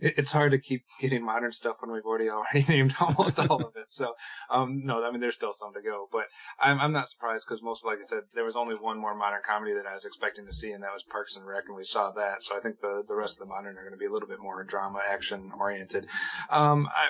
[0.00, 3.64] It, it's hard to keep getting modern stuff when we've already already named almost all
[3.64, 3.88] of it.
[3.88, 4.14] So,
[4.50, 6.26] um, no, I mean, there's still some to go, but
[6.58, 9.42] I'm, I'm not surprised because most, like I said, there was only one more modern
[9.44, 11.84] comedy that I was expecting to see, and that was Parks and Rec, and we
[11.84, 12.42] saw that.
[12.42, 14.28] So I think the, the rest of the modern are going to be a little
[14.28, 16.06] bit more drama, action oriented.
[16.50, 17.08] Um, I,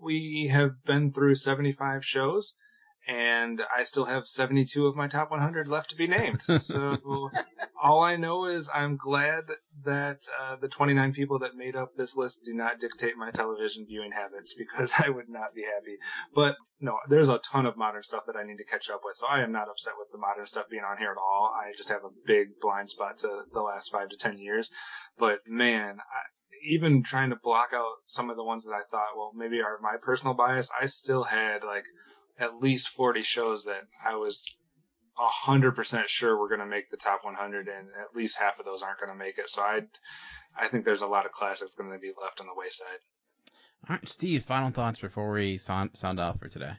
[0.00, 2.54] we have been through 75 shows.
[3.06, 6.42] And I still have 72 of my top 100 left to be named.
[6.58, 7.30] So
[7.80, 9.44] all I know is I'm glad
[9.84, 13.86] that uh, the 29 people that made up this list do not dictate my television
[13.86, 15.96] viewing habits because I would not be happy.
[16.34, 19.16] But no, there's a ton of modern stuff that I need to catch up with.
[19.16, 21.52] So I am not upset with the modern stuff being on here at all.
[21.54, 24.70] I just have a big blind spot to the last five to 10 years.
[25.16, 26.20] But man, I,
[26.64, 29.78] even trying to block out some of the ones that I thought, well, maybe are
[29.80, 31.84] my personal bias, I still had like
[32.38, 34.44] at least 40 shows that I was
[35.18, 38.58] a hundred percent sure we're going to make the top 100, and at least half
[38.58, 39.50] of those aren't going to make it.
[39.50, 39.82] So I,
[40.56, 42.98] I think there's a lot of classics going to be left on the wayside.
[43.88, 46.72] All right, Steve, final thoughts before we sound, sound off for today.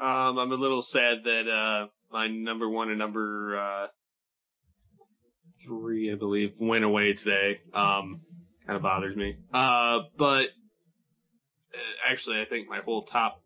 [0.00, 3.86] Um, I'm a little sad that uh, my number one and number uh,
[5.64, 7.60] three, I believe, went away today.
[7.72, 8.22] Um,
[8.66, 9.36] kind of bothers me.
[9.52, 10.48] Uh, but
[11.74, 13.43] uh, actually, I think my whole top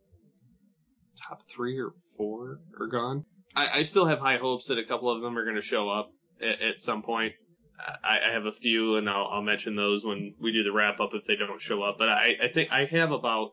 [1.28, 3.24] top three or four are gone.
[3.54, 5.88] I, I still have high hopes that a couple of them are going to show
[5.88, 7.34] up at, at some point.
[7.78, 11.00] I, I have a few, and I'll, I'll mention those when we do the wrap
[11.00, 11.96] up if they don't show up.
[11.98, 13.52] But I, I think I have about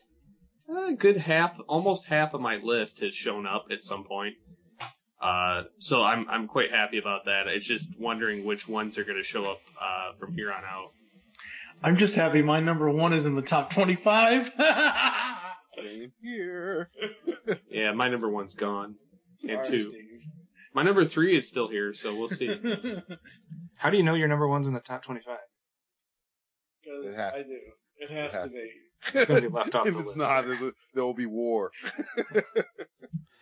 [0.67, 4.35] a good half, almost half of my list has shown up at some point.
[5.21, 7.47] Uh, so I'm I'm quite happy about that.
[7.47, 10.91] It's just wondering which ones are going to show up uh, from here on out.
[11.81, 14.51] I'm just happy my number one is in the top 25.
[15.75, 16.89] Same here.
[17.69, 18.95] Yeah, my number one's gone,
[19.47, 19.79] and two.
[19.81, 20.21] Steve.
[20.73, 22.47] My number three is still here, so we'll see.
[23.77, 25.37] How do you know your number one's in the top 25?
[26.83, 27.47] Because It has I to.
[27.47, 27.59] do.
[27.97, 28.55] It has, It has to to.
[28.55, 28.71] be.
[29.19, 30.55] It's gonna be left off if the it's list, not, sir.
[30.59, 31.71] there's there will be war.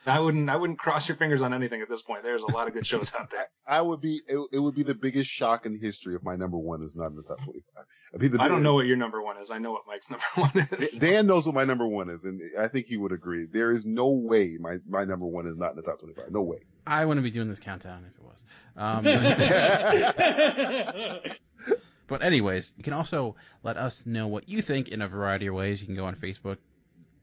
[0.05, 2.23] I wouldn't, I wouldn't cross your fingers on anything at this point.
[2.23, 3.47] There's a lot of good shows out there.
[3.67, 4.21] I would be.
[4.27, 7.07] It, it would be the biggest shock in history if my number one is not
[7.07, 7.85] in the top twenty-five.
[8.15, 9.49] I'd I don't know what your number one is.
[9.49, 10.97] I know what Mike's number one is.
[10.97, 13.45] Dan knows what my number one is, and I think he would agree.
[13.45, 16.31] There is no way my, my number one is not in the top twenty-five.
[16.31, 16.57] No way.
[16.85, 18.43] I wouldn't be doing this countdown if it was.
[18.75, 19.03] Um,
[22.07, 25.55] but anyways, you can also let us know what you think in a variety of
[25.55, 25.79] ways.
[25.79, 26.57] You can go on Facebook,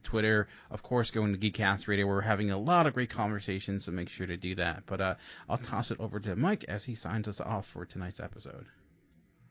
[0.03, 2.07] Twitter, of course, going to Geekcast Radio.
[2.07, 4.85] We're having a lot of great conversations, so make sure to do that.
[4.87, 5.15] But uh,
[5.49, 8.67] I'll toss it over to Mike as he signs us off for tonight's episode.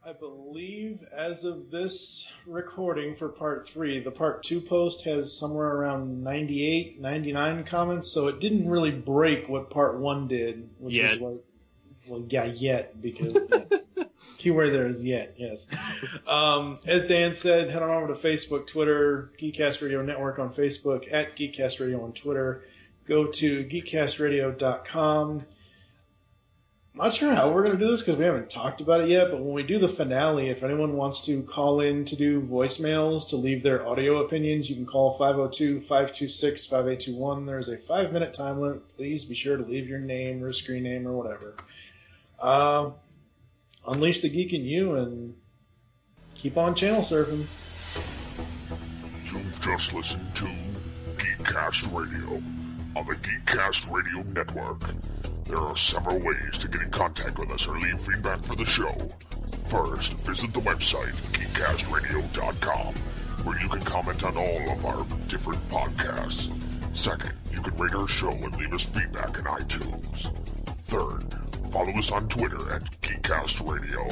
[0.06, 5.68] I believe as of this recording for part three, the part two post has somewhere
[5.68, 11.12] around 98, 99 comments, so it didn't really break what part one did, which Yet.
[11.12, 11.44] was like,
[12.08, 13.78] well, yeah, yet, because yeah.
[14.40, 15.68] keyword there is yet, yes.
[16.28, 21.12] Um, as Dan said, head on over to Facebook, Twitter, Geekcast Radio Network on Facebook,
[21.12, 22.64] at Geekcast Radio on Twitter.
[23.08, 25.40] Go to geekcastradio.com.
[26.94, 29.32] Not sure how we're going to do this because we haven't talked about it yet,
[29.32, 33.30] but when we do the finale, if anyone wants to call in to do voicemails
[33.30, 37.46] to leave their audio opinions, you can call 502 526 5821.
[37.46, 38.96] There's a five minute time limit.
[38.96, 41.56] Please be sure to leave your name or screen name or whatever.
[42.40, 42.92] Uh,
[43.90, 45.36] unleash the geek in you and
[46.36, 47.46] keep on channel surfing.
[49.26, 50.48] You've just listened to
[51.18, 52.36] Geekcast Radio
[52.96, 54.82] on the Geekcast Radio Network.
[55.46, 58.66] There are several ways to get in contact with us or leave feedback for the
[58.66, 59.12] show.
[59.70, 62.96] First, visit the website, geekcastradio.com,
[63.44, 66.52] where you can comment on all of our different podcasts.
[66.96, 70.32] Second, you can rate our show and leave us feedback in iTunes.
[70.84, 74.08] Third, follow us on Twitter at Geekcast Radio.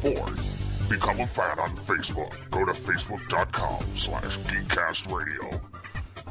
[0.00, 2.34] Fourth, become a fan on Facebook.
[2.50, 5.60] Go to facebook.com slash geekcastradio.